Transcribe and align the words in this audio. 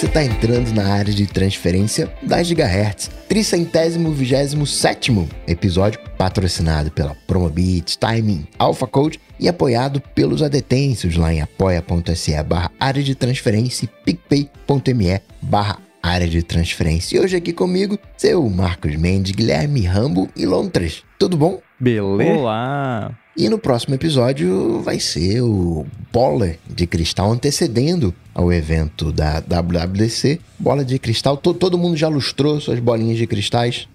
você 0.00 0.06
está 0.06 0.24
entrando 0.24 0.72
na 0.72 0.94
área 0.94 1.12
de 1.12 1.26
transferência 1.26 2.10
da 2.22 2.42
Gigahertz. 2.42 3.10
Tricentésimo 3.28 4.10
vigésimo 4.12 4.66
sétimo 4.66 5.28
episódio, 5.46 6.00
patrocinado 6.16 6.90
pela 6.90 7.14
Promobit, 7.26 7.98
Timing, 7.98 8.46
Alpha 8.58 8.86
Code 8.86 9.20
e 9.38 9.46
apoiado 9.46 10.00
pelos 10.14 10.42
adetêncios 10.42 11.16
lá 11.16 11.34
em 11.34 11.42
apoia.se 11.42 12.42
barra 12.44 12.70
área 12.80 13.02
de 13.02 13.14
transferência 13.14 13.84
e 13.84 13.88
picpay.me 13.88 15.20
barra 15.42 15.78
área 16.02 16.26
de 16.26 16.42
transferência. 16.42 17.18
E 17.18 17.20
hoje 17.20 17.36
aqui 17.36 17.52
comigo, 17.52 17.98
seu 18.16 18.48
Marcos 18.48 18.96
Mendes, 18.96 19.32
Guilherme 19.32 19.82
Rambo 19.82 20.30
e 20.34 20.46
Londres. 20.46 21.02
Tudo 21.20 21.36
bom? 21.36 21.60
Beleza? 21.78 22.32
Olá! 22.32 23.12
E 23.36 23.50
no 23.50 23.58
próximo 23.58 23.94
episódio 23.94 24.80
vai 24.80 24.98
ser 24.98 25.42
o 25.42 25.84
Bola 26.10 26.54
de 26.66 26.86
Cristal 26.86 27.30
antecedendo 27.30 28.14
ao 28.34 28.50
evento 28.50 29.12
da 29.12 29.38
WWDC. 29.40 30.40
Bola 30.58 30.82
de 30.82 30.98
Cristal, 30.98 31.36
to 31.36 31.52
todo 31.52 31.76
mundo 31.76 31.94
já 31.94 32.08
lustrou 32.08 32.58
suas 32.58 32.78
bolinhas 32.78 33.18
de 33.18 33.26
cristais? 33.26 33.86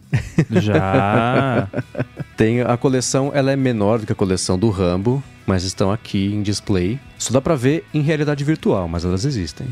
Já! 0.52 1.68
Tem 2.38 2.62
a 2.62 2.78
coleção, 2.78 3.32
ela 3.34 3.52
é 3.52 3.55
menor 3.55 3.98
do 3.98 4.05
que 4.05 4.12
a 4.12 4.16
coleção 4.16 4.55
do 4.55 4.70
Rambo, 4.70 5.24
mas 5.48 5.64
estão 5.64 5.92
aqui 5.92 6.28
em 6.28 6.44
display. 6.44 7.00
Só 7.18 7.34
dá 7.34 7.42
pra 7.42 7.55
ver 7.55 7.86
em 7.94 8.02
realidade 8.02 8.44
virtual, 8.44 8.88
mas 8.88 9.05
elas 9.05 9.26
existem. 9.26 9.68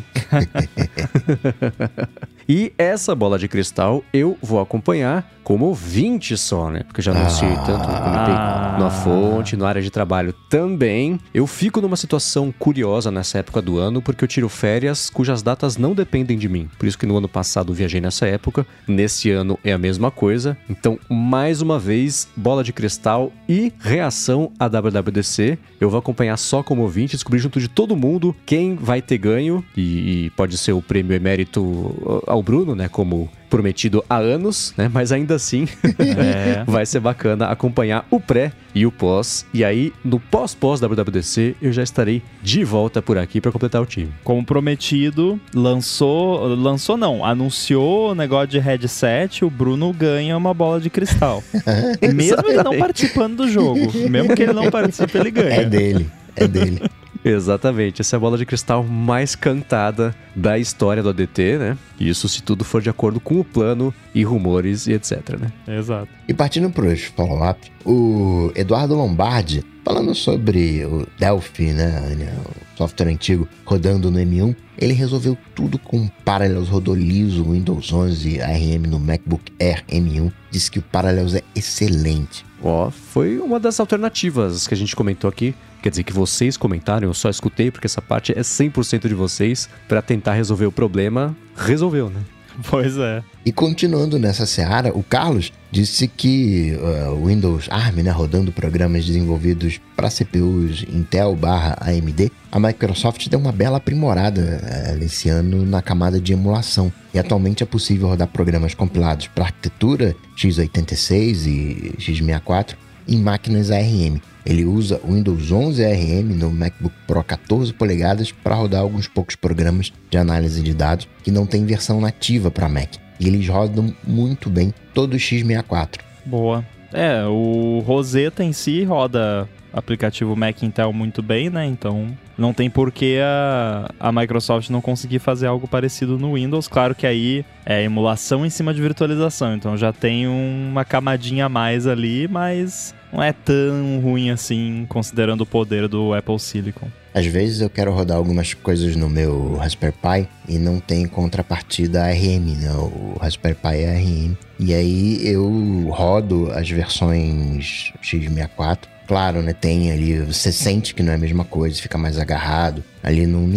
e 2.47 2.73
essa 2.77 3.13
bola 3.13 3.37
de 3.37 3.47
cristal 3.47 4.03
eu 4.13 4.37
vou 4.41 4.59
acompanhar 4.59 5.29
como 5.43 5.65
ouvinte 5.65 6.37
só, 6.37 6.69
né? 6.69 6.83
Porque 6.83 7.01
eu 7.01 7.03
já 7.03 7.11
anunciei 7.11 7.51
ah, 7.51 7.63
tanto 7.65 7.85
comentei 7.85 8.33
na 8.79 8.89
fonte, 8.89 9.57
na 9.57 9.67
área 9.67 9.81
de 9.81 9.91
trabalho 9.91 10.33
também. 10.49 11.19
Eu 11.33 11.45
fico 11.45 11.81
numa 11.81 11.97
situação 11.97 12.53
curiosa 12.57 13.11
nessa 13.11 13.39
época 13.39 13.61
do 13.61 13.77
ano, 13.77 14.01
porque 14.01 14.23
eu 14.23 14.27
tiro 14.27 14.47
férias 14.49 15.09
cujas 15.09 15.43
datas 15.43 15.77
não 15.77 15.93
dependem 15.93 16.37
de 16.37 16.47
mim. 16.47 16.69
Por 16.77 16.87
isso 16.87 16.97
que 16.97 17.05
no 17.05 17.17
ano 17.17 17.27
passado 17.27 17.71
eu 17.71 17.75
viajei 17.75 17.99
nessa 17.99 18.25
época, 18.25 18.65
nesse 18.87 19.29
ano 19.29 19.59
é 19.63 19.73
a 19.73 19.77
mesma 19.77 20.09
coisa. 20.09 20.57
Então, 20.69 20.97
mais 21.09 21.61
uma 21.61 21.77
vez, 21.77 22.27
bola 22.35 22.63
de 22.63 22.71
cristal 22.71 23.31
e 23.47 23.73
reação 23.79 24.51
à 24.57 24.67
WWDC. 24.67 25.57
Eu 25.79 25.89
vou 25.89 25.99
acompanhar 25.99 26.37
só 26.37 26.63
como 26.63 26.83
ouvinte, 26.83 27.15
descobrir 27.33 27.39
junto 27.39 27.59
de 27.59 27.67
todo 27.67 27.95
mundo 27.95 28.35
quem 28.45 28.75
vai 28.75 29.01
ter 29.01 29.17
ganho, 29.17 29.63
e, 29.75 30.25
e 30.25 30.29
pode 30.31 30.57
ser 30.57 30.73
o 30.73 30.81
prêmio 30.81 31.15
emérito 31.15 32.21
ao 32.27 32.41
Bruno, 32.41 32.75
né? 32.75 32.87
Como 32.87 33.29
prometido 33.49 34.03
há 34.09 34.17
anos, 34.17 34.73
né? 34.75 34.89
Mas 34.91 35.11
ainda 35.11 35.35
assim 35.35 35.67
é. 35.99 36.63
vai 36.65 36.85
ser 36.85 36.99
bacana 36.99 37.47
acompanhar 37.47 38.05
o 38.09 38.19
pré 38.19 38.51
e 38.73 38.85
o 38.85 38.91
pós. 38.91 39.45
E 39.53 39.63
aí, 39.63 39.93
no 40.03 40.19
pós-pós 40.19 40.79
WWDC, 40.79 41.55
eu 41.61 41.71
já 41.71 41.83
estarei 41.83 42.23
de 42.41 42.63
volta 42.63 43.01
por 43.01 43.17
aqui 43.17 43.39
para 43.39 43.51
completar 43.51 43.81
o 43.81 43.85
time. 43.85 44.11
Como 44.23 44.43
prometido, 44.43 45.39
lançou. 45.53 46.47
Lançou 46.55 46.97
não, 46.97 47.23
anunciou 47.23 48.11
o 48.11 48.15
negócio 48.15 48.47
de 48.47 48.59
headset, 48.59 49.45
o 49.45 49.49
Bruno 49.49 49.93
ganha 49.93 50.35
uma 50.35 50.53
bola 50.53 50.79
de 50.79 50.89
cristal. 50.89 51.43
mesmo 52.13 52.47
ele 52.47 52.63
não 52.63 52.77
participando 52.79 53.37
do 53.37 53.47
jogo. 53.47 53.79
Mesmo 54.09 54.35
que 54.35 54.43
ele 54.43 54.53
não 54.53 54.71
participe, 54.71 55.15
ele 55.17 55.29
ganha. 55.29 55.61
É 55.61 55.65
dele. 55.65 56.09
É 56.35 56.47
dele. 56.47 56.81
Exatamente, 57.23 58.01
essa 58.01 58.15
é 58.15 58.17
a 58.17 58.19
bola 58.19 58.37
de 58.37 58.45
cristal 58.45 58.83
mais 58.83 59.35
cantada 59.35 60.13
da 60.35 60.59
história 60.59 61.01
do 61.01 61.09
ADT, 61.09 61.57
né? 61.57 61.77
Isso 61.99 62.27
se 62.27 62.43
tudo 62.43 62.65
for 62.65 62.81
de 62.81 62.89
acordo 62.89 63.19
com 63.19 63.39
o 63.39 63.45
plano 63.45 63.93
e 64.13 64.23
rumores 64.23 64.87
e 64.87 64.93
etc, 64.93 65.39
né? 65.39 65.51
Exato. 65.67 66.09
E 66.27 66.33
partindo 66.33 66.69
para 66.69 66.85
os 66.85 67.03
follow-up, 67.03 67.71
o 67.85 68.51
Eduardo 68.55 68.95
Lombardi, 68.95 69.63
falando 69.85 70.13
sobre 70.13 70.85
o 70.85 71.07
Delphi, 71.17 71.71
né? 71.71 72.35
O 72.73 72.77
software 72.77 73.07
antigo 73.09 73.47
rodando 73.65 74.11
no 74.11 74.19
M1, 74.19 74.55
ele 74.77 74.93
resolveu 74.93 75.37
tudo 75.55 75.77
com 75.79 76.09
Parallels 76.25 76.67
rodou 76.67 76.95
liso 76.95 77.51
Windows 77.51 77.93
11 77.93 78.41
ARM 78.41 78.87
no 78.87 78.99
MacBook 78.99 79.53
Air 79.59 79.83
M1. 79.87 80.31
Disse 80.51 80.69
que 80.69 80.79
o 80.79 80.81
Parallels 80.81 81.35
é 81.35 81.41
excelente. 81.55 82.45
Ó, 82.61 82.87
oh, 82.87 82.91
foi 82.91 83.39
uma 83.39 83.59
das 83.59 83.79
alternativas 83.79 84.67
que 84.67 84.73
a 84.73 84.77
gente 84.77 84.95
comentou 84.95 85.29
aqui 85.29 85.53
Quer 85.83 85.89
dizer 85.89 86.03
que 86.03 86.13
vocês 86.13 86.55
comentaram, 86.55 87.09
eu 87.09 87.13
só 87.13 87.29
escutei 87.29 87.69
porque 87.69 87.87
essa 87.87 88.01
parte 88.01 88.31
é 88.31 88.39
100% 88.39 89.05
de 89.05 89.13
vocês 89.13 89.67
para 89.85 90.01
tentar 90.01 90.31
resolver 90.31 90.65
o 90.65 90.71
problema. 90.71 91.35
Resolveu, 91.57 92.09
né? 92.09 92.21
Pois 92.69 92.97
é. 92.97 93.21
E 93.45 93.51
continuando 93.51 94.17
nessa 94.17 94.45
seara, 94.45 94.97
o 94.97 95.03
Carlos 95.03 95.51
disse 95.69 96.07
que 96.07 96.73
uh, 96.79 97.09
o 97.09 97.23
uh, 97.23 97.25
Windows 97.25 97.67
ARM, 97.69 98.01
né, 98.01 98.11
rodando 98.11 98.49
programas 98.51 99.03
desenvolvidos 99.03 99.81
para 99.93 100.09
CPUs 100.09 100.85
Intel 100.87 101.35
barra 101.35 101.77
AMD, 101.81 102.31
a 102.49 102.59
Microsoft 102.59 103.27
deu 103.27 103.39
uma 103.39 103.51
bela 103.51 103.77
aprimorada 103.77 104.61
uh, 104.97 105.03
esse 105.03 105.27
ano 105.27 105.65
na 105.65 105.81
camada 105.81 106.17
de 106.17 106.31
emulação. 106.31 106.93
E 107.13 107.19
atualmente 107.19 107.61
é 107.61 107.65
possível 107.65 108.07
rodar 108.07 108.29
programas 108.29 108.73
compilados 108.73 109.27
para 109.27 109.45
arquitetura 109.45 110.15
x86 110.37 111.45
e 111.45 111.95
x64 111.97 112.75
em 113.05 113.17
máquinas 113.17 113.69
ARM. 113.69 114.21
Ele 114.45 114.65
usa 114.65 114.99
o 115.03 115.13
Windows 115.13 115.51
11 115.51 115.85
ARM 115.85 116.35
no 116.35 116.51
MacBook 116.51 116.95
Pro 117.07 117.23
14 117.23 117.73
polegadas 117.73 118.31
para 118.31 118.55
rodar 118.55 118.81
alguns 118.81 119.07
poucos 119.07 119.35
programas 119.35 119.91
de 120.09 120.17
análise 120.17 120.61
de 120.61 120.73
dados 120.73 121.07
que 121.23 121.31
não 121.31 121.45
tem 121.45 121.65
versão 121.65 122.01
nativa 122.01 122.51
para 122.51 122.67
Mac. 122.67 122.95
E 123.19 123.27
eles 123.27 123.47
rodam 123.47 123.93
muito 124.05 124.49
bem 124.49 124.73
todo 124.93 125.13
o 125.13 125.17
x64. 125.17 125.99
Boa. 126.25 126.65
É, 126.91 127.23
o 127.25 127.79
Rosetta 127.85 128.43
em 128.43 128.53
si 128.53 128.83
roda 128.83 129.49
aplicativo 129.73 130.35
Mac 130.35 130.61
Intel 130.61 130.93
muito 130.93 131.21
bem, 131.21 131.49
né? 131.49 131.65
Então 131.65 132.07
não 132.37 132.53
tem 132.53 132.69
por 132.69 132.91
que 132.91 133.19
a, 133.19 133.89
a 133.99 134.11
Microsoft 134.11 134.69
não 134.69 134.81
conseguir 134.81 135.19
fazer 135.19 135.47
algo 135.47 135.67
parecido 135.67 136.17
no 136.17 136.35
Windows. 136.35 136.67
Claro 136.67 136.95
que 136.95 137.07
aí 137.07 137.45
é 137.65 137.83
emulação 137.83 138.45
em 138.45 138.49
cima 138.49 138.73
de 138.73 138.81
virtualização, 138.81 139.55
então 139.55 139.75
já 139.75 139.91
tem 139.91 140.27
uma 140.27 140.85
camadinha 140.85 141.45
a 141.45 141.49
mais 141.49 141.87
ali, 141.87 142.27
mas 142.27 142.93
não 143.11 143.21
é 143.21 143.31
tão 143.31 143.99
ruim 144.01 144.29
assim, 144.31 144.85
considerando 144.89 145.41
o 145.41 145.45
poder 145.45 145.87
do 145.87 146.13
Apple 146.13 146.39
Silicon. 146.39 146.87
Às 147.13 147.27
vezes 147.27 147.61
eu 147.61 147.69
quero 147.69 147.93
rodar 147.93 148.17
algumas 148.17 148.55
coisas 148.55 148.95
no 148.95 149.07
meu 149.07 149.55
Raspberry 149.57 149.93
Pi 149.93 150.27
e 150.49 150.57
não 150.57 150.79
tem 150.79 151.05
contrapartida 151.05 152.03
ARM, 152.03 152.55
né? 152.59 152.71
O 152.71 153.15
Raspberry 153.21 153.55
Pi 153.55 153.75
é 153.83 153.95
ARM. 153.95 154.35
E 154.59 154.73
aí 154.73 155.27
eu 155.27 155.89
rodo 155.91 156.51
as 156.51 156.67
versões 156.67 157.93
x64. 158.01 158.92
Claro, 159.07 159.41
né? 159.41 159.53
Tem 159.53 159.91
ali, 159.91 160.19
você 160.19 160.51
sente 160.51 160.93
que 160.93 161.03
não 161.03 161.11
é 161.11 161.15
a 161.15 161.19
mesma 161.19 161.43
coisa, 161.43 161.81
fica 161.81 161.97
mais 161.97 162.17
agarrado. 162.17 162.83
Ali 163.03 163.25
num, 163.25 163.47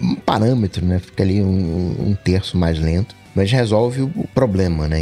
num 0.00 0.14
parâmetro, 0.14 0.84
né? 0.84 0.98
Fica 0.98 1.22
ali 1.22 1.42
um, 1.42 2.08
um 2.08 2.14
terço 2.14 2.56
mais 2.56 2.78
lento 2.78 3.14
mas 3.34 3.50
resolve 3.50 4.02
o 4.02 4.28
problema, 4.34 4.86
né? 4.86 5.00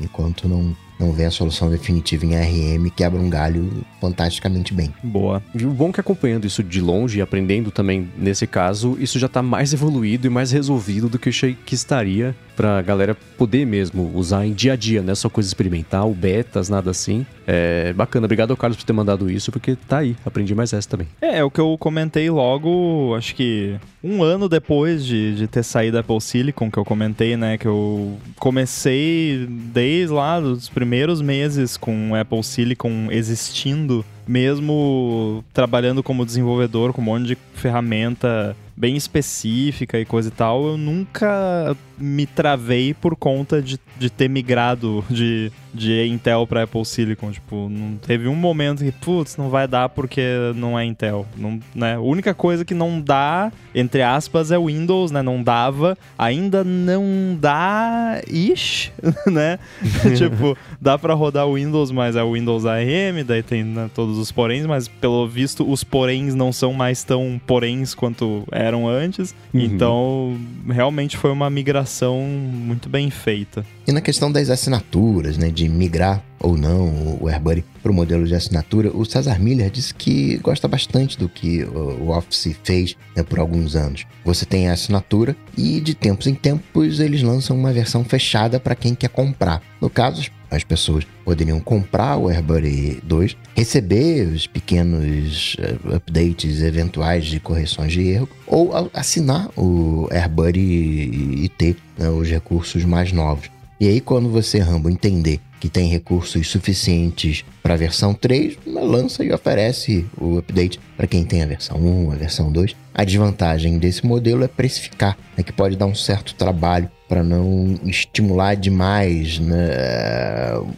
Enquanto 0.00 0.48
não 0.48 0.76
não 1.04 1.12
vê 1.12 1.24
a 1.26 1.30
solução 1.30 1.70
definitiva 1.70 2.24
em 2.24 2.36
ARM, 2.36 2.88
quebra 2.94 3.20
um 3.20 3.28
galho 3.28 3.84
fantasticamente 4.00 4.72
bem. 4.72 4.92
Boa. 5.02 5.42
E 5.54 5.64
o 5.64 5.70
bom 5.70 5.90
é 5.90 5.92
que 5.92 6.00
acompanhando 6.00 6.46
isso 6.46 6.62
de 6.62 6.80
longe 6.80 7.18
e 7.18 7.22
aprendendo 7.22 7.70
também 7.70 8.08
nesse 8.16 8.46
caso, 8.46 8.96
isso 8.98 9.18
já 9.18 9.26
está 9.26 9.42
mais 9.42 9.72
evoluído 9.72 10.26
e 10.26 10.30
mais 10.30 10.50
resolvido 10.50 11.08
do 11.08 11.18
que 11.18 11.28
eu 11.28 11.30
achei 11.30 11.56
que 11.66 11.74
estaria 11.74 12.34
pra 12.56 12.80
galera 12.82 13.16
poder 13.36 13.66
mesmo 13.66 14.12
usar 14.14 14.46
em 14.46 14.52
dia 14.52 14.74
a 14.74 14.76
dia, 14.76 15.02
não 15.02 15.12
é 15.12 15.14
só 15.14 15.28
coisa 15.28 15.48
experimental, 15.48 16.12
betas, 16.14 16.68
nada 16.68 16.90
assim. 16.90 17.26
É 17.46 17.92
bacana. 17.92 18.24
Obrigado 18.24 18.52
ao 18.52 18.56
Carlos 18.56 18.76
por 18.76 18.84
ter 18.84 18.92
mandado 18.92 19.30
isso, 19.30 19.52
porque 19.52 19.76
tá 19.76 19.98
aí. 19.98 20.16
Aprendi 20.24 20.54
mais 20.54 20.72
essa 20.72 20.88
também. 20.88 21.06
É, 21.20 21.38
é 21.38 21.44
o 21.44 21.50
que 21.50 21.60
eu 21.60 21.76
comentei 21.78 22.30
logo, 22.30 23.14
acho 23.16 23.34
que 23.34 23.76
um 24.02 24.22
ano 24.22 24.48
depois 24.48 25.04
de, 25.04 25.34
de 25.34 25.46
ter 25.46 25.62
saído 25.62 25.94
da 25.94 26.00
Apple 26.00 26.20
Silicon, 26.20 26.70
que 26.70 26.78
eu 26.78 26.84
comentei, 26.84 27.36
né? 27.36 27.58
Que 27.58 27.66
eu 27.66 28.16
comecei 28.38 29.46
desde 29.48 30.12
lá 30.12 30.40
dos 30.40 30.68
primeiros 30.68 30.93
meses 31.20 31.76
com 31.76 32.10
o 32.10 32.14
Apple 32.14 32.42
Silicon 32.42 33.08
existindo, 33.10 34.04
mesmo 34.26 35.44
trabalhando 35.52 36.02
como 36.02 36.24
desenvolvedor 36.24 36.92
com 36.92 37.00
um 37.00 37.04
monte 37.04 37.26
de 37.26 37.38
ferramenta 37.54 38.56
bem 38.76 38.96
específica 38.96 39.98
e 39.98 40.04
coisa 40.04 40.28
e 40.28 40.32
tal, 40.32 40.66
eu 40.66 40.76
nunca 40.76 41.76
me 41.96 42.26
travei 42.26 42.92
por 42.92 43.14
conta 43.14 43.62
de, 43.62 43.78
de 43.96 44.10
ter 44.10 44.28
migrado 44.28 45.04
de, 45.08 45.52
de 45.72 46.06
Intel 46.06 46.46
para 46.46 46.64
Apple 46.64 46.84
Silicon. 46.84 47.30
Tipo, 47.30 47.68
não 47.68 47.96
teve 47.96 48.26
um 48.26 48.34
momento 48.34 48.82
que, 48.82 48.90
putz, 48.90 49.36
não 49.36 49.48
vai 49.48 49.68
dar 49.68 49.88
porque 49.88 50.22
não 50.56 50.78
é 50.78 50.84
Intel. 50.84 51.26
Não, 51.36 51.60
né? 51.74 51.94
A 51.94 52.00
única 52.00 52.34
coisa 52.34 52.64
que 52.64 52.74
não 52.74 53.00
dá, 53.00 53.52
entre 53.74 54.02
aspas, 54.02 54.50
é 54.50 54.58
Windows, 54.58 55.10
né? 55.12 55.22
Não 55.22 55.42
dava. 55.42 55.96
Ainda 56.18 56.64
não 56.64 57.36
dá, 57.40 58.20
ish, 58.28 58.90
né? 59.26 59.58
tipo, 60.16 60.56
dá 60.80 60.98
para 60.98 61.14
rodar 61.14 61.48
Windows, 61.48 61.90
mas 61.90 62.16
é 62.16 62.22
o 62.22 62.32
Windows 62.32 62.66
ARM, 62.66 63.22
daí 63.24 63.42
tem 63.42 63.62
né, 63.62 63.88
todos 63.94 64.13
os 64.18 64.32
poréns, 64.32 64.66
mas 64.66 64.88
pelo 64.88 65.26
visto 65.28 65.70
os 65.70 65.84
poréns 65.84 66.34
não 66.34 66.52
são 66.52 66.72
mais 66.72 67.04
tão 67.04 67.40
poréns 67.46 67.94
quanto 67.94 68.44
eram 68.50 68.88
antes. 68.88 69.34
Uhum. 69.52 69.60
Então, 69.60 70.40
realmente 70.68 71.16
foi 71.16 71.30
uma 71.30 71.48
migração 71.50 72.20
muito 72.20 72.88
bem 72.88 73.10
feita. 73.10 73.64
E 73.86 73.92
na 73.92 74.00
questão 74.00 74.32
das 74.32 74.48
assinaturas, 74.48 75.36
né, 75.36 75.50
de 75.50 75.68
migrar 75.68 76.22
ou 76.40 76.56
não 76.56 77.18
o 77.20 77.28
AirBuddy 77.28 77.64
para 77.82 77.90
o 77.90 77.94
modelo 77.94 78.26
de 78.26 78.34
assinatura, 78.34 78.90
o 78.94 79.04
Cesar 79.04 79.40
Miller 79.40 79.70
disse 79.70 79.94
que 79.94 80.36
gosta 80.38 80.68
bastante 80.68 81.18
do 81.18 81.28
que 81.28 81.64
o 81.64 82.10
Office 82.10 82.56
fez 82.62 82.96
né, 83.16 83.22
por 83.22 83.38
alguns 83.38 83.76
anos. 83.76 84.06
Você 84.24 84.44
tem 84.44 84.68
a 84.68 84.72
assinatura 84.72 85.36
e 85.56 85.80
de 85.80 85.94
tempos 85.94 86.26
em 86.26 86.34
tempos 86.34 87.00
eles 87.00 87.22
lançam 87.22 87.56
uma 87.56 87.72
versão 87.72 88.04
fechada 88.04 88.60
para 88.60 88.74
quem 88.74 88.94
quer 88.94 89.08
comprar. 89.08 89.62
No 89.80 89.88
caso, 89.90 90.30
as 90.54 90.64
pessoas 90.64 91.06
poderiam 91.24 91.60
comprar 91.60 92.16
o 92.16 92.28
AirBuddy 92.28 93.00
2, 93.02 93.36
receber 93.54 94.26
os 94.28 94.46
pequenos 94.46 95.56
uh, 95.58 95.96
updates 95.96 96.62
eventuais 96.62 97.26
de 97.26 97.40
correções 97.40 97.92
de 97.92 98.02
erro, 98.08 98.28
ou 98.46 98.72
assinar 98.92 99.48
o 99.56 100.08
AirBuddy 100.10 100.60
e 100.60 101.50
ter 101.56 101.76
né, 101.98 102.08
os 102.08 102.28
recursos 102.28 102.84
mais 102.84 103.12
novos. 103.12 103.50
E 103.80 103.88
aí, 103.88 104.00
quando 104.00 104.28
você, 104.28 104.58
Rambo, 104.60 104.88
entender 104.88 105.40
que 105.58 105.68
tem 105.68 105.88
recursos 105.88 106.48
suficientes 106.48 107.44
para 107.62 107.74
a 107.74 107.76
versão 107.76 108.14
3, 108.14 108.56
lança 108.66 109.24
e 109.24 109.32
oferece 109.32 110.06
o 110.16 110.38
update 110.38 110.78
para 110.96 111.06
quem 111.06 111.24
tem 111.24 111.42
a 111.42 111.46
versão 111.46 111.78
1, 111.78 112.12
a 112.12 112.14
versão 112.14 112.52
2. 112.52 112.76
A 112.94 113.02
desvantagem 113.02 113.78
desse 113.78 114.06
modelo 114.06 114.44
é 114.44 114.48
precificar, 114.48 115.16
né, 115.36 115.42
que 115.42 115.52
pode 115.52 115.74
dar 115.74 115.86
um 115.86 115.94
certo 115.94 116.34
trabalho 116.34 116.90
para 117.08 117.22
não 117.22 117.78
estimular 117.84 118.54
demais 118.54 119.38
né, 119.38 119.66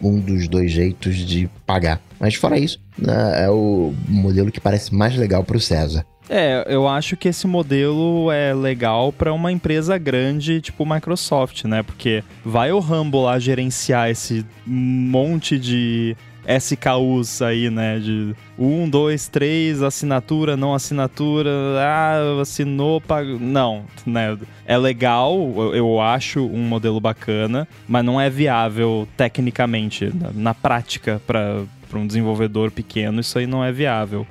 um 0.02 0.18
dos 0.18 0.48
dois 0.48 0.70
jeitos 0.70 1.16
de 1.16 1.48
pagar. 1.64 2.00
Mas 2.18 2.34
fora 2.34 2.58
isso, 2.58 2.80
né, 2.98 3.44
é 3.44 3.50
o 3.50 3.94
modelo 4.08 4.50
que 4.50 4.60
parece 4.60 4.94
mais 4.94 5.16
legal 5.16 5.44
para 5.44 5.56
o 5.56 5.60
César. 5.60 6.04
É, 6.28 6.64
eu 6.68 6.88
acho 6.88 7.16
que 7.16 7.28
esse 7.28 7.46
modelo 7.46 8.30
é 8.32 8.52
legal 8.52 9.12
para 9.12 9.32
uma 9.32 9.52
empresa 9.52 9.96
grande, 9.96 10.60
tipo 10.60 10.84
Microsoft, 10.84 11.64
né? 11.64 11.82
Porque 11.84 12.24
vai 12.44 12.72
o 12.72 12.80
Rumble 12.80 13.20
lá 13.20 13.38
gerenciar 13.38 14.10
esse 14.10 14.44
monte 14.66 15.56
de 15.56 16.16
SKUs 16.46 17.42
aí, 17.42 17.68
né? 17.70 17.98
De 17.98 18.34
um, 18.58 18.88
dois, 18.88 19.28
três, 19.28 19.82
assinatura, 19.82 20.56
não 20.56 20.74
assinatura, 20.74 21.50
ah, 21.78 22.40
assinou, 22.40 23.00
pagou. 23.00 23.38
Não, 23.38 23.84
né? 24.06 24.38
É 24.64 24.78
legal, 24.78 25.36
eu 25.74 26.00
acho 26.00 26.46
um 26.46 26.62
modelo 26.62 27.00
bacana, 27.00 27.66
mas 27.88 28.04
não 28.04 28.20
é 28.20 28.30
viável 28.30 29.08
tecnicamente, 29.16 30.12
na 30.34 30.54
prática, 30.54 31.20
para 31.26 31.64
um 31.94 32.06
desenvolvedor 32.06 32.70
pequeno, 32.70 33.20
isso 33.20 33.38
aí 33.38 33.46
não 33.46 33.64
é 33.64 33.72
viável. 33.72 34.26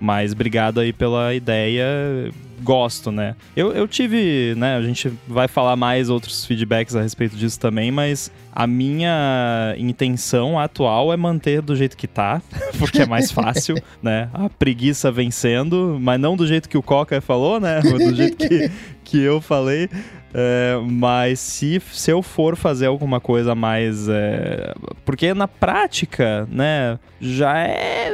Mas 0.00 0.32
obrigado 0.32 0.80
aí 0.80 0.94
pela 0.94 1.34
ideia. 1.34 1.84
Gosto, 2.62 3.10
né? 3.10 3.34
Eu, 3.56 3.72
eu 3.72 3.88
tive, 3.88 4.54
né? 4.56 4.76
A 4.76 4.82
gente 4.82 5.12
vai 5.26 5.48
falar 5.48 5.76
mais 5.76 6.10
outros 6.10 6.44
feedbacks 6.44 6.94
a 6.94 7.02
respeito 7.02 7.36
disso 7.36 7.58
também, 7.58 7.90
mas 7.90 8.30
a 8.52 8.66
minha 8.66 9.74
intenção 9.78 10.58
atual 10.58 11.12
é 11.12 11.16
manter 11.16 11.62
do 11.62 11.74
jeito 11.74 11.96
que 11.96 12.06
tá, 12.06 12.42
porque 12.78 13.02
é 13.02 13.06
mais 13.06 13.30
fácil, 13.30 13.76
né? 14.02 14.28
A 14.32 14.48
preguiça 14.48 15.10
vencendo, 15.10 15.98
mas 16.00 16.20
não 16.20 16.36
do 16.36 16.46
jeito 16.46 16.68
que 16.68 16.76
o 16.76 16.82
Coca 16.82 17.20
falou, 17.20 17.60
né? 17.60 17.80
Do 18.00 18.14
jeito 18.14 18.36
que, 18.36 18.70
que 19.04 19.20
eu 19.20 19.40
falei. 19.40 19.88
É, 20.32 20.78
mas 20.88 21.40
se, 21.40 21.82
se 21.92 22.10
eu 22.10 22.22
for 22.22 22.56
fazer 22.56 22.86
alguma 22.86 23.20
coisa 23.20 23.54
mais. 23.54 24.08
É, 24.08 24.74
porque 25.04 25.34
na 25.34 25.48
prática, 25.48 26.48
né, 26.50 26.98
já 27.20 27.58
é. 27.58 28.10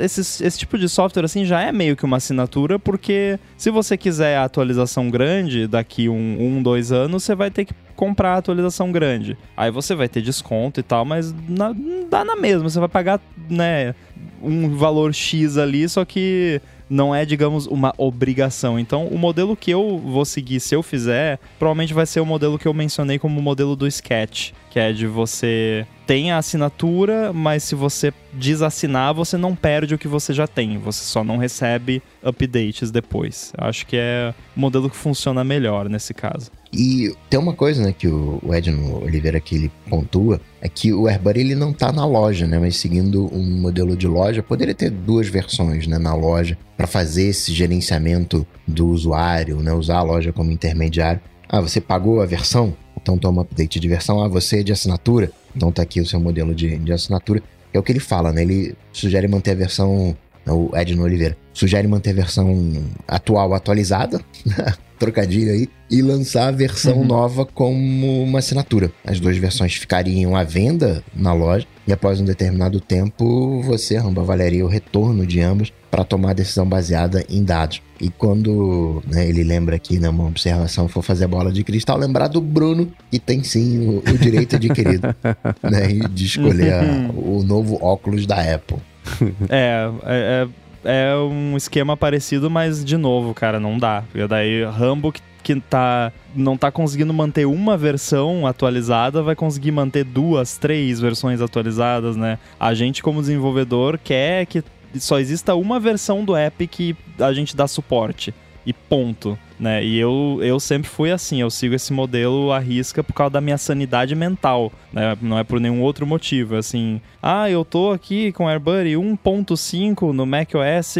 Esse, 0.00 0.20
esse 0.44 0.58
tipo 0.58 0.76
de 0.76 0.88
software 0.88 1.24
assim 1.24 1.44
já 1.44 1.60
é 1.60 1.70
meio 1.70 1.96
que 1.96 2.04
uma 2.04 2.16
assinatura, 2.16 2.78
porque 2.78 3.38
se 3.56 3.70
você 3.70 3.81
quiser 3.96 4.36
a 4.36 4.44
atualização 4.44 5.10
grande 5.10 5.66
daqui 5.66 6.08
um, 6.08 6.36
um 6.40 6.62
dois 6.62 6.92
anos, 6.92 7.24
você 7.24 7.34
vai 7.34 7.50
ter 7.50 7.64
que 7.64 7.74
comprar 7.96 8.34
a 8.34 8.38
atualização 8.38 8.90
grande. 8.90 9.36
Aí 9.56 9.70
você 9.70 9.94
vai 9.94 10.08
ter 10.08 10.22
desconto 10.22 10.80
e 10.80 10.82
tal, 10.82 11.04
mas 11.04 11.34
na, 11.48 11.74
dá 12.10 12.24
na 12.24 12.36
mesma. 12.36 12.68
Você 12.68 12.80
vai 12.80 12.88
pagar, 12.88 13.20
né, 13.48 13.94
um 14.42 14.76
valor 14.76 15.14
X 15.14 15.56
ali, 15.56 15.88
só 15.88 16.04
que 16.04 16.60
não 16.88 17.14
é, 17.14 17.24
digamos, 17.24 17.66
uma 17.66 17.94
obrigação. 17.96 18.78
Então, 18.78 19.06
o 19.06 19.18
modelo 19.18 19.56
que 19.56 19.70
eu 19.70 19.98
vou 19.98 20.24
seguir 20.24 20.60
se 20.60 20.74
eu 20.74 20.82
fizer, 20.82 21.38
provavelmente 21.58 21.94
vai 21.94 22.04
ser 22.04 22.20
o 22.20 22.26
modelo 22.26 22.58
que 22.58 22.68
eu 22.68 22.74
mencionei 22.74 23.18
como 23.18 23.40
o 23.40 23.42
modelo 23.42 23.74
do 23.74 23.86
Sketch, 23.86 24.50
que 24.70 24.78
é 24.78 24.92
de 24.92 25.06
você 25.06 25.86
tem 26.06 26.30
a 26.30 26.38
assinatura, 26.38 27.32
mas 27.32 27.62
se 27.62 27.74
você 27.74 28.12
desassinar, 28.32 29.14
você 29.14 29.36
não 29.36 29.54
perde 29.54 29.94
o 29.94 29.98
que 29.98 30.08
você 30.08 30.32
já 30.32 30.46
tem, 30.46 30.78
você 30.78 31.04
só 31.04 31.22
não 31.22 31.36
recebe 31.36 32.02
updates 32.22 32.90
depois. 32.90 33.52
Acho 33.56 33.86
que 33.86 33.96
é 33.96 34.34
o 34.56 34.60
modelo 34.60 34.88
que 34.88 34.96
funciona 34.96 35.44
melhor 35.44 35.88
nesse 35.88 36.14
caso. 36.14 36.50
E 36.72 37.14
tem 37.28 37.38
uma 37.38 37.52
coisa, 37.52 37.82
né, 37.82 37.92
que 37.92 38.08
o 38.08 38.40
Edno 38.50 39.04
Oliveira 39.04 39.36
aqui 39.36 39.56
ele 39.56 39.72
pontua, 39.90 40.40
é 40.60 40.68
que 40.68 40.92
o 40.92 41.06
AirBuddy 41.06 41.40
ele 41.40 41.54
não 41.54 41.72
tá 41.72 41.92
na 41.92 42.06
loja, 42.06 42.46
né, 42.46 42.58
mas 42.58 42.76
seguindo 42.76 43.26
um 43.34 43.60
modelo 43.60 43.94
de 43.94 44.06
loja, 44.06 44.42
poderia 44.42 44.74
ter 44.74 44.90
duas 44.90 45.28
versões, 45.28 45.86
né, 45.86 45.98
na 45.98 46.14
loja 46.14 46.56
para 46.76 46.86
fazer 46.86 47.28
esse 47.28 47.52
gerenciamento 47.52 48.46
do 48.66 48.88
usuário, 48.88 49.58
né, 49.58 49.72
usar 49.72 49.98
a 49.98 50.02
loja 50.02 50.32
como 50.32 50.50
intermediário. 50.50 51.20
Ah, 51.46 51.60
você 51.60 51.78
pagou 51.78 52.22
a 52.22 52.26
versão? 52.26 52.74
Então 53.02 53.18
toma 53.18 53.42
update 53.42 53.78
de 53.78 53.88
versão. 53.88 54.22
Ah, 54.22 54.28
você 54.28 54.60
é 54.60 54.62
de 54.62 54.72
assinatura? 54.72 55.30
Então 55.54 55.72
tá 55.72 55.82
aqui 55.82 56.00
o 56.00 56.06
seu 56.06 56.20
modelo 56.20 56.54
de, 56.54 56.78
de 56.78 56.92
assinatura. 56.92 57.42
É 57.72 57.78
o 57.78 57.82
que 57.82 57.92
ele 57.92 58.00
fala, 58.00 58.32
né? 58.32 58.42
Ele 58.42 58.74
sugere 58.92 59.26
manter 59.26 59.52
a 59.52 59.54
versão 59.54 60.16
o 60.46 60.70
Edno 60.76 61.04
Oliveira, 61.04 61.36
sugere 61.52 61.86
manter 61.86 62.10
a 62.10 62.14
versão 62.14 62.82
atual 63.06 63.54
atualizada, 63.54 64.20
trocadilho 64.98 65.52
aí, 65.52 65.68
e 65.90 66.02
lançar 66.02 66.48
a 66.48 66.52
versão 66.52 66.98
uhum. 66.98 67.04
nova 67.04 67.46
como 67.46 68.22
uma 68.22 68.40
assinatura. 68.40 68.90
As 69.04 69.20
duas 69.20 69.36
versões 69.36 69.74
ficariam 69.74 70.34
à 70.34 70.42
venda 70.42 71.02
na 71.14 71.32
loja 71.32 71.66
e 71.86 71.92
após 71.92 72.20
um 72.20 72.24
determinado 72.24 72.80
tempo 72.80 73.60
você, 73.62 73.96
Ramba, 73.98 74.22
avaliaria 74.22 74.64
o 74.64 74.68
retorno 74.68 75.26
de 75.26 75.40
ambos 75.40 75.72
para 75.90 76.04
tomar 76.04 76.30
a 76.30 76.34
decisão 76.34 76.66
baseada 76.66 77.24
em 77.28 77.44
dados. 77.44 77.82
E 78.02 78.10
quando 78.10 79.00
né, 79.06 79.28
ele 79.28 79.44
lembra 79.44 79.76
aqui, 79.76 79.96
né, 79.96 80.08
observação, 80.08 80.88
for 80.88 81.02
fazer 81.02 81.26
a 81.26 81.28
bola 81.28 81.52
de 81.52 81.62
cristal, 81.62 81.96
lembrar 81.96 82.26
do 82.26 82.40
Bruno, 82.40 82.92
que 83.08 83.16
tem 83.16 83.44
sim 83.44 83.78
o, 83.86 83.98
o 83.98 84.18
direito 84.18 84.56
adquirido 84.56 85.14
né, 85.62 85.86
de 86.10 86.24
escolher 86.24 86.74
a, 86.74 86.82
o 87.14 87.44
novo 87.44 87.78
óculos 87.80 88.26
da 88.26 88.38
Apple. 88.54 88.78
é, 89.48 89.88
é, 90.04 90.48
é, 90.84 91.10
é 91.12 91.16
um 91.16 91.56
esquema 91.56 91.96
parecido, 91.96 92.50
mas 92.50 92.84
de 92.84 92.96
novo, 92.96 93.32
cara, 93.32 93.60
não 93.60 93.78
dá. 93.78 94.02
Porque 94.10 94.26
daí 94.26 94.64
Rambo 94.64 95.12
que, 95.12 95.22
que 95.40 95.60
tá, 95.60 96.12
não 96.34 96.56
tá 96.56 96.72
conseguindo 96.72 97.14
manter 97.14 97.46
uma 97.46 97.76
versão 97.76 98.48
atualizada, 98.48 99.22
vai 99.22 99.36
conseguir 99.36 99.70
manter 99.70 100.02
duas, 100.02 100.58
três 100.58 100.98
versões 100.98 101.40
atualizadas, 101.40 102.16
né? 102.16 102.36
A 102.58 102.74
gente, 102.74 103.00
como 103.00 103.20
desenvolvedor, 103.20 103.96
quer 104.02 104.44
que 104.46 104.60
só 104.98 105.18
exista 105.18 105.54
uma 105.54 105.80
versão 105.80 106.24
do 106.24 106.34
app 106.36 106.66
que 106.66 106.96
a 107.18 107.32
gente 107.32 107.56
dá 107.56 107.66
suporte 107.66 108.34
e 108.64 108.72
ponto, 108.72 109.36
né? 109.58 109.82
E 109.82 109.98
eu, 109.98 110.38
eu 110.40 110.60
sempre 110.60 110.88
fui 110.88 111.10
assim, 111.10 111.40
eu 111.40 111.50
sigo 111.50 111.74
esse 111.74 111.92
modelo 111.92 112.52
à 112.52 112.58
risca 112.58 113.02
por 113.02 113.12
causa 113.12 113.32
da 113.32 113.40
minha 113.40 113.58
sanidade 113.58 114.14
mental, 114.14 114.72
né? 114.92 115.16
Não 115.20 115.38
é 115.38 115.44
por 115.44 115.58
nenhum 115.58 115.82
outro 115.82 116.06
motivo, 116.06 116.56
assim, 116.56 117.00
ah, 117.20 117.50
eu 117.50 117.64
tô 117.64 117.90
aqui 117.90 118.30
com 118.32 118.48
AirBuddy 118.48 118.92
1.5 118.92 120.12
no 120.12 120.24
macOS 120.24 120.96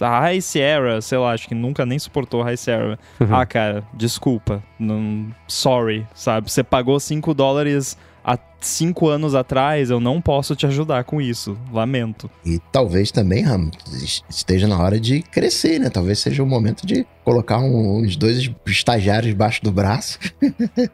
a 0.00 0.20
High 0.20 0.40
Sierra, 0.40 1.00
sei 1.00 1.18
lá, 1.18 1.32
acho 1.32 1.46
que 1.46 1.54
nunca 1.54 1.84
nem 1.84 1.98
suportou 1.98 2.42
High 2.42 2.56
Sierra. 2.56 2.98
Uhum. 3.20 3.34
Ah, 3.34 3.44
cara, 3.44 3.84
desculpa, 3.92 4.62
não, 4.78 5.26
sorry, 5.46 6.06
sabe? 6.14 6.50
Você 6.50 6.64
pagou 6.64 6.98
5 6.98 7.34
dólares 7.34 7.96
há 8.24 8.38
cinco 8.60 9.08
anos 9.08 9.34
atrás, 9.34 9.90
eu 9.90 10.00
não 10.00 10.20
posso 10.20 10.54
te 10.56 10.66
ajudar 10.66 11.04
com 11.04 11.20
isso. 11.20 11.56
Lamento. 11.72 12.30
E 12.44 12.58
talvez 12.72 13.10
também, 13.10 13.42
Ram, 13.42 13.70
esteja 14.28 14.66
na 14.66 14.78
hora 14.78 14.98
de 14.98 15.22
crescer, 15.22 15.78
né? 15.78 15.90
Talvez 15.90 16.18
seja 16.18 16.42
o 16.42 16.46
momento 16.46 16.86
de 16.86 17.06
colocar 17.24 17.58
um, 17.58 17.98
uns 17.98 18.16
dois 18.16 18.50
estagiários 18.66 19.30
debaixo 19.32 19.62
do 19.62 19.70
braço. 19.70 20.18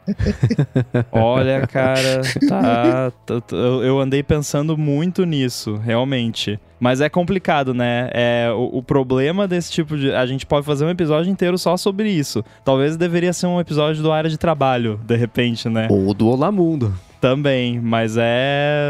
Olha, 1.11 1.65
cara, 1.65 2.21
tá, 2.47 3.11
tá, 3.25 3.41
tá. 3.41 3.55
Eu 3.55 3.99
andei 3.99 4.21
pensando 4.21 4.77
muito 4.77 5.25
nisso, 5.25 5.75
realmente. 5.77 6.59
Mas 6.79 6.99
é 6.99 7.09
complicado, 7.09 7.73
né? 7.73 8.09
É, 8.13 8.51
o, 8.53 8.79
o, 8.79 8.83
problema 8.83 9.47
desse 9.47 9.71
tipo 9.71 9.97
de. 9.97 10.11
A 10.11 10.25
gente 10.25 10.45
pode 10.45 10.65
fazer 10.65 10.85
um 10.85 10.89
episódio 10.89 11.31
inteiro 11.31 11.57
só 11.57 11.77
sobre 11.77 12.09
isso. 12.09 12.43
Talvez 12.63 12.97
deveria 12.97 13.31
ser 13.31 13.47
um 13.47 13.59
episódio 13.59 14.03
do 14.03 14.11
área 14.11 14.29
de 14.29 14.37
trabalho, 14.37 14.99
de 15.05 15.15
repente, 15.15 15.69
né? 15.69 15.87
Ou 15.89 16.13
do 16.13 16.27
Olá 16.27 16.51
Mundo. 16.51 16.93
Também, 17.21 17.54
mas 17.81 18.15
é 18.17 18.85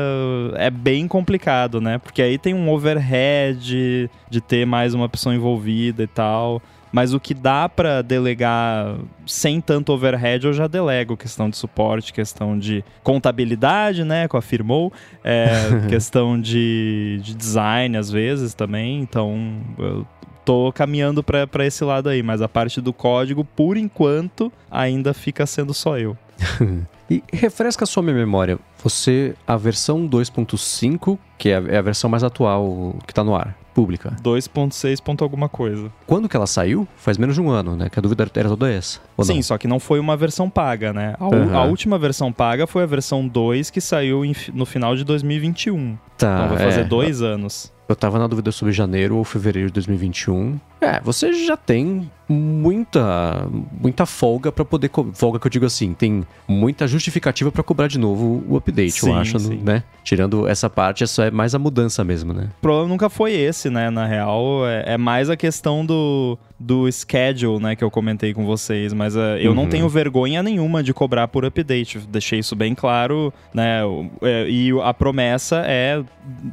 é 0.55 0.69
bem 0.69 1.07
complicado, 1.07 1.79
né? 1.81 1.98
Porque 1.98 2.22
aí 2.22 2.38
tem 2.38 2.53
um 2.53 2.69
overhead 2.69 4.10
de 4.29 4.41
ter 4.41 4.65
mais 4.65 4.93
uma 4.93 5.07
pessoa 5.10 5.34
envolvida 5.36 6.03
e 6.03 6.07
tal. 6.07 6.62
mas 6.91 7.13
o 7.13 7.19
que 7.19 7.34
dá 7.34 7.67
para 7.67 8.01
delegar 8.01 8.95
sem 9.27 9.60
tanto 9.60 9.91
overhead 9.91 10.45
eu 10.45 10.53
já 10.53 10.65
delego 10.65 11.17
questão 11.17 11.50
de 11.50 11.57
suporte, 11.57 12.13
questão 12.13 12.57
de 12.57 12.86
contabilidade, 13.03 14.05
né, 14.05 14.29
com 14.29 14.38
a 14.38 14.41
Firmou, 14.41 14.93
é, 15.22 15.48
questão 15.89 16.39
de, 16.39 17.19
de 17.22 17.36
design 17.36 17.98
às 17.98 18.10
vezes 18.10 18.53
também, 18.53 19.01
então 19.01 19.60
eu 19.77 20.07
tô 20.45 20.72
caminhando 20.72 21.22
para 21.22 21.65
esse 21.65 21.84
lado 21.84 22.07
aí, 22.07 22.24
mas 22.24 22.41
a 22.41 22.48
parte 22.48 22.79
do 22.79 22.93
código, 22.93 23.43
por 23.43 23.75
enquanto, 23.75 24.50
ainda 24.72 25.13
fica 25.13 25.45
sendo 25.45 25.74
só 25.74 25.98
eu. 25.98 26.15
e 27.09 27.24
refresca 27.31 27.83
a 27.83 27.88
sua 27.88 28.03
memória. 28.03 28.57
Você, 28.83 29.35
a 29.47 29.57
versão 29.57 30.07
2.5, 30.07 31.17
que 31.38 31.50
é 31.50 31.57
a, 31.57 31.63
é 31.67 31.77
a 31.77 31.81
versão 31.81 32.09
mais 32.09 32.24
atual 32.24 32.95
que 33.05 33.12
está 33.12 33.24
no 33.24 33.35
ar, 33.35 33.57
pública. 33.74 34.15
2.6 34.24 35.01
ponto 35.01 35.24
alguma 35.24 35.50
coisa. 35.50 35.91
Quando 36.05 36.29
que 36.29 36.35
ela 36.35 36.47
saiu? 36.47 36.88
Faz 36.95 37.17
menos 37.17 37.35
de 37.35 37.41
um 37.41 37.50
ano, 37.50 37.75
né? 37.75 37.89
Que 37.89 38.00
a 38.00 38.01
dúvida 38.01 38.29
era 38.35 38.50
toda 38.50 38.71
essa. 38.71 39.00
Sim, 39.21 39.35
não? 39.35 39.43
só 39.43 39.57
que 39.57 39.67
não 39.67 39.79
foi 39.79 40.00
uma 40.00 40.15
versão 40.15 40.50
paga, 40.50 40.93
né? 40.93 41.15
A, 41.19 41.25
uhum. 41.25 41.57
a, 41.57 41.63
última 41.65 41.97
versão 41.97 42.31
paga 42.31 42.65
foi 42.67 42.83
a 42.83 42.85
versão 42.85 43.27
2 43.27 43.69
que 43.69 43.81
saiu 43.81 44.21
no 44.53 44.65
final 44.65 44.95
de 44.95 45.03
2021. 45.03 45.97
Tá. 46.17 46.48
Vai 46.48 46.57
fazer 46.57 46.81
é. 46.81 46.84
dois 46.84 47.22
anos. 47.22 47.74
Eu 47.88 47.95
tava 47.95 48.17
na 48.17 48.25
dúvida 48.25 48.51
sobre 48.51 48.74
janeiro 48.74 49.15
ou 49.17 49.24
fevereiro 49.24 49.67
de 49.67 49.74
2021. 49.74 50.60
É, 50.81 51.00
você 51.01 51.34
já 51.34 51.55
tem 51.55 52.10
muita 52.27 53.48
muita 53.79 54.05
folga 54.07 54.51
para 54.51 54.65
poder 54.65 54.89
folga 55.13 55.39
que 55.39 55.45
eu 55.45 55.51
digo 55.51 55.65
assim, 55.65 55.93
tem 55.93 56.24
muita 56.48 56.88
justificativa 56.88 57.51
para 57.51 57.62
cobrar 57.62 57.88
de 57.88 58.00
novo 58.00 58.43
o 58.48 58.57
update, 58.57 59.01
sim, 59.01 59.10
eu 59.10 59.15
acho, 59.15 59.39
sim. 59.39 59.62
né? 59.63 59.84
Tirando 60.03 60.48
essa 60.48 60.67
parte, 60.67 61.03
isso 61.03 61.22
é 61.22 61.29
mais 61.29 61.53
a 61.53 61.60
mudança 61.60 62.03
mesmo, 62.03 62.34
né? 62.34 62.50
O 62.57 62.62
problema 62.62 62.88
nunca 62.89 63.10
foi 63.10 63.34
esse, 63.34 63.69
né, 63.69 63.91
na 63.91 64.05
real, 64.05 64.65
é, 64.67 64.93
é 64.93 64.98
mais 64.98 65.29
a 65.29 65.38
questão 65.38 65.86
do 65.86 66.38
do 66.59 66.89
schedule, 66.91 67.62
né, 67.62 67.75
que 67.75 67.83
eu 67.83 67.91
comentei 67.91 68.33
com 68.33 68.45
vocês, 68.45 68.93
mas 68.93 69.15
uh, 69.15 69.38
eu 69.39 69.51
uhum. 69.51 69.55
não 69.55 69.67
tenho 69.67 69.89
vergonha 69.89 70.41
nenhuma 70.41 70.81
de 70.81 70.93
cobrar 70.93 71.27
por 71.27 71.45
update, 71.45 72.00
deixei 72.00 72.39
isso 72.39 72.55
bem 72.55 72.74
claro, 72.74 73.33
né, 73.53 73.81
é, 74.21 74.50
e 74.50 74.71
a 74.81 74.93
promessa 74.93 75.63
é 75.65 76.01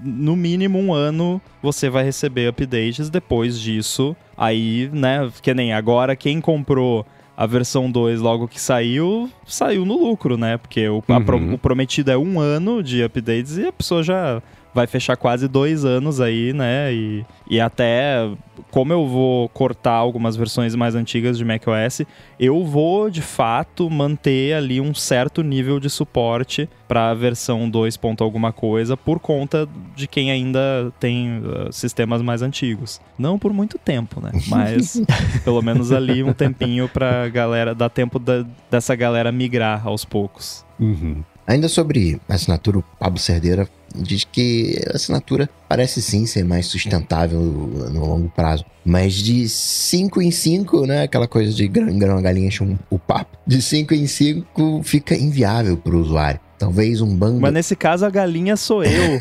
no 0.03 0.35
mínimo 0.35 0.79
um 0.79 0.93
ano 0.93 1.41
você 1.63 1.89
vai 1.89 2.03
receber 2.03 2.49
updates, 2.49 3.09
depois 3.09 3.61
disso, 3.61 4.17
aí, 4.37 4.91
né, 4.93 5.31
que 5.41 5.55
nem 5.55 5.73
agora 5.73 6.17
quem 6.17 6.41
comprou 6.41 7.07
a 7.37 7.47
versão 7.47 7.91
2 7.91 8.21
logo 8.21 8.47
que 8.47 8.61
saiu, 8.61 9.31
saiu 9.47 9.85
no 9.85 9.99
lucro, 9.99 10.37
né? 10.37 10.59
Porque 10.59 10.87
o, 10.89 11.03
uhum. 11.09 11.25
pro, 11.25 11.55
o 11.55 11.59
prometido 11.59 12.11
é 12.11 12.17
um 12.17 12.39
ano 12.39 12.83
de 12.83 13.03
updates 13.03 13.57
e 13.57 13.67
a 13.67 13.73
pessoa 13.73 14.03
já 14.03 14.43
vai 14.75 14.87
fechar 14.87 15.17
quase 15.17 15.49
dois 15.49 15.85
anos 15.85 16.21
aí, 16.21 16.53
né? 16.53 16.93
E, 16.93 17.25
e 17.49 17.61
até 17.61 18.31
como 18.71 18.93
eu 18.93 19.07
vou 19.07 19.49
cortar 19.51 19.93
algumas 19.93 20.35
versões 20.37 20.75
mais 20.75 20.95
antigas 20.95 21.37
de 21.37 21.45
macOS, 21.45 22.03
eu 22.39 22.65
vou 22.65 23.11
de 23.11 23.21
fato 23.21 23.89
manter 23.91 24.55
ali 24.55 24.81
um 24.81 24.95
certo 24.95 25.43
nível 25.43 25.79
de 25.79 25.91
suporte 25.91 26.69
para 26.89 27.11
a 27.11 27.15
versão 27.15 27.69
2. 27.69 27.99
alguma 28.21 28.53
coisa 28.53 28.97
por 28.97 29.21
conta 29.21 29.69
de 29.95 30.07
quem 30.07 30.31
ainda 30.31 30.93
tem 30.99 31.39
uh, 31.39 31.73
sistemas 31.73 32.23
mais 32.23 32.43
antigos. 32.43 33.01
Não 33.19 33.39
por 33.39 33.53
muito 33.53 33.79
tempo, 33.79 34.21
né? 34.21 34.33
Mas 34.49 35.01
pelo 35.45 35.61
menos 35.61 35.93
ali 35.93 36.23
um 36.23 36.33
tempinho 36.33 36.89
para 36.89 37.29
galera 37.29 37.75
dar 37.75 37.91
tempo 37.91 38.19
da, 38.19 38.45
dessa 38.71 38.95
galera 38.95 39.31
migrar 39.31 39.87
aos 39.87 40.05
poucos. 40.05 40.65
Uhum. 40.81 41.23
Ainda 41.47 41.69
sobre 41.69 42.21
a 42.29 42.35
assinatura, 42.35 42.79
o 42.79 42.83
Pablo 42.99 43.19
Cerdeira 43.19 43.69
diz 43.95 44.25
que 44.25 44.81
a 44.89 44.97
assinatura 44.97 45.49
parece 45.69 46.03
sim 46.03 46.27
ser 46.27 46.45
mais 46.45 46.67
sustentável 46.67 47.41
no 47.41 48.07
longo 48.07 48.29
prazo. 48.31 48.65
Mas 48.85 49.15
de 49.15 49.49
5 49.49 50.21
em 50.21 50.31
5, 50.31 50.87
né? 50.87 51.03
Aquela 51.03 51.29
coisa 51.29 51.53
de 51.53 51.69
grão, 51.69 51.99
grão 51.99 52.19
a 52.19 52.21
galinha 52.21 52.49
enche 52.49 52.63
um, 52.63 52.77
o 52.91 52.99
papo. 52.99 53.39
De 53.47 53.63
5 53.63 53.95
em 53.95 54.07
5 54.07 54.83
fica 54.83 55.15
inviável 55.15 55.77
para 55.77 55.95
o 55.95 56.01
usuário. 56.01 56.41
Talvez 56.59 57.01
um 57.01 57.17
bando. 57.17 57.41
Mas 57.41 57.53
nesse 57.53 57.75
caso 57.75 58.07
a 58.07 58.11
galinha 58.11 58.57
sou 58.57 58.85
eu. 58.85 58.93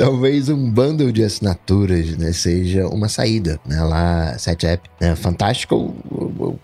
talvez 0.00 0.48
um 0.48 0.70
bundle 0.70 1.12
de 1.12 1.22
assinaturas 1.22 2.16
né, 2.16 2.32
seja 2.32 2.88
uma 2.88 3.06
saída. 3.06 3.60
Né? 3.66 3.82
Lá, 3.82 4.34
7app, 4.38 4.80
né? 4.98 5.14
Fantástico, 5.14 5.94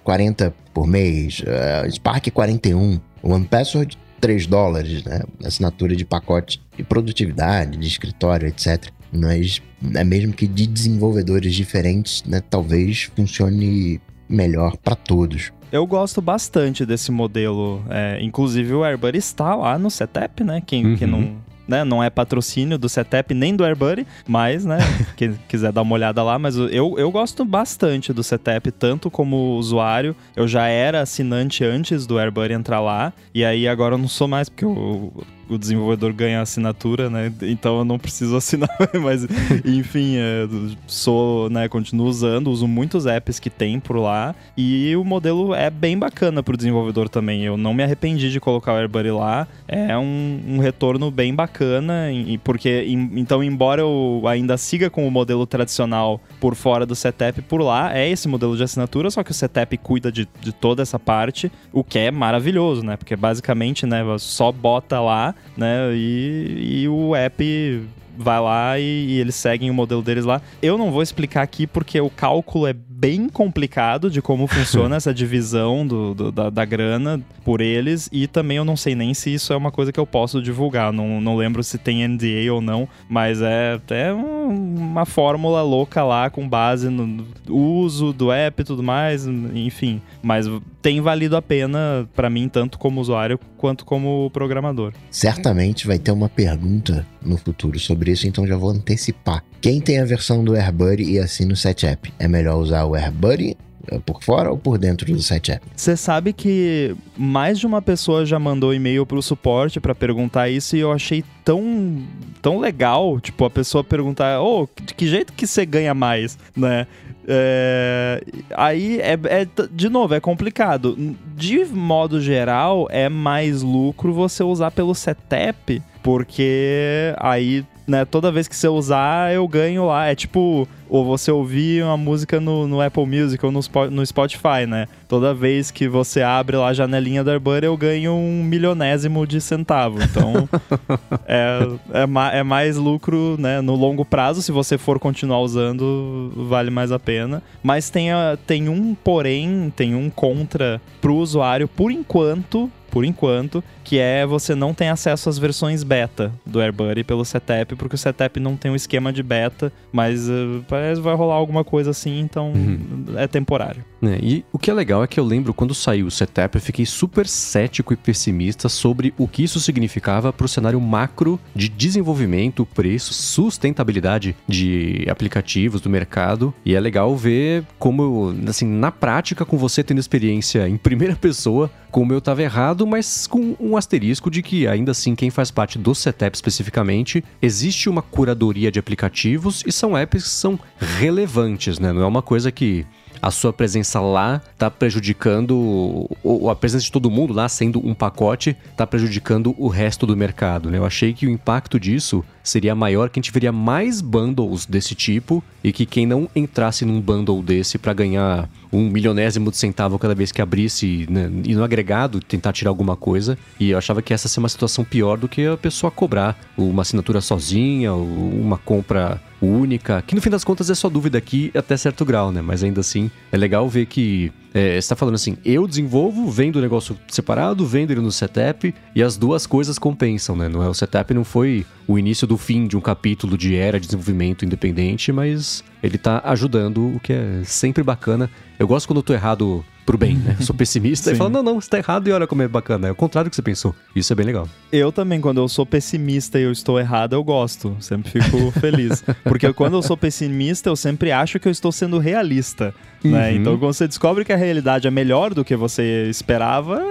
40 0.03 0.55
por 0.73 0.87
mês, 0.87 1.41
uh, 1.41 1.91
Spark 1.91 2.31
41, 2.31 2.99
One 3.23 3.45
Password 3.45 3.99
3 4.21 4.47
dólares, 4.47 5.05
né? 5.05 5.23
Assinatura 5.45 5.95
de 5.95 6.05
pacote 6.05 6.61
de 6.77 6.83
produtividade, 6.83 7.77
de 7.77 7.87
escritório, 7.87 8.49
etc. 8.49 8.91
Mas 9.13 9.63
é 9.95 10.05
mesmo 10.05 10.33
que 10.33 10.47
de 10.47 10.67
desenvolvedores 10.67 11.55
diferentes, 11.55 12.23
né? 12.25 12.41
Talvez 12.41 13.11
funcione 13.15 14.01
melhor 14.29 14.77
para 14.77 14.97
todos. 14.97 15.53
Eu 15.71 15.87
gosto 15.87 16.21
bastante 16.23 16.87
desse 16.87 17.11
modelo. 17.11 17.85
É, 17.91 18.19
inclusive 18.23 18.73
o 18.73 18.85
AirBuddy 18.85 19.19
está 19.19 19.55
lá 19.55 19.79
no 19.79 19.91
setup, 19.91 20.43
né? 20.45 20.63
Quem, 20.65 20.87
uhum. 20.87 20.97
quem 20.97 21.07
não 21.07 21.37
né? 21.67 21.85
Não 21.85 22.03
é 22.03 22.11
patrocínio 22.11 22.79
do 22.79 22.89
Setep 22.89 23.33
nem 23.35 23.55
do 23.55 23.65
AirBuddy, 23.65 24.07
mas, 24.27 24.65
né? 24.65 24.79
quem 25.17 25.39
quiser 25.49 25.73
dar 25.73 25.83
uma 25.83 25.95
olhada 25.95 26.23
lá, 26.23 26.39
mas 26.39 26.57
eu, 26.57 26.95
eu 26.99 27.11
gosto 27.11 27.45
bastante 27.45 28.13
do 28.13 28.23
Setep, 28.23 28.71
tanto 28.73 29.11
como 29.11 29.57
usuário. 29.57 30.15
Eu 30.35 30.47
já 30.47 30.67
era 30.67 31.01
assinante 31.01 31.65
antes 31.65 32.07
do 32.07 32.19
AirBuddy 32.19 32.55
entrar 32.55 32.81
lá, 32.81 33.13
e 33.35 33.45
aí 33.45 33.69
agora 33.69 33.95
eu 33.95 33.99
não 33.99 34.09
sou 34.09 34.29
mais, 34.29 34.49
porque 34.49 34.65
eu 34.65 35.13
o 35.49 35.59
desenvolvedor 35.59 36.13
ganha 36.13 36.41
assinatura, 36.41 37.09
né? 37.09 37.33
Então 37.43 37.79
eu 37.79 37.85
não 37.85 37.99
preciso 37.99 38.35
assinar, 38.37 38.69
mas 39.03 39.27
enfim, 39.65 40.17
é, 40.17 40.49
sou, 40.87 41.49
né, 41.51 41.69
continuo 41.69 42.07
usando, 42.07 42.51
uso 42.51 42.67
muitos 42.67 43.07
apps 43.07 43.39
que 43.39 43.51
tem 43.51 43.79
por 43.79 43.97
lá 43.97 44.35
e 44.57 44.95
o 44.97 45.05
modelo 45.05 45.55
é 45.55 45.71
bem 45.71 45.99
bacana 45.99 46.43
para 46.43 46.55
o 46.55 46.57
desenvolvedor 46.57 47.09
também. 47.09 47.45
Eu 47.45 47.57
não 47.57 47.73
me 47.73 47.83
arrependi 47.83 48.31
de 48.31 48.41
colocar 48.41 48.73
o 48.73 48.77
AirBuddy 48.77 49.11
lá, 49.11 49.47
é 49.69 49.97
um, 49.97 50.41
um 50.47 50.59
retorno 50.59 51.11
bem 51.11 51.35
bacana, 51.35 52.11
e, 52.13 52.39
porque 52.39 52.85
então 52.89 53.43
embora 53.43 53.83
eu 53.83 54.23
ainda 54.27 54.57
siga 54.57 54.91
com 54.91 55.07
o 55.07 55.11
modelo 55.11 55.47
tradicional 55.47 56.21
por 56.41 56.55
fora 56.55 56.85
do 56.85 56.95
setup 56.95 57.41
por 57.43 57.61
lá, 57.61 57.97
é 57.97 58.09
esse 58.09 58.29
modelo 58.29 58.57
de 58.57 58.63
assinatura, 58.63 59.11
só 59.11 59.23
que 59.23 59.31
o 59.31 59.35
setup 59.35 59.77
cuida 59.79 60.11
de, 60.11 60.29
de 60.41 60.53
toda 60.53 60.83
essa 60.83 60.99
parte, 60.99 61.51
o 61.73 61.85
que 61.85 61.99
é 61.99 62.11
maravilhoso, 62.11 62.83
né? 62.83 62.97
Porque 62.97 63.15
basicamente, 63.15 63.87
né, 63.87 64.03
só 64.19 64.51
bota 64.51 65.01
lá 65.01 65.35
né? 65.57 65.91
E, 65.95 66.83
e 66.83 66.89
o 66.89 67.15
app 67.15 67.87
vai 68.17 68.41
lá 68.41 68.79
e, 68.79 68.83
e, 68.83 69.21
eles 69.21 69.35
seguem 69.35 69.71
o 69.71 69.75
modelo 69.75 70.03
deles 70.03 70.25
lá. 70.25 70.41
Eu 70.63 70.79
não 70.79 70.91
vou 70.91 71.03
explicar 71.03 71.43
aqui 71.43 71.67
porque 71.67 72.01
o 72.01 72.11
cálculo 72.11 72.67
é 72.67 72.73
bem 72.73 73.29
complicado 73.29 74.11
de 74.11 74.23
como 74.23 74.47
funciona 74.47 74.97
essa 74.97 75.13
divisão 75.13 75.87
do, 75.87 76.15
do 76.15 76.33
da, 76.33 76.49
da, 76.49 76.65
grana 76.65 77.21
por 77.45 77.61
eles 77.61 78.09
e 78.11 78.27
também 78.27 78.57
eu 78.57 78.65
não 78.65 78.77
sei 78.77 78.95
nem 78.95 79.13
se 79.13 79.33
isso 79.33 79.53
é 79.53 79.57
uma 79.57 79.71
coisa 79.71 79.93
que 79.93 80.01
eu 80.01 80.07
posso 80.07 80.41
divulgar. 80.41 80.93
Não, 80.93 81.21
não 81.21 81.37
lembro 81.37 81.63
se 81.63 81.77
tem 81.79 82.07
NDA 82.09 82.53
ou 82.53 82.61
não, 82.61 82.89
mas 83.09 83.43
é, 83.43 83.79
é 83.91 84.13
uma 84.13 85.05
fórmula 85.05 85.63
louca 85.63 86.03
lá 86.03 86.31
com 86.31 86.49
base 86.49 86.89
no 86.89 87.27
uso 87.49 88.13
do 88.13 88.33
app 88.33 88.63
e 88.63 88.65
tudo 88.65 88.83
mais, 88.83 89.27
enfim. 89.27 90.01
Mas 90.23 90.49
tem 90.87 91.01
valido 91.01 91.37
a 91.37 91.43
pena 91.43 92.09
para 92.15 92.31
mim, 92.31 92.49
tanto 92.49 92.79
como 92.79 93.01
usuário 93.01 93.41
quanto 93.57 93.85
como 93.85 94.31
programador. 94.31 94.93
Certamente 95.11 95.85
vai 95.85 95.99
ter 95.99 96.13
uma 96.13 96.29
pergunta 96.29 97.05
no 97.21 97.37
futuro 97.37 97.77
sobre 97.81 98.13
isso, 98.13 98.29
então 98.29 98.47
já 98.47 98.57
vou 98.57 98.71
antecipar. 98.71 99.43
Quem 99.61 99.81
tem 99.81 99.99
a 99.99 100.05
versão 100.05 100.45
do 100.45 100.55
AirBuddy 100.55 101.11
e 101.11 101.19
assina 101.19 101.55
o 101.55 101.57
SetApp, 101.57 102.15
é 102.21 102.29
melhor 102.29 102.59
usar 102.59 102.85
o 102.85 102.95
AirBuddy 102.95 103.57
é, 103.89 103.99
por 103.99 104.23
fora 104.23 104.49
ou 104.49 104.57
por 104.57 104.79
dentro 104.79 105.13
do 105.13 105.21
SetApp? 105.21 105.61
Você 105.75 105.97
sabe 105.97 106.33
que 106.33 106.95
mais 107.17 107.59
de 107.59 107.67
uma 107.67 107.83
pessoa 107.83 108.25
já 108.25 108.39
mandou 108.39 108.73
e-mail 108.73 109.05
pro 109.05 109.21
suporte 109.21 109.81
para 109.81 109.93
perguntar 109.93 110.49
isso 110.51 110.77
e 110.77 110.79
eu 110.79 110.93
achei 110.93 111.25
tão, 111.45 112.01
tão 112.41 112.61
legal, 112.61 113.19
tipo, 113.19 113.45
a 113.45 113.51
pessoa 113.51 113.83
perguntar, 113.83 114.41
ô, 114.41 114.63
oh, 114.63 114.83
de 114.83 114.95
que 114.95 115.09
jeito 115.09 115.33
que 115.33 115.49
você 115.49 115.67
ganha 115.67 115.95
mais, 115.95 116.39
né? 116.57 116.87
É, 117.29 118.23
aí, 118.55 119.01
é, 119.01 119.19
é, 119.25 119.47
de 119.71 119.89
novo, 119.89 120.15
é 120.15 120.21
complicado. 120.21 120.97
De 121.35 121.65
modo 121.67 122.21
geral, 122.21 122.87
é 122.91 123.09
mais 123.09 123.63
lucro 123.63 124.13
você 124.13 124.43
usar 124.43 124.71
pelo 124.71 124.95
setup, 124.95 125.83
porque 126.03 127.15
aí 127.19 127.65
né? 127.87 128.05
Toda 128.05 128.33
vez 128.33 128.49
que 128.49 128.57
você 128.57 128.69
usar, 128.69 129.33
eu 129.33 129.47
ganho 129.47 129.87
lá. 129.87 130.07
É 130.07 130.15
tipo, 130.15 130.69
ou 130.89 131.05
você 131.05 131.31
ouvir 131.31 131.83
uma 131.85 131.97
música 131.97 132.41
no, 132.41 132.67
no 132.67 132.81
Apple 132.81 133.07
Music 133.07 133.45
ou 133.45 133.53
no, 133.53 133.61
no 133.91 134.05
Spotify, 134.05 134.67
né? 134.67 134.87
Toda 135.09 135.33
vez 135.33 135.71
que 135.71 135.89
você 135.89 136.23
abre 136.23 136.57
lá 136.57 136.69
a 136.69 136.73
janelinha 136.73 137.23
da 137.23 137.33
Airbury, 137.33 137.67
eu 137.67 137.77
ganho 137.77 138.13
um 138.13 138.43
milionésimo 138.43 139.27
de 139.27 139.41
centavo. 139.41 140.03
Então, 140.03 140.49
é, 141.27 141.61
é, 141.93 142.07
ma 142.07 142.33
é, 142.33 142.43
mais 142.43 142.77
lucro, 142.77 143.37
né? 143.39 143.61
No 143.61 143.75
longo 143.75 144.05
prazo, 144.05 144.43
se 144.43 144.53
você 144.53 144.77
for 144.77 144.99
continuar 144.99 145.41
usando, 145.41 146.33
vale 146.49 146.71
mais 146.71 146.91
a 146.91 146.99
pena. 146.99 147.43
Mas 147.63 147.91
tem, 147.91 148.13
a, 148.13 148.37
tem 148.47 148.69
um 148.69 148.95
porém, 148.95 149.73
tem 149.75 149.95
um 149.95 150.11
contra 150.11 150.81
pro 151.01 151.15
usuário, 151.15 151.69
por 151.69 151.91
enquanto, 151.91 152.71
por 152.91 153.05
enquanto, 153.05 153.63
que 153.85 153.99
é 153.99 154.27
você 154.27 154.55
não 154.55 154.73
tem 154.73 154.89
acesso 154.89 155.29
às 155.29 155.39
versões 155.39 155.83
beta 155.83 156.33
do 156.45 156.61
AirBuddy 156.61 157.05
pelo 157.05 157.25
setup, 157.25 157.75
porque 157.77 157.95
o 157.95 157.99
setup 157.99 158.39
não 158.41 158.57
tem 158.57 158.71
um 158.71 158.77
esquema 158.77 159.13
de 159.13 159.23
beta, 159.23 159.73
mas 159.93 160.29
uh, 160.29 160.65
parece 160.69 161.01
que 161.01 161.05
vai 161.05 161.15
rolar 161.15 161.35
alguma 161.35 161.65
coisa 161.65 161.91
assim, 161.91 162.21
então 162.21 162.53
uhum. 162.53 163.05
é 163.17 163.27
temporário. 163.27 163.85
É, 164.07 164.19
e 164.23 164.45
o 164.53 164.59
que 164.59 164.71
é 164.71 164.75
legal 164.75 165.03
é 165.03 165.07
que 165.07 165.19
eu 165.19 165.25
lembro 165.25 165.53
quando 165.53 165.75
saiu 165.75 166.07
o 166.07 166.11
setup, 166.11 166.57
eu 166.57 166.61
fiquei 166.61 166.87
super 166.87 167.27
cético 167.27 167.93
e 167.93 167.97
pessimista 167.97 168.69
sobre 168.69 169.13
o 169.19 169.27
que 169.27 169.43
isso 169.43 169.61
significava 169.61 170.33
para 170.33 170.47
o 170.47 170.49
cenário 170.49 170.81
macro 170.81 171.41
de 171.55 171.69
desenvolvimento, 171.69 172.67
preço, 172.67 173.13
sustentabilidade 173.13 174.37
de 174.49 175.07
aplicativos 175.11 175.81
do 175.81 175.91
mercado. 175.91 176.55
E 176.65 176.75
é 176.75 176.81
legal 176.81 177.17
ver 177.17 177.65
como, 177.79 178.35
assim, 178.47 178.67
na 178.67 178.93
prática, 178.93 179.45
com 179.45 179.57
você 179.57 179.83
tendo 179.83 179.99
experiência 179.99 180.69
em 180.69 180.77
primeira 180.77 181.17
pessoa, 181.17 181.71
como 181.91 182.13
eu 182.13 182.19
estava 182.19 182.43
errado, 182.43 182.87
mas 182.87 183.27
com 183.27 183.57
um 183.59 183.77
asterisco 183.77 184.31
de 184.31 184.43
que, 184.43 184.67
ainda 184.67 184.91
assim, 184.91 185.15
quem 185.15 185.31
faz 185.31 185.51
parte 185.51 185.79
do 185.79 185.95
setup 185.95 186.37
especificamente, 186.37 187.25
existe 187.41 187.89
uma 187.89 188.03
curadoria 188.03 188.71
de 188.71 188.79
aplicativos 188.79 189.63
e 189.67 189.73
são 189.73 189.97
apps 189.97 190.25
que 190.25 190.29
são 190.29 190.59
relevantes, 190.79 191.79
né? 191.79 191.93
Não 191.93 192.03
é 192.03 192.07
uma 192.07 192.23
coisa 192.23 192.53
que 192.53 192.85
a 193.27 193.31
sua 193.33 193.53
presença 193.53 193.99
lá 193.99 194.41
está 194.53 194.71
prejudicando, 194.71 196.09
ou 196.23 196.49
a 196.49 196.55
presença 196.55 196.85
de 196.85 196.93
todo 196.93 197.11
mundo 197.11 197.35
lá 197.35 197.49
sendo 197.49 197.85
um 197.85 197.93
pacote, 197.93 198.57
está 198.71 198.87
prejudicando 198.87 199.53
o 199.59 199.67
resto 199.67 200.07
do 200.07 200.17
mercado. 200.17 200.71
Né? 200.71 200.79
Eu 200.79 200.87
achei 200.87 201.13
que 201.13 201.27
o 201.27 201.31
impacto 201.31 201.81
disso 201.81 202.25
seria 202.49 202.75
maior, 202.75 203.11
que 203.11 203.19
a 203.19 203.23
gente 203.23 203.33
veria 203.33 203.53
mais 203.53 204.01
bundles 204.01 204.67
desse 204.67 204.95
tipo 204.95 205.43
e 205.63 205.73
que 205.73 205.85
quem 205.85 206.07
não 206.07 206.29
entrasse 206.35 206.85
num 206.85 207.01
bundle 207.01 207.43
desse 207.43 207.79
para 207.79 207.93
ganhar 207.93 208.49
um 208.73 208.89
milionésimo 208.89 209.51
de 209.51 209.57
centavo 209.57 209.99
cada 209.99 210.15
vez 210.15 210.31
que 210.31 210.43
abrisse 210.43 211.07
né, 211.11 211.31
e 211.45 211.55
no 211.55 211.65
agregado 211.65 212.21
tentar 212.21 212.53
tirar 212.53 212.71
alguma 212.71 212.97
coisa. 212.97 213.39
E 213.59 213.71
eu 213.71 213.79
achava 213.79 214.03
que 214.03 214.13
essa 214.13 214.29
seria 214.29 214.43
uma 214.43 214.49
situação 214.49 214.85
pior 214.85 215.17
do 215.17 215.29
que 215.29 215.47
a 215.47 215.57
pessoa 215.57 215.91
cobrar 215.91 216.39
uma 216.57 216.83
assinatura 216.83 217.21
sozinha, 217.21 217.93
uma 217.95 218.59
compra 218.59 219.21
única, 219.41 220.03
que 220.03 220.15
no 220.15 220.21
fim 220.21 220.31
das 220.31 220.45
contas 220.45 220.71
é 220.71 220.75
só 220.75 220.89
dúvida 220.89 221.19
aqui 221.19 221.51
até 221.55 221.77
certo 221.77 222.05
grau, 222.05 222.33
né? 222.33 222.41
Mas 222.41 222.63
ainda 222.63 222.81
assim 222.81 223.11
é 223.31 223.37
legal 223.37 223.69
ver 223.69 223.87
que 223.87 224.33
é, 224.57 224.79
está 224.79 224.97
falando 224.97 225.17
assim, 225.17 225.37
eu 225.45 225.69
desenvolvo, 225.69 226.31
vendo 226.31 226.57
o 226.57 226.63
negócio 226.63 226.97
separado, 227.09 227.67
vendo 227.67 227.91
ele 227.91 228.01
no 228.01 228.11
setup 228.11 228.75
e 228.95 229.03
as 229.03 229.19
duas 229.19 229.47
coisas 229.47 229.79
compensam, 229.79 230.35
né? 230.35 230.49
Não 230.49 230.63
é, 230.63 230.69
o 230.69 230.73
setup 230.73 231.13
não 231.13 231.25
foi 231.25 231.67
o 231.87 231.99
início 231.99 232.27
do 232.27 232.39
fim 232.39 232.67
de 232.67 232.75
um 232.75 232.81
capítulo 232.81 233.37
de 233.37 233.55
era 233.55 233.79
de 233.79 233.85
desenvolvimento 233.85 234.47
independente, 234.47 235.13
mas 235.13 235.63
ele 235.83 235.97
está 235.97 236.23
ajudando, 236.25 236.97
o 236.97 237.01
que 237.01 237.13
é 237.13 237.41
sempre 237.45 237.83
bacana. 237.83 238.31
Eu 238.59 238.67
gosto 238.67 238.87
quando 238.87 238.99
eu 238.99 239.03
tô 239.03 239.13
errado 239.13 239.65
pro 239.87 239.97
bem, 239.97 240.17
né? 240.17 240.37
Sou 240.41 240.55
pessimista 240.55 241.13
e 241.13 241.15
falo, 241.15 241.31
não, 241.31 241.43
não, 241.45 241.61
você 241.61 241.71
tá 241.71 241.79
errado 241.79 242.09
e 242.09 242.13
olha 242.13 242.27
como 242.27 242.43
é 242.43 242.49
bacana. 242.49 242.89
É 242.89 242.91
o 242.91 242.95
contrário 242.95 243.29
do 243.29 243.31
que 243.31 243.37
você 243.37 243.43
pensou. 243.43 243.73
Isso 243.95 244.13
é 244.13 244.17
bem 244.17 244.27
legal. 244.27 244.49
Eu 244.73 244.91
também, 244.91 245.21
quando 245.21 245.39
eu 245.39 245.49
sou 245.49 245.65
pessimista 245.65 246.41
e 246.41 246.43
eu 246.43 246.51
estou 246.51 246.81
errado, 246.81 247.13
eu 247.13 247.23
gosto. 247.23 247.77
Sempre 247.79 248.11
fico 248.11 248.51
feliz. 248.61 249.05
Porque 249.23 249.53
quando 249.53 249.75
eu 249.75 249.83
sou 249.83 249.97
pessimista, 249.97 250.69
eu 250.69 250.75
sempre 250.75 251.13
acho 251.13 251.39
que 251.39 251.47
eu 251.47 251.53
estou 251.53 251.71
sendo 251.71 251.99
realista. 251.99 252.75
Né? 253.05 253.31
Uhum. 253.31 253.37
Então, 253.37 253.59
quando 253.59 253.75
você 253.75 253.87
descobre 253.87 254.25
que 254.25 254.33
a 254.33 254.37
realidade 254.37 254.89
é 254.89 254.91
melhor 254.91 255.33
do 255.33 255.45
que 255.45 255.55
você 255.55 256.09
esperava, 256.11 256.83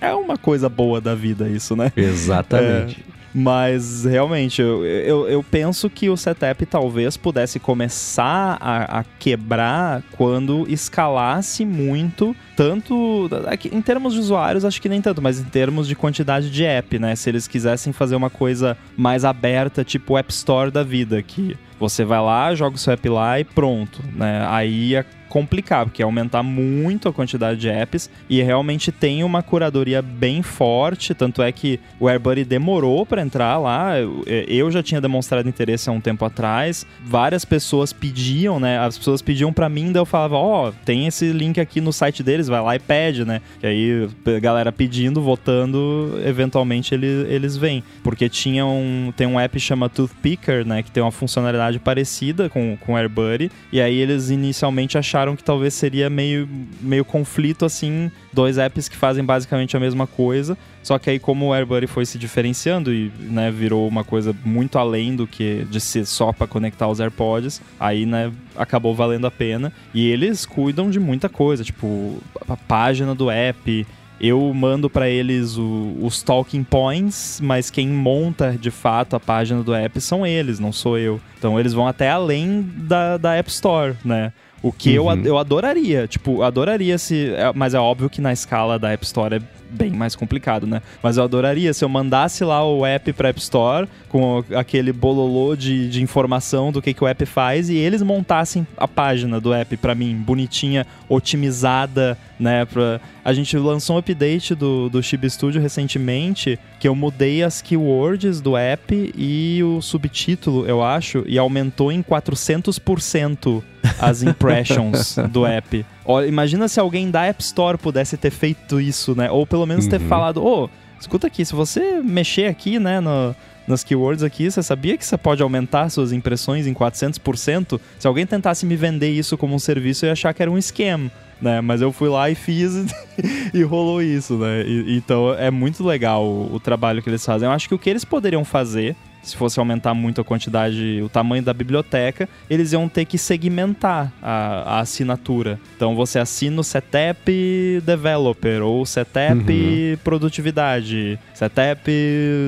é, 0.00 0.08
é 0.08 0.14
uma 0.14 0.36
coisa 0.36 0.68
boa 0.68 1.00
da 1.00 1.14
vida 1.14 1.48
isso, 1.48 1.76
né? 1.76 1.92
Exatamente. 1.96 3.04
É... 3.16 3.19
Mas 3.34 4.04
realmente, 4.04 4.60
eu, 4.60 4.84
eu, 4.84 5.28
eu, 5.28 5.42
penso 5.42 5.88
que 5.88 6.10
o 6.10 6.16
setup 6.16 6.66
talvez 6.66 7.16
pudesse 7.16 7.60
começar 7.60 8.58
a, 8.60 9.00
a, 9.00 9.04
quebrar 9.04 10.02
quando 10.16 10.66
escalasse 10.68 11.64
muito, 11.64 12.34
tanto. 12.56 13.30
Em 13.72 13.80
termos 13.80 14.14
de 14.14 14.20
usuários, 14.20 14.64
acho 14.64 14.82
que 14.82 14.88
nem 14.88 15.00
tanto, 15.00 15.22
mas 15.22 15.38
em 15.38 15.44
termos 15.44 15.86
de 15.86 15.94
quantidade 15.94 16.50
de 16.50 16.64
app, 16.64 16.98
né? 16.98 17.14
Se 17.14 17.30
eles 17.30 17.46
quisessem 17.46 17.92
fazer 17.92 18.16
uma 18.16 18.30
coisa 18.30 18.76
mais 18.96 19.24
aberta, 19.24 19.84
tipo 19.84 20.14
o 20.14 20.18
App 20.18 20.32
Store 20.32 20.70
da 20.70 20.82
vida, 20.82 21.22
que 21.22 21.56
você 21.78 22.04
vai 22.04 22.20
lá, 22.20 22.54
joga 22.54 22.76
o 22.76 22.78
seu 22.78 22.92
app 22.92 23.08
lá 23.08 23.38
e 23.38 23.44
pronto, 23.44 24.02
né? 24.14 24.44
Aí 24.48 24.96
a 24.96 25.04
complicar, 25.30 25.86
porque 25.86 26.02
é 26.02 26.04
aumentar 26.04 26.42
muito 26.42 27.08
a 27.08 27.12
quantidade 27.12 27.58
de 27.58 27.68
apps 27.68 28.10
e 28.28 28.42
realmente 28.42 28.90
tem 28.90 29.22
uma 29.22 29.42
curadoria 29.42 30.02
bem 30.02 30.42
forte, 30.42 31.14
tanto 31.14 31.40
é 31.40 31.50
que 31.52 31.78
o 31.98 32.08
AirBuddy 32.08 32.44
demorou 32.44 33.06
para 33.06 33.22
entrar 33.22 33.56
lá, 33.56 33.92
eu 34.26 34.70
já 34.70 34.82
tinha 34.82 35.00
demonstrado 35.00 35.48
interesse 35.48 35.88
há 35.88 35.92
um 35.92 36.00
tempo 36.00 36.24
atrás, 36.24 36.84
várias 37.02 37.44
pessoas 37.44 37.92
pediam, 37.92 38.58
né, 38.58 38.78
as 38.78 38.98
pessoas 38.98 39.22
pediam 39.22 39.52
para 39.52 39.68
mim, 39.68 39.92
daí 39.92 40.00
eu 40.00 40.06
falava, 40.06 40.34
ó, 40.34 40.68
oh, 40.68 40.72
tem 40.84 41.06
esse 41.06 41.32
link 41.32 41.60
aqui 41.60 41.80
no 41.80 41.92
site 41.92 42.22
deles, 42.22 42.48
vai 42.48 42.60
lá 42.60 42.74
e 42.74 42.80
pede, 42.80 43.24
né, 43.24 43.40
e 43.62 43.66
aí 43.66 44.08
galera 44.40 44.72
pedindo, 44.72 45.22
votando, 45.22 46.20
eventualmente 46.26 46.92
eles, 46.92 47.26
eles 47.28 47.56
vêm, 47.56 47.84
porque 48.02 48.28
tinha 48.28 48.66
um, 48.66 49.12
tem 49.16 49.28
um 49.28 49.38
app 49.38 49.58
chama 49.60 49.88
Toothpicker, 49.88 50.66
né, 50.66 50.82
que 50.82 50.90
tem 50.90 51.02
uma 51.02 51.12
funcionalidade 51.12 51.78
parecida 51.78 52.48
com, 52.48 52.76
com 52.80 52.94
o 52.94 52.96
AirBuddy, 52.96 53.50
e 53.72 53.80
aí 53.80 53.96
eles 53.96 54.28
inicialmente 54.28 54.98
acharam 54.98 55.19
que 55.36 55.44
talvez 55.44 55.74
seria 55.74 56.08
meio, 56.10 56.48
meio 56.80 57.04
conflito, 57.04 57.64
assim, 57.64 58.10
dois 58.32 58.58
apps 58.58 58.88
que 58.88 58.96
fazem 58.96 59.24
basicamente 59.24 59.76
a 59.76 59.80
mesma 59.80 60.06
coisa. 60.06 60.56
Só 60.82 60.98
que 60.98 61.10
aí, 61.10 61.18
como 61.18 61.46
o 61.46 61.52
AirBuddy 61.52 61.86
foi 61.86 62.06
se 62.06 62.18
diferenciando 62.18 62.92
e 62.92 63.12
né, 63.18 63.50
virou 63.50 63.86
uma 63.86 64.02
coisa 64.02 64.34
muito 64.44 64.78
além 64.78 65.14
do 65.14 65.26
que 65.26 65.66
de 65.70 65.80
ser 65.80 66.06
só 66.06 66.32
para 66.32 66.46
conectar 66.46 66.88
os 66.88 67.00
AirPods, 67.00 67.60
aí 67.78 68.06
né, 68.06 68.32
acabou 68.56 68.94
valendo 68.94 69.26
a 69.26 69.30
pena. 69.30 69.72
E 69.92 70.08
eles 70.08 70.46
cuidam 70.46 70.90
de 70.90 70.98
muita 70.98 71.28
coisa, 71.28 71.62
tipo 71.62 72.18
a 72.48 72.56
página 72.56 73.14
do 73.14 73.30
app, 73.30 73.86
eu 74.20 74.52
mando 74.52 74.90
para 74.90 75.08
eles 75.08 75.56
o, 75.56 75.96
os 76.02 76.22
talking 76.22 76.62
points, 76.62 77.40
mas 77.42 77.70
quem 77.70 77.88
monta 77.88 78.52
de 78.52 78.70
fato 78.70 79.16
a 79.16 79.20
página 79.20 79.62
do 79.62 79.74
app 79.74 79.98
são 79.98 80.26
eles, 80.26 80.60
não 80.60 80.72
sou 80.72 80.98
eu. 80.98 81.18
Então 81.38 81.58
eles 81.58 81.72
vão 81.72 81.88
até 81.88 82.10
além 82.10 82.62
da, 82.76 83.16
da 83.16 83.34
App 83.34 83.48
Store, 83.48 83.96
né? 84.04 84.30
O 84.62 84.72
que 84.72 84.98
uhum. 84.98 85.12
eu, 85.12 85.24
eu 85.24 85.38
adoraria, 85.38 86.06
tipo, 86.06 86.42
adoraria 86.42 86.98
se. 86.98 87.32
É, 87.34 87.50
mas 87.54 87.72
é 87.72 87.78
óbvio 87.78 88.10
que 88.10 88.20
na 88.20 88.32
escala 88.32 88.78
da 88.78 88.90
App 88.92 89.04
Store 89.04 89.36
é 89.36 89.40
bem 89.70 89.90
mais 89.90 90.14
complicado, 90.16 90.66
né? 90.66 90.82
Mas 91.02 91.16
eu 91.16 91.24
adoraria 91.24 91.72
se 91.72 91.84
eu 91.84 91.88
mandasse 91.88 92.44
lá 92.44 92.64
o 92.64 92.84
app 92.84 93.12
para 93.12 93.28
App 93.28 93.40
Store 93.40 93.88
com 94.08 94.44
aquele 94.56 94.92
bololô 94.92 95.54
de, 95.54 95.88
de 95.88 96.02
informação 96.02 96.72
do 96.72 96.82
que, 96.82 96.92
que 96.92 97.04
o 97.04 97.06
app 97.06 97.24
faz 97.26 97.70
e 97.70 97.76
eles 97.76 98.02
montassem 98.02 98.66
a 98.76 98.88
página 98.88 99.40
do 99.40 99.54
app 99.54 99.76
para 99.76 99.94
mim, 99.94 100.16
bonitinha, 100.16 100.86
otimizada, 101.08 102.18
né? 102.38 102.64
Pra... 102.64 103.00
A 103.24 103.32
gente 103.32 103.56
lançou 103.56 103.96
um 103.96 103.98
update 103.98 104.54
do, 104.54 104.88
do 104.88 105.02
Chibi 105.02 105.30
Studio 105.30 105.60
recentemente 105.60 106.58
que 106.80 106.88
eu 106.88 106.94
mudei 106.94 107.42
as 107.42 107.60
keywords 107.60 108.40
do 108.40 108.56
app 108.56 109.12
e 109.16 109.62
o 109.62 109.82
subtítulo, 109.82 110.66
eu 110.66 110.82
acho, 110.82 111.22
e 111.26 111.38
aumentou 111.38 111.92
em 111.92 112.02
400% 112.02 113.62
as 114.00 114.22
impressions 114.24 115.16
do 115.30 115.44
app. 115.46 115.84
Olha, 116.10 116.26
imagina 116.26 116.66
se 116.66 116.80
alguém 116.80 117.08
da 117.08 117.24
App 117.24 117.40
Store 117.40 117.78
pudesse 117.78 118.16
ter 118.16 118.30
feito 118.30 118.80
isso, 118.80 119.14
né? 119.14 119.30
Ou 119.30 119.46
pelo 119.46 119.64
menos 119.64 119.84
uhum. 119.84 119.90
ter 119.92 120.00
falado, 120.00 120.44
ô, 120.44 120.64
oh, 120.64 120.68
escuta 120.98 121.28
aqui, 121.28 121.44
se 121.44 121.54
você 121.54 122.02
mexer 122.02 122.46
aqui, 122.46 122.80
né, 122.80 122.98
no, 122.98 123.34
nas 123.64 123.84
keywords 123.84 124.24
aqui, 124.24 124.50
você 124.50 124.60
sabia 124.60 124.96
que 124.96 125.06
você 125.06 125.16
pode 125.16 125.40
aumentar 125.40 125.88
suas 125.88 126.12
impressões 126.12 126.66
em 126.66 126.74
400%? 126.74 127.80
Se 127.96 128.08
alguém 128.08 128.26
tentasse 128.26 128.66
me 128.66 128.74
vender 128.74 129.10
isso 129.10 129.38
como 129.38 129.54
um 129.54 129.58
serviço, 129.60 130.04
eu 130.04 130.08
ia 130.08 130.12
achar 130.12 130.34
que 130.34 130.42
era 130.42 130.50
um 130.50 130.60
scam. 130.60 131.10
Né, 131.40 131.62
mas 131.62 131.80
eu 131.80 131.90
fui 131.90 132.10
lá 132.10 132.28
e 132.28 132.34
fiz 132.34 132.74
e 133.54 133.62
rolou 133.62 134.02
isso, 134.02 134.36
né? 134.36 134.62
E, 134.66 134.94
então 134.94 135.32
é 135.32 135.50
muito 135.50 135.82
legal 135.82 136.22
o, 136.22 136.56
o 136.56 136.60
trabalho 136.60 137.02
que 137.02 137.08
eles 137.08 137.24
fazem. 137.24 137.48
Eu 137.48 137.52
acho 137.52 137.66
que 137.66 137.74
o 137.74 137.78
que 137.78 137.88
eles 137.88 138.04
poderiam 138.04 138.44
fazer 138.44 138.94
se 139.22 139.36
fosse 139.36 139.58
aumentar 139.58 139.94
muito 139.94 140.20
a 140.20 140.24
quantidade, 140.24 141.00
o 141.02 141.08
tamanho 141.08 141.42
da 141.42 141.52
biblioteca, 141.52 142.28
eles 142.48 142.72
iam 142.72 142.88
ter 142.88 143.04
que 143.04 143.18
segmentar 143.18 144.12
a, 144.22 144.76
a 144.76 144.80
assinatura. 144.80 145.58
Então 145.76 145.94
você 145.94 146.18
assina 146.18 146.60
o 146.60 146.64
setup 146.64 147.82
developer 147.84 148.62
ou 148.62 148.84
setup 148.86 149.34
uhum. 149.34 149.98
produtividade, 150.02 151.18
setup 151.34 151.90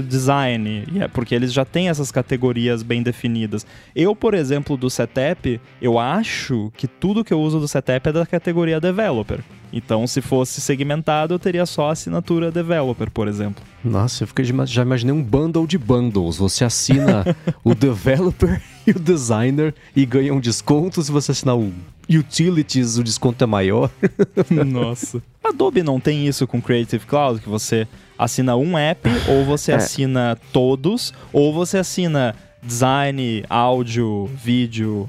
design, 0.09 0.85
é 1.01 1.09
porque 1.09 1.35
eles 1.35 1.53
já 1.53 1.65
têm 1.65 1.89
essas 1.89 2.11
categorias 2.11 2.83
bem 2.83 3.03
definidas. 3.03 3.67
Eu, 3.95 4.15
por 4.15 4.35
exemplo, 4.35 4.77
do 4.77 4.89
setup, 4.89 5.61
eu 5.81 5.99
acho 5.99 6.73
que 6.77 6.87
tudo 6.87 7.25
que 7.25 7.33
eu 7.33 7.41
uso 7.41 7.61
do 7.61 7.69
setup 7.69 8.09
é 8.09 8.13
da 8.13 8.27
categoria 8.27 8.81
developer. 8.81 9.41
Então, 9.73 10.07
se 10.07 10.21
fosse 10.21 10.61
segmentado, 10.61 11.35
eu 11.35 11.39
teria 11.39 11.65
só 11.65 11.89
a 11.89 11.93
assinatura 11.93 12.53
developer, 12.53 13.11
por 13.11 13.27
exemplo. 13.27 13.65
Nossa, 13.83 14.25
eu 14.25 14.29
fiquei, 14.29 14.45
já 14.67 14.83
imaginei 14.83 15.15
um 15.15 15.23
bundle 15.23 15.67
de 15.67 15.79
bundles. 15.79 16.37
Você 16.37 16.65
assina 16.65 17.25
o 17.65 17.75
developer 17.75 18.61
e 18.87 18.91
o 18.91 18.99
designer 18.99 19.75
e 19.97 20.05
ganha 20.05 20.35
um 20.35 20.41
desconto. 20.41 21.03
Se 21.03 21.11
você 21.11 21.33
assinar 21.33 21.57
o 21.57 21.73
utilities, 22.09 22.99
o 22.99 23.05
desconto 23.05 23.43
é 23.43 23.47
maior. 23.47 23.91
Nossa. 24.67 25.23
Adobe 25.43 25.83
não 25.83 25.99
tem 25.99 26.27
isso 26.27 26.47
com 26.47 26.61
Creative 26.61 27.07
Cloud, 27.07 27.41
que 27.41 27.49
você 27.49 27.89
assina 28.19 28.57
um 28.57 28.77
app, 28.77 29.09
ou 29.29 29.45
você 29.45 29.73
é. 29.73 29.77
assina 29.77 30.39
todos, 30.53 31.13
ou 31.33 31.53
você 31.53 31.79
assina 31.79 32.35
design, 32.63 33.45
áudio, 33.49 34.27
vídeo. 34.27 35.09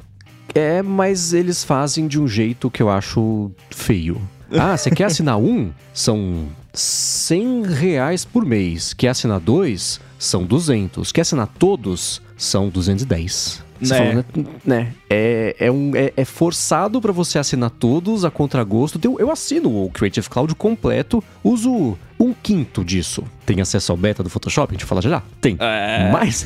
É, 0.55 0.81
mas 0.81 1.33
eles 1.33 1.63
fazem 1.63 2.07
de 2.07 2.19
um 2.19 2.27
jeito 2.27 2.69
que 2.69 2.81
eu 2.81 2.89
acho 2.89 3.51
feio. 3.69 4.21
Ah, 4.59 4.77
você 4.77 4.89
quer 4.91 5.05
assinar 5.05 5.37
um? 5.37 5.71
São 5.93 6.47
100 6.73 7.63
reais 7.63 8.25
por 8.25 8.45
mês. 8.45 8.93
Quer 8.93 9.09
assinar 9.09 9.39
dois? 9.39 9.99
São 10.17 10.43
200. 10.43 11.11
Quer 11.11 11.21
assinar 11.21 11.47
todos? 11.59 12.21
São 12.37 12.69
210. 12.69 13.63
Você 13.81 13.93
Né. 13.93 13.97
falou, 13.99 14.13
né? 14.35 14.45
né? 14.65 14.93
É, 15.09 15.55
é, 15.59 15.71
um, 15.71 15.95
é, 15.95 16.13
é 16.15 16.25
forçado 16.25 17.01
pra 17.01 17.11
você 17.11 17.37
assinar 17.37 17.69
todos 17.69 18.23
a 18.23 18.31
contragosto. 18.31 18.99
Eu, 19.03 19.19
eu 19.19 19.29
assino 19.31 19.83
o 19.85 19.89
Creative 19.89 20.29
Cloud 20.29 20.55
completo, 20.55 21.23
uso 21.43 21.97
um 22.25 22.33
quinto 22.33 22.83
disso. 22.83 23.23
Tem 23.45 23.59
acesso 23.59 23.91
ao 23.91 23.97
beta 23.97 24.23
do 24.23 24.29
Photoshop? 24.29 24.71
A 24.71 24.73
gente 24.75 24.85
fala 24.85 25.01
já 25.01 25.09
já? 25.09 25.23
Tem. 25.41 25.57
É. 25.59 26.09
Mas, 26.11 26.45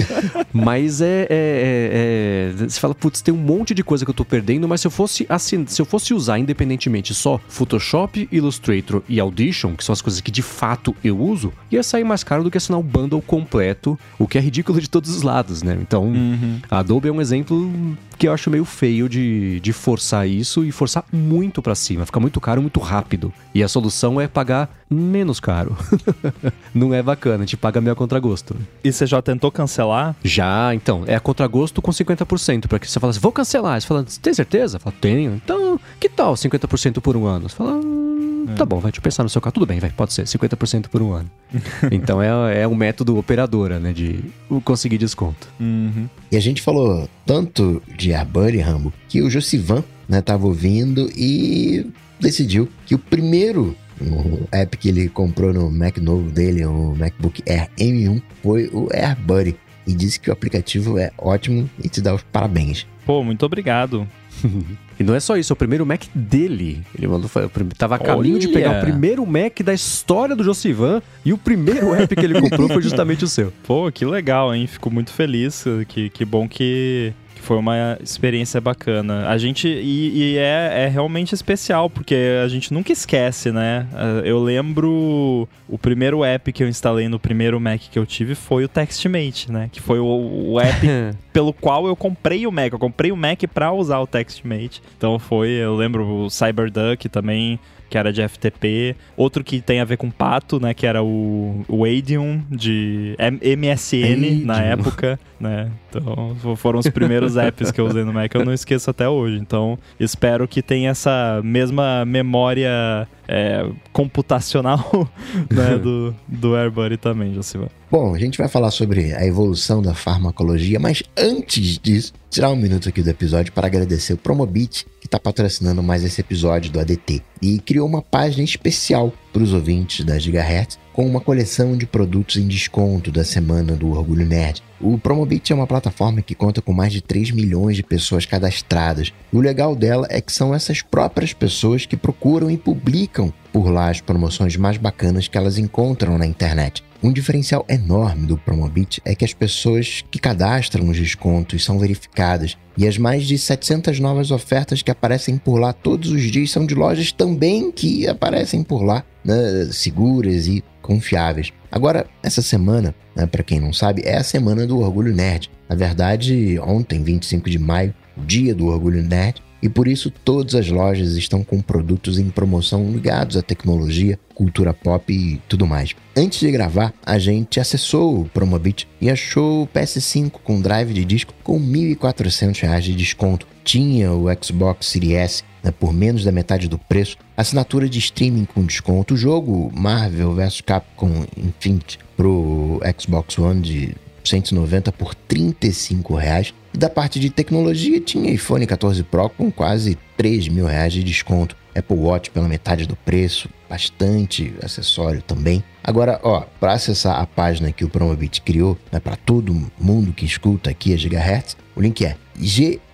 mas 0.52 1.00
é, 1.00 1.26
é- 1.28 1.28
é- 1.30 2.52
é- 2.62 2.68
Você 2.68 2.80
fala, 2.80 2.94
putz, 2.94 3.20
tem 3.20 3.32
um 3.32 3.36
monte 3.36 3.74
de 3.74 3.82
coisa 3.84 4.04
que 4.04 4.10
eu 4.10 4.14
tô 4.14 4.24
perdendo, 4.24 4.66
mas 4.68 4.80
se 4.80 4.86
eu 4.86 4.90
fosse 4.90 5.26
assin... 5.28 5.64
se 5.66 5.80
eu 5.80 5.86
fosse 5.86 6.14
usar 6.14 6.38
independentemente 6.38 7.14
só 7.14 7.38
Photoshop, 7.48 8.28
Illustrator 8.32 9.02
e 9.08 9.20
Audition, 9.20 9.74
que 9.76 9.84
são 9.84 9.92
as 9.92 10.00
coisas 10.02 10.20
que 10.20 10.30
de 10.30 10.42
fato 10.42 10.94
eu 11.04 11.18
uso, 11.18 11.52
ia 11.70 11.82
sair 11.82 12.04
mais 12.04 12.24
caro 12.24 12.42
do 12.42 12.50
que 12.50 12.56
assinar 12.58 12.80
o 12.80 12.82
bundle 12.82 13.20
completo, 13.22 13.98
o 14.18 14.26
que 14.26 14.38
é 14.38 14.40
ridículo 14.40 14.80
de 14.80 14.88
todos 14.88 15.14
os 15.14 15.22
lados, 15.22 15.62
né? 15.62 15.76
Então, 15.80 16.04
Uhum. 16.04 16.60
a 16.70 16.78
Adobe 16.78 17.08
é 17.08 17.12
um 17.12 17.20
exemplo 17.20 17.70
que 18.18 18.28
eu 18.28 18.32
acho 18.32 18.50
meio 18.50 18.64
feio 18.64 19.08
de, 19.08 19.60
de 19.60 19.72
forçar 19.72 20.28
isso 20.28 20.64
e 20.64 20.72
forçar 20.72 21.04
muito 21.12 21.62
pra 21.62 21.74
cima. 21.74 22.04
Fica 22.04 22.20
muito 22.20 22.40
caro, 22.40 22.60
muito 22.60 22.78
rápido. 22.80 23.32
E 23.54 23.62
a 23.62 23.68
solução 23.68 24.20
é 24.20 24.28
pagar 24.28 24.79
menos 24.90 25.38
caro. 25.38 25.76
Não 26.74 26.92
é 26.92 27.02
bacana, 27.02 27.36
a 27.36 27.40
gente 27.40 27.56
paga 27.56 27.80
meio 27.80 27.92
a 27.92 27.96
contragosto. 27.96 28.56
E 28.82 28.92
você 28.92 29.06
já 29.06 29.22
tentou 29.22 29.50
cancelar? 29.52 30.16
Já, 30.24 30.74
então, 30.74 31.04
é 31.06 31.14
a 31.14 31.20
contragosto 31.20 31.80
com 31.80 31.92
50%. 31.92 32.66
Pra 32.66 32.78
que 32.78 32.90
você 32.90 32.98
fala 32.98 33.12
assim, 33.12 33.20
vou 33.20 33.30
cancelar. 33.30 33.80
Você 33.80 33.86
fala, 33.86 34.04
tem 34.20 34.34
certeza? 34.34 34.78
Fala, 34.80 34.94
tenho. 35.00 35.34
Então, 35.34 35.78
que 36.00 36.08
tal 36.08 36.34
50% 36.34 37.00
por 37.00 37.16
um 37.16 37.24
ano? 37.26 37.48
Você 37.48 37.54
fala, 37.54 37.72
hum, 37.72 38.46
tá 38.56 38.64
bom, 38.64 38.80
vai, 38.80 38.90
deixa 38.90 38.98
eu 38.98 39.02
pensar 39.02 39.22
no 39.22 39.28
seu 39.28 39.40
caso. 39.40 39.54
Tudo 39.54 39.66
bem, 39.66 39.78
vai, 39.78 39.90
pode 39.90 40.12
ser, 40.12 40.24
50% 40.24 40.88
por 40.88 41.00
um 41.00 41.12
ano. 41.12 41.30
então 41.90 42.20
é, 42.20 42.62
é 42.62 42.68
um 42.68 42.74
método 42.74 43.16
operadora, 43.16 43.78
né, 43.78 43.92
de 43.92 44.24
conseguir 44.64 44.98
desconto. 44.98 45.48
Uhum. 45.60 46.08
E 46.30 46.36
a 46.36 46.40
gente 46.40 46.60
falou 46.62 47.08
tanto 47.24 47.82
de 47.96 48.12
AirBuddy, 48.12 48.58
Rambo, 48.58 48.92
que 49.08 49.22
o 49.22 49.30
Josivan, 49.30 49.84
né, 50.08 50.20
tava 50.20 50.46
ouvindo 50.46 51.10
e 51.16 51.86
decidiu 52.18 52.68
que 52.84 52.94
o 52.94 52.98
primeiro 52.98 53.76
o 54.00 54.48
app 54.52 54.76
que 54.76 54.88
ele 54.88 55.08
comprou 55.08 55.52
no 55.52 55.70
Mac 55.70 55.98
novo 55.98 56.30
dele, 56.30 56.64
o 56.64 56.94
MacBook 56.96 57.42
Air 57.48 57.68
M1, 57.78 58.22
foi 58.42 58.68
o 58.72 58.88
AirBuddy. 58.92 59.56
E 59.86 59.94
disse 59.94 60.20
que 60.20 60.30
o 60.30 60.32
aplicativo 60.32 60.98
é 60.98 61.10
ótimo 61.18 61.68
e 61.82 61.88
te 61.88 62.00
dá 62.00 62.14
os 62.14 62.22
parabéns. 62.22 62.86
Pô, 63.04 63.24
muito 63.24 63.44
obrigado. 63.44 64.06
E 65.00 65.02
não 65.02 65.14
é 65.14 65.20
só 65.20 65.34
isso, 65.38 65.50
é 65.50 65.54
o 65.54 65.56
primeiro 65.56 65.86
Mac 65.86 66.02
dele. 66.14 66.82
Ele 66.94 67.08
mandou, 67.08 67.30
tava 67.78 67.94
a 67.94 67.98
caminho 67.98 68.38
de 68.38 68.48
pegar 68.48 68.68
Olha! 68.72 68.78
o 68.80 68.82
primeiro 68.82 69.24
Mac 69.24 69.58
da 69.62 69.72
história 69.72 70.36
do 70.36 70.44
Josivan 70.44 71.00
e 71.24 71.32
o 71.32 71.38
primeiro 71.38 71.94
app 71.94 72.14
que 72.14 72.22
ele 72.22 72.38
comprou 72.38 72.68
foi 72.68 72.82
justamente 72.84 73.24
o 73.24 73.26
seu. 73.26 73.50
Pô, 73.62 73.90
que 73.90 74.04
legal, 74.04 74.54
hein? 74.54 74.66
Fico 74.66 74.90
muito 74.90 75.10
feliz. 75.10 75.64
Que, 75.88 76.10
que 76.10 76.22
bom 76.22 76.46
que, 76.46 77.14
que 77.40 77.46
foi 77.46 77.56
uma 77.56 77.98
experiência 78.02 78.60
bacana. 78.60 79.26
A 79.28 79.38
gente. 79.38 79.66
E, 79.66 80.10
e 80.34 80.36
é, 80.36 80.84
é 80.84 80.88
realmente 80.88 81.34
especial, 81.34 81.88
porque 81.90 82.16
a 82.44 82.48
gente 82.48 82.72
nunca 82.72 82.92
esquece, 82.92 83.50
né? 83.50 83.86
Ah, 83.94 84.20
Eu 84.24 84.42
lembro. 84.42 85.48
O 85.68 85.78
primeiro 85.78 86.24
app 86.24 86.52
que 86.52 86.62
eu 86.62 86.68
instalei 86.68 87.08
no 87.08 87.18
primeiro 87.18 87.58
Mac 87.60 87.80
que 87.90 87.98
eu 87.98 88.04
tive 88.04 88.34
foi 88.34 88.64
o 88.64 88.68
TextMate, 88.68 89.50
né? 89.50 89.68
Que 89.72 89.80
foi 89.80 89.98
o, 90.00 90.04
o 90.52 90.60
app 90.60 90.86
pelo 91.32 91.52
qual 91.52 91.86
eu 91.86 91.96
comprei 91.96 92.46
o 92.46 92.52
Mac. 92.52 92.72
Eu 92.72 92.78
comprei 92.78 93.10
o 93.12 93.16
Mac 93.16 93.40
pra 93.52 93.72
usar 93.72 93.98
o 94.00 94.06
TextMate. 94.06 94.82
Então 94.96 95.18
foi, 95.18 95.48
eu 95.50 95.74
lembro 95.76 96.04
o 96.24 96.28
CyberDuck 96.30 97.08
também, 97.08 97.58
que 97.88 97.96
era 97.96 98.12
de 98.12 98.26
FTP. 98.28 98.96
Outro 99.16 99.44
que 99.44 99.60
tem 99.60 99.80
a 99.80 99.84
ver 99.84 99.96
com 99.96 100.10
pato, 100.10 100.58
né? 100.60 100.74
Que 100.74 100.86
era 100.86 101.02
o, 101.04 101.64
o 101.68 101.84
Adium 101.84 102.42
de 102.50 103.14
MSN 103.56 104.44
na 104.44 104.54
Adium. 104.58 104.66
época, 104.72 105.20
né? 105.40 105.70
Então 105.88 106.36
fo- 106.40 106.54
foram 106.56 106.78
os 106.78 106.88
primeiros 106.88 107.36
apps 107.38 107.70
que 107.70 107.80
eu 107.80 107.86
usei 107.86 108.04
no 108.04 108.12
Mac, 108.12 108.34
eu 108.34 108.44
não 108.44 108.52
esqueço 108.52 108.90
até 108.90 109.08
hoje. 109.08 109.36
Então 109.38 109.78
espero 109.98 110.46
que 110.46 110.60
tenha 110.62 110.90
essa 110.90 111.40
mesma 111.42 112.04
memória 112.04 113.08
é, 113.26 113.66
computacional 113.92 115.08
né, 115.50 115.78
do, 115.78 116.14
do 116.28 116.54
AirBuddy 116.54 116.96
também, 116.96 117.34
Josivan. 117.34 117.68
Bom, 117.90 118.14
a 118.14 118.18
gente 118.18 118.38
vai 118.38 118.48
falar 118.48 118.70
sobre 118.70 119.12
a 119.14 119.24
evolução 119.26 119.82
da 119.82 119.94
farmacologia, 119.94 120.78
mas 120.78 121.02
antes 121.16 121.78
disso, 121.78 122.12
tirar 122.30 122.50
um 122.50 122.56
minuto 122.56 122.88
aqui 122.88 123.02
do 123.02 123.10
episódio 123.10 123.52
para 123.52 123.66
agradecer 123.66 124.12
o 124.12 124.16
Promobit, 124.16 124.86
está 125.10 125.18
patrocinando 125.18 125.82
mais 125.82 126.04
esse 126.04 126.20
episódio 126.20 126.70
do 126.70 126.78
ADT, 126.78 127.20
e 127.42 127.58
criou 127.58 127.86
uma 127.86 128.00
página 128.00 128.44
especial 128.44 129.12
para 129.32 129.42
os 129.42 129.52
ouvintes 129.52 130.04
da 130.04 130.16
Gigahertz, 130.16 130.78
com 130.92 131.04
uma 131.04 131.20
coleção 131.20 131.76
de 131.76 131.84
produtos 131.86 132.36
em 132.36 132.46
desconto 132.46 133.10
da 133.10 133.24
semana 133.24 133.74
do 133.74 133.90
Orgulho 133.90 134.26
Nerd. 134.26 134.62
O 134.80 134.98
Promobit 134.98 135.52
é 135.52 135.54
uma 135.54 135.66
plataforma 135.66 136.22
que 136.22 136.34
conta 136.34 136.62
com 136.62 136.72
mais 136.72 136.92
de 136.92 137.00
3 137.00 137.32
milhões 137.32 137.76
de 137.76 137.82
pessoas 137.82 138.24
cadastradas. 138.24 139.12
E 139.32 139.36
o 139.36 139.40
legal 139.40 139.74
dela 139.74 140.06
é 140.10 140.20
que 140.20 140.32
são 140.32 140.54
essas 140.54 140.82
próprias 140.82 141.32
pessoas 141.32 141.86
que 141.86 141.96
procuram 141.96 142.50
e 142.50 142.56
publicam 142.56 143.32
por 143.52 143.68
lá 143.68 143.90
as 143.90 144.00
promoções 144.00 144.56
mais 144.56 144.76
bacanas 144.76 145.26
que 145.26 145.36
elas 145.36 145.58
encontram 145.58 146.18
na 146.18 146.26
internet. 146.26 146.84
Um 147.02 147.10
diferencial 147.10 147.64
enorme 147.66 148.26
do 148.26 148.36
Promobit 148.36 149.00
é 149.06 149.14
que 149.14 149.24
as 149.24 149.32
pessoas 149.32 150.04
que 150.10 150.18
cadastram 150.18 150.86
os 150.86 150.98
descontos 150.98 151.64
são 151.64 151.78
verificadas 151.78 152.58
e 152.76 152.86
as 152.86 152.98
mais 152.98 153.26
de 153.26 153.38
700 153.38 153.98
novas 153.98 154.30
ofertas 154.30 154.82
que 154.82 154.90
aparecem 154.90 155.38
por 155.38 155.58
lá 155.58 155.72
todos 155.72 156.10
os 156.10 156.22
dias 156.24 156.50
são 156.50 156.66
de 156.66 156.74
lojas 156.74 157.10
também 157.10 157.72
que 157.72 158.06
aparecem 158.06 158.62
por 158.62 158.82
lá, 158.82 159.02
né, 159.24 159.34
seguras 159.72 160.46
e 160.46 160.62
confiáveis. 160.82 161.50
Agora, 161.72 162.06
essa 162.22 162.42
semana, 162.42 162.94
né, 163.16 163.24
para 163.24 163.42
quem 163.42 163.60
não 163.60 163.72
sabe, 163.72 164.02
é 164.04 164.18
a 164.18 164.24
semana 164.24 164.66
do 164.66 164.78
Orgulho 164.78 165.14
Nerd. 165.14 165.50
Na 165.70 165.76
verdade, 165.76 166.58
ontem, 166.58 167.02
25 167.02 167.48
de 167.48 167.58
maio, 167.58 167.94
o 168.14 168.20
dia 168.20 168.54
do 168.54 168.66
Orgulho 168.66 169.02
Nerd, 169.02 169.40
e 169.62 169.68
por 169.68 169.86
isso 169.86 170.10
todas 170.10 170.54
as 170.54 170.68
lojas 170.68 171.16
estão 171.16 171.42
com 171.42 171.60
produtos 171.60 172.18
em 172.18 172.30
promoção 172.30 172.90
ligados 172.90 173.36
à 173.36 173.42
tecnologia, 173.42 174.18
cultura 174.34 174.72
pop 174.72 175.12
e 175.12 175.40
tudo 175.48 175.66
mais. 175.66 175.94
Antes 176.16 176.40
de 176.40 176.50
gravar, 176.50 176.92
a 177.04 177.18
gente 177.18 177.60
acessou 177.60 178.20
o 178.20 178.24
Promobit 178.26 178.88
e 179.00 179.10
achou 179.10 179.62
o 179.62 179.66
PS5 179.66 180.32
com 180.42 180.60
drive 180.60 180.92
de 180.92 181.04
disco 181.04 181.34
com 181.42 181.60
1.400 181.60 182.60
reais 182.60 182.84
de 182.84 182.94
desconto. 182.94 183.46
Tinha 183.64 184.12
o 184.12 184.26
Xbox 184.42 184.86
Series 184.86 185.12
S 185.12 185.44
né, 185.62 185.70
por 185.70 185.92
menos 185.92 186.24
da 186.24 186.32
metade 186.32 186.68
do 186.68 186.78
preço, 186.78 187.16
assinatura 187.36 187.88
de 187.88 187.98
streaming 187.98 188.46
com 188.46 188.64
desconto, 188.64 189.14
o 189.14 189.16
jogo 189.16 189.70
Marvel 189.74 190.34
vs 190.34 190.60
Capcom 190.62 191.26
Infinite 191.36 191.98
pro 192.16 192.80
Xbox 192.98 193.38
One 193.38 193.60
de 193.60 193.96
190 194.24 194.92
por 194.92 195.14
35 195.14 196.14
reais. 196.14 196.54
E 196.72 196.78
da 196.78 196.88
parte 196.88 197.18
de 197.18 197.30
tecnologia 197.30 198.00
tinha 198.00 198.32
iPhone 198.32 198.66
14 198.66 199.02
Pro 199.02 199.28
com 199.28 199.50
quase 199.50 199.98
3 200.16 200.48
mil 200.48 200.66
reais 200.66 200.92
de 200.92 201.02
desconto. 201.02 201.56
Apple 201.74 201.96
Watch 201.96 202.30
pela 202.30 202.48
metade 202.48 202.86
do 202.86 202.96
preço, 202.96 203.48
bastante 203.68 204.54
acessório 204.62 205.22
também. 205.22 205.62
Agora, 205.82 206.20
ó, 206.22 206.40
para 206.58 206.72
acessar 206.72 207.20
a 207.20 207.26
página 207.26 207.72
que 207.72 207.84
o 207.84 207.88
Promobit 207.88 208.42
criou, 208.42 208.76
né, 208.90 209.00
para 209.00 209.16
todo 209.16 209.70
mundo 209.78 210.12
que 210.12 210.24
escuta 210.24 210.70
aqui 210.70 210.92
a 210.92 210.96
Gigahertz, 210.96 211.56
o 211.74 211.80
link 211.80 212.04
é 212.04 212.16
ghz.fm 212.36 212.90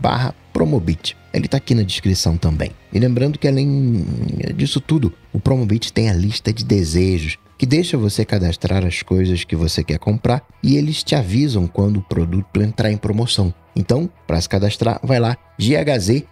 barra 0.00 0.34
Promobit. 0.52 1.16
Ele 1.32 1.46
está 1.46 1.58
aqui 1.58 1.74
na 1.74 1.82
descrição 1.82 2.36
também. 2.36 2.70
E 2.92 2.98
lembrando 2.98 3.38
que 3.38 3.46
além 3.46 4.06
disso 4.54 4.80
tudo, 4.80 5.12
o 5.32 5.38
Promobit 5.38 5.92
tem 5.92 6.08
a 6.08 6.14
lista 6.14 6.52
de 6.52 6.64
desejos 6.64 7.36
que 7.58 7.66
deixa 7.66 7.96
você 7.96 8.24
cadastrar 8.24 8.84
as 8.84 9.02
coisas 9.02 9.44
que 9.44 9.56
você 9.56 9.82
quer 9.82 9.98
comprar 9.98 10.42
e 10.62 10.76
eles 10.76 11.02
te 11.02 11.14
avisam 11.14 11.66
quando 11.66 11.98
o 11.98 12.02
produto 12.02 12.60
entrar 12.60 12.90
em 12.90 12.96
promoção. 12.96 13.52
Então, 13.74 14.08
para 14.26 14.40
se 14.40 14.48
cadastrar, 14.48 15.00
vai 15.02 15.20
lá 15.20 15.36
ghz.fm 15.58 16.26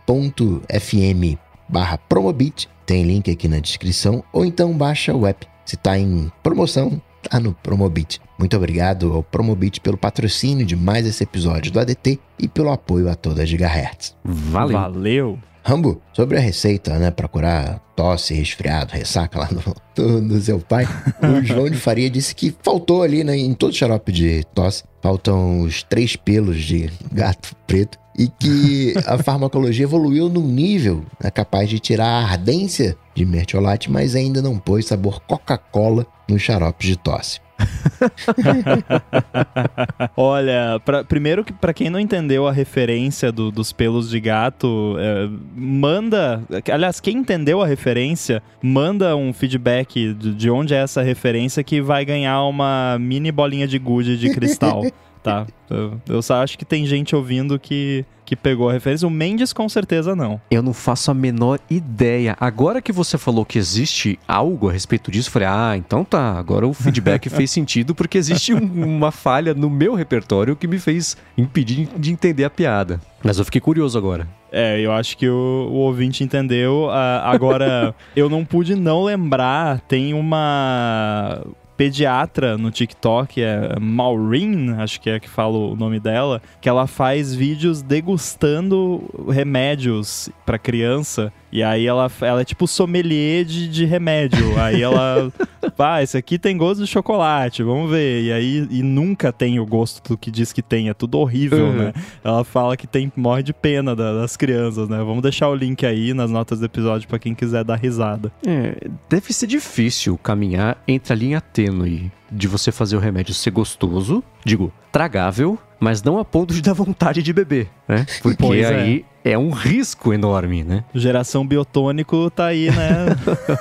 barra 1.69 1.99
Promobit, 1.99 2.69
tem 2.87 3.05
link 3.05 3.31
aqui 3.31 3.49
na 3.49 3.59
descrição, 3.59 4.23
ou 4.33 4.45
então 4.45 4.77
baixa 4.77 5.15
o 5.15 5.27
app. 5.27 5.47
Se 5.65 5.77
está 5.77 5.99
em 5.99 6.31
promoção, 6.43 7.01
tá 7.23 7.41
no 7.41 7.55
Promobit. 7.55 8.21
Muito 8.39 8.57
obrigado 8.57 9.13
ao 9.13 9.23
Promobit 9.23 9.81
pelo 9.81 9.97
patrocínio 9.97 10.67
de 10.67 10.77
mais 10.77 11.07
esse 11.07 11.23
episódio 11.23 11.73
do 11.73 11.81
ADT 11.81 12.21
e 12.39 12.49
pelo 12.49 12.71
apoio 12.71 13.09
a 13.09 13.15
toda 13.15 13.43
a 13.43 13.47
Gigahertz. 13.47 14.15
Valeu. 14.25 14.79
Valeu. 14.79 15.39
Rambo, 15.65 16.01
sobre 16.13 16.37
a 16.37 16.41
receita, 16.41 16.99
né, 16.99 17.11
pra 17.11 17.27
curar 17.27 17.81
tosse, 17.97 18.35
resfriado, 18.35 18.93
ressaca 18.93 19.39
lá 19.39 19.49
no, 19.51 19.63
do, 19.95 20.21
do 20.29 20.41
seu 20.41 20.61
pai, 20.61 20.87
o 21.23 21.41
João 21.43 21.71
de 21.71 21.79
Faria 21.79 22.11
disse 22.11 22.35
que 22.35 22.55
faltou 22.63 23.03
ali, 23.03 23.25
né, 23.25 23.35
em 23.35 23.55
todo 23.55 23.75
xarope 23.75 24.13
de 24.13 24.45
tosse, 24.55 24.85
faltam 25.03 25.63
os 25.63 25.83
três 25.83 26.17
pelos 26.17 26.63
de 26.63 26.91
gato 27.11 27.57
preto 27.67 27.99
e 28.19 28.29
que 28.29 28.93
a 29.07 29.17
farmacologia 29.17 29.85
evoluiu 29.85 30.29
num 30.29 30.47
nível 30.47 31.03
né, 31.23 31.31
capaz 31.31 31.71
de 31.71 31.79
tirar 31.79 32.09
a 32.09 32.33
ardência 32.33 32.95
de 33.15 33.25
mertiolate, 33.25 33.91
mas 33.91 34.15
ainda 34.15 34.43
não 34.43 34.59
pôs 34.59 34.85
sabor 34.85 35.21
Coca-Cola 35.23 36.07
nos 36.29 36.43
xaropes 36.43 36.89
de 36.89 36.97
tosse. 36.99 37.41
Olha, 40.17 40.81
pra, 40.85 41.05
primeiro 41.05 41.45
que 41.45 41.53
para 41.53 41.73
quem 41.73 41.91
não 41.91 42.01
entendeu 42.01 42.47
a 42.47 42.53
referência 42.53 43.31
do, 43.31 43.51
dos 43.51 43.73
pelos 43.73 44.11
de 44.11 44.21
gato, 44.21 44.97
é, 44.99 45.29
manda. 45.55 46.43
Aliás, 46.73 47.01
quem 47.01 47.19
entendeu 47.19 47.63
a 47.63 47.67
referência, 47.67 48.43
manda 48.63 49.17
um 49.17 49.33
feedback 49.33 50.15
de, 50.15 50.35
de 50.35 50.51
onde 50.51 50.75
é 50.75 50.79
essa 50.79 51.03
referência 51.03 51.63
que 51.63 51.81
vai 51.81 52.05
ganhar 52.05 52.43
uma 52.45 52.99
mini 52.99 53.33
bolinha 53.33 53.67
de 53.67 53.79
gude 53.79 54.17
de 54.17 54.31
cristal. 54.31 54.83
tá? 55.23 55.47
Eu, 55.71 56.01
eu 56.09 56.23
só 56.23 56.43
acho 56.43 56.59
que 56.59 56.65
tem 56.65 56.85
gente 56.85 57.17
ouvindo 57.17 57.59
que, 57.59 58.05
que 58.25 58.37
pegou 58.37 58.69
a 58.69 58.73
referência. 58.73 59.07
O 59.07 59.11
Mendes 59.11 59.53
com 59.53 59.69
certeza 59.69 60.15
não. 60.17 60.41
Eu 60.51 60.63
não 60.63 60.73
faço 60.73 61.11
a 61.11 61.15
menor 61.15 61.59
ideia. 61.69 62.37
Agora 62.41 62.81
que 62.81 62.93
você 62.93 63.19
falou 63.19 63.45
que 63.45 63.59
existe 63.59 64.19
algo 64.27 64.69
a 64.69 64.73
respeito 64.73 65.11
disso, 65.11 65.29
eu 65.29 65.33
falei, 65.33 65.49
ah, 65.49 65.75
então 65.77 66.05
tá. 66.05 66.39
Agora 66.39 66.67
o 66.67 66.75
feedback 66.75 67.29
fez 67.31 67.51
sentido 67.51 67.95
porque 67.95 68.19
existe 68.19 68.55
um, 68.55 68.97
uma 68.97 69.11
falha 69.11 69.55
no 69.55 69.69
meu 69.71 69.95
repertório 69.95 70.57
que 70.57 70.67
me 70.67 70.79
fez 70.79 71.17
impedir 71.37 71.89
de 71.97 72.13
entender 72.13 72.45
a 72.45 72.51
piada. 72.51 73.01
Mas 73.23 73.39
eu 73.39 73.45
fiquei 73.45 73.61
curioso 73.61 73.97
agora. 73.97 74.29
É, 74.53 74.79
eu 74.81 74.93
acho 74.93 75.17
que 75.17 75.29
o, 75.29 75.69
o 75.71 75.75
ouvinte 75.77 76.23
entendeu. 76.23 76.87
Uh, 76.87 77.25
agora, 77.25 77.95
eu 78.15 78.29
não 78.29 78.45
pude 78.45 78.77
não 78.77 79.03
lembrar, 79.03 79.81
tem 79.81 80.15
uma 80.15 81.43
pediatra 81.77 82.57
no 82.57 82.71
TikTok, 82.71 83.43
é 83.43 83.79
Maureen, 83.81 84.75
acho 84.79 85.01
que 85.01 85.11
é 85.11 85.21
que 85.21 85.29
fala 85.29 85.57
o 85.57 85.77
nome 85.77 85.99
dela, 86.01 86.41
que 86.61 86.69
ela 86.69 86.87
faz 86.87 87.35
vídeos 87.35 87.83
degustando 87.83 89.03
remédios 89.29 90.29
para 90.45 90.59
criança 90.59 91.33
e 91.55 91.63
aí 91.63 91.87
ela, 91.87 92.11
ela 92.21 92.41
é 92.41 92.45
tipo 92.45 92.67
sommelier 92.67 93.45
de, 93.45 93.69
de 93.69 93.85
remédio. 93.85 94.59
Aí 94.61 94.83
ela. 94.83 95.33
ah, 95.79 96.03
esse 96.03 96.17
aqui 96.19 96.37
tem 96.37 96.57
gosto 96.57 96.81
de 96.81 96.87
chocolate, 96.89 97.63
vamos 97.63 97.89
ver. 97.89 98.25
E 98.25 98.33
aí 98.33 98.67
e 98.69 98.83
nunca 98.83 99.33
tem 99.33 99.61
o 99.61 99.65
gosto 99.65 100.03
do 100.03 100.19
que 100.19 100.33
diz 100.33 100.53
que 100.53 100.61
tem. 100.61 100.89
É 100.89 100.95
tudo 100.95 101.17
horrível, 101.17 101.67
uhum. 101.67 101.73
né? 101.75 101.93
Ela 102.25 102.43
fala 102.43 102.77
que 102.77 102.89
tem, 102.89 103.13
morre 103.15 103.45
de 103.45 103.53
pena 103.53 103.95
da, 103.95 104.15
das 104.15 104.37
crianças, 104.37 104.89
né? 104.89 104.99
Vamos 104.99 105.23
deixar 105.23 105.49
o 105.49 105.55
link 105.55 105.87
aí 105.87 106.13
nas 106.13 106.29
notas 106.29 106.59
do 106.59 106.67
episódio 106.67 107.07
para 107.07 107.21
quem 107.21 107.37
quiser 107.37 107.63
dar 107.63 107.77
risada. 107.77 108.33
É, 108.45 108.89
deve 109.09 109.33
ser 109.33 109.47
difícil 109.47 110.19
caminhar 110.19 110.83
entre 110.89 111.13
a 111.13 111.17
linha 111.17 111.41
tênue 111.41 112.11
de 112.33 112.49
você 112.49 112.73
fazer 112.73 112.97
o 112.97 112.99
remédio 112.99 113.33
ser 113.33 113.53
gostoso, 113.53 114.25
digo, 114.45 114.73
tragável, 114.91 115.57
mas 115.79 116.03
não 116.03 116.19
a 116.19 116.25
ponto 116.25 116.53
de 116.53 116.61
dar 116.61 116.73
vontade 116.73 117.23
de 117.23 117.33
beber, 117.33 117.69
né? 117.87 118.05
Porque 118.21 118.43
pois 118.43 118.65
é. 118.65 118.75
aí 118.75 119.05
é. 119.25 119.39
um 119.39 119.51
risco 119.51 120.13
enorme, 120.13 120.63
né? 120.63 120.85
Geração 120.95 121.47
biotônico 121.47 122.31
tá 122.31 122.47
aí, 122.47 122.71
né? 122.71 123.07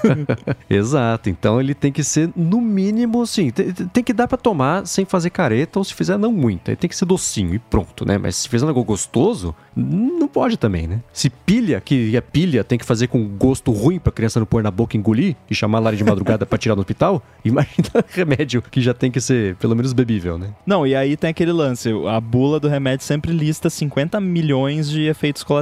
Exato. 0.69 1.30
Então 1.30 1.60
ele 1.60 1.73
tem 1.73 1.91
que 1.91 2.04
ser, 2.04 2.30
no 2.36 2.60
mínimo, 2.62 3.21
assim, 3.21 3.49
tem, 3.49 3.71
tem 3.71 4.04
que 4.04 4.13
dar 4.13 4.28
para 4.28 4.38
tomar 4.38 4.86
sem 4.86 5.06
fazer 5.06 5.30
careta, 5.30 5.80
ou 5.80 5.86
se 5.86 5.93
fizer, 5.93 6.17
não 6.17 6.32
muito. 6.32 6.69
Aí 6.69 6.76
tem 6.76 6.89
que 6.89 6.95
ser 6.95 7.06
docinho 7.06 7.56
e 7.56 7.60
pronto, 7.60 8.06
né? 8.06 8.17
Mas 8.17 8.36
se 8.36 8.49
fizer 8.49 8.67
algo 8.67 8.84
gostoso, 8.84 9.56
não 9.76 10.28
pode 10.28 10.58
também, 10.58 10.88
né? 10.88 11.02
Se 11.12 11.30
pilha, 11.30 11.82
que 11.82 12.15
é 12.15 12.21
pilha, 12.21 12.63
tem 12.63 12.78
que 12.78 12.86
fazer 12.86 13.08
com 13.08 13.28
gosto 13.28 13.71
ruim 13.71 13.99
pra 13.99 14.12
criança 14.12 14.39
não 14.39 14.45
pôr 14.45 14.62
na 14.62 14.71
boca 14.71 14.95
e 14.95 14.99
engolir 14.99 15.36
e 15.49 15.56
chamar 15.56 15.80
lá 15.80 15.91
de 15.91 16.04
madrugada 16.04 16.45
para 16.45 16.58
tirar 16.58 16.76
no 16.76 16.82
hospital, 16.82 17.21
imagina 17.43 17.89
remédio 18.10 18.62
que 18.62 18.82
já 18.82 18.93
tem 18.93 19.12
que 19.12 19.19
ser 19.19 19.56
pelo 19.56 19.76
menos 19.76 19.93
bebível, 19.93 20.38
né? 20.38 20.49
Não, 20.65 20.86
e 20.86 20.95
aí 20.95 21.17
tem 21.17 21.30
aquele 21.30 21.52
lance, 21.52 21.89
a 22.08 22.19
bula 22.19 22.60
do 22.60 22.67
remédio 22.67 23.06
sempre 23.06 23.32
lista 23.32 23.69
50 23.69 24.19
milhões 24.19 24.89
de 24.89 25.04
efeitos 25.04 25.43
colaterais. 25.43 25.53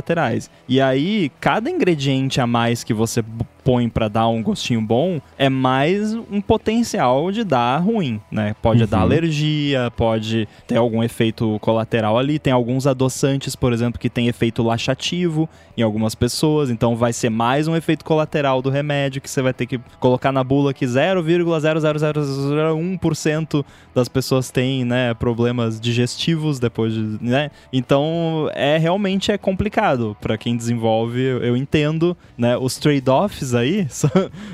E 0.68 0.80
aí, 0.82 1.32
cada 1.40 1.70
ingrediente 1.70 2.40
a 2.40 2.48
mais 2.48 2.84
que 2.84 2.94
você 2.94 3.24
põe 3.64 3.90
para 3.90 4.08
dar 4.08 4.28
um 4.28 4.42
gostinho 4.42 4.82
bom 4.82 5.22
é 5.38 5.50
mais 5.50 6.14
um 6.14 6.42
potencial 6.42 7.32
de 7.32 7.44
dar 7.44 7.78
ruim, 7.78 8.20
né? 8.32 8.56
Pode 8.62 8.84
uhum. 8.84 8.88
dar 8.88 9.02
alergia, 9.02 9.92
pode 9.96 10.48
ter 10.68 10.78
algum 10.78 11.04
efeito 11.04 11.58
colateral 11.62 12.18
ali. 12.18 12.40
Tem 12.40 12.54
alguns 12.54 12.88
adoçantes, 12.88 13.56
por 13.56 13.72
exemplo, 13.74 14.00
que 14.00 14.10
tem 14.10 14.28
efeito 14.28 14.64
laxativo 14.64 15.48
em 15.78 15.82
algumas 15.82 16.16
pessoas, 16.16 16.70
então 16.70 16.96
vai 16.96 17.12
ser 17.14 17.30
mais 17.30 17.68
um 17.68 17.76
efeito 17.76 18.06
colateral 18.06 18.62
do 18.62 18.70
remédio 18.70 19.22
que 19.22 19.30
você 19.30 19.42
vai 19.42 19.54
ter 19.54 19.66
que 19.66 19.80
colocar 20.00 20.32
na 20.32 20.42
bula 20.44 20.74
que 20.74 20.86
0,00001% 20.86 23.66
das 23.94 24.08
pessoas 24.08 24.50
têm, 24.52 24.86
né, 24.86 25.14
problemas 25.14 25.80
digestivos 25.80 26.60
depois 26.60 26.94
de, 26.94 27.18
né? 27.22 27.52
Então, 27.72 28.50
é 28.54 28.78
realmente 28.78 29.32
é 29.32 29.38
complicado 29.38 30.18
para 30.22 30.38
quem 30.38 30.58
desenvolve, 30.58 31.22
eu 31.22 31.56
entendo, 31.56 32.18
né, 32.38 32.58
os 32.58 32.78
trade-offs 32.78 33.51
aí 33.54 33.88
são, 33.90 34.10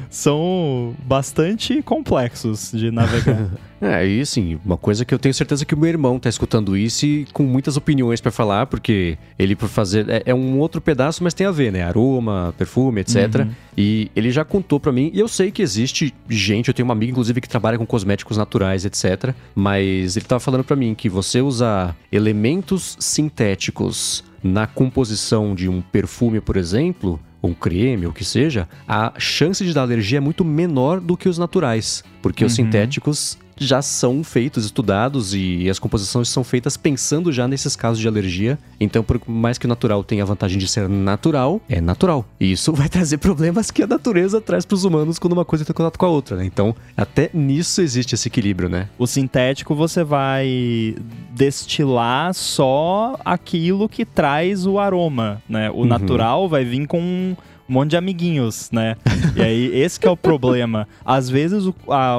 são 0.10 0.96
bastante 1.06 1.82
complexos 1.82 2.72
de 2.72 2.92
navegar. 2.92 3.50
É, 3.80 4.08
e 4.08 4.22
assim, 4.22 4.60
uma 4.66 4.76
coisa 4.76 5.06
que 5.06 5.14
eu 5.14 5.20
tenho 5.20 5.34
certeza 5.34 5.64
que 5.64 5.76
o 5.76 5.78
meu 5.78 5.90
irmão 5.90 6.18
tá 6.20 6.28
escutando 6.28 6.76
isso 6.76 7.06
e 7.06 7.28
com 7.32 7.44
muitas 7.44 7.78
opiniões 7.78 8.20
para 8.20 8.32
falar, 8.32 8.66
porque 8.66 9.18
ele 9.38 9.56
por 9.56 9.70
fazer. 9.70 10.10
É, 10.10 10.24
é, 10.26 10.34
um 10.34 10.58
outro 10.58 10.82
pedaço, 10.82 11.24
mas 11.24 11.34
tem 11.34 11.46
a 11.46 11.52
ver, 11.52 11.72
né? 11.72 11.84
Aroma, 11.84 12.54
perfume, 12.58 13.02
etc. 13.02 13.42
Uhum. 13.42 13.52
E 13.78 14.10
ele 14.16 14.32
já 14.32 14.44
contou 14.44 14.80
para 14.80 14.92
mim, 14.92 15.12
e 15.14 15.20
eu 15.20 15.28
sei 15.28 15.52
que 15.52 15.62
existe 15.62 16.12
gente, 16.28 16.70
eu 16.70 16.74
tenho 16.74 16.86
uma 16.86 16.94
amiga, 16.94 17.12
inclusive, 17.12 17.40
que 17.40 17.48
trabalha 17.48 17.78
com 17.78 17.86
cosméticos 17.86 18.36
naturais, 18.36 18.84
etc. 18.84 19.36
Mas 19.54 20.18
ele 20.18 20.26
tava 20.26 20.40
falando 20.40 20.64
para 20.64 20.76
mim 20.76 20.96
que 20.96 21.08
você 21.08 21.40
usar 21.40 21.96
elementos 22.12 22.98
sintéticos 23.00 24.24
na 24.44 24.66
composição 24.66 25.54
de 25.54 25.70
um 25.70 25.82
perfume, 25.82 26.40
por 26.40 26.58
exemplo, 26.58 27.20
um 27.42 27.54
creme, 27.54 28.06
ou 28.06 28.12
o 28.12 28.14
que 28.14 28.26
seja, 28.26 28.68
a 28.88 29.14
chance 29.18 29.64
de 29.64 29.74
dar 29.74 29.84
alergia 29.84 30.18
é 30.18 30.22
muito 30.22 30.44
menor 30.44 31.00
do 31.00 31.16
que 31.16 31.30
os 31.30 31.38
naturais. 31.38 32.04
Porque 32.22 32.44
uhum. 32.44 32.48
os 32.48 32.54
sintéticos 32.54 33.38
já 33.58 33.82
são 33.82 34.24
feitos, 34.24 34.66
estudados 34.66 35.34
e 35.34 35.70
as 35.70 35.80
composições 35.80 36.30
são 36.30 36.44
feitas 36.44 36.78
pensando 36.78 37.32
já 37.32 37.48
nesses 37.48 37.76
casos 37.76 38.00
de 38.00 38.08
alergia. 38.08 38.58
Então, 38.80 39.04
por 39.04 39.20
mais 39.28 39.58
que 39.58 39.66
o 39.66 39.70
natural 39.70 40.04
tenha 40.04 40.24
a 40.24 40.26
vantagem 40.26 40.58
de 40.58 40.68
ser 40.68 40.88
natural, 40.88 41.62
é 41.70 41.82
natural. 41.82 42.26
E 42.40 42.52
isso 42.52 42.72
vai 42.78 42.90
trazer 42.90 43.18
problemas 43.18 43.72
que 43.72 43.84
a 43.84 43.88
natureza 43.88 44.40
traz 44.40 44.66
para 44.66 44.76
os 44.76 44.84
humanos 44.84 45.20
quando 45.20 45.34
uma 45.34 45.46
coisa 45.46 45.66
tem 45.66 45.74
contato 45.74 45.98
com 45.98 46.06
a 46.06 46.10
outra, 46.10 46.38
né? 46.38 46.46
Então, 46.46 46.76
até 46.96 47.30
nisso 47.34 47.82
existe 47.82 48.16
esse 48.16 48.28
equilíbrio, 48.28 48.70
né? 48.70 48.90
O 48.98 49.08
sintético 49.08 49.76
você 49.76 50.04
vai 50.04 50.96
destilar 51.32 52.34
só 52.34 53.18
aquilo 53.24 53.88
que 53.90 54.06
traz 54.06 54.66
o 54.66 54.80
aroma, 54.80 55.42
né? 55.48 55.70
O 55.70 55.78
uhum. 55.78 55.86
natural 55.86 56.50
vai 56.50 56.64
vir 56.64 56.88
com 56.88 57.36
um 57.70 57.74
monte 57.74 57.92
de 57.92 57.98
amiguinhos, 57.98 58.70
né? 58.72 58.96
e 59.36 59.42
aí, 59.42 59.76
esse 59.76 60.00
é 60.06 60.10
o 60.10 60.18
problema. 60.18 60.88
Às 61.06 61.30
vezes 61.30 61.66
o, 61.66 61.76
a, 61.90 62.18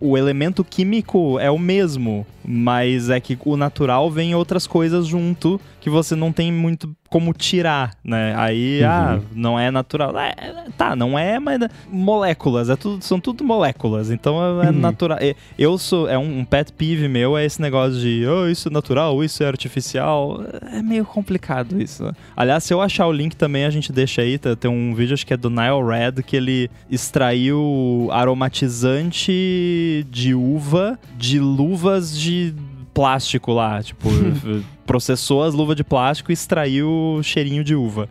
o 0.00 0.18
elemento 0.18 0.64
químico 0.64 1.38
é 1.38 1.50
o 1.50 1.58
mesmo, 1.58 2.26
mas 2.44 3.08
é 3.08 3.20
que 3.20 3.38
o 3.44 3.56
natural 3.56 4.10
vem 4.10 4.34
outras 4.34 4.66
coisas 4.66 5.06
junto 5.06 5.60
que 5.80 5.90
você 5.90 6.14
não 6.14 6.32
tem 6.32 6.52
muito 6.52 6.94
como 7.08 7.32
tirar, 7.32 7.96
né? 8.04 8.34
Aí, 8.36 8.80
uhum. 8.82 8.88
ah, 8.88 9.20
não 9.34 9.58
é 9.58 9.70
natural. 9.70 10.16
É, 10.16 10.66
tá, 10.76 10.94
não 10.94 11.18
é, 11.18 11.40
mas 11.40 11.58
moléculas, 11.90 12.70
é 12.70 12.76
tudo, 12.76 13.02
são 13.02 13.18
tudo 13.18 13.42
moléculas, 13.42 14.10
então 14.10 14.62
é, 14.62 14.66
é 14.66 14.70
uhum. 14.70 14.78
natural. 14.78 15.18
Eu 15.58 15.76
sou, 15.76 16.08
é 16.08 16.16
um, 16.16 16.40
um, 16.40 16.44
pet 16.44 16.72
peeve 16.72 17.08
meu, 17.08 17.36
é 17.36 17.44
esse 17.44 17.60
negócio 17.60 17.98
de, 17.98 18.24
oh, 18.26 18.48
isso 18.48 18.68
é 18.68 18.70
natural, 18.70 19.24
isso 19.24 19.42
é 19.42 19.46
artificial. 19.46 20.44
É 20.72 20.80
meio 20.82 21.04
complicado 21.04 21.80
isso. 21.82 22.04
Né? 22.04 22.12
Aliás, 22.36 22.62
se 22.62 22.72
eu 22.72 22.80
achar 22.80 23.06
o 23.08 23.12
link 23.12 23.34
também, 23.34 23.64
a 23.64 23.70
gente 23.70 23.92
deixa 23.92 24.22
aí, 24.22 24.38
tá, 24.38 24.54
tem 24.54 24.70
um 24.70 24.94
vídeo, 24.94 25.14
acho 25.14 25.26
que 25.26 25.34
é 25.34 25.36
do 25.36 25.50
Nile 25.50 25.82
Red, 25.84 26.22
que 26.22 26.36
ele 26.36 26.70
extraiu 26.88 28.08
aromatizante 28.12 30.06
de 30.08 30.34
uva 30.34 30.98
de 31.16 31.40
luvas 31.40 32.18
de 32.18 32.54
plástico 32.92 33.52
lá, 33.52 33.82
tipo, 33.82 34.08
processou 34.86 35.42
as 35.42 35.54
luvas 35.54 35.76
de 35.76 35.84
plástico 35.84 36.32
e 36.32 36.34
extraiu 36.34 36.88
o 36.88 37.22
cheirinho 37.22 37.62
de 37.62 37.74
uva. 37.74 38.08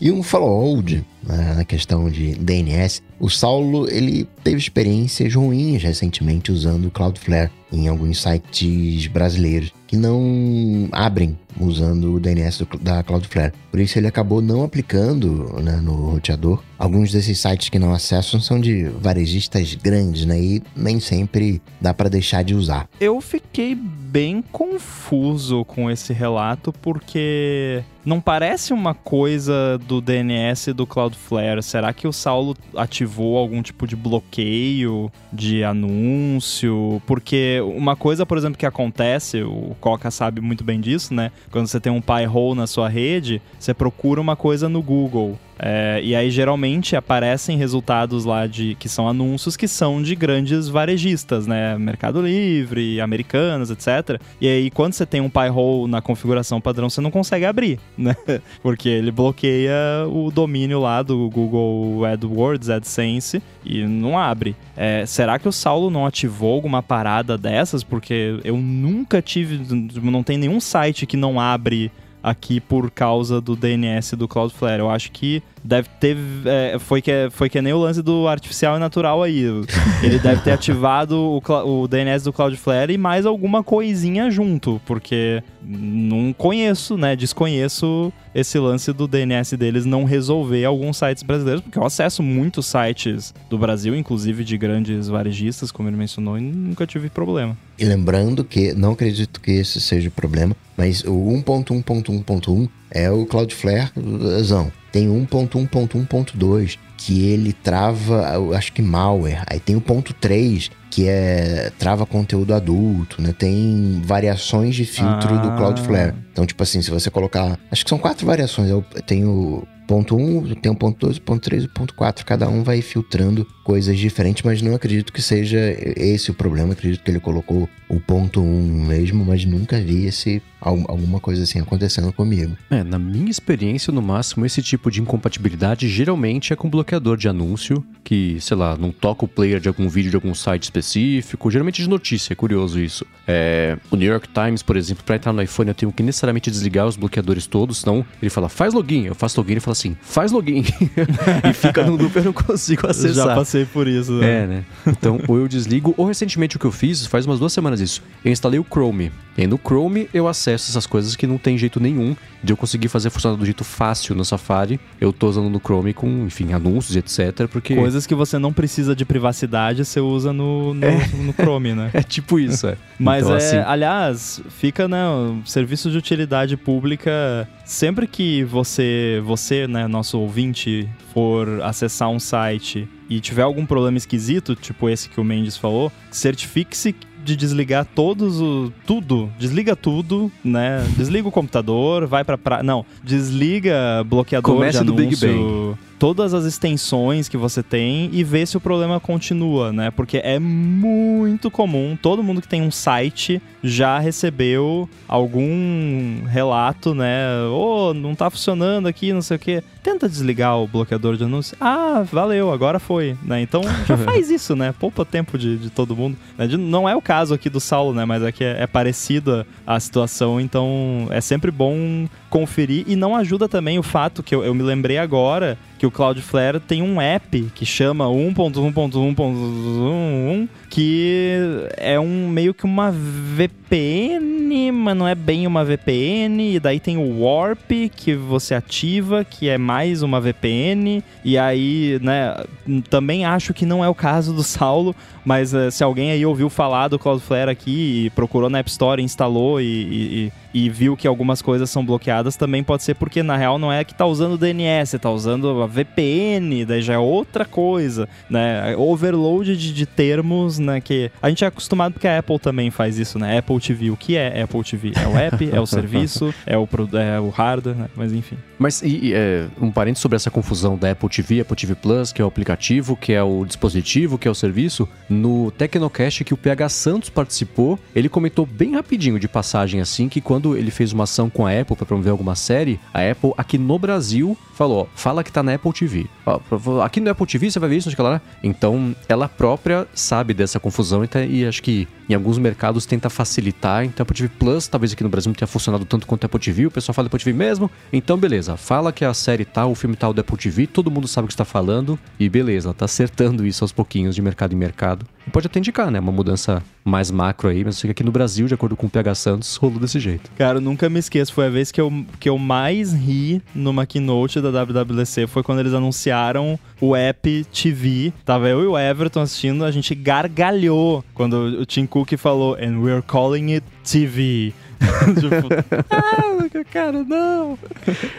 e 0.00 0.10
um 0.12 0.22
follow-old 0.22 1.04
né, 1.22 1.54
na 1.56 1.64
questão 1.64 2.08
de 2.08 2.34
DNS, 2.34 3.02
o 3.18 3.28
Saulo 3.28 3.88
ele 3.88 4.28
teve 4.44 4.58
experiências 4.58 5.34
ruins 5.34 5.82
recentemente 5.82 6.52
usando 6.52 6.86
o 6.86 6.90
Cloudflare 6.90 7.50
em 7.72 7.88
alguns 7.88 8.20
sites 8.20 9.06
brasileiros 9.06 9.72
que 9.86 9.96
não 9.96 10.88
abrem 10.92 11.38
usando 11.60 12.14
o 12.14 12.20
DNS 12.20 12.66
da 12.80 13.02
Cloudflare. 13.02 13.52
Por 13.70 13.80
isso 13.80 13.98
ele 13.98 14.06
acabou 14.06 14.40
não 14.40 14.62
aplicando 14.62 15.60
né, 15.62 15.76
no 15.76 15.92
roteador. 16.10 16.62
Alguns 16.82 17.12
desses 17.12 17.38
sites 17.38 17.68
que 17.68 17.78
não 17.78 17.94
acessam 17.94 18.40
são 18.40 18.60
de 18.60 18.88
varejistas 18.88 19.76
grandes, 19.76 20.26
né? 20.26 20.36
E 20.40 20.60
nem 20.74 20.98
sempre 20.98 21.62
dá 21.80 21.94
para 21.94 22.08
deixar 22.08 22.42
de 22.42 22.56
usar. 22.56 22.88
Eu 22.98 23.20
fiquei 23.20 23.72
bem 23.76 24.42
confuso 24.50 25.64
com 25.64 25.88
esse 25.88 26.12
relato 26.12 26.72
porque 26.72 27.84
não 28.04 28.20
parece 28.20 28.72
uma 28.72 28.94
coisa 28.94 29.78
do 29.86 30.00
DNS 30.00 30.72
do 30.72 30.84
Cloudflare. 30.84 31.62
Será 31.62 31.92
que 31.92 32.08
o 32.08 32.12
Saulo 32.12 32.56
ativou 32.76 33.38
algum 33.38 33.62
tipo 33.62 33.86
de 33.86 33.94
bloqueio 33.94 35.08
de 35.32 35.62
anúncio? 35.62 37.00
Porque 37.06 37.60
uma 37.76 37.94
coisa, 37.94 38.26
por 38.26 38.36
exemplo, 38.36 38.58
que 38.58 38.66
acontece, 38.66 39.40
o 39.44 39.76
Coca 39.80 40.10
sabe 40.10 40.40
muito 40.40 40.64
bem 40.64 40.80
disso, 40.80 41.14
né? 41.14 41.30
Quando 41.52 41.68
você 41.68 41.78
tem 41.78 41.92
um 41.92 42.00
Pi-hole 42.00 42.58
na 42.58 42.66
sua 42.66 42.88
rede, 42.88 43.40
você 43.56 43.72
procura 43.72 44.20
uma 44.20 44.34
coisa 44.34 44.68
no 44.68 44.82
Google 44.82 45.38
É, 45.58 46.00
e 46.02 46.14
aí 46.14 46.30
geralmente 46.30 46.96
aparecem 46.96 47.56
resultados 47.56 48.24
lá 48.24 48.46
de 48.46 48.74
que 48.76 48.88
são 48.88 49.08
anúncios 49.08 49.56
que 49.56 49.68
são 49.68 50.02
de 50.02 50.14
grandes 50.14 50.68
varejistas, 50.68 51.46
né? 51.46 51.76
Mercado 51.78 52.20
Livre, 52.22 53.00
Americanas, 53.00 53.70
etc. 53.70 54.20
E 54.40 54.48
aí 54.48 54.70
quando 54.70 54.92
você 54.94 55.06
tem 55.06 55.20
um 55.20 55.30
Pi-hole 55.30 55.90
na 55.90 56.00
configuração 56.00 56.60
padrão, 56.60 56.90
você 56.90 57.00
não 57.00 57.10
consegue 57.10 57.44
abrir, 57.44 57.78
né? 57.96 58.16
Porque 58.62 58.88
ele 58.88 59.10
bloqueia 59.10 59.72
o 60.08 60.30
domínio 60.30 60.80
lá 60.80 61.02
do 61.02 61.28
Google 61.30 62.04
AdWords, 62.04 62.70
AdSense 62.70 63.42
e 63.64 63.84
não 63.84 64.18
abre. 64.18 64.56
É, 64.76 65.04
será 65.06 65.38
que 65.38 65.48
o 65.48 65.52
Saulo 65.52 65.90
não 65.90 66.06
ativou 66.06 66.54
alguma 66.54 66.82
parada 66.82 67.38
dessas? 67.38 67.84
Porque 67.84 68.40
eu 68.44 68.56
nunca 68.56 69.22
tive, 69.22 69.60
não 70.00 70.22
tem 70.22 70.38
nenhum 70.38 70.60
site 70.60 71.06
que 71.06 71.16
não 71.16 71.38
abre 71.38 71.90
aqui 72.22 72.60
por 72.60 72.90
causa 72.90 73.40
do 73.40 73.56
DNS 73.56 74.14
do 74.16 74.28
Cloudflare. 74.28 74.80
Eu 74.80 74.90
acho 74.90 75.10
que 75.10 75.42
deve 75.64 75.88
ter. 76.00 76.16
É, 76.44 76.78
foi, 76.78 77.02
que, 77.02 77.28
foi 77.30 77.48
que 77.48 77.60
nem 77.60 77.72
o 77.72 77.78
lance 77.78 78.02
do 78.02 78.28
artificial 78.28 78.76
e 78.76 78.78
natural 78.78 79.22
aí. 79.22 79.42
Ele 80.02 80.18
deve 80.18 80.42
ter 80.42 80.52
ativado 80.52 81.16
o, 81.16 81.82
o, 81.82 81.88
DNS 81.88 82.24
do 82.24 82.32
Cloudflare 82.32 82.92
e 82.92 82.98
mais 82.98 83.26
alguma 83.26 83.62
coisinha 83.62 84.30
junto, 84.30 84.80
porque 84.86 85.42
não 85.62 86.32
conheço, 86.32 86.96
né? 86.96 87.16
Desconheço 87.16 88.12
esse 88.34 88.58
lance 88.58 88.92
do 88.92 89.06
DNS 89.06 89.56
deles 89.56 89.84
não 89.84 90.04
resolver 90.04 90.64
alguns 90.64 90.96
sites 90.96 91.22
brasileiros, 91.22 91.62
porque 91.62 91.78
eu 91.78 91.84
acesso 91.84 92.22
muitos 92.22 92.66
sites 92.66 93.34
do 93.50 93.58
Brasil, 93.58 93.94
inclusive 93.94 94.42
de 94.42 94.56
grandes 94.56 95.08
varejistas, 95.08 95.70
como 95.70 95.88
ele 95.88 95.96
mencionou, 95.96 96.38
e 96.38 96.40
nunca 96.40 96.86
tive 96.86 97.10
problema. 97.10 97.56
E 97.78 97.84
lembrando 97.84 98.44
que 98.44 98.72
não 98.74 98.92
acredito 98.92 99.40
que 99.40 99.52
esse 99.52 99.80
seja 99.80 100.08
o 100.08 100.12
problema, 100.12 100.56
mas 100.76 101.02
o 101.04 101.12
1.1.1.1 101.12 102.68
é 102.90 103.10
o 103.10 103.26
Cloudflarezão. 103.26 104.72
Tem 104.90 105.08
1.1.1.2 105.08 106.78
que 107.04 107.26
ele 107.26 107.52
trava, 107.52 108.38
acho 108.56 108.72
que 108.72 108.80
malware. 108.80 109.42
Aí 109.48 109.58
tem 109.58 109.74
o 109.74 109.80
ponto 109.80 110.14
3, 110.14 110.70
que 110.88 111.08
é 111.08 111.72
trava 111.76 112.06
conteúdo 112.06 112.54
adulto, 112.54 113.20
né? 113.20 113.34
Tem 113.36 114.00
variações 114.04 114.76
de 114.76 114.84
filtro 114.84 115.34
ah. 115.34 115.38
do 115.38 115.56
Cloudflare. 115.56 116.14
Então, 116.32 116.46
tipo 116.46 116.62
assim, 116.62 116.80
se 116.80 116.90
você 116.90 117.10
colocar, 117.10 117.58
acho 117.70 117.84
que 117.84 117.88
são 117.88 117.98
quatro 117.98 118.24
variações. 118.24 118.70
Tem 119.04 119.24
o 119.24 119.66
ponto 119.86 120.16
1, 120.16 120.54
tem 120.54 120.70
o 120.70 120.76
ponto 120.76 121.06
2, 121.06 121.16
o 121.18 121.22
ponto 121.22 121.42
3 121.42 121.64
e 121.64 121.66
o 121.66 121.70
ponto 121.70 121.94
4. 121.94 122.24
Cada 122.24 122.48
um 122.48 122.62
vai 122.62 122.80
filtrando 122.80 123.46
coisas 123.64 123.98
diferentes, 123.98 124.42
mas 124.42 124.62
não 124.62 124.74
acredito 124.74 125.12
que 125.12 125.20
seja 125.20 125.58
esse 125.96 126.30
o 126.30 126.34
problema. 126.34 126.72
Acredito 126.72 127.02
que 127.02 127.10
ele 127.10 127.20
colocou 127.20 127.68
o 127.88 128.00
ponto 128.00 128.40
1 128.40 128.86
mesmo, 128.86 129.24
mas 129.24 129.44
nunca 129.44 129.80
vi 129.80 130.06
esse 130.06 130.40
alguma 130.60 131.18
coisa 131.18 131.42
assim 131.42 131.58
acontecendo 131.58 132.12
comigo. 132.12 132.56
É, 132.70 132.84
na 132.84 132.98
minha 132.98 133.30
experiência, 133.30 133.92
no 133.92 134.00
máximo, 134.00 134.46
esse 134.46 134.62
tipo 134.62 134.90
de 134.90 135.00
incompatibilidade 135.00 135.88
geralmente 135.88 136.52
é 136.52 136.56
com 136.56 136.70
bloqueador 136.92 137.16
de 137.16 137.28
anúncio, 137.28 137.84
que, 138.04 138.38
sei 138.40 138.56
lá, 138.56 138.76
não 138.76 138.90
toca 138.90 139.24
o 139.24 139.28
player 139.28 139.58
de 139.58 139.68
algum 139.68 139.88
vídeo 139.88 140.10
de 140.10 140.16
algum 140.16 140.34
site 140.34 140.64
específico, 140.64 141.50
geralmente 141.50 141.80
de 141.80 141.88
notícia, 141.88 142.32
é 142.32 142.36
curioso 142.36 142.78
isso. 142.78 143.06
É, 143.26 143.78
o 143.90 143.96
New 143.96 144.10
York 144.10 144.28
Times, 144.28 144.62
por 144.62 144.76
exemplo, 144.76 145.02
para 145.04 145.16
entrar 145.16 145.32
no 145.32 145.40
iPhone 145.40 145.68
eu 145.68 145.74
tenho 145.74 145.92
que 145.92 146.02
necessariamente 146.02 146.50
desligar 146.50 146.86
os 146.86 146.96
bloqueadores 146.96 147.46
todos, 147.46 147.78
senão 147.78 148.04
ele 148.20 148.28
fala, 148.28 148.48
faz 148.48 148.74
login, 148.74 149.06
eu 149.06 149.14
faço 149.14 149.40
login, 149.40 149.52
ele 149.52 149.60
fala 149.60 149.72
assim, 149.72 149.96
faz 150.02 150.32
login, 150.32 150.64
e 151.48 151.52
fica 151.54 151.84
no 151.84 151.96
loop 151.96 152.14
eu 152.16 152.24
não 152.24 152.32
consigo 152.32 152.86
acessar. 152.90 153.26
Já 153.28 153.34
passei 153.34 153.64
por 153.64 153.88
isso. 153.88 154.12
Né? 154.12 154.42
É, 154.42 154.46
né? 154.46 154.64
Então, 154.86 155.18
ou 155.26 155.38
eu 155.38 155.48
desligo, 155.48 155.94
ou 155.96 156.04
recentemente 156.04 156.56
o 156.56 156.58
que 156.58 156.66
eu 156.66 156.72
fiz, 156.72 157.06
faz 157.06 157.24
umas 157.24 157.38
duas 157.38 157.52
semanas 157.52 157.80
isso, 157.80 158.02
eu 158.24 158.30
instalei 158.30 158.60
o 158.60 158.66
Chrome, 158.68 159.10
e 159.36 159.46
no 159.46 159.58
Chrome 159.58 160.08
eu 160.12 160.28
acesso 160.28 160.70
essas 160.70 160.86
coisas 160.86 161.16
que 161.16 161.26
não 161.26 161.38
tem 161.38 161.56
jeito 161.56 161.80
nenhum 161.80 162.14
de 162.42 162.52
eu 162.52 162.56
conseguir 162.56 162.88
fazer 162.88 163.08
funcionar 163.10 163.36
do 163.36 163.44
jeito 163.44 163.64
fácil 163.64 164.14
no 164.14 164.24
Safari. 164.24 164.78
Eu 165.00 165.12
tô 165.12 165.28
usando 165.28 165.48
no 165.48 165.58
Chrome 165.58 165.94
com, 165.94 166.26
enfim, 166.26 166.52
anúncios, 166.52 166.96
etc. 166.96 167.48
Porque... 167.48 167.74
Coisas 167.74 168.06
que 168.06 168.14
você 168.14 168.38
não 168.38 168.52
precisa 168.52 168.94
de 168.94 169.04
privacidade, 169.04 169.84
você 169.84 170.00
usa 170.00 170.32
no, 170.32 170.74
no, 170.74 170.84
é. 170.84 171.08
no 171.14 171.32
Chrome, 171.32 171.72
né? 171.72 171.90
é 171.94 172.02
tipo 172.02 172.38
isso, 172.38 172.66
é. 172.66 172.76
Mas 172.98 173.24
então, 173.24 173.34
é, 173.34 173.38
assim... 173.38 173.56
aliás, 173.58 174.42
fica, 174.58 174.88
né, 174.88 174.98
serviço 175.44 175.90
de 175.90 175.96
utilidade 175.96 176.56
pública, 176.56 177.48
sempre 177.64 178.06
que 178.06 178.44
você, 178.44 179.22
você, 179.24 179.66
né, 179.66 179.86
nosso 179.86 180.18
ouvinte, 180.18 180.88
for 181.12 181.62
acessar 181.62 182.08
um 182.08 182.18
site 182.18 182.88
e 183.08 183.20
tiver 183.20 183.42
algum 183.42 183.66
problema 183.66 183.98
esquisito, 183.98 184.54
tipo 184.54 184.88
esse 184.88 185.08
que 185.08 185.20
o 185.20 185.24
Mendes 185.24 185.56
falou, 185.56 185.92
certifique-se 186.10 186.94
de 187.24 187.36
desligar 187.36 187.84
todos 187.84 188.40
o 188.40 188.72
tudo, 188.86 189.30
desliga 189.38 189.76
tudo, 189.76 190.30
né? 190.44 190.84
Desliga 190.96 191.28
o 191.28 191.32
computador, 191.32 192.06
vai 192.06 192.24
para 192.24 192.36
pra... 192.36 192.62
não, 192.62 192.84
desliga 193.02 194.04
bloqueador 194.04 194.54
Comece 194.54 194.72
de 194.72 194.78
anúncio, 194.78 194.96
do 194.96 195.10
Big 195.10 195.16
Bang. 195.16 195.78
Todas 196.02 196.34
as 196.34 196.44
extensões 196.44 197.28
que 197.28 197.36
você 197.36 197.62
tem 197.62 198.10
e 198.12 198.24
vê 198.24 198.44
se 198.44 198.56
o 198.56 198.60
problema 198.60 198.98
continua, 198.98 199.72
né? 199.72 199.88
Porque 199.92 200.16
é 200.16 200.36
muito 200.36 201.48
comum, 201.48 201.96
todo 202.02 202.24
mundo 202.24 202.40
que 202.40 202.48
tem 202.48 202.60
um 202.60 202.72
site 202.72 203.40
já 203.62 204.00
recebeu 204.00 204.90
algum 205.06 206.24
relato, 206.26 206.92
né? 206.92 207.44
Oh, 207.52 207.94
não 207.94 208.16
tá 208.16 208.28
funcionando 208.28 208.88
aqui, 208.88 209.12
não 209.12 209.22
sei 209.22 209.36
o 209.36 209.38
quê. 209.38 209.62
Tenta 209.80 210.08
desligar 210.08 210.58
o 210.58 210.66
bloqueador 210.66 211.16
de 211.16 211.22
anúncio. 211.22 211.56
Ah, 211.60 212.04
valeu, 212.10 212.52
agora 212.52 212.80
foi, 212.80 213.16
né? 213.22 213.40
Então 213.40 213.62
já 213.86 213.96
faz 214.04 214.28
isso, 214.28 214.56
né? 214.56 214.74
Poupa 214.76 215.04
tempo 215.04 215.38
de, 215.38 215.56
de 215.56 215.70
todo 215.70 215.94
mundo. 215.94 216.16
Não 216.58 216.88
é 216.88 216.96
o 216.96 217.00
caso 217.00 217.32
aqui 217.32 217.48
do 217.48 217.60
Saulo, 217.60 217.94
né? 217.94 218.04
Mas 218.04 218.24
aqui 218.24 218.42
é, 218.42 218.62
é 218.62 218.66
parecida 218.66 219.46
a 219.64 219.78
situação, 219.78 220.40
então 220.40 221.06
é 221.10 221.20
sempre 221.20 221.52
bom 221.52 222.08
conferir. 222.28 222.84
E 222.88 222.96
não 222.96 223.14
ajuda 223.14 223.48
também 223.48 223.78
o 223.78 223.84
fato 223.84 224.20
que 224.20 224.34
eu, 224.34 224.42
eu 224.42 224.52
me 224.52 224.64
lembrei 224.64 224.98
agora 224.98 225.56
que 225.82 225.86
o 225.86 225.90
Cloudflare 225.90 226.60
tem 226.60 226.80
um 226.80 227.00
app 227.00 227.50
que 227.56 227.66
chama 227.66 228.04
1.1.1.1 228.04 230.48
que 230.72 231.68
é 231.76 232.00
um 232.00 232.30
meio 232.30 232.54
que 232.54 232.64
uma 232.64 232.90
VPN, 232.90 234.72
mas 234.72 234.96
não 234.96 235.06
é 235.06 235.14
bem 235.14 235.46
uma 235.46 235.62
VPN, 235.62 236.54
e 236.54 236.58
daí 236.58 236.80
tem 236.80 236.96
o 236.96 237.20
Warp 237.22 237.70
que 237.94 238.14
você 238.14 238.54
ativa, 238.54 239.22
que 239.22 239.50
é 239.50 239.58
mais 239.58 240.02
uma 240.02 240.18
VPN, 240.18 241.04
e 241.22 241.36
aí, 241.36 242.00
né, 242.00 242.42
também 242.88 243.26
acho 243.26 243.52
que 243.52 243.66
não 243.66 243.84
é 243.84 243.88
o 243.90 243.94
caso 243.94 244.32
do 244.32 244.42
Saulo, 244.42 244.96
mas 245.24 245.54
uh, 245.54 245.70
se 245.70 245.84
alguém 245.84 246.10
aí 246.10 246.24
ouviu 246.26 246.50
falar 246.50 246.88
do 246.88 246.98
Cloudflare 246.98 247.50
aqui 247.50 248.06
e 248.06 248.10
procurou 248.10 248.50
na 248.50 248.58
App 248.58 248.70
Store, 248.70 249.02
instalou 249.02 249.60
e, 249.60 250.32
e, 250.54 250.64
e, 250.66 250.70
viu 250.70 250.96
que 250.96 251.06
algumas 251.06 251.40
coisas 251.40 251.70
são 251.70 251.84
bloqueadas, 251.84 252.36
também 252.36 252.62
pode 252.64 252.82
ser 252.82 252.94
porque 252.94 253.22
na 253.22 253.36
real 253.36 253.58
não 253.58 253.72
é 253.72 253.84
que 253.84 253.94
tá 253.94 254.04
usando 254.04 254.32
o 254.32 254.38
DNS, 254.38 254.98
tá 254.98 255.10
usando 255.10 255.62
a 255.62 255.66
VPN, 255.66 256.64
daí 256.64 256.82
já 256.82 256.94
é 256.94 256.98
outra 256.98 257.44
coisa, 257.44 258.08
né? 258.28 258.74
Overload 258.76 259.56
de, 259.56 259.72
de 259.72 259.86
termos, 259.86 260.58
né? 260.62 260.80
Que 260.80 261.10
a 261.20 261.28
gente 261.28 261.44
é 261.44 261.46
acostumado 261.46 261.92
porque 261.92 262.08
a 262.08 262.18
Apple 262.18 262.38
também 262.38 262.70
faz 262.70 262.98
isso, 262.98 263.18
né? 263.18 263.38
Apple 263.38 263.60
TV, 263.60 263.90
o 263.90 263.96
que 263.96 264.16
é 264.16 264.42
Apple 264.42 264.62
TV? 264.62 264.92
É 264.94 265.06
o 265.06 265.16
app, 265.16 265.50
é 265.52 265.60
o 265.60 265.66
serviço, 265.66 266.34
é 266.46 266.56
o, 266.56 266.68
é 266.98 267.20
o 267.20 267.28
hardware, 267.28 267.76
né? 267.76 267.88
Mas 267.96 268.12
enfim. 268.12 268.36
Mas 268.58 268.82
e, 268.82 269.12
é, 269.12 269.46
um 269.60 269.70
parênteses 269.70 270.02
sobre 270.02 270.16
essa 270.16 270.30
confusão 270.30 270.76
da 270.76 270.90
Apple 270.90 271.08
TV, 271.08 271.40
Apple 271.40 271.56
TV 271.56 271.74
Plus, 271.74 272.12
que 272.12 272.22
é 272.22 272.24
o 272.24 272.28
aplicativo, 272.28 272.96
que 272.96 273.12
é 273.12 273.22
o 273.22 273.44
dispositivo, 273.44 274.16
que 274.16 274.28
é 274.28 274.30
o 274.30 274.34
serviço 274.34 274.88
no 275.08 275.50
Tecnocast 275.50 276.24
que 276.24 276.34
o 276.34 276.36
PH 276.36 276.68
Santos 276.68 277.10
participou, 277.10 277.78
ele 277.94 278.08
comentou 278.08 278.46
bem 278.46 278.74
rapidinho 278.74 279.18
de 279.18 279.28
passagem 279.28 279.80
assim 279.80 280.08
que 280.08 280.20
quando 280.20 280.56
ele 280.56 280.70
fez 280.70 280.92
uma 280.92 281.04
ação 281.04 281.28
com 281.28 281.46
a 281.46 281.60
Apple 281.60 281.76
para 281.76 281.86
promover 281.86 282.10
alguma 282.10 282.34
série, 282.34 282.78
a 282.92 283.00
Apple 283.10 283.32
aqui 283.36 283.58
no 283.58 283.78
Brasil 283.78 284.36
falou, 284.54 284.82
ó, 284.82 284.86
fala 284.96 285.24
que 285.24 285.32
tá 285.32 285.42
na 285.42 285.54
Apple 285.54 285.72
TV. 285.72 286.06
Ó, 286.24 286.40
aqui 286.82 287.00
no 287.00 287.10
Apple 287.10 287.26
TV 287.26 287.50
você 287.50 287.58
vai 287.58 287.68
ver 287.68 287.76
isso, 287.76 287.88
não 287.88 287.96
sei 287.96 288.04
lá. 288.04 288.20
Então, 288.42 288.94
ela 289.08 289.28
própria 289.28 289.86
sabe 289.94 290.32
dessa 290.34 290.51
confusão 290.60 291.04
e, 291.04 291.08
tá, 291.08 291.24
e 291.24 291.46
acho 291.46 291.62
que 291.62 291.86
em 292.08 292.14
alguns 292.14 292.38
mercados 292.38 292.86
tenta 292.86 293.08
facilitar. 293.08 293.84
Então, 293.84 294.02
Apple 294.02 294.16
TV 294.16 294.30
Plus, 294.38 294.66
talvez 294.66 294.92
aqui 294.92 295.02
no 295.02 295.08
Brasil 295.08 295.30
não 295.30 295.34
tenha 295.34 295.46
funcionado 295.46 295.84
tanto 295.84 296.06
quanto 296.06 296.24
a 296.24 296.26
Apple 296.26 296.40
TV, 296.40 296.66
o 296.66 296.70
pessoal 296.70 296.94
fala 296.94 297.06
Apple 297.06 297.18
TV 297.18 297.32
mesmo. 297.32 297.70
Então, 297.92 298.16
beleza, 298.18 298.56
fala 298.56 298.92
que 298.92 299.04
a 299.04 299.14
série 299.14 299.44
tal, 299.44 299.70
o 299.70 299.74
filme 299.74 299.96
tal 299.96 300.12
da 300.12 300.20
Apple 300.20 300.36
TV, 300.36 300.66
todo 300.66 300.90
mundo 300.90 301.08
sabe 301.08 301.26
o 301.26 301.28
que 301.28 301.34
está 301.34 301.44
falando 301.44 301.98
e 302.18 302.28
beleza, 302.28 302.72
tá 302.74 302.84
acertando 302.84 303.46
isso 303.46 303.64
aos 303.64 303.72
pouquinhos 303.72 304.14
de 304.14 304.22
mercado 304.22 304.52
em 304.52 304.56
mercado. 304.56 305.06
Pode 305.30 305.46
até 305.46 305.58
indicar, 305.58 305.90
né? 305.90 306.00
Uma 306.00 306.12
mudança 306.12 306.62
mais 306.84 307.10
macro 307.10 307.48
aí, 307.48 307.64
mas 307.64 307.76
eu 307.76 307.80
sei 307.80 307.88
que 307.88 307.92
aqui 307.92 308.04
no 308.04 308.10
Brasil, 308.10 308.46
de 308.46 308.54
acordo 308.54 308.76
com 308.76 308.86
o 308.86 308.90
PH 308.90 309.14
Santos, 309.14 309.56
rolou 309.56 309.78
desse 309.78 310.00
jeito. 310.00 310.30
Cara, 310.36 310.58
eu 310.58 310.60
nunca 310.60 310.88
me 310.88 310.98
esqueço. 310.98 311.32
Foi 311.32 311.46
a 311.46 311.50
vez 311.50 311.70
que 311.70 311.80
eu, 311.80 311.92
que 312.18 312.28
eu 312.28 312.36
mais 312.38 312.92
ri 312.92 313.42
numa 313.54 313.86
keynote 313.86 314.40
da 314.40 314.50
WWDC. 314.50 315.26
Foi 315.26 315.42
quando 315.42 315.60
eles 315.60 315.74
anunciaram 315.74 316.58
o 316.80 316.96
app 316.96 317.46
TV. 317.52 318.12
Tava 318.24 318.48
eu 318.48 318.62
e 318.62 318.66
o 318.66 318.78
Everton 318.78 319.20
assistindo, 319.20 319.64
a 319.64 319.70
gente 319.70 319.94
gargalhou 319.94 321.04
quando 321.14 321.34
o 321.34 321.64
Tim 321.64 321.86
Cook 321.86 322.16
falou, 322.16 322.54
and 322.54 322.80
we're 322.80 323.02
calling 323.02 323.52
it 323.52 323.64
TV. 323.84 324.52
tipo, 325.20 325.48
ah, 325.90 326.64
cara, 326.70 327.02
não. 327.04 327.58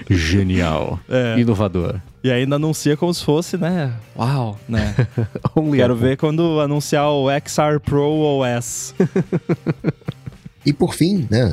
Genial. 0.09 0.99
É. 1.09 1.39
Inovador. 1.39 1.99
E 2.23 2.31
ainda 2.31 2.55
anuncia 2.55 2.95
como 2.95 3.13
se 3.13 3.23
fosse, 3.23 3.57
né? 3.57 3.91
Uau, 4.15 4.57
né? 4.67 4.95
Quero 5.75 5.95
ver 5.95 6.17
quando 6.17 6.59
anunciar 6.61 7.09
o 7.09 7.27
XR 7.29 7.79
Pro 7.83 8.39
OS. 8.39 8.95
E 10.65 10.71
por 10.71 10.93
fim, 10.93 11.27
né, 11.29 11.43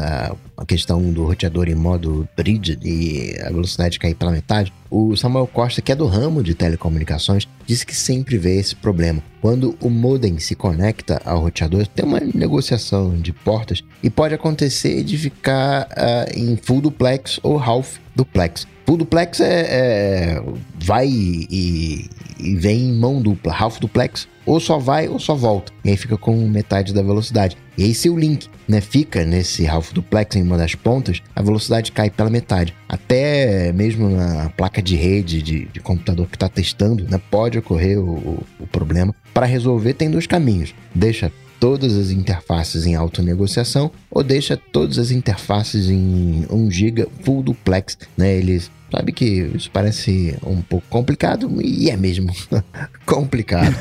a, 0.56 0.64
questão 0.64 1.02
do 1.12 1.24
roteador 1.24 1.68
em 1.68 1.74
modo 1.74 2.28
bridge 2.36 2.78
e 2.82 3.36
a 3.42 3.50
velocidade 3.50 3.98
cair 3.98 4.14
pela 4.14 4.30
metade, 4.30 4.72
o 4.88 5.16
Samuel 5.16 5.46
Costa, 5.46 5.82
que 5.82 5.90
é 5.90 5.96
do 5.96 6.06
ramo 6.06 6.42
de 6.42 6.54
telecomunicações, 6.54 7.48
disse 7.66 7.84
que 7.84 7.94
sempre 7.94 8.38
vê 8.38 8.58
esse 8.58 8.76
problema. 8.76 9.22
Quando 9.40 9.76
o 9.80 9.90
modem 9.90 10.38
se 10.38 10.54
conecta 10.54 11.20
ao 11.24 11.40
roteador, 11.40 11.86
tem 11.88 12.04
uma 12.04 12.20
negociação 12.20 13.16
de 13.16 13.32
portas 13.32 13.82
e 14.02 14.08
pode 14.08 14.34
acontecer 14.34 15.02
de 15.02 15.18
ficar 15.18 15.88
uh, 15.88 16.38
em 16.38 16.56
full 16.56 16.80
duplex 16.80 17.40
ou 17.42 17.58
half 17.58 17.98
duplex. 18.14 18.66
Full 18.90 18.96
duplex 18.96 19.40
é, 19.40 19.66
é 19.70 20.42
vai 20.84 21.06
e, 21.06 22.10
e, 22.40 22.56
vem 22.56 22.88
em 22.88 22.92
mão 22.92 23.22
dupla. 23.22 23.54
Half 23.56 23.78
duplex 23.78 24.26
ou 24.44 24.58
só 24.58 24.78
vai 24.78 25.08
ou 25.08 25.20
só 25.20 25.32
volta. 25.32 25.72
E 25.84 25.90
aí 25.90 25.96
fica 25.96 26.16
com 26.16 26.34
metade 26.48 26.92
da 26.92 27.00
velocidade. 27.00 27.56
E 27.80 27.84
aí 27.84 27.94
se 27.94 28.10
o 28.10 28.16
link 28.18 28.46
né, 28.68 28.78
fica 28.82 29.24
nesse 29.24 29.66
half 29.66 29.94
duplex 29.94 30.36
em 30.36 30.42
uma 30.42 30.58
das 30.58 30.74
pontas, 30.74 31.22
a 31.34 31.40
velocidade 31.40 31.90
cai 31.90 32.10
pela 32.10 32.28
metade. 32.28 32.74
Até 32.86 33.72
mesmo 33.72 34.10
na 34.10 34.50
placa 34.50 34.82
de 34.82 34.96
rede 34.96 35.40
de, 35.40 35.64
de 35.64 35.80
computador 35.80 36.26
que 36.26 36.36
está 36.36 36.46
testando, 36.46 37.04
né, 37.08 37.18
pode 37.30 37.56
ocorrer 37.56 37.98
o, 37.98 38.44
o 38.60 38.66
problema. 38.66 39.14
Para 39.32 39.46
resolver 39.46 39.94
tem 39.94 40.10
dois 40.10 40.26
caminhos. 40.26 40.74
Deixa 40.94 41.32
todas 41.58 41.96
as 41.96 42.10
interfaces 42.10 42.84
em 42.84 42.96
autonegociação 42.96 43.90
ou 44.10 44.22
deixa 44.22 44.58
todas 44.58 44.98
as 44.98 45.10
interfaces 45.10 45.88
em 45.88 46.44
1 46.50 46.70
GB 46.70 47.08
full 47.24 47.42
duplex, 47.42 47.96
né? 48.14 48.36
Eles 48.36 48.70
Sabe 48.90 49.12
que 49.12 49.24
isso 49.54 49.70
parece 49.70 50.36
um 50.44 50.60
pouco 50.60 50.86
complicado 50.88 51.60
e 51.62 51.90
é 51.90 51.96
mesmo 51.96 52.32
complicado. 53.06 53.74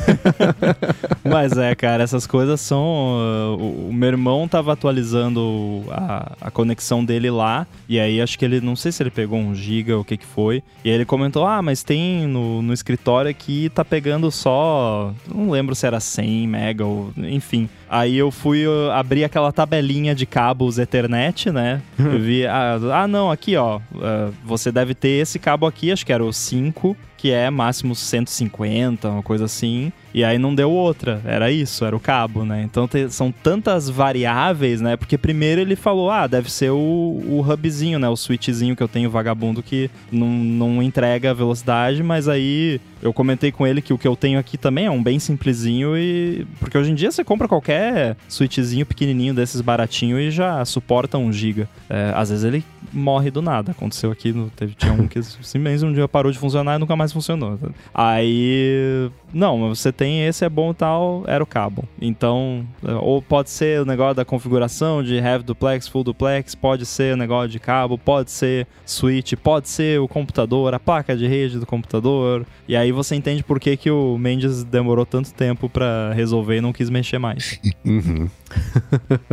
Mas 1.28 1.58
é, 1.58 1.74
cara, 1.76 2.04
essas 2.04 2.28
coisas 2.28 2.62
são. 2.62 3.18
Uh, 3.58 3.90
o 3.90 3.94
meu 3.94 4.10
irmão 4.10 4.48
tava 4.48 4.74
atualizando 4.74 5.84
a, 5.90 6.34
a 6.42 6.52
conexão 6.52 7.04
dele 7.04 7.32
lá, 7.32 7.66
e 7.88 8.00
aí 8.00 8.22
acho 8.22 8.38
que 8.38 8.46
ele, 8.46 8.62
não 8.62 8.76
sei 8.76 8.92
se 8.92 9.02
ele 9.02 9.10
pegou 9.10 9.40
um 9.40 9.56
giga 9.56 9.96
ou 9.96 10.02
o 10.02 10.06
que 10.06 10.18
que 10.18 10.26
foi, 10.26 10.64
e 10.84 10.90
aí 10.90 10.96
ele 10.96 11.06
comentou: 11.06 11.46
ah, 11.46 11.62
mas 11.62 11.82
tem 11.84 12.28
no, 12.28 12.62
no 12.62 12.74
escritório 12.74 13.32
aqui, 13.32 13.70
tá 13.70 13.84
pegando 13.84 14.30
só. 14.32 15.14
Não 15.28 15.50
lembro 15.50 15.74
se 15.76 15.88
era 15.88 16.00
100 16.00 16.48
mega 16.48 16.86
ou. 16.86 17.12
Enfim. 17.18 17.70
Aí 17.90 18.18
eu 18.18 18.30
fui 18.30 18.64
abrir 18.94 19.24
aquela 19.24 19.52
tabelinha 19.52 20.14
de 20.14 20.26
cabos 20.26 20.78
Ethernet, 20.78 21.52
né? 21.52 21.82
eu 21.98 22.20
vi, 22.20 22.46
ah, 22.46 22.80
ah, 22.94 23.08
não, 23.08 23.32
aqui 23.32 23.56
ó, 23.56 23.78
uh, 23.78 24.34
você 24.46 24.72
deve 24.72 24.94
ter 24.94 25.22
esse 25.22 25.40
cabo 25.40 25.66
aqui, 25.66 25.92
acho 25.92 26.06
que 26.06 26.14
era 26.14 26.24
o 26.24 26.32
5, 26.32 26.96
que 27.20 27.32
é 27.32 27.50
máximo 27.50 27.94
150, 27.94 29.10
uma 29.10 29.22
coisa 29.22 29.44
assim. 29.44 29.92
E 30.14 30.24
aí 30.24 30.38
não 30.40 30.56
deu 30.56 30.72
outra, 30.72 31.22
era 31.26 31.52
isso, 31.52 31.86
era 31.86 31.96
o 31.96 32.00
cabo, 32.00 32.44
né? 32.44 32.64
Então 32.64 32.88
te, 32.88 33.10
são 33.12 33.32
tantas 33.32 33.90
variáveis, 33.90 34.82
né? 34.82 34.96
Porque 34.96 35.18
primeiro 35.18 35.62
ele 35.62 35.76
falou, 35.76 36.10
ah, 36.10 36.26
deve 36.26 36.52
ser 36.52 36.72
o, 36.72 36.78
o 36.78 37.46
hubzinho, 37.46 38.00
né? 38.00 38.08
O 38.08 38.16
switchzinho 38.16 38.76
que 38.76 38.82
eu 38.82 38.88
tenho 38.88 39.10
vagabundo 39.10 39.62
que 39.62 39.92
não, 40.12 40.28
não 40.28 40.82
entrega 40.82 41.34
velocidade, 41.34 42.02
mas 42.02 42.28
aí 42.28 42.80
eu 43.02 43.14
comentei 43.14 43.52
com 43.52 43.68
ele 43.68 43.82
que 43.82 43.94
o 43.94 43.98
que 43.98 44.08
eu 44.08 44.16
tenho 44.16 44.40
aqui 44.40 44.58
também 44.58 44.86
é 44.86 44.92
um 44.92 45.02
bem 45.02 45.20
simplesinho 45.20 45.98
e... 45.98 46.48
Porque 46.60 46.78
hoje 46.78 46.92
em 46.92 46.96
dia 46.96 47.12
você 47.12 47.24
compra 47.24 47.48
qualquer 47.48 48.18
switchzinho 48.28 48.86
pequenininho 48.86 49.34
desses 49.34 49.62
baratinho 49.62 50.20
e 50.20 50.32
já 50.32 50.64
suporta 50.66 51.18
um 51.18 51.32
giga. 51.32 51.70
É, 51.90 52.12
às 52.16 52.30
vezes 52.30 52.46
ele 52.46 52.64
morre 52.92 53.30
do 53.30 53.42
nada. 53.42 53.72
Aconteceu 53.72 54.12
aqui, 54.12 54.34
no, 54.34 54.50
teve, 54.50 54.74
tinha 54.74 54.94
um 54.94 55.08
que 55.08 55.22
simplesmente 55.24 55.86
um 55.86 55.94
dia 55.94 56.08
parou 56.08 56.32
de 56.32 56.38
funcionar 56.38 56.76
e 56.76 56.80
nunca 56.80 56.96
mais 56.96 57.09
funcionou. 57.14 57.58
Aí 57.94 59.10
não, 59.34 59.70
você 59.70 59.92
tem 59.92 60.26
esse 60.26 60.44
é 60.44 60.50
bom 60.50 60.74
tal, 60.74 61.24
era 61.28 61.44
o 61.44 61.48
cabo. 61.48 61.84
Então, 62.02 62.66
ou 63.02 63.22
pode 63.22 63.50
ser 63.50 63.82
o 63.82 63.86
negócio 63.86 64.16
da 64.16 64.26
configuração 64.26 65.04
de 65.04 65.20
have 65.20 65.44
duplex, 65.44 65.88
full 65.88 66.04
duplex, 66.04 66.56
pode 66.56 66.86
ser 66.86 67.14
o 67.14 67.18
negócio 67.18 67.50
de 67.50 67.60
cabo, 67.60 67.98
pode 67.98 68.32
ser 68.32 68.68
switch, 68.86 69.34
pode 69.36 69.70
ser 69.70 70.00
o 70.00 70.08
computador, 70.08 70.74
a 70.74 70.80
placa 70.80 71.16
de 71.16 71.28
rede 71.28 71.60
do 71.60 71.66
computador. 71.66 72.46
E 72.68 72.76
aí 72.76 72.92
você 72.92 73.16
entende 73.16 73.44
por 73.44 73.60
que, 73.60 73.78
que 73.78 73.92
o 73.92 74.18
Mendes 74.18 74.64
demorou 74.64 75.06
tanto 75.06 75.34
tempo 75.34 75.70
para 75.70 76.12
resolver 76.14 76.58
e 76.58 76.62
não 76.62 76.74
quis 76.74 76.90
mexer 76.90 77.20
mais. 77.20 77.60
Uhum. 77.86 78.30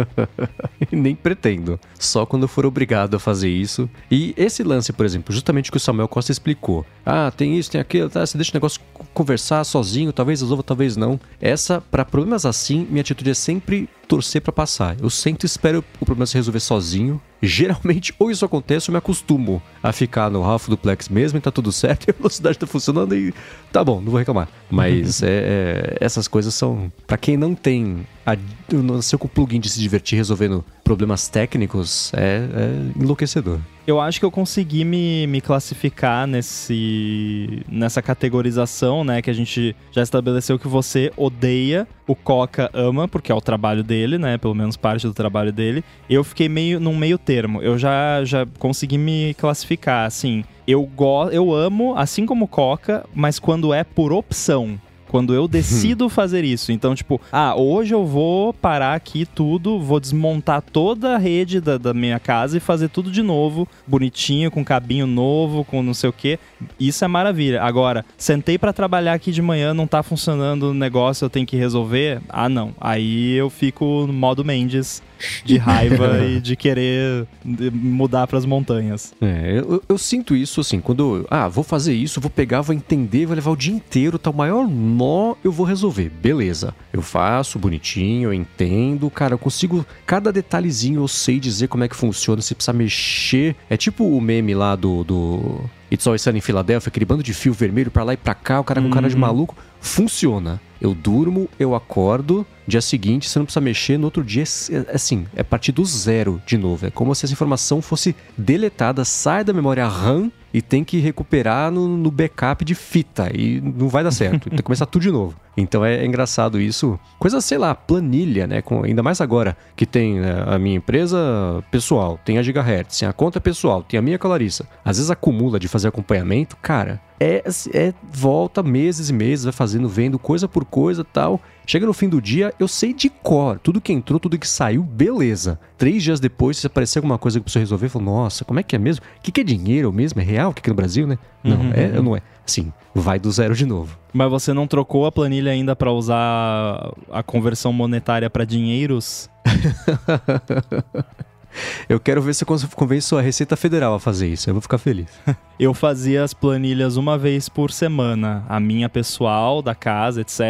Nem 0.91 1.15
pretendo. 1.15 1.79
Só 1.99 2.27
quando 2.27 2.49
for 2.49 2.67
obrigado 2.67 3.17
a 3.17 3.19
fazer 3.19 3.49
isso. 3.49 3.89
E 4.11 4.35
esse 4.37 4.63
lance, 4.63 4.93
por 4.93 5.07
exemplo, 5.07 5.35
justamente 5.35 5.71
que 5.71 5.77
o 5.77 5.81
Samuel 5.81 6.09
Costa 6.09 6.33
explicou. 6.33 6.85
Ah, 7.05 7.33
tem 7.35 7.59
isso, 7.59 7.71
tem 7.71 7.81
aquilo, 7.81 8.11
tá? 8.11 8.25
Você 8.25 8.37
deixa 8.37 8.53
o 8.53 8.55
negócio 8.55 8.81
conversar 9.13 9.65
sozinho, 9.65 10.13
talvez 10.13 10.41
resolva, 10.41 10.63
talvez 10.63 10.97
não. 10.97 11.19
Essa, 11.41 11.81
para 11.81 12.05
problemas 12.05 12.45
assim, 12.45 12.87
minha 12.89 13.01
atitude 13.01 13.31
é 13.31 13.35
sempre 13.35 13.89
torcer 14.07 14.41
para 14.41 14.53
passar. 14.53 14.97
Eu 15.01 15.11
sempre 15.11 15.47
espero 15.47 15.85
o 16.01 16.05
problema 16.05 16.27
se 16.27 16.35
resolver 16.35 16.61
sozinho. 16.61 17.21
Geralmente, 17.43 18.15
ou 18.19 18.31
isso 18.31 18.45
acontece, 18.45 18.89
eu 18.89 18.93
me 18.93 18.99
acostumo 18.99 19.63
a 19.83 19.93
ficar 19.93 20.31
no 20.31 20.43
half 20.43 20.69
duplex 20.69 21.09
mesmo 21.09 21.39
e 21.39 21.41
tá 21.41 21.51
tudo 21.51 21.71
certo, 21.71 22.07
e 22.09 22.11
a 22.11 22.15
velocidade 22.15 22.59
tá 22.59 22.67
funcionando 22.67 23.15
e 23.15 23.35
tá 23.71 23.85
bom, 23.85 24.01
não 24.01 24.11
vou 24.11 24.19
reclamar. 24.19 24.49
Mas 24.71 25.21
é, 25.25 25.29
é, 25.29 25.97
essas 26.01 26.27
coisas 26.27 26.55
são. 26.55 26.91
para 27.07 27.17
quem 27.17 27.37
não 27.37 27.55
tem. 27.55 28.07
A, 28.25 28.37
nasceu 28.73 29.19
com 29.19 29.27
o 29.27 29.31
plugin 29.31 29.61
de 29.61 29.69
se 29.69 29.81
divertir 29.81 30.17
resolvendo 30.17 30.65
problemas 30.83 31.29
técnicos, 31.29 32.13
é, 32.15 32.49
é 32.53 33.01
enlouquecedor. 33.01 33.61
Eu 33.87 34.01
acho 34.01 34.19
que 34.19 34.25
eu 34.27 34.33
consegui 34.33 34.85
me, 34.85 35.29
me 35.29 35.41
classificar 35.41 36.27
nesse, 36.27 37.63
nessa 37.69 38.03
categorização, 38.03 39.05
né? 39.05 39.23
Que 39.23 39.31
a 39.31 39.33
gente 39.33 39.77
já 39.93 40.03
estabeleceu 40.03 40.59
que 40.59 40.67
você 40.67 41.13
odeia, 41.17 41.87
o 42.05 42.17
Coca 42.17 42.69
ama, 42.75 43.07
porque 43.07 43.31
é 43.31 43.35
o 43.35 43.41
trabalho 43.41 43.85
dele, 43.85 44.19
né? 44.19 44.39
Pelo 44.39 44.57
menos 44.57 44.77
parte 44.77 45.07
do 45.07 45.15
trabalho 45.15 45.53
dele. 45.53 45.85
Eu 46.11 46.25
fiquei 46.25 46.49
meio 46.49 46.81
num 46.81 46.97
meio 46.97 47.17
termo. 47.17 47.63
Eu 47.63 47.79
já, 47.79 48.25
já 48.25 48.45
consegui 48.59 48.99
me 48.99 49.35
classificar, 49.35 50.05
assim. 50.05 50.43
Eu, 50.67 50.83
go 50.83 51.29
eu 51.31 51.55
amo, 51.55 51.95
assim 51.97 52.27
como 52.27 52.49
Coca, 52.49 53.07
mas 53.15 53.39
quando 53.39 53.73
é 53.73 53.85
por 53.85 54.13
opção. 54.13 54.81
Quando 55.09 55.35
eu 55.35 55.47
decido 55.49 56.09
fazer 56.09 56.45
isso. 56.45 56.73
Então, 56.73 56.95
tipo, 56.95 57.21
ah, 57.33 57.55
hoje 57.57 57.95
eu 57.95 58.05
vou 58.05 58.53
parar 58.53 58.95
aqui 58.95 59.25
tudo, 59.27 59.81
vou 59.81 60.01
desmontar 60.01 60.63
toda 60.63 61.15
a 61.15 61.19
rede 61.19 61.61
da, 61.61 61.79
da 61.79 61.95
minha 61.95 62.19
casa 62.19 62.57
e 62.57 62.61
fazer 62.61 62.89
tudo 62.89 63.11
de 63.11 63.23
novo, 63.23 63.69
bonitinho, 63.87 64.51
com 64.51 64.65
cabinho 64.65 65.07
novo, 65.07 65.65
com 65.65 65.83
não 65.83 65.95
sei 65.95 66.11
o 66.11 66.13
que. 66.13 66.39
Isso 66.79 67.05
é 67.05 67.09
maravilha. 67.09 67.63
Agora, 67.63 68.05
sentei 68.17 68.59
para 68.59 68.73
trabalhar 68.73 69.15
aqui 69.15 69.31
de 69.31 69.43
manhã, 69.43 69.73
não 69.73 69.87
tá 69.87 70.03
funcionando 70.03 70.71
o 70.71 70.75
negócio, 70.75 71.25
eu 71.25 71.31
tenho 71.31 71.47
que 71.47 71.57
resolver. 71.57 72.21
Ah, 72.29 72.49
não. 72.49 72.75
Aí 72.81 73.35
eu 73.35 73.51
fico 73.51 74.07
no 74.07 74.13
modo 74.13 74.45
Mendes 74.45 75.03
de 75.45 75.57
raiva 75.59 76.25
e 76.25 76.41
de 76.41 76.57
querer 76.57 77.27
mudar 77.73 78.27
para 78.27 78.39
as 78.39 78.45
montanhas. 78.45 79.15
É, 79.21 79.59
eu, 79.59 79.83
eu, 79.89 79.99
sinto 79.99 80.35
isso 80.35 80.61
assim, 80.61 80.81
quando 80.81 81.19
eu, 81.19 81.27
ah, 81.31 81.49
vou 81.49 81.65
fazer 81.65 81.95
isso, 81.95 82.21
vou 82.21 82.31
pegar, 82.31 82.61
vou 82.61 82.75
entender, 82.75 83.27
vou 83.27 83.35
levar 83.35 83.51
o 83.51 83.57
dia 83.57 83.75
inteiro, 83.75 84.19
tá 84.19 84.31
o 84.31 84.35
maior 84.35 84.69
nó, 84.69 85.35
eu 85.43 85.53
vou 85.53 85.67
resolver. 85.67 86.11
Beleza. 86.11 86.75
Eu 86.93 87.03
faço 87.03 87.59
bonitinho, 87.59 88.29
eu 88.29 88.35
entendo, 88.35 89.11
cara, 89.11 89.35
eu 89.35 89.39
consigo 89.39 89.85
cada 90.07 90.33
detalhezinho 90.33 91.01
eu 91.01 91.09
sei 91.09 91.39
dizer 91.39 91.69
como 91.69 91.85
é 91.85 91.89
que 91.89 91.97
funciona, 91.97 92.41
se 92.43 92.55
precisar 92.55 92.73
mexer. 92.73 93.57
É 93.69 93.77
tipo 93.77 94.05
o 94.05 94.21
meme 94.21 94.55
lá 94.55 94.77
do, 94.77 95.05
do 95.05 95.61
It's 95.91 96.07
Always 96.07 96.23
Sunny 96.23 96.39
em 96.39 96.41
Filadélfia, 96.41 96.89
aquele 96.89 97.05
bando 97.05 97.23
de 97.23 97.33
fio 97.33 97.53
vermelho 97.53 97.91
para 97.91 98.03
lá 98.03 98.15
e 98.15 98.17
para 98.17 98.35
cá, 98.35 98.61
o 98.61 98.65
cara 98.65 98.81
com 98.81 98.89
uhum. 98.89 98.93
cara 98.93 99.09
de 99.09 99.15
uhum. 99.15 99.21
maluco. 99.21 99.57
Funciona. 99.81 100.61
Eu 100.81 100.95
durmo, 100.95 101.49
eu 101.59 101.75
acordo, 101.75 102.47
dia 102.67 102.81
seguinte 102.81 103.29
você 103.29 103.39
não 103.39 103.47
precisa 103.47 103.61
mexer, 103.61 103.99
no 103.99 104.05
outro 104.05 104.23
dia, 104.23 104.43
é, 104.43 104.95
assim, 104.95 105.27
é 105.35 105.43
partir 105.43 105.73
do 105.73 105.85
zero 105.85 106.41
de 106.47 106.59
novo. 106.59 106.87
É 106.87 106.91
como 106.91 107.15
se 107.15 107.25
essa 107.25 107.33
informação 107.33 107.81
fosse 107.81 108.15
deletada, 108.37 109.05
sai 109.05 109.45
da 109.45 109.53
memória 109.53 109.87
RAM 109.87 110.31
e 110.53 110.61
tem 110.61 110.85
que 110.85 110.99
recuperar 110.99 111.71
no, 111.71 111.89
no 111.89 112.11
backup 112.11 112.65
de 112.65 112.75
fita 112.75 113.31
e 113.35 113.61
não 113.61 113.89
vai 113.89 114.05
dar 114.05 114.11
certo. 114.11 114.49
tem 114.51 114.57
que 114.57 114.63
começar 114.63 114.87
tudo 114.87 115.03
de 115.03 115.11
novo. 115.11 115.35
Então 115.57 115.85
é, 115.85 115.97
é, 115.97 116.07
engraçado 116.07 116.61
isso. 116.61 116.99
Coisa, 117.19 117.41
sei 117.41 117.57
lá, 117.57 117.75
planilha, 117.75 118.47
né? 118.47 118.61
Com, 118.61 118.85
ainda 118.85 119.03
mais 119.03 119.21
agora 119.21 119.57
que 119.75 119.87
tem 119.87 120.21
né, 120.21 120.45
a 120.47 120.59
minha 120.59 120.77
empresa 120.77 121.65
pessoal, 121.71 122.19
tem 122.25 122.39
a 122.39 122.43
Gigahertz, 122.43 122.99
tem 122.99 123.09
a 123.09 123.13
conta 123.13 123.41
pessoal, 123.41 123.83
tem 123.83 123.99
a 123.99 124.03
minha 124.03 124.19
Clarissa. 124.19 124.69
Às 124.85 124.99
vezes 124.99 125.11
acumula 125.11 125.59
de 125.59 125.69
fazer 125.69 125.89
acompanhamento, 125.89 126.57
cara. 126.57 127.01
É, 127.19 127.43
é 127.73 127.95
volta 128.13 128.63
meses 128.63 129.09
e 129.09 129.13
meses, 129.13 129.45
vai 129.45 129.53
fazendo, 129.53 129.89
vendo 129.89 130.19
coisa 130.19 130.47
por 130.47 130.65
coisa 130.67 131.03
tal. 131.03 131.41
Chega 131.67 131.87
no 131.87 131.93
fim 131.95 132.09
do 132.09 132.21
dia, 132.21 132.53
eu 132.61 132.69
sei 132.69 132.93
de 132.93 133.09
cor. 133.09 133.59
Tudo 133.59 133.81
que 133.81 133.93
entrou, 133.93 134.21
tudo 134.21 134.39
que 134.39 134.47
saiu, 134.47 134.83
beleza. 134.83 135.59
Três 135.79 136.03
dias 136.03 136.21
depois, 136.21 136.59
se 136.59 136.67
aparecer 136.67 136.99
alguma 136.99 137.19
coisa 137.19 137.39
que 137.39 137.41
eu 137.41 137.45
preciso 137.45 137.61
resolver, 137.61 137.87
eu 137.87 137.91
falo, 137.91 138.05
nossa, 138.05 138.45
como 138.45 138.61
é 138.61 138.63
que 138.63 138.77
é 138.77 138.79
mesmo? 138.79 139.05
O 139.19 139.23
que, 139.23 139.33
que 139.33 139.41
é 139.41 139.45
dinheiro 139.45 139.93
mesmo? 139.93 140.21
É 140.21 140.25
real 140.25 140.51
aqui 140.51 140.69
no 140.69 140.77
Brasil, 140.77 141.07
né? 141.07 141.19
Não, 141.43 141.57
uhum, 141.57 141.73
é, 141.75 141.87
uhum. 141.97 142.03
não 142.03 142.17
é. 142.17 142.23
Sim, 142.45 142.73
vai 143.01 143.19
do 143.19 143.31
zero 143.31 143.55
de 143.55 143.67
novo. 143.67 143.99
Mas 144.13 144.31
você 144.31 144.53
não 144.53 144.67
trocou 144.67 145.07
a 145.07 145.13
planilha 145.13 145.53
ainda 145.53 145.77
para 145.77 145.93
usar 145.93 146.93
a 147.11 147.23
conversão 147.23 147.73
monetária 147.73 148.31
para 148.31 148.45
dinheiros? 148.45 149.29
eu 151.89 152.01
quero 152.01 152.23
ver 152.23 152.35
se 152.35 152.45
eu 152.45 152.49
convenço 152.75 153.17
a 153.17 153.21
Receita 153.21 153.57
Federal 153.57 153.95
a 153.95 154.01
fazer 154.01 154.29
isso. 154.29 154.49
Eu 154.49 154.55
vou 154.55 154.61
ficar 154.61 154.79
feliz. 154.79 155.09
eu 155.59 155.73
fazia 155.73 156.23
as 156.23 156.35
planilhas 156.35 156.97
uma 156.97 157.17
vez 157.17 157.49
por 157.49 157.71
semana, 157.71 158.45
a 158.49 158.61
minha 158.61 158.89
pessoal, 158.89 159.63
da 159.63 159.75
casa, 159.75 160.21
etc, 160.21 160.41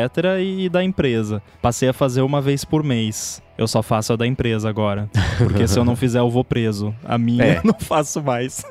e 0.40 0.68
da 0.68 0.82
empresa. 0.82 1.42
Passei 1.62 1.88
a 1.88 1.92
fazer 1.92 2.22
uma 2.22 2.40
vez 2.40 2.64
por 2.64 2.82
mês. 2.82 3.42
Eu 3.58 3.66
só 3.66 3.82
faço 3.82 4.12
a 4.12 4.16
da 4.16 4.26
empresa 4.26 4.68
agora. 4.68 5.08
Porque 5.38 5.66
se 5.66 5.78
eu 5.78 5.84
não 5.84 5.96
fizer, 5.96 6.18
eu 6.18 6.30
vou 6.30 6.44
preso. 6.44 6.94
A 7.04 7.16
minha 7.16 7.44
é. 7.44 7.56
eu 7.58 7.62
não 7.64 7.78
faço 7.78 8.22
mais. 8.22 8.64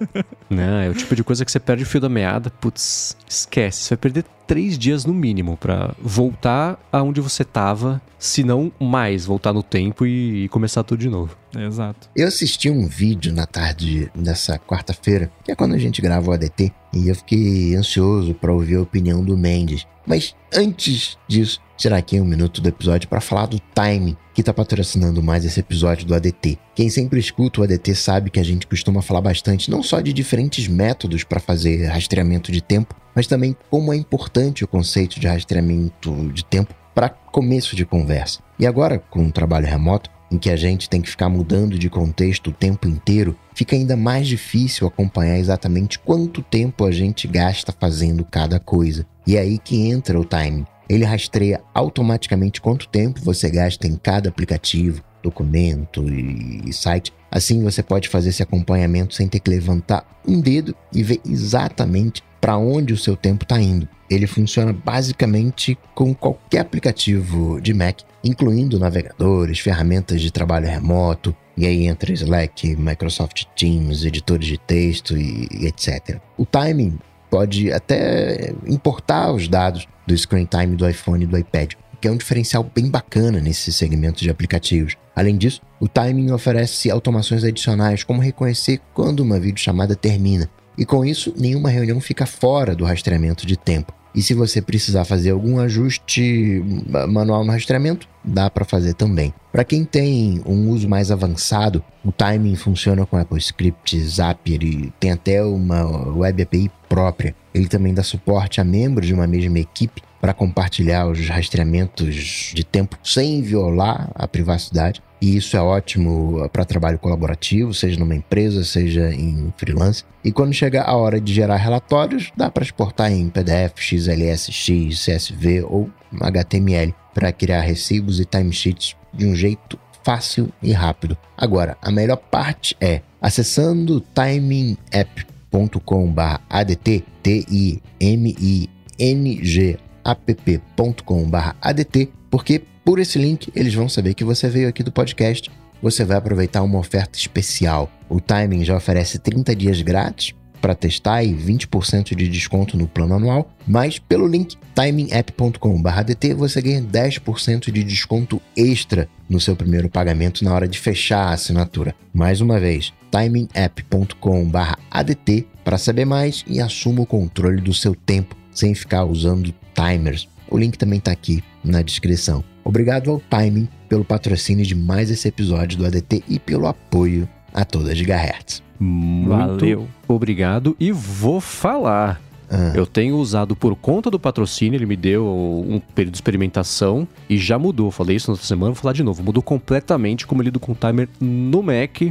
não, 0.49 0.79
é 0.79 0.89
o 0.89 0.93
tipo 0.93 1.15
de 1.15 1.23
coisa 1.23 1.43
que 1.43 1.51
você 1.51 1.59
perde 1.59 1.83
o 1.83 1.85
fio 1.85 1.99
da 1.99 2.09
meada. 2.09 2.51
Putz, 2.51 3.17
esquece. 3.27 3.79
Você 3.79 3.95
vai 3.95 3.97
perder 3.97 4.25
três 4.45 4.77
dias 4.77 5.05
no 5.05 5.13
mínimo 5.13 5.57
para 5.57 5.93
voltar 5.99 6.79
aonde 6.91 7.19
você 7.19 7.43
tava, 7.43 8.01
se 8.19 8.43
não 8.43 8.71
mais, 8.79 9.25
voltar 9.25 9.51
no 9.53 9.63
tempo 9.63 10.05
e, 10.05 10.45
e, 10.45 10.49
começar 10.49 10.83
tudo 10.83 10.99
de 10.99 11.09
novo. 11.09 11.35
Exato. 11.57 12.09
Eu 12.15 12.27
assisti 12.27 12.69
um 12.69 12.87
vídeo 12.87 13.33
na 13.33 13.45
tarde 13.45 14.11
dessa 14.13 14.59
quarta-feira, 14.59 15.31
que 15.43 15.51
é 15.51 15.55
quando 15.55 15.73
a 15.73 15.77
gente 15.77 16.01
grava 16.01 16.24
o 16.29 16.33
ADT, 16.33 16.71
e 16.93 17.07
eu 17.07 17.15
fiquei 17.15 17.75
ansioso 17.75 18.33
para 18.33 18.53
ouvir 18.53 18.75
a 18.75 18.81
opinião 18.81 19.23
do 19.23 19.37
Mendes. 19.37 19.85
Mas 20.05 20.35
antes 20.53 21.17
disso, 21.27 21.59
tirar 21.77 21.97
aqui 21.97 22.19
um 22.19 22.25
minuto 22.25 22.61
do 22.61 22.69
episódio 22.69 23.09
para 23.09 23.19
falar 23.19 23.47
do 23.47 23.59
Time, 23.73 24.17
que 24.33 24.41
está 24.41 24.53
patrocinando 24.53 25.21
mais 25.21 25.45
esse 25.45 25.59
episódio 25.59 26.05
do 26.05 26.13
ADT. 26.13 26.57
Quem 26.73 26.89
sempre 26.89 27.19
escuta 27.19 27.61
o 27.61 27.63
ADT 27.63 27.95
sabe 27.95 28.29
que 28.29 28.39
a 28.39 28.43
gente 28.43 28.67
costuma 28.67 29.01
falar 29.01 29.21
bastante 29.21 29.71
não 29.71 29.81
só 29.81 30.01
de 30.01 30.13
diferentes 30.13 30.67
métodos 30.67 31.23
para 31.23 31.39
fazer 31.39 31.85
rastreamento 31.87 32.51
de 32.51 32.61
tempo, 32.61 32.95
mas 33.15 33.27
também 33.27 33.55
como 33.69 33.93
é 33.93 33.95
importante 33.95 34.63
o 34.63 34.67
conceito 34.67 35.19
de 35.19 35.27
rastreamento 35.27 36.31
de 36.33 36.43
tempo 36.45 36.73
para 36.93 37.09
começo 37.09 37.75
de 37.75 37.85
conversa. 37.85 38.39
E 38.57 38.65
agora, 38.65 38.99
com 38.99 39.25
o 39.25 39.31
trabalho 39.31 39.67
remoto, 39.67 40.09
em 40.31 40.37
que 40.37 40.49
a 40.49 40.55
gente 40.55 40.89
tem 40.89 41.01
que 41.01 41.09
ficar 41.09 41.29
mudando 41.29 41.77
de 41.77 41.89
contexto 41.89 42.49
o 42.49 42.53
tempo 42.53 42.87
inteiro, 42.87 43.37
fica 43.53 43.75
ainda 43.75 43.95
mais 43.95 44.27
difícil 44.27 44.87
acompanhar 44.87 45.37
exatamente 45.37 45.99
quanto 45.99 46.41
tempo 46.41 46.85
a 46.85 46.91
gente 46.91 47.27
gasta 47.27 47.71
fazendo 47.71 48.25
cada 48.25 48.59
coisa. 48.59 49.05
E 49.25 49.37
é 49.37 49.39
aí 49.39 49.57
que 49.57 49.87
entra 49.87 50.19
o 50.19 50.25
timing. 50.25 50.65
Ele 50.87 51.03
rastreia 51.03 51.61
automaticamente 51.73 52.61
quanto 52.61 52.87
tempo 52.87 53.19
você 53.21 53.49
gasta 53.49 53.87
em 53.87 53.95
cada 53.95 54.29
aplicativo, 54.29 55.03
documento 55.23 56.05
e 56.07 56.71
site. 56.71 57.11
Assim 57.31 57.63
você 57.63 57.81
pode 57.81 58.07
fazer 58.07 58.29
esse 58.29 58.43
acompanhamento 58.43 59.15
sem 59.15 59.27
ter 59.27 59.39
que 59.39 59.49
levantar 59.49 60.05
um 60.27 60.39
dedo 60.39 60.75
e 60.93 61.01
ver 61.01 61.19
exatamente 61.27 62.23
para 62.39 62.57
onde 62.57 62.93
o 62.93 62.97
seu 62.97 63.15
tempo 63.15 63.43
está 63.43 63.59
indo. 63.59 63.89
Ele 64.07 64.27
funciona 64.27 64.71
basicamente 64.71 65.75
com 65.95 66.13
qualquer 66.13 66.59
aplicativo 66.59 67.59
de 67.59 67.73
Mac, 67.73 68.01
incluindo 68.25 68.79
navegadores, 68.79 69.59
ferramentas 69.59 70.19
de 70.19 70.31
trabalho 70.31 70.67
remoto, 70.67 71.35
e 71.55 71.65
aí 71.65 71.85
entra 71.85 72.11
Slack, 72.11 72.75
Microsoft 72.75 73.45
Teams, 73.55 74.03
editores 74.03 74.47
de 74.47 74.57
texto 74.57 75.15
e, 75.15 75.47
etc. 75.65 76.19
O 76.35 76.45
timing 76.45 76.97
pode 77.29 77.71
até 77.71 78.51
importar 78.67 79.31
os 79.31 79.47
dados 79.47 79.87
do 80.07 80.17
screen 80.17 80.45
time 80.45 80.75
do 80.75 80.89
iPhone 80.89 81.23
e 81.23 81.27
do 81.27 81.37
iPad, 81.37 81.73
que 82.01 82.07
é 82.07 82.11
um 82.11 82.17
diferencial 82.17 82.69
bem 82.75 82.89
bacana 82.89 83.39
nesse 83.39 83.71
segmento 83.71 84.21
de 84.21 84.29
aplicativos. 84.29 84.95
Além 85.15 85.37
disso, 85.37 85.61
o 85.79 85.87
timing 85.87 86.31
oferece 86.31 86.89
automações 86.89 87.43
adicionais, 87.43 88.03
como 88.03 88.21
reconhecer 88.21 88.81
quando 88.93 89.21
uma 89.21 89.39
videochamada 89.39 89.95
termina, 89.95 90.49
e 90.77 90.85
com 90.85 91.05
isso, 91.05 91.33
nenhuma 91.37 91.69
reunião 91.69 92.01
fica 92.01 92.25
fora 92.25 92.75
do 92.75 92.83
rastreamento 92.83 93.45
de 93.45 93.55
tempo. 93.55 93.93
E 94.15 94.21
se 94.21 94.33
você 94.33 94.61
precisar 94.61 95.03
fazer 95.03 95.31
algum 95.31 95.59
ajuste 95.59 96.63
manual 97.09 97.43
no 97.43 97.51
rastreamento, 97.51 98.07
dá 98.23 98.49
para 98.49 98.63
fazer 98.63 98.93
também. 98.93 99.33
Para 99.51 99.65
quem 99.65 99.83
tem 99.83 100.41
um 100.45 100.69
uso 100.69 100.87
mais 100.87 101.11
avançado, 101.11 101.83
o 102.03 102.11
timing 102.11 102.55
funciona 102.55 103.05
com 103.05 103.17
AppleScript, 103.17 103.99
Zapier 104.01 104.63
e 104.63 104.93
tem 104.99 105.11
até 105.11 105.43
uma 105.43 106.15
Web 106.15 106.43
API 106.43 106.71
própria. 106.87 107.35
Ele 107.53 107.67
também 107.67 107.93
dá 107.93 108.03
suporte 108.03 108.61
a 108.61 108.63
membros 108.63 109.05
de 109.05 109.13
uma 109.13 109.27
mesma 109.27 109.59
equipe 109.59 110.01
para 110.25 110.33
compartilhar 110.33 111.07
os 111.07 111.29
rastreamentos 111.29 112.51
de 112.55 112.63
tempo 112.63 112.97
sem 113.03 113.43
violar 113.43 114.09
a 114.15 114.27
privacidade. 114.27 114.99
E 115.21 115.37
isso 115.37 115.55
é 115.55 115.61
ótimo 115.61 116.49
para 116.51 116.65
trabalho 116.65 116.97
colaborativo, 116.97 117.71
seja 117.75 117.99
numa 117.99 118.15
empresa, 118.15 118.63
seja 118.63 119.13
em 119.13 119.53
freelance. 119.55 120.03
E 120.23 120.31
quando 120.31 120.51
chega 120.51 120.81
a 120.81 120.95
hora 120.95 121.21
de 121.21 121.31
gerar 121.31 121.57
relatórios, 121.57 122.31
dá 122.35 122.49
para 122.49 122.63
exportar 122.63 123.11
em 123.11 123.29
PDF, 123.29 123.77
XLSX, 123.77 125.05
CSV 125.05 125.61
ou 125.61 125.91
HTML 126.19 126.91
para 127.13 127.31
criar 127.31 127.61
recibos 127.61 128.19
e 128.19 128.25
timesheets 128.25 128.95
de 129.13 129.27
um 129.27 129.35
jeito 129.35 129.77
fácil 130.03 130.51
e 130.59 130.71
rápido. 130.71 131.15
Agora, 131.37 131.77
a 131.83 131.91
melhor 131.91 132.17
parte 132.17 132.75
é 132.81 133.01
acessando 133.21 134.03
timingapp.com/adt, 134.15 137.03
T 137.21 137.45
I 137.47 137.79
M 137.99 138.35
I 138.39 138.67
N 138.97 139.39
G 139.43 139.77
app.com/adt, 140.05 142.09
porque 142.29 142.61
por 142.83 142.99
esse 142.99 143.17
link 143.17 143.51
eles 143.55 143.73
vão 143.73 143.89
saber 143.89 144.13
que 144.13 144.23
você 144.23 144.47
veio 144.47 144.69
aqui 144.69 144.83
do 144.83 144.91
podcast. 144.91 145.49
Você 145.81 146.05
vai 146.05 146.17
aproveitar 146.17 146.61
uma 146.61 146.79
oferta 146.79 147.17
especial. 147.17 147.91
O 148.07 148.21
Timing 148.21 148.63
já 148.63 148.77
oferece 148.77 149.19
30 149.19 149.55
dias 149.55 149.81
grátis 149.81 150.33
para 150.61 150.73
testar 150.73 151.23
e 151.23 151.31
20% 151.31 152.15
de 152.15 152.27
desconto 152.27 152.75
no 152.75 152.87
plano 152.87 153.13
anual, 153.13 153.51
mas 153.67 153.99
pelo 153.99 154.25
link 154.25 154.57
timingapp.com/dt 154.73 156.33
você 156.33 156.59
ganha 156.61 156.81
10% 156.81 157.71
de 157.71 157.83
desconto 157.83 158.41
extra 158.57 159.07
no 159.29 159.39
seu 159.39 159.55
primeiro 159.55 159.87
pagamento 159.89 160.43
na 160.43 160.51
hora 160.53 160.67
de 160.67 160.79
fechar 160.79 161.27
a 161.27 161.33
assinatura. 161.33 161.93
Mais 162.11 162.41
uma 162.41 162.59
vez, 162.59 162.91
timingapp.com/adt 163.11 165.47
para 165.63 165.77
saber 165.77 166.05
mais 166.05 166.43
e 166.47 166.59
assuma 166.59 167.01
o 167.01 167.05
controle 167.05 167.61
do 167.61 167.73
seu 167.73 167.93
tempo 167.93 168.35
sem 168.51 168.73
ficar 168.73 169.05
usando 169.05 169.53
timers. 169.75 170.27
O 170.49 170.57
link 170.57 170.77
também 170.77 170.99
está 170.99 171.11
aqui 171.11 171.43
na 171.63 171.81
descrição. 171.81 172.43
Obrigado 172.63 173.11
ao 173.11 173.19
Timing 173.19 173.67
pelo 173.87 174.03
patrocínio 174.03 174.65
de 174.65 174.73
mais 174.75 175.11
esse 175.11 175.27
episódio 175.27 175.77
do 175.77 175.85
ADT 175.85 176.23
e 176.27 176.39
pelo 176.39 176.67
apoio 176.67 177.27
a 177.53 177.63
toda 177.63 177.91
a 177.91 177.95
Gigahertz. 177.95 178.63
Muito 178.79 179.29
Valeu. 179.29 179.87
obrigado 180.07 180.75
e 180.79 180.91
vou 180.91 181.39
falar. 181.39 182.21
Ah. 182.49 182.73
Eu 182.75 182.85
tenho 182.85 183.17
usado 183.17 183.55
por 183.55 183.75
conta 183.75 184.11
do 184.11 184.19
patrocínio, 184.19 184.77
ele 184.77 184.85
me 184.85 184.95
deu 184.95 185.25
um 185.25 185.79
período 185.79 186.13
de 186.13 186.17
experimentação 186.17 187.07
e 187.29 187.37
já 187.37 187.57
mudou. 187.57 187.89
Falei 187.91 188.17
isso 188.17 188.29
na 188.29 188.33
outra 188.33 188.45
semana, 188.45 188.71
vou 188.71 188.81
falar 188.81 188.93
de 188.93 189.03
novo. 189.03 189.23
Mudou 189.23 189.41
completamente 189.41 190.27
como 190.27 190.41
eu 190.41 190.45
lido 190.45 190.59
com 190.59 190.73
o 190.73 190.75
timer 190.75 191.07
no 191.19 191.63
Mac 191.63 192.01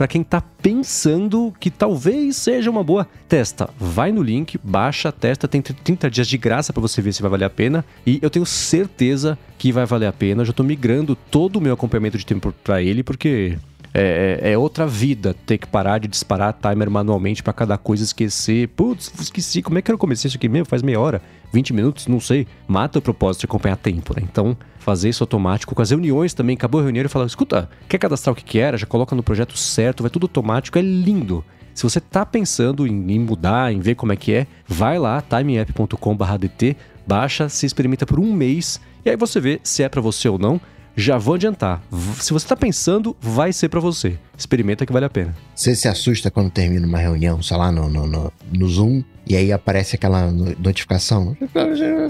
para 0.00 0.08
quem 0.08 0.22
está 0.22 0.40
pensando 0.40 1.52
que 1.60 1.70
talvez 1.70 2.34
seja 2.34 2.70
uma 2.70 2.82
boa, 2.82 3.06
testa. 3.28 3.68
Vai 3.78 4.10
no 4.10 4.22
link, 4.22 4.58
baixa, 4.64 5.12
testa, 5.12 5.46
tem 5.46 5.60
30 5.60 6.10
dias 6.10 6.26
de 6.26 6.38
graça 6.38 6.72
para 6.72 6.80
você 6.80 7.02
ver 7.02 7.12
se 7.12 7.20
vai 7.20 7.30
valer 7.30 7.44
a 7.44 7.50
pena. 7.50 7.84
E 8.06 8.18
eu 8.22 8.30
tenho 8.30 8.46
certeza 8.46 9.38
que 9.58 9.70
vai 9.70 9.84
valer 9.84 10.06
a 10.06 10.12
pena. 10.14 10.42
Já 10.42 10.52
estou 10.52 10.64
migrando 10.64 11.14
todo 11.14 11.56
o 11.56 11.60
meu 11.60 11.74
acompanhamento 11.74 12.16
de 12.16 12.24
tempo 12.24 12.50
para 12.64 12.80
ele, 12.80 13.02
porque 13.02 13.58
é, 13.92 14.38
é, 14.42 14.52
é, 14.52 14.58
outra 14.58 14.86
vida 14.86 15.34
ter 15.46 15.58
que 15.58 15.66
parar 15.66 15.98
de 15.98 16.06
disparar 16.06 16.52
timer 16.52 16.90
manualmente 16.90 17.42
para 17.42 17.52
cada 17.52 17.76
coisa 17.76 18.04
esquecer. 18.04 18.68
Putz, 18.68 19.12
esqueci, 19.20 19.62
como 19.62 19.78
é 19.78 19.82
que 19.82 19.90
eu 19.90 19.98
comecei 19.98 20.28
isso 20.28 20.36
aqui 20.36 20.48
mesmo? 20.48 20.66
Faz 20.66 20.82
meia 20.82 21.00
hora, 21.00 21.20
20 21.52 21.72
minutos, 21.72 22.06
não 22.06 22.20
sei. 22.20 22.46
Mata 22.68 22.98
o 22.98 23.02
propósito 23.02 23.40
de 23.40 23.46
acompanhar 23.46 23.76
tempo, 23.76 24.14
né? 24.14 24.22
Então, 24.30 24.56
fazer 24.78 25.08
isso 25.08 25.22
automático. 25.22 25.74
Com 25.74 25.82
as 25.82 25.90
reuniões 25.90 26.32
também, 26.34 26.54
acabou 26.54 26.80
a 26.80 26.84
reunião 26.84 27.04
e 27.04 27.08
fala: 27.08 27.26
escuta, 27.26 27.68
quer 27.88 27.98
cadastrar 27.98 28.32
o 28.32 28.36
que, 28.36 28.44
que 28.44 28.58
era? 28.58 28.78
Já 28.78 28.86
coloca 28.86 29.16
no 29.16 29.22
projeto 29.22 29.56
certo, 29.56 30.02
vai 30.02 30.10
tudo 30.10 30.24
automático, 30.24 30.78
é 30.78 30.82
lindo. 30.82 31.44
Se 31.74 31.82
você 31.82 32.00
tá 32.00 32.26
pensando 32.26 32.86
em 32.86 33.18
mudar, 33.18 33.72
em 33.72 33.80
ver 33.80 33.94
como 33.94 34.12
é 34.12 34.16
que 34.16 34.32
é, 34.32 34.46
vai 34.66 34.98
lá, 34.98 35.22
timeapp.com/dt, 35.22 36.76
baixa, 37.06 37.48
se 37.48 37.64
experimenta 37.64 38.04
por 38.04 38.20
um 38.20 38.32
mês 38.32 38.80
e 39.04 39.10
aí 39.10 39.16
você 39.16 39.40
vê 39.40 39.60
se 39.62 39.82
é 39.82 39.88
para 39.88 40.00
você 40.00 40.28
ou 40.28 40.38
não. 40.38 40.60
Já 41.00 41.16
vou 41.16 41.34
adiantar. 41.34 41.82
Se 42.20 42.30
você 42.30 42.44
está 42.44 42.54
pensando, 42.54 43.16
vai 43.22 43.54
ser 43.54 43.70
para 43.70 43.80
você. 43.80 44.18
Experimenta 44.36 44.84
que 44.84 44.92
vale 44.92 45.06
a 45.06 45.08
pena. 45.08 45.34
Você 45.54 45.74
se 45.74 45.88
assusta 45.88 46.30
quando 46.30 46.50
termina 46.50 46.86
uma 46.86 46.98
reunião, 46.98 47.42
sei 47.42 47.56
lá, 47.56 47.72
no, 47.72 47.88
no, 47.88 48.06
no, 48.06 48.32
no 48.52 48.68
Zoom, 48.68 49.02
e 49.26 49.34
aí 49.34 49.50
aparece 49.50 49.96
aquela 49.96 50.30
notificação. 50.30 51.34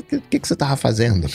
O 0.00 0.02
que, 0.02 0.20
que, 0.30 0.40
que 0.40 0.48
você 0.48 0.56
tava 0.56 0.76
fazendo? 0.76 1.28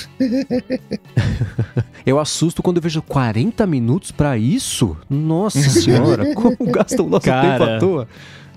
eu 2.05 2.19
assusto 2.19 2.61
quando 2.61 2.77
eu 2.77 2.83
vejo 2.83 3.01
40 3.01 3.65
minutos 3.65 4.11
para 4.11 4.37
isso. 4.37 4.97
Nossa 5.09 5.61
senhora, 5.69 6.33
como 6.35 6.57
gastam 6.71 7.05
o 7.05 7.09
nosso 7.09 7.25
Cara, 7.25 7.57
tempo 7.57 7.63
à 7.63 7.79
toa. 7.79 8.07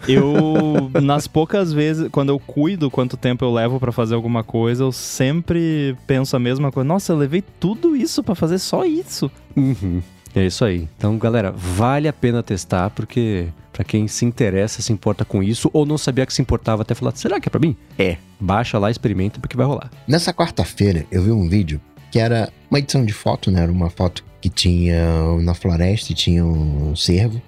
Eu, 0.06 0.90
nas 1.02 1.26
poucas 1.26 1.72
vezes, 1.72 2.08
quando 2.10 2.30
eu 2.30 2.38
cuido 2.38 2.90
quanto 2.90 3.16
tempo 3.16 3.44
eu 3.44 3.52
levo 3.52 3.80
para 3.80 3.92
fazer 3.92 4.14
alguma 4.14 4.44
coisa, 4.44 4.84
eu 4.84 4.92
sempre 4.92 5.96
penso 6.06 6.36
a 6.36 6.38
mesma 6.38 6.70
coisa. 6.70 6.86
Nossa, 6.86 7.12
eu 7.12 7.16
levei 7.16 7.42
tudo 7.42 7.96
isso 7.96 8.22
para 8.22 8.34
fazer 8.34 8.58
só 8.58 8.84
isso. 8.84 9.30
Uhum. 9.56 10.02
É 10.34 10.46
isso 10.46 10.64
aí. 10.64 10.88
Então, 10.96 11.16
galera, 11.18 11.50
vale 11.50 12.06
a 12.06 12.12
pena 12.12 12.42
testar, 12.42 12.90
porque 12.90 13.48
para 13.72 13.84
quem 13.84 14.06
se 14.08 14.24
interessa, 14.24 14.82
se 14.82 14.92
importa 14.92 15.24
com 15.24 15.42
isso, 15.42 15.70
ou 15.72 15.86
não 15.86 15.96
sabia 15.96 16.26
que 16.26 16.32
se 16.32 16.42
importava, 16.42 16.82
até 16.82 16.94
falar, 16.94 17.14
será 17.16 17.40
que 17.40 17.48
é 17.48 17.50
pra 17.50 17.60
mim? 17.60 17.76
É. 17.98 18.16
Baixa 18.38 18.78
lá, 18.78 18.90
experimenta, 18.90 19.40
porque 19.40 19.56
vai 19.56 19.66
rolar. 19.66 19.90
Nessa 20.06 20.32
quarta-feira, 20.32 21.06
eu 21.10 21.22
vi 21.22 21.30
um 21.30 21.48
vídeo 21.48 21.80
que 22.10 22.18
era 22.18 22.50
uma 22.70 22.78
edição 22.78 23.04
de 23.04 23.12
foto, 23.12 23.50
né? 23.50 23.62
Era 23.62 23.72
uma 23.72 23.90
foto 23.90 24.24
que 24.40 24.48
tinha 24.48 25.04
na 25.42 25.54
floresta 25.54 26.12
e 26.12 26.14
tinha 26.14 26.44
um 26.44 26.94
cervo. 26.94 27.40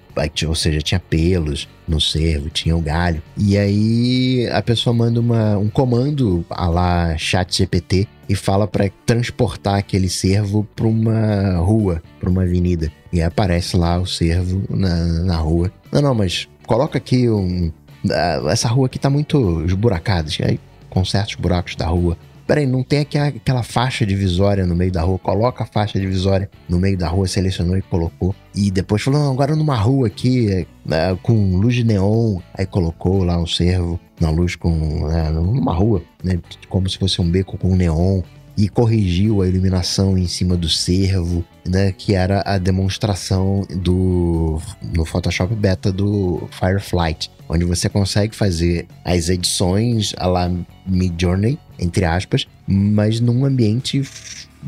Ou 0.47 0.55
seja, 0.55 0.81
tinha 0.81 0.99
pelos 0.99 1.67
no 1.87 1.99
cervo, 1.99 2.49
tinha 2.49 2.75
o 2.75 2.81
galho. 2.81 3.21
E 3.37 3.57
aí 3.57 4.47
a 4.51 4.61
pessoa 4.61 4.93
manda 4.93 5.19
uma, 5.19 5.57
um 5.57 5.69
comando 5.69 6.45
a 6.49 6.67
lá 6.67 7.17
chat 7.17 7.57
GPT 7.57 8.07
e 8.29 8.35
fala 8.35 8.67
para 8.67 8.89
transportar 9.05 9.75
aquele 9.75 10.09
cervo 10.09 10.63
para 10.75 10.87
uma 10.87 11.57
rua, 11.57 12.01
para 12.19 12.29
uma 12.29 12.43
avenida. 12.43 12.91
E 13.11 13.21
aparece 13.21 13.75
lá 13.75 13.99
o 13.99 14.05
cervo 14.05 14.63
na, 14.69 15.23
na 15.23 15.35
rua. 15.35 15.71
Não, 15.91 16.01
não, 16.01 16.15
mas 16.15 16.47
coloca 16.65 16.97
aqui 16.97 17.29
um. 17.29 17.71
Ah, 18.09 18.41
essa 18.47 18.69
rua 18.69 18.85
aqui 18.85 18.97
tá 18.97 19.09
muito 19.09 19.63
esburacada. 19.65 20.29
Aí 20.43 20.59
conserta 20.89 21.29
os 21.29 21.35
buracos 21.35 21.75
da 21.75 21.87
rua. 21.87 22.17
Peraí, 22.51 22.67
não 22.67 22.83
tem 22.83 22.99
aqui 22.99 23.17
aquela 23.17 23.63
faixa 23.63 24.05
divisória 24.05 24.65
no 24.65 24.75
meio 24.75 24.91
da 24.91 25.01
rua? 25.01 25.17
Coloca 25.17 25.63
a 25.63 25.65
faixa 25.65 25.97
divisória 25.97 26.51
no 26.67 26.79
meio 26.79 26.97
da 26.97 27.07
rua, 27.07 27.25
selecionou 27.25 27.77
e 27.77 27.81
colocou. 27.81 28.35
E 28.53 28.69
depois 28.69 29.01
falou, 29.01 29.31
agora 29.31 29.55
numa 29.55 29.77
rua 29.77 30.07
aqui, 30.07 30.67
é, 30.89 31.17
com 31.23 31.55
luz 31.55 31.75
de 31.75 31.85
neon. 31.85 32.41
Aí 32.53 32.65
colocou 32.65 33.23
lá 33.23 33.37
um 33.37 33.47
cervo 33.47 33.97
na 34.19 34.29
luz 34.29 34.57
com. 34.57 35.09
É, 35.09 35.31
numa 35.31 35.73
rua, 35.73 36.03
né? 36.21 36.41
Como 36.67 36.89
se 36.89 36.97
fosse 36.97 37.21
um 37.21 37.31
beco 37.31 37.57
com 37.57 37.73
neon 37.73 38.21
e 38.57 38.67
corrigiu 38.67 39.41
a 39.41 39.47
iluminação 39.47 40.17
em 40.17 40.27
cima 40.27 40.57
do 40.57 40.67
cervo, 40.67 41.45
né, 41.65 41.91
que 41.91 42.13
era 42.13 42.43
a 42.45 42.57
demonstração 42.57 43.65
do 43.69 44.59
no 44.93 45.05
Photoshop 45.05 45.55
Beta 45.55 45.91
do 45.91 46.49
Fireflight, 46.51 47.31
onde 47.47 47.63
você 47.63 47.87
consegue 47.87 48.35
fazer 48.35 48.87
as 49.05 49.29
edições 49.29 50.13
a 50.17 50.27
la 50.27 50.51
Midjourney 50.85 51.57
entre 51.81 52.05
aspas, 52.05 52.47
mas 52.67 53.19
num 53.19 53.43
ambiente 53.43 54.03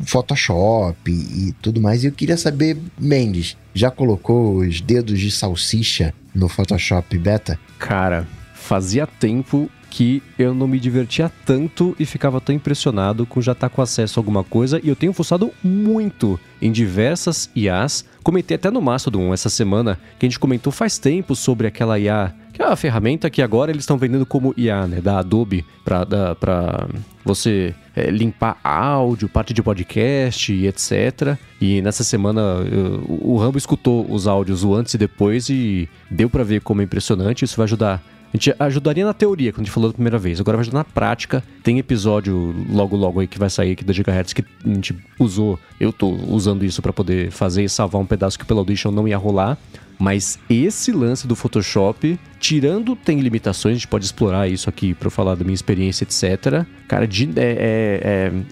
Photoshop 0.06 1.12
e 1.12 1.54
tudo 1.62 1.80
mais. 1.80 2.04
E 2.04 2.08
eu 2.08 2.12
queria 2.12 2.36
saber, 2.38 2.78
Mendes, 3.00 3.56
já 3.74 3.92
colocou 3.92 4.58
os 4.58 4.82
dedos 4.82 5.20
de 5.20 5.30
salsicha 5.30 6.14
no 6.34 6.50
Photoshop 6.50 7.16
Beta? 7.18 7.60
Cara, 7.78 8.28
fazia 8.56 9.06
tempo 9.06 9.70
que 9.94 10.24
eu 10.40 10.56
não 10.56 10.68
me 10.68 10.80
divertia 10.80 11.32
tanto 11.46 11.96
e 12.00 12.06
ficava 12.06 12.42
tão 12.42 12.56
impressionado 12.56 13.28
com 13.28 13.40
já 13.40 13.52
estar 13.52 13.70
tá 13.70 13.76
com 13.76 13.80
acesso 13.80 14.20
a 14.20 14.22
alguma 14.22 14.44
coisa. 14.44 14.82
E 14.84 14.90
eu 14.90 14.96
tenho 14.96 15.14
fuçado 15.14 15.52
muito 15.64 16.40
em 16.60 16.72
diversas 16.72 17.48
IAs. 17.56 18.04
Comentei 18.24 18.56
até 18.56 18.72
no 18.72 18.82
Mastodon 18.82 19.32
essa 19.32 19.50
semana 19.50 20.00
que 20.18 20.26
a 20.26 20.30
gente 20.30 20.40
comentou 20.40 20.74
faz 20.74 20.98
tempo 20.98 21.36
sobre 21.36 21.68
aquela 21.68 22.00
IA 22.00 22.34
que 22.54 22.62
é 22.62 22.66
a 22.66 22.76
ferramenta 22.76 23.32
que 23.32 23.42
agora 23.42 23.72
eles 23.72 23.82
estão 23.82 23.98
vendendo 23.98 24.28
como 24.28 24.54
IA, 24.56 24.86
né, 24.86 25.02
da 25.02 25.18
Adobe, 25.18 25.66
para 25.84 26.88
você 27.26 27.74
é, 27.96 28.12
limpar 28.12 28.60
áudio, 28.64 29.28
parte 29.28 29.56
de 29.56 29.64
podcast 29.64 30.54
e 30.54 30.68
etc. 30.68 31.36
E 31.60 31.82
nessa 31.82 32.04
semana 32.04 32.42
eu, 32.72 33.04
o 33.08 33.38
Rambo 33.38 33.58
escutou 33.58 34.06
os 34.08 34.28
áudios 34.28 34.64
o 34.64 34.76
antes 34.76 34.94
e 34.94 35.00
depois 35.00 35.50
e 35.50 35.90
deu 36.12 36.30
para 36.30 36.44
ver 36.44 36.62
como 36.62 36.82
é 36.82 36.84
impressionante. 36.84 37.44
Isso 37.44 37.58
vai 37.58 37.64
ajudar 37.64 38.04
a 38.34 38.38
gente 38.38 38.56
ajudaria 38.60 39.06
na 39.06 39.14
teoria, 39.14 39.52
quando 39.52 39.62
a 39.62 39.64
gente 39.66 39.72
falou 39.72 39.92
da 39.92 39.94
primeira 39.94 40.18
vez. 40.18 40.40
Agora 40.40 40.58
vai 40.58 40.64
ajudar 40.64 40.80
na 40.80 40.84
prática. 40.84 41.44
Tem 41.62 41.78
episódio 41.78 42.56
logo, 42.68 42.96
logo 42.96 43.20
aí 43.20 43.28
que 43.28 43.38
vai 43.38 43.48
sair 43.48 43.74
aqui 43.74 43.84
da 43.84 43.94
Gigahertz 43.94 44.34
que 44.34 44.44
a 44.66 44.68
gente 44.68 44.98
usou. 45.20 45.60
Eu 45.80 45.94
tô 45.94 46.10
usando 46.10 46.66
isso 46.66 46.82
para 46.82 46.92
poder 46.92 47.30
fazer 47.30 47.64
e 47.64 47.70
salvar 47.70 48.02
um 48.02 48.06
pedaço 48.08 48.40
que 48.40 48.46
pela 48.46 48.60
Audition 48.60 48.90
não 48.90 49.08
ia 49.08 49.18
rolar. 49.18 49.56
Mas 50.00 50.40
esse 50.50 50.92
lance 50.92 51.28
do 51.28 51.36
Photoshop, 51.36 52.20
tirando 52.40 52.96
tem 52.96 53.20
limitações, 53.20 53.74
a 53.74 53.76
gente 53.76 53.88
pode 53.88 54.06
explorar 54.06 54.48
isso 54.48 54.68
aqui 54.68 54.96
para 54.96 55.12
falar 55.12 55.36
da 55.36 55.44
minha 55.44 55.54
experiência, 55.54 56.04
etc. 56.04 56.66
Cara, 56.88 57.08
de, 57.08 57.30
é, 57.36 57.44
é, 57.44 58.02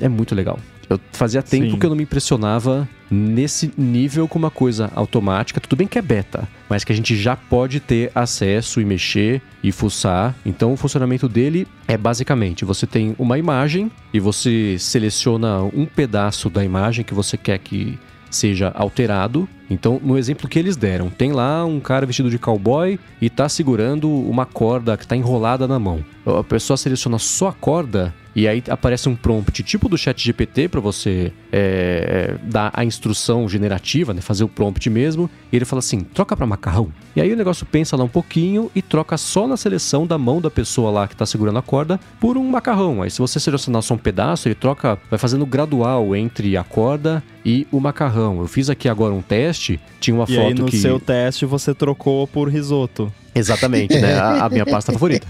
é, 0.01 0.05
é 0.05 0.07
muito 0.07 0.35
legal. 0.35 0.59
Eu 0.87 0.99
fazia 1.11 1.41
tempo 1.41 1.71
Sim. 1.71 1.79
que 1.79 1.85
eu 1.87 1.89
não 1.89 1.97
me 1.97 2.03
impressionava 2.03 2.87
nesse 3.11 3.71
nível 3.77 4.27
com 4.27 4.39
uma 4.39 4.49
coisa 4.49 4.89
automática. 4.95 5.59
Tudo 5.59 5.75
bem 5.75 5.87
que 5.87 5.99
é 5.99 6.01
beta, 6.01 6.47
mas 6.69 6.85
que 6.85 6.93
a 6.93 6.95
gente 6.95 7.15
já 7.17 7.35
pode 7.35 7.81
ter 7.81 8.09
acesso 8.15 8.79
e 8.79 8.85
mexer 8.85 9.41
e 9.61 9.71
fuçar. 9.71 10.33
Então 10.45 10.71
o 10.71 10.77
funcionamento 10.77 11.27
dele 11.27 11.67
é 11.87 11.97
basicamente: 11.97 12.63
você 12.63 12.87
tem 12.87 13.13
uma 13.19 13.37
imagem 13.37 13.91
e 14.13 14.19
você 14.19 14.77
seleciona 14.79 15.61
um 15.61 15.85
pedaço 15.85 16.49
da 16.49 16.63
imagem 16.63 17.03
que 17.03 17.13
você 17.13 17.35
quer 17.35 17.59
que 17.59 17.99
seja 18.29 18.71
alterado. 18.73 19.47
Então, 19.69 19.99
no 20.03 20.17
exemplo 20.17 20.47
que 20.47 20.57
eles 20.57 20.75
deram, 20.75 21.09
tem 21.09 21.31
lá 21.31 21.65
um 21.65 21.79
cara 21.79 22.05
vestido 22.05 22.29
de 22.29 22.39
cowboy 22.39 22.99
e 23.21 23.29
tá 23.29 23.47
segurando 23.47 24.09
uma 24.09 24.45
corda 24.45 24.97
que 24.97 25.05
tá 25.05 25.15
enrolada 25.15 25.67
na 25.67 25.79
mão. 25.79 26.03
A 26.25 26.43
pessoa 26.43 26.77
seleciona 26.77 27.19
só 27.19 27.49
a 27.49 27.53
corda 27.53 28.13
e 28.35 28.47
aí 28.47 28.63
aparece 28.69 29.09
um 29.09 29.15
prompt 29.15 29.61
tipo 29.63 29.89
do 29.89 29.97
chat 29.97 30.23
GPT 30.23 30.69
para 30.69 30.79
você 30.79 31.31
é, 31.51 32.35
dar 32.43 32.71
a 32.73 32.83
instrução 32.85 33.47
generativa, 33.47 34.13
né, 34.13 34.21
fazer 34.21 34.43
o 34.43 34.47
prompt 34.47 34.89
mesmo. 34.89 35.29
E 35.51 35.55
ele 35.55 35.65
fala 35.65 35.79
assim: 35.79 36.01
troca 36.01 36.35
para 36.35 36.45
macarrão. 36.45 36.91
E 37.15 37.21
aí 37.21 37.31
o 37.31 37.35
negócio 37.35 37.65
pensa 37.65 37.97
lá 37.97 38.03
um 38.03 38.09
pouquinho 38.09 38.71
e 38.73 38.81
troca 38.81 39.17
só 39.17 39.47
na 39.47 39.57
seleção 39.57 40.07
da 40.07 40.17
mão 40.17 40.39
da 40.39 40.49
pessoa 40.49 40.91
lá 40.91 41.07
que 41.07 41.13
está 41.13 41.25
segurando 41.25 41.59
a 41.59 41.61
corda 41.61 41.99
por 42.19 42.37
um 42.37 42.49
macarrão. 42.49 43.01
Aí 43.01 43.11
se 43.11 43.19
você 43.19 43.39
selecionar 43.39 43.81
só 43.81 43.95
um 43.95 43.97
pedaço, 43.97 44.47
ele 44.47 44.55
troca, 44.55 44.97
vai 45.09 45.19
fazendo 45.19 45.45
gradual 45.45 46.15
entre 46.15 46.55
a 46.55 46.63
corda 46.63 47.21
e 47.45 47.67
o 47.71 47.79
macarrão. 47.79 48.39
Eu 48.39 48.47
fiz 48.47 48.69
aqui 48.69 48.87
agora 48.87 49.13
um 49.13 49.21
teste, 49.21 49.79
tinha 49.99 50.15
uma 50.15 50.25
e 50.25 50.35
foto 50.35 50.47
aí 50.47 50.53
no 50.53 50.65
que... 50.65 50.77
seu 50.77 50.99
teste 50.99 51.45
você 51.45 51.73
trocou 51.73 52.25
por 52.27 52.47
risoto. 52.47 53.11
Exatamente, 53.33 53.97
né? 53.99 54.15
A, 54.15 54.45
a 54.45 54.49
minha 54.49 54.65
pasta 54.65 54.91
favorita. 54.91 55.25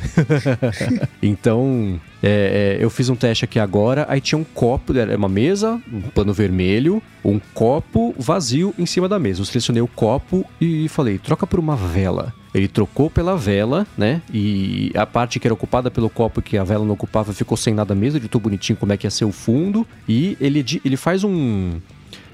então, 1.21 1.99
é, 2.21 2.77
é, 2.79 2.83
eu 2.83 2.89
fiz 2.89 3.09
um 3.09 3.15
teste 3.15 3.45
aqui 3.45 3.59
agora, 3.59 4.05
aí 4.09 4.19
tinha 4.19 4.39
um 4.39 4.43
copo, 4.43 4.97
era 4.97 5.15
uma 5.15 5.29
mesa, 5.29 5.79
um 5.91 6.01
pano 6.01 6.33
vermelho, 6.33 7.01
um 7.23 7.39
copo 7.53 8.13
vazio 8.17 8.73
em 8.77 8.85
cima 8.85 9.07
da 9.07 9.19
mesa. 9.19 9.41
Eu 9.41 9.45
selecionei 9.45 9.81
o 9.81 9.87
copo 9.87 10.45
e 10.59 10.89
falei, 10.89 11.17
troca 11.19 11.45
por 11.45 11.59
uma 11.59 11.75
vela. 11.75 12.33
Ele 12.53 12.67
trocou 12.67 13.09
pela 13.09 13.37
vela, 13.37 13.87
né? 13.97 14.21
E 14.33 14.91
a 14.95 15.05
parte 15.05 15.39
que 15.39 15.47
era 15.47 15.53
ocupada 15.53 15.89
pelo 15.89 16.09
copo 16.09 16.41
que 16.41 16.57
a 16.57 16.63
vela 16.63 16.83
não 16.83 16.93
ocupava 16.93 17.31
ficou 17.33 17.55
sem 17.55 17.73
nada 17.73 17.95
mesmo. 17.95 18.17
Ele 18.17 18.25
editou 18.25 18.41
bonitinho 18.41 18.77
como 18.77 18.91
é 18.91 18.97
que 18.97 19.07
ia 19.07 19.11
ser 19.11 19.23
o 19.23 19.31
fundo. 19.31 19.87
E 20.07 20.35
ele, 20.41 20.65
ele 20.83 20.97
faz 20.97 21.23
um, 21.23 21.79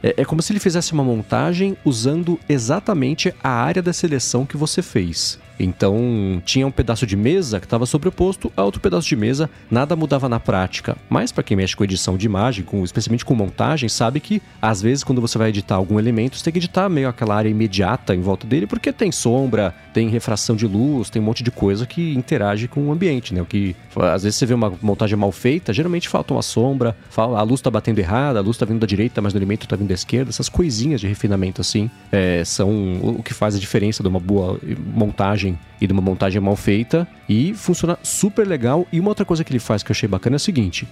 é, 0.02 0.16
é, 0.18 0.26
como 0.26 0.42
se 0.42 0.52
ele 0.52 0.60
fizesse 0.60 0.94
uma 0.94 1.04
montagem 1.04 1.78
usando 1.86 2.40
exatamente 2.48 3.34
a 3.44 3.50
área 3.50 3.82
da 3.82 3.94
seleção 3.94 4.46
que 4.46 4.58
você 4.58 4.82
fez. 4.82 5.40
Então, 5.60 6.42
tinha 6.46 6.68
um 6.68 6.72
pedaço 6.72 7.06
de 7.06 7.16
mesa 7.16 7.60
que 7.60 7.66
estava 7.66 7.86
sobreposto 7.86 8.52
a 8.56 8.64
outro 8.64 8.82
pedaço 8.82 9.08
de 9.08 9.16
mesa, 9.16 9.50
nada 9.70 9.96
mudava 9.96 10.30
na 10.30 10.40
prática. 10.40 10.96
Mas 11.10 11.32
para 11.32 11.44
quem 11.44 11.58
mexe 11.58 11.76
com 11.76 11.84
edição 11.84 12.18
de 12.18 12.26
imagem, 12.26 12.64
com, 12.64 12.84
especialmente 12.84 13.26
com 13.26 13.34
montagem, 13.36 13.90
sabe 13.90 14.20
que 14.20 14.42
às 14.62 14.82
vezes 14.82 15.04
quando 15.04 15.22
você 15.22 15.38
vai 15.38 15.50
editar 15.50 15.76
algum 15.76 16.00
elemento, 16.00 16.38
você 16.38 16.44
tem 16.44 16.54
que 16.54 16.60
editar 16.60 16.90
meio 16.90 17.10
aquela 17.10 17.36
área 17.36 17.50
imediata 17.50 18.16
em 18.16 18.22
volta 18.22 18.46
dele, 18.46 18.68
porque 18.68 18.92
tem 18.92 19.12
sombra, 19.12 19.74
tem 19.94 20.10
refração 20.10 20.56
de 20.56 20.68
luz, 20.68 21.10
tem 21.10 21.22
um 21.22 21.26
monte 21.26 21.44
de 21.44 21.52
coisa 21.52 21.86
que 21.86 22.14
interage 22.14 22.68
com 22.68 22.88
o 22.88 22.92
ambiente, 22.92 23.34
né? 23.34 23.42
O 23.42 23.46
que 23.46 23.76
às 23.96 24.24
vezes 24.24 24.38
você 24.38 24.46
vê 24.46 24.54
uma 24.54 24.74
montagem 24.82 25.18
mal 25.18 25.32
feita, 25.32 25.74
geralmente 25.74 26.10
falta 26.10 26.34
uma 26.34 26.42
sombra, 26.42 26.96
a 27.16 27.42
luz 27.42 27.60
está 27.60 27.70
batendo 27.70 28.00
errada, 28.00 28.40
a 28.40 28.42
luz 28.42 28.56
está 28.56 28.66
vindo 28.66 28.80
da 28.80 28.88
direita, 28.88 29.22
mas 29.22 29.34
o 29.34 29.38
elemento 29.38 29.64
está 29.64 29.76
vindo 29.76 29.88
da 29.88 29.94
esquerda, 29.94 30.30
essas 30.30 30.50
coisinhas 30.50 31.02
de 31.02 31.08
refinamento 31.08 31.62
assim 31.62 31.90
é, 32.12 32.44
são 32.46 32.70
o 33.02 33.24
que 33.24 33.34
faz 33.34 33.56
a 33.56 33.60
diferença 33.60 34.04
de 34.04 34.10
uma 34.10 34.20
boa 34.20 34.60
montagem 34.94 35.47
montagem 35.48 35.60
e 35.80 35.88
de 35.88 35.94
uma 35.94 36.02
montagem 36.02 36.42
mal 36.42 36.56
feita 36.56 37.08
e 37.30 37.54
funciona 37.54 37.98
super 38.04 38.48
legal. 38.48 38.88
E 38.92 39.00
uma 39.00 39.10
outra 39.10 39.26
coisa 39.26 39.44
que 39.44 39.52
ele 39.52 39.60
faz 39.60 39.84
que 39.84 39.92
eu 39.92 39.94
achei 39.94 40.10
bacana 40.10 40.36
é 40.36 40.38
o 40.38 40.40
seguinte: 40.40 40.88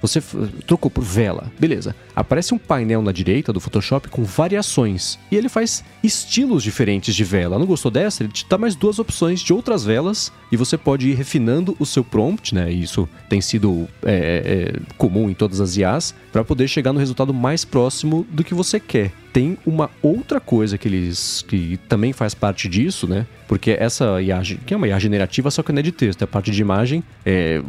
você 0.00 0.22
trocou 0.66 0.90
por 0.90 1.04
vela, 1.04 1.52
beleza. 1.58 1.94
Aparece 2.16 2.54
um 2.54 2.58
painel 2.58 3.02
na 3.02 3.12
direita 3.12 3.52
do 3.52 3.60
Photoshop 3.60 4.08
com 4.08 4.24
variações. 4.24 5.18
E 5.30 5.36
ele 5.36 5.48
faz 5.48 5.84
estilos 6.02 6.62
diferentes 6.62 7.14
de 7.14 7.22
vela. 7.22 7.58
Não 7.58 7.66
gostou 7.66 7.90
dessa? 7.90 8.22
Ele 8.22 8.32
te 8.32 8.46
dá 8.48 8.56
mais 8.56 8.74
duas 8.74 8.98
opções 8.98 9.40
de 9.40 9.52
outras 9.52 9.84
velas. 9.84 10.32
E 10.50 10.56
você 10.56 10.78
pode 10.78 11.08
ir 11.08 11.14
refinando 11.14 11.76
o 11.78 11.84
seu 11.84 12.02
prompt, 12.02 12.54
né? 12.54 12.72
Isso 12.72 13.08
tem 13.28 13.40
sido 13.40 13.86
é, 14.02 14.72
é, 14.74 14.80
comum 14.96 15.28
em 15.28 15.34
todas 15.34 15.60
as 15.60 15.76
IAs, 15.76 16.14
para 16.32 16.44
poder 16.44 16.66
chegar 16.66 16.92
no 16.92 16.98
resultado 16.98 17.34
mais 17.34 17.64
próximo 17.64 18.26
do 18.30 18.42
que 18.42 18.54
você 18.54 18.80
quer 18.80 19.12
tem 19.32 19.56
uma 19.64 19.90
outra 20.02 20.40
coisa 20.40 20.76
que 20.76 20.88
eles 20.88 21.44
que 21.46 21.78
também 21.88 22.12
faz 22.12 22.34
parte 22.34 22.68
disso, 22.68 23.06
né? 23.06 23.26
Porque 23.46 23.72
essa 23.72 24.20
IA, 24.20 24.40
que 24.64 24.74
é 24.74 24.76
uma 24.76 24.88
IA 24.88 24.98
generativa, 24.98 25.50
só 25.50 25.62
que 25.62 25.72
não 25.72 25.80
é 25.80 25.82
de 25.82 25.92
texto, 25.92 26.22
é 26.22 26.26
parte 26.26 26.50
de 26.50 26.60
imagem, 26.60 27.02
é, 27.24 27.62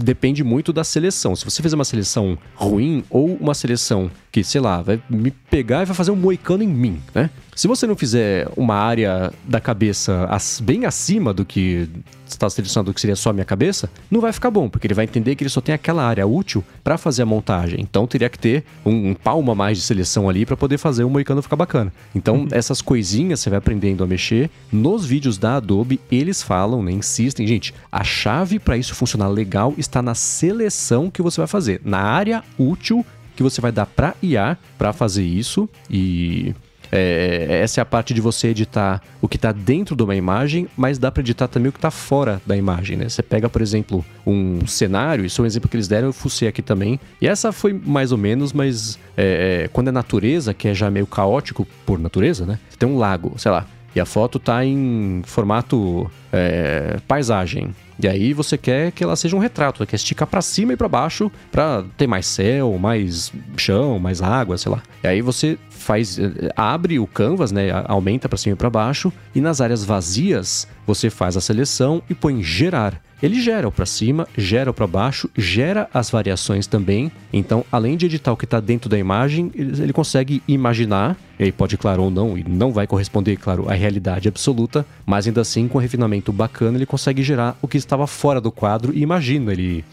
depende 0.00 0.42
muito 0.44 0.72
da 0.72 0.84
seleção. 0.84 1.34
Se 1.34 1.44
você 1.44 1.62
fizer 1.62 1.74
uma 1.74 1.84
seleção 1.84 2.38
ruim 2.54 3.04
ou 3.10 3.34
uma 3.36 3.54
seleção 3.54 4.10
que, 4.30 4.42
sei 4.42 4.60
lá, 4.60 4.82
vai 4.82 5.00
me 5.08 5.30
pegar 5.30 5.82
e 5.82 5.84
vai 5.84 5.94
fazer 5.94 6.10
um 6.10 6.16
moicano 6.16 6.62
em 6.62 6.68
mim, 6.68 7.00
né? 7.14 7.30
Se 7.54 7.68
você 7.68 7.86
não 7.86 7.94
fizer 7.94 8.48
uma 8.56 8.74
área 8.74 9.30
da 9.44 9.60
cabeça 9.60 10.26
bem 10.62 10.86
acima 10.86 11.34
do 11.34 11.44
que 11.44 11.86
está 12.26 12.48
selecionado 12.48 12.90
do 12.90 12.94
que 12.94 13.00
seria 13.00 13.14
só 13.14 13.28
a 13.28 13.32
minha 13.32 13.44
cabeça, 13.44 13.90
não 14.10 14.22
vai 14.22 14.32
ficar 14.32 14.50
bom, 14.50 14.70
porque 14.70 14.86
ele 14.86 14.94
vai 14.94 15.04
entender 15.04 15.36
que 15.36 15.42
ele 15.42 15.50
só 15.50 15.60
tem 15.60 15.74
aquela 15.74 16.02
área 16.02 16.26
útil 16.26 16.64
para 16.82 16.96
fazer 16.96 17.22
a 17.22 17.26
montagem. 17.26 17.78
Então 17.80 18.06
teria 18.06 18.30
que 18.30 18.38
ter 18.38 18.64
um, 18.86 19.10
um 19.10 19.14
palmo 19.14 19.52
a 19.52 19.54
mais 19.54 19.76
de 19.76 19.84
seleção 19.84 20.30
ali 20.30 20.46
para 20.46 20.56
poder 20.56 20.78
fazer 20.78 21.04
o 21.04 21.10
moicano 21.10 21.42
ficar 21.42 21.56
bacana. 21.56 21.92
Então 22.14 22.36
uhum. 22.36 22.48
essas 22.52 22.80
coisinhas 22.80 23.40
você 23.40 23.50
vai 23.50 23.58
aprendendo 23.58 24.02
a 24.02 24.06
mexer. 24.06 24.50
Nos 24.72 25.04
vídeos 25.04 25.36
da 25.36 25.56
Adobe, 25.56 26.00
eles 26.10 26.42
falam, 26.42 26.82
né, 26.82 26.92
insistem, 26.92 27.46
gente, 27.46 27.74
a 27.90 28.02
chave 28.02 28.58
para 28.58 28.78
isso 28.78 28.94
funcionar 28.94 29.28
legal 29.28 29.74
está 29.76 30.00
na 30.00 30.14
seleção 30.14 31.10
que 31.10 31.20
você 31.20 31.38
vai 31.38 31.48
fazer, 31.48 31.82
na 31.84 31.98
área 31.98 32.42
útil 32.58 33.04
que 33.36 33.42
você 33.42 33.60
vai 33.60 33.72
dar 33.72 33.86
para 33.86 34.14
IA 34.22 34.56
para 34.78 34.92
fazer 34.92 35.22
isso 35.22 35.68
e 35.90 36.54
é, 36.92 37.60
essa 37.62 37.80
é 37.80 37.82
a 37.82 37.86
parte 37.86 38.12
de 38.12 38.20
você 38.20 38.48
editar 38.48 39.00
o 39.20 39.26
que 39.26 39.36
está 39.36 39.50
dentro 39.50 39.96
de 39.96 40.02
uma 40.02 40.14
imagem, 40.14 40.68
mas 40.76 40.98
dá 40.98 41.10
para 41.10 41.22
editar 41.22 41.48
também 41.48 41.70
o 41.70 41.72
que 41.72 41.78
está 41.78 41.90
fora 41.90 42.40
da 42.44 42.54
imagem, 42.54 42.98
né? 42.98 43.08
Você 43.08 43.22
pega, 43.22 43.48
por 43.48 43.62
exemplo, 43.62 44.04
um 44.26 44.66
cenário, 44.66 45.24
isso 45.24 45.40
é 45.40 45.44
um 45.44 45.46
exemplo 45.46 45.70
que 45.70 45.76
eles 45.76 45.88
deram, 45.88 46.08
eu 46.08 46.12
fucei 46.12 46.46
aqui 46.46 46.60
também. 46.60 47.00
E 47.20 47.26
essa 47.26 47.50
foi 47.50 47.72
mais 47.72 48.12
ou 48.12 48.18
menos, 48.18 48.52
mas 48.52 48.98
é, 49.16 49.64
é, 49.64 49.68
quando 49.68 49.88
é 49.88 49.92
natureza, 49.92 50.52
que 50.52 50.68
é 50.68 50.74
já 50.74 50.90
meio 50.90 51.06
caótico 51.06 51.66
por 51.86 51.98
natureza, 51.98 52.44
né? 52.44 52.58
Tem 52.78 52.86
um 52.86 52.98
lago, 52.98 53.34
sei 53.38 53.50
lá, 53.50 53.66
e 53.94 54.00
a 54.00 54.06
foto 54.06 54.38
tá 54.38 54.64
em 54.64 55.22
formato 55.24 56.10
é, 56.32 56.98
paisagem. 57.06 57.74
E 58.02 58.08
aí 58.08 58.32
você 58.32 58.58
quer 58.58 58.90
que 58.90 59.04
ela 59.04 59.14
seja 59.14 59.36
um 59.36 59.38
retrato, 59.38 59.86
quer 59.86 59.96
esticar 59.96 60.26
para 60.26 60.40
cima 60.40 60.72
e 60.72 60.76
para 60.76 60.88
baixo 60.88 61.30
para 61.50 61.84
ter 61.96 62.06
mais 62.06 62.26
céu, 62.26 62.76
mais 62.78 63.32
chão, 63.56 63.98
mais 63.98 64.20
água, 64.20 64.58
sei 64.58 64.72
lá. 64.72 64.82
E 65.04 65.06
aí 65.06 65.22
você 65.22 65.58
faz 65.82 66.18
é, 66.18 66.50
abre 66.56 66.98
o 66.98 67.06
canvas, 67.06 67.52
né, 67.52 67.68
aumenta 67.86 68.28
para 68.28 68.38
cima 68.38 68.54
e 68.54 68.56
para 68.56 68.70
baixo 68.70 69.12
e 69.34 69.40
nas 69.40 69.60
áreas 69.60 69.84
vazias 69.84 70.66
você 70.86 71.10
faz 71.10 71.36
a 71.36 71.40
seleção 71.40 72.02
e 72.08 72.14
põe 72.14 72.42
gerar 72.42 73.00
ele 73.22 73.40
gera 73.40 73.68
o 73.68 73.72
para 73.72 73.86
cima, 73.86 74.26
gera 74.36 74.68
o 74.68 74.74
para 74.74 74.86
baixo, 74.86 75.30
gera 75.36 75.88
as 75.94 76.10
variações 76.10 76.66
também. 76.66 77.12
Então, 77.32 77.64
além 77.70 77.96
de 77.96 78.06
editar 78.06 78.32
o 78.32 78.36
que 78.36 78.44
está 78.44 78.58
dentro 78.58 78.90
da 78.90 78.98
imagem, 78.98 79.48
ele, 79.54 79.92
consegue 79.92 80.42
imaginar, 80.48 81.16
e 81.38 81.44
aí 81.44 81.52
pode, 81.52 81.78
claro, 81.78 82.02
ou 82.02 82.10
não, 82.10 82.36
e 82.36 82.42
não 82.42 82.72
vai 82.72 82.84
corresponder, 82.84 83.36
claro, 83.36 83.70
à 83.70 83.74
realidade 83.74 84.26
absoluta, 84.26 84.84
mas 85.06 85.28
ainda 85.28 85.40
assim, 85.40 85.68
com 85.68 85.78
um 85.78 85.80
refinamento 85.80 86.32
bacana, 86.32 86.76
ele 86.76 86.84
consegue 86.84 87.22
gerar 87.22 87.56
o 87.62 87.68
que 87.68 87.76
estava 87.76 88.08
fora 88.08 88.40
do 88.40 88.50
quadro 88.50 88.92
e 88.92 89.02
imagina, 89.02 89.52
ele 89.52 89.84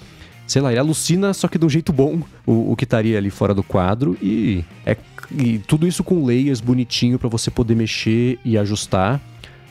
sei 0.47 0.63
lá, 0.63 0.71
ele 0.71 0.79
alucina, 0.79 1.31
só 1.31 1.47
que 1.47 1.59
de 1.59 1.65
um 1.65 1.69
jeito 1.69 1.93
bom, 1.93 2.23
o, 2.43 2.71
o 2.71 2.75
que 2.75 2.83
estaria 2.83 3.19
ali 3.19 3.29
fora 3.29 3.53
do 3.53 3.61
quadro. 3.61 4.17
E, 4.19 4.65
é, 4.83 4.97
e 5.31 5.59
tudo 5.59 5.87
isso 5.87 6.03
com 6.03 6.25
layers 6.25 6.61
bonitinho 6.61 7.19
para 7.19 7.29
você 7.29 7.51
poder 7.51 7.75
mexer 7.75 8.39
e 8.43 8.57
ajustar. 8.57 9.21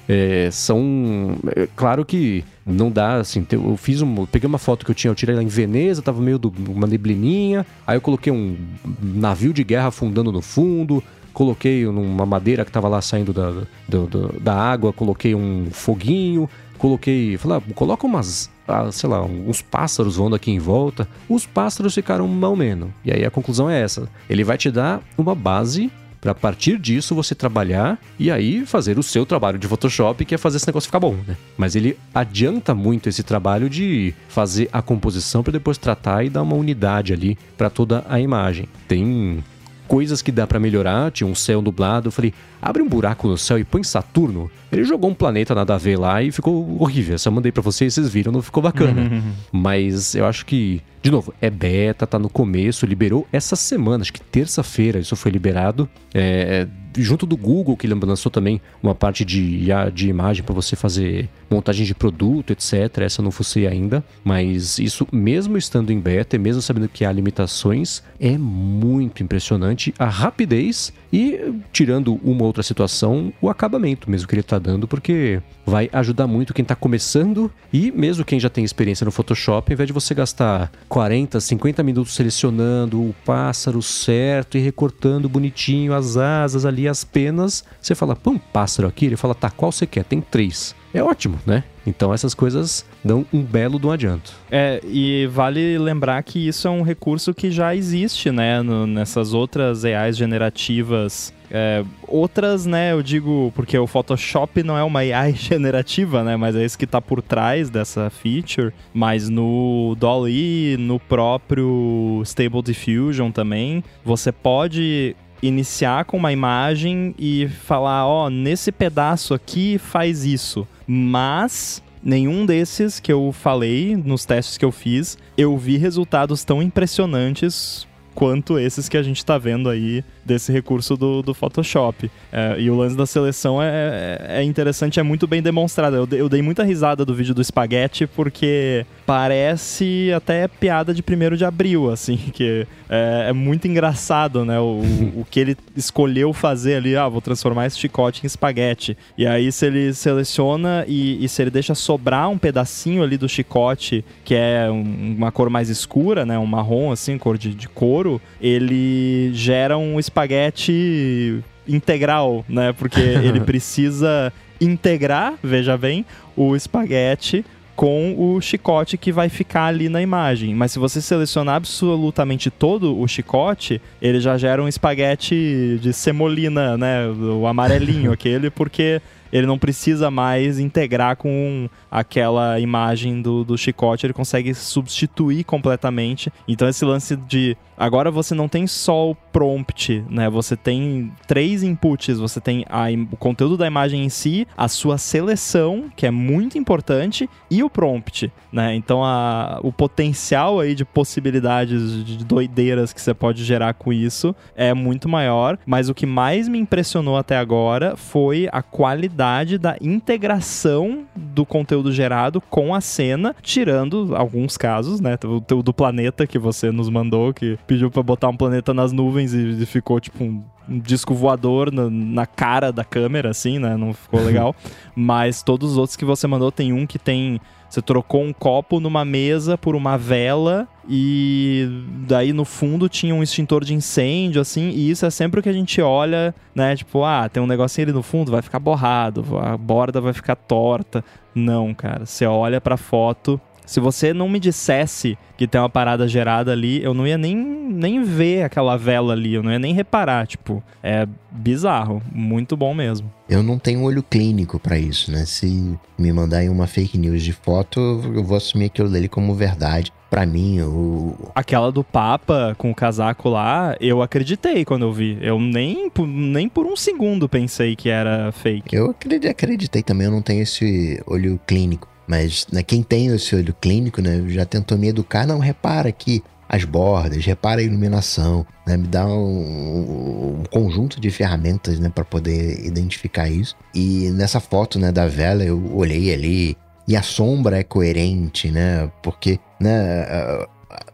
É, 0.09 0.49
são. 0.51 1.37
É, 1.55 1.69
claro 1.77 2.05
que 2.05 2.43
não 2.65 2.91
dá, 2.91 3.17
assim. 3.17 3.47
Eu 3.51 3.77
fiz 3.77 4.01
um. 4.01 4.25
Peguei 4.25 4.47
uma 4.47 4.59
foto 4.59 4.85
que 4.85 4.91
eu 4.91 4.95
tinha, 4.95 5.11
eu 5.11 5.15
tirei 5.15 5.35
lá 5.35 5.43
em 5.43 5.49
Veneza, 5.49 6.01
tava 6.01 6.23
meio 6.23 6.39
do, 6.39 6.53
uma 6.69 6.87
neblininha. 6.87 7.67
Aí 7.87 7.97
eu 7.97 8.01
coloquei 8.01 8.33
um 8.33 8.57
navio 9.03 9.53
de 9.53 9.63
guerra 9.63 9.89
afundando 9.89 10.33
no 10.33 10.41
fundo. 10.41 11.05
Coloquei 11.33 11.85
numa 11.87 12.27
madeira 12.27 12.65
que 12.65 12.73
tava 12.73 12.89
lá 12.89 13.01
saindo 13.01 13.33
da, 13.33 13.63
do, 13.89 14.41
da 14.41 14.55
água, 14.55 14.93
coloquei 14.93 15.35
um 15.35 15.69
foguinho. 15.71 16.49
Coloquei. 16.79 17.37
Falei, 17.37 17.59
ah, 17.59 17.75
coloca 17.75 18.07
umas. 18.07 18.51
Ah, 18.67 18.91
sei 18.93 19.09
lá, 19.09 19.25
uns 19.25 19.61
pássaros 19.63 20.17
voando 20.17 20.37
aqui 20.37 20.51
em 20.51 20.59
volta. 20.59 21.09
Os 21.29 21.47
pássaros 21.47 21.95
ficaram 21.95 22.29
mal 22.29 22.55
menos. 22.55 22.91
E 23.05 23.11
aí 23.11 23.25
a 23.25 23.31
conclusão 23.31 23.69
é 23.69 23.81
essa. 23.81 24.09
Ele 24.29 24.45
vai 24.45 24.57
te 24.57 24.71
dar 24.71 25.03
uma 25.17 25.35
base 25.35 25.91
para 26.21 26.35
partir 26.35 26.79
disso 26.79 27.15
você 27.15 27.35
trabalhar 27.35 27.99
e 28.19 28.31
aí 28.31 28.67
fazer 28.67 28.99
o 28.99 29.03
seu 29.03 29.25
trabalho 29.25 29.59
de 29.59 29.69
Photoshop, 29.69 30.25
que 30.25 30.35
é 30.35 30.39
fazer 30.39 30.57
esse 30.57 30.67
negócio 30.67 30.89
ficar 30.89 31.01
bom, 31.01 31.17
né? 31.27 31.37
Mas 31.57 31.77
ele 31.77 31.97
adianta 32.15 32.75
muito 32.75 33.09
esse 33.09 33.23
trabalho 33.23 33.71
de 33.71 34.15
fazer 34.29 34.69
a 34.73 34.83
composição 34.83 35.43
para 35.43 35.53
depois 35.53 35.79
tratar 35.79 36.25
e 36.25 36.31
dar 36.31 36.43
uma 36.43 36.57
unidade 36.57 37.13
ali 37.13 37.39
para 37.57 37.71
toda 37.71 38.05
a 38.09 38.21
imagem. 38.21 38.69
Tem 38.87 39.43
coisas 39.89 40.23
que 40.23 40.31
dá 40.31 40.47
para 40.47 40.61
melhorar, 40.61 41.11
tinha 41.11 41.27
um 41.27 41.35
céu 41.35 41.63
nublado, 41.63 42.09
eu 42.09 42.13
falei, 42.13 42.35
abre 42.61 42.83
um 42.83 42.89
buraco 42.89 43.29
no 43.29 43.39
céu 43.39 43.59
e 43.59 43.65
põe 43.65 43.83
Saturno. 43.83 44.51
Ele 44.71 44.85
jogou 44.85 45.11
um 45.11 45.15
planeta 45.15 45.55
nada 45.55 45.75
a 45.75 45.79
ver 45.79 45.99
lá 45.99 46.23
e 46.23 46.31
ficou 46.31 46.81
horrível. 46.81 47.19
Só 47.19 47.31
mandei 47.31 47.51
para 47.51 47.63
vocês, 47.63 47.95
vocês 47.95 48.09
viram, 48.09 48.33
não 48.33 48.43
ficou 48.43 48.63
bacana. 48.63 49.23
Mas 49.51 50.15
eu 50.15 50.27
acho 50.27 50.45
que, 50.45 50.83
de 51.03 51.11
novo, 51.11 51.33
é 51.41 51.49
beta, 51.49 52.07
tá 52.07 52.19
no 52.19 52.29
começo, 52.29 52.85
liberou 52.85 53.27
essa 53.33 53.57
semana, 53.57 54.03
acho 54.03 54.13
que 54.13 54.21
terça-feira 54.21 54.99
isso 54.99 55.17
foi 55.17 55.31
liberado. 55.31 55.89
É, 56.15 56.67
junto 56.97 57.27
do 57.27 57.37
Google, 57.37 57.77
que 57.77 57.87
ele 57.87 57.95
lançou 57.95 58.31
também 58.31 58.61
uma 58.83 58.95
parte 58.95 59.25
de, 59.25 59.69
de 59.93 60.09
imagem 60.09 60.43
para 60.43 60.55
você 60.55 60.77
fazer 60.77 61.29
montagem 61.51 61.87
de 61.87 61.95
produto, 61.95 62.53
etc. 62.53 62.99
Essa 62.99 63.21
eu 63.21 63.25
não 63.25 63.31
fosse 63.31 63.67
ainda, 63.67 64.05
mas 64.25 64.79
isso, 64.79 65.07
mesmo 65.13 65.57
estando 65.57 65.93
em 65.93 66.01
beta 66.01 66.37
e 66.37 66.39
mesmo 66.39 66.61
sabendo 66.63 66.89
que 66.89 67.05
há 67.05 67.13
limitações, 67.13 68.03
é 68.21 68.37
muito 68.37 69.23
impressionante 69.23 69.95
a 69.99 70.07
rapidez 70.07 70.93
e, 71.13 71.53
tirando 71.73 72.21
uma 72.23 72.45
outra 72.49 72.63
situação, 72.63 73.33
o 73.41 73.49
acabamento 73.49 74.11
mesmo 74.11 74.27
que 74.27 74.35
ele 74.35 74.41
está 74.41 74.59
dando, 74.59 74.89
porque 74.89 75.41
vai 75.65 75.89
ajudar 75.93 76.27
muito 76.27 76.53
quem 76.53 76.63
está 76.63 76.75
começando 76.75 77.51
e 77.73 77.93
mesmo 77.93 78.25
quem 78.25 78.41
já 78.41 78.49
tem 78.49 78.65
experiência 78.65 79.05
no 79.05 79.11
Photoshop, 79.11 79.71
ao 79.71 79.75
invés 79.75 79.87
de 79.87 79.93
você 79.93 80.15
gastar 80.15 80.73
40, 80.89 81.41
50 81.41 81.83
minutos 81.83 82.15
selecionando 82.15 83.01
o 83.01 83.15
pássaro 83.25 83.81
certo 83.83 84.59
e 84.59 84.61
recortando 84.61 85.29
bonitinho 85.29 85.95
as 85.95 86.17
asas 86.17 86.65
ali, 86.65 86.89
as 86.89 87.05
penas, 87.05 87.65
você 87.81 87.95
fala, 87.95 88.17
pô, 88.17 88.31
um 88.31 88.39
pássaro 88.39 88.89
aqui, 88.89 89.07
ele 89.07 89.17
fala, 89.17 89.35
tá, 89.35 89.51
qual 89.51 89.71
você 89.71 89.87
quer? 89.87 90.05
Tem 90.05 90.21
três 90.21 90.75
é 90.93 91.03
ótimo, 91.03 91.39
né? 91.47 91.65
Então 91.87 92.13
essas 92.13 92.35
coisas 92.35 92.85
dão 93.05 93.25
um 93.33 93.43
belo 93.43 93.79
do 93.79 93.91
adianto. 93.91 94.33
É, 94.51 94.81
e 94.85 95.27
vale 95.27 95.79
lembrar 95.79 96.23
que 96.23 96.47
isso 96.47 96.67
é 96.69 96.71
um 96.71 96.83
recurso 96.83 97.35
que 97.35 97.51
já 97.51 97.75
existe, 97.75 98.31
né? 98.31 98.63
No, 98.63 98.87
nessas 98.87 99.35
outras 99.35 99.85
AIs 99.85 100.17
generativas. 100.17 101.33
É, 101.51 101.83
outras, 102.07 102.67
né, 102.67 102.93
eu 102.93 103.03
digo, 103.03 103.51
porque 103.57 103.79
o 103.79 103.87
Photoshop 103.87 104.63
não 104.63 104.77
é 104.77 104.83
uma 104.83 105.01
AI 105.01 105.33
generativa, 105.37 106.23
né? 106.23 106.37
Mas 106.37 106.55
é 106.55 106.65
isso 106.65 106.79
que 106.79 106.85
está 106.85 107.01
por 107.01 107.23
trás 107.23 107.71
dessa 107.71 108.11
feature. 108.11 108.73
Mas 108.93 109.29
no 109.29 109.97
Dolly, 109.99 110.77
no 110.79 111.01
próprio 111.01 112.23
Stable 112.25 112.63
Diffusion 112.63 113.31
também, 113.31 113.83
você 114.05 114.31
pode 114.31 115.17
iniciar 115.41 116.05
com 116.05 116.17
uma 116.17 116.33
imagem 116.33 117.15
e 117.19 117.49
falar, 117.49 118.07
ó, 118.07 118.27
oh, 118.27 118.31
nesse 118.31 118.73
pedaço 118.73 119.33
aqui 119.33 119.79
faz 119.79 120.25
isso. 120.25 120.67
Mas 120.91 121.83
nenhum 122.03 122.47
desses 122.47 122.99
que 122.99 123.13
eu 123.13 123.31
falei 123.31 123.95
nos 123.95 124.25
testes 124.25 124.57
que 124.57 124.65
eu 124.65 124.73
fiz, 124.73 125.19
eu 125.37 125.57
vi 125.59 125.77
resultados 125.77 126.45
tão 126.45 126.63
impressionantes 126.63 127.87
quanto 128.15 128.59
esses 128.59 128.89
que 128.89 128.97
a 128.97 129.03
gente 129.03 129.19
está 129.19 129.37
vendo 129.37 129.69
aí 129.69 130.03
desse 130.29 130.53
recurso 130.53 130.97
do, 130.97 131.23
do 131.23 131.35
Photoshop. 131.35 132.11
É, 132.31 132.61
e 132.61 132.71
o 132.71 132.77
lance 132.77 132.95
da 132.95 133.07
seleção 133.07 133.61
é, 133.61 133.67
é, 133.67 134.41
é 134.41 134.43
interessante, 134.45 135.01
é 135.01 135.03
muito 135.03 135.27
bem 135.27 135.43
demonstrado. 135.43 135.97
Eu, 135.97 136.09
eu, 136.17 136.29
dei 136.29 136.43
muita 136.43 136.63
risada 136.63 137.05
do 137.05 137.15
vídeo 137.15 137.35
do 137.35 137.41
espaguete 137.41 138.07
porque 138.07 138.85
parece 139.07 140.13
até 140.15 140.47
piada 140.47 140.93
de 140.93 141.03
primeiro 141.03 141.37
de 141.37 141.45
abril, 141.45 141.91
assim, 141.91 142.17
que 142.35 142.67
é, 142.89 143.27
é 143.31 143.33
muito 143.33 143.67
engraçado, 143.67 144.45
né? 144.45 144.61
O, 144.61 144.83
o, 145.17 145.27
que 145.29 145.41
ele 145.41 145.57
escolheu 145.75 146.33
fazer 146.33 146.75
ali, 146.75 146.95
ah, 146.95 147.09
vou 147.09 147.23
transformar 147.23 147.67
esse 147.67 147.79
chicote 147.79 148.21
em 148.23 148.27
espaguete. 148.27 148.97
E 149.17 149.27
aí, 149.27 149.51
se 149.51 149.67
ele 149.67 149.95
seleciona 149.95 150.85
e, 150.87 151.25
e 151.25 151.29
se 151.29 151.41
ele 151.41 151.51
deixa 151.51 151.75
sobrar 151.75 152.29
um 152.29 152.37
pedacinho 152.37 153.03
ali 153.03 153.17
do 153.17 153.29
chicote, 153.29 154.05
que 154.25 154.35
é 154.35 154.71
um, 154.71 155.15
uma 155.17 155.33
cor 155.33 155.49
mais 155.49 155.71
escura, 155.71 156.27
né? 156.27 156.39
Um 156.39 156.47
marrom, 156.47 156.93
assim, 156.93 157.17
cor 157.17 157.39
de, 157.39 157.55
de 157.55 157.69
couro, 157.69 158.21
ele 158.41 159.31
gera 159.33 159.79
um 159.79 159.99
espaguete 159.99 160.18
espaguete 160.19 161.45
integral, 161.67 162.45
né? 162.49 162.73
Porque 162.73 163.01
ele 163.23 163.41
precisa 163.41 164.33
integrar, 164.61 165.35
veja 165.43 165.77
bem, 165.77 166.05
o 166.37 166.57
espaguete 166.57 167.45
com 167.77 168.17
o 168.19 168.41
chicote 168.41 168.99
que 168.99 169.13
vai 169.13 169.29
ficar 169.29 169.67
ali 169.67 169.89
na 169.89 170.03
imagem. 170.03 170.53
Mas 170.53 170.73
se 170.73 170.81
você 170.81 171.01
selecionar 171.01 171.55
absolutamente 171.55 172.51
todo 172.51 172.99
o 172.99 173.07
chicote, 173.07 173.81
ele 174.03 174.19
já 174.19 174.37
gera 174.37 174.61
um 174.61 174.67
espaguete 174.67 175.79
de 175.81 175.93
semolina, 175.93 176.77
né? 176.77 177.07
O 177.07 177.47
amarelinho 177.47 178.11
aquele, 178.11 178.51
porque 178.51 179.01
ele 179.33 179.47
não 179.47 179.57
precisa 179.57 180.11
mais 180.11 180.59
integrar 180.59 181.15
com 181.15 181.69
aquela 181.91 182.59
imagem 182.61 183.23
do, 183.23 183.45
do 183.45 183.57
chicote, 183.57 184.07
ele 184.07 184.13
consegue 184.13 184.55
substituir 184.55 185.45
completamente. 185.45 186.33
Então 186.47 186.69
esse 186.69 186.85
lance 186.85 187.17
de 187.17 187.57
agora 187.77 188.11
você 188.11 188.35
não 188.35 188.49
tem 188.49 188.67
só 188.67 189.11
o 189.11 189.15
prompt, 189.15 190.05
né? 190.11 190.29
Você 190.29 190.57
tem 190.57 191.13
três 191.27 191.63
inputs, 191.63 192.19
você 192.19 192.41
tem 192.41 192.65
a, 192.69 192.87
o 193.11 193.17
conteúdo 193.17 193.57
da 193.57 193.67
imagem 193.67 194.05
em 194.05 194.09
si, 194.09 194.47
a 194.57 194.69
sua 194.69 194.99
seleção, 194.99 195.91
que 195.95 196.07
é 196.07 196.11
muito 196.11 196.59
importante, 196.59 197.29
e 197.51 197.63
o 197.63 197.71
prompt, 197.71 198.33
né? 198.53 198.75
Então 198.75 199.05
a, 199.05 199.61
o 199.63 199.73
potencial 199.73 200.61
aí 200.61 200.75
de 200.75 200.85
possibilidades 200.85 202.05
de 202.05 202.25
doideiras 202.25 202.93
que 202.93 203.01
você 203.01 203.15
pode 203.15 203.45
gerar 203.45 203.75
com 203.75 203.93
isso 203.93 204.35
é 204.57 204.75
muito 204.75 205.09
maior, 205.09 205.59
mas 205.65 205.89
o 205.89 205.95
que 205.95 206.07
mais 206.07 206.49
me 206.49 206.59
impressionou 206.59 207.17
até 207.17 207.37
agora 207.37 207.97
foi 207.97 208.49
a 208.51 208.63
qualidade 208.63 209.57
da 209.57 209.77
integração 209.81 211.05
do 211.15 211.47
conteúdo 211.47 211.78
conteúdo 211.79 211.93
gerado 211.93 212.41
com 212.41 212.75
a 212.75 212.81
cena, 212.81 213.35
tirando 213.43 214.15
alguns 214.17 214.57
casos, 214.57 215.01
né? 215.01 215.17
O 215.25 215.63
do 215.63 215.73
planeta 215.73 216.27
que 216.27 216.39
você 216.39 216.71
nos 216.71 216.89
mandou, 216.89 217.33
que 217.33 217.59
pediu 217.67 217.91
para 217.91 218.03
botar 218.03 218.29
um 218.29 218.37
planeta 218.37 218.75
nas 218.75 218.93
nuvens 218.93 219.33
e, 219.33 219.67
ficou 219.67 220.01
tipo 220.01 220.25
um 220.25 220.43
um 220.69 220.79
disco 220.79 221.15
voador 221.15 221.73
na, 221.73 221.89
na, 221.89 222.27
cara 222.27 222.71
da 222.71 222.85
câmera, 222.85 223.31
assim, 223.31 223.59
né? 223.59 223.77
Não 223.77 223.95
ficou 223.95 224.21
legal. 224.23 224.55
Mas 224.95 225.43
todos 225.43 225.73
os 225.73 225.79
outros 225.79 225.97
que 225.97 226.05
você 226.05 226.27
mandou, 226.27 226.53
tem 226.53 226.73
um 226.73 226.87
que 226.87 226.99
tem 226.99 227.41
Você 227.71 227.81
trocou 227.81 228.23
um 228.23 228.33
copo 228.33 228.79
numa 228.79 229.05
mesa 229.05 229.57
por 229.57 229.75
uma 229.75 229.97
vela 229.97 230.69
e 230.89 231.69
daí 232.07 232.33
no 232.33 232.45
fundo 232.45 232.89
tinha 232.89 233.15
um 233.15 233.23
extintor 233.23 233.63
de 233.63 233.75
incêndio, 233.75 234.41
assim, 234.41 234.71
e 234.71 234.91
isso 234.91 235.05
é 235.05 235.11
sempre 235.11 235.39
o 235.39 235.43
que 235.43 235.49
a 235.51 235.53
gente 235.53 235.83
olha, 235.83 236.35
né? 236.55 236.75
Tipo, 236.75 237.05
ah, 237.05 237.29
tem 237.29 237.43
um 237.43 237.47
negocinho 237.47 237.87
ali 237.87 237.93
no 237.93 238.03
fundo, 238.03 238.33
vai 238.33 238.41
ficar 238.41 238.59
borrado, 238.59 239.23
a 239.39 239.57
borda 239.57 240.01
vai 240.01 240.15
ficar 240.15 240.35
torta. 240.35 241.05
Não, 241.39 241.73
cara. 241.73 242.05
Você 242.05 242.27
olha 242.27 242.61
pra 242.61 242.77
foto. 242.77 243.41
Se 243.69 243.81
você 243.81 244.15
não 244.15 244.31
me 244.31 244.41
dissesse 244.41 245.19
que 245.37 245.47
tem 245.47 245.61
uma 245.61 245.69
parada 245.69 246.09
gerada 246.09 246.53
ali, 246.53 246.83
eu 246.83 246.95
não 246.95 247.07
ia 247.07 247.19
nem, 247.19 247.37
nem 247.37 248.03
ver 248.03 248.45
aquela 248.45 248.79
vela 248.79 249.13
ali, 249.13 249.35
eu 249.35 249.43
não 249.43 249.53
ia 249.53 249.59
nem 249.59 249.75
reparar. 249.75 250.27
Tipo, 250.27 250.65
é 250.83 251.07
bizarro. 251.31 252.03
Muito 252.11 252.57
bom 252.57 252.73
mesmo. 252.73 253.13
Eu 253.29 253.43
não 253.43 253.59
tenho 253.59 253.83
olho 253.83 254.03
clínico 254.03 254.59
para 254.59 254.79
isso, 254.79 255.13
né? 255.13 255.27
Se 255.27 255.79
me 255.99 256.11
mandarem 256.11 256.49
uma 256.49 256.67
fake 256.67 256.97
news 256.97 257.23
de 257.23 257.35
foto, 257.35 257.79
eu 258.15 258.25
vou 258.25 258.39
assumir 258.39 258.65
aquilo 258.65 258.89
dele 258.89 259.07
como 259.07 259.35
verdade. 259.35 259.93
Para 260.09 260.25
mim, 260.25 260.63
o. 260.63 261.15
Aquela 261.35 261.71
do 261.71 261.85
Papa 261.85 262.55
com 262.57 262.71
o 262.71 262.75
casaco 262.75 263.29
lá, 263.29 263.77
eu 263.79 264.01
acreditei 264.01 264.65
quando 264.65 264.87
eu 264.87 264.93
vi. 264.95 265.19
Eu 265.21 265.39
nem, 265.39 265.93
nem 266.07 266.49
por 266.49 266.65
um 266.65 266.75
segundo 266.75 267.29
pensei 267.29 267.77
que 267.77 267.91
era 267.91 268.33
fake. 268.33 268.75
Eu 268.75 268.97
acreditei 269.29 269.83
também, 269.83 270.07
eu 270.07 270.11
não 270.11 270.23
tenho 270.23 270.43
esse 270.43 271.03
olho 271.07 271.39
clínico. 271.47 271.87
Mas 272.09 272.47
né, 272.51 272.63
quem 272.63 272.83
tem 272.83 273.09
esse 273.09 273.37
olho 273.37 273.55
clínico, 273.61 274.01
né, 274.01 274.25
já 274.29 274.47
tentou 274.47 274.79
me 274.79 274.89
educar, 274.89 275.27
não, 275.27 275.39
repara 275.39 275.91
aqui 275.91 276.23
as 276.49 276.65
bordas, 276.65 277.25
repara 277.27 277.61
a 277.61 277.65
iluminação, 277.65 278.47
né, 278.67 278.77
me 278.77 278.87
dá 278.87 279.07
um, 279.07 280.41
um 280.41 280.45
conjunto 280.51 280.99
de 280.99 281.11
ferramentas 281.11 281.79
né, 281.79 281.91
para 281.95 282.05
poder 282.05 282.65
identificar 282.65 283.29
isso. 283.29 283.55
E 283.75 284.11
nessa 284.13 284.41
foto 284.41 284.79
né, 284.79 284.91
da 284.91 285.07
vela, 285.07 285.45
eu 285.45 285.77
olhei 285.77 286.13
ali, 286.13 286.57
e 286.87 286.97
a 286.97 287.03
sombra 287.03 287.59
é 287.59 287.63
coerente, 287.63 288.51
né, 288.51 288.91
porque 289.03 289.39
né, 289.61 290.03
a, 290.05 290.49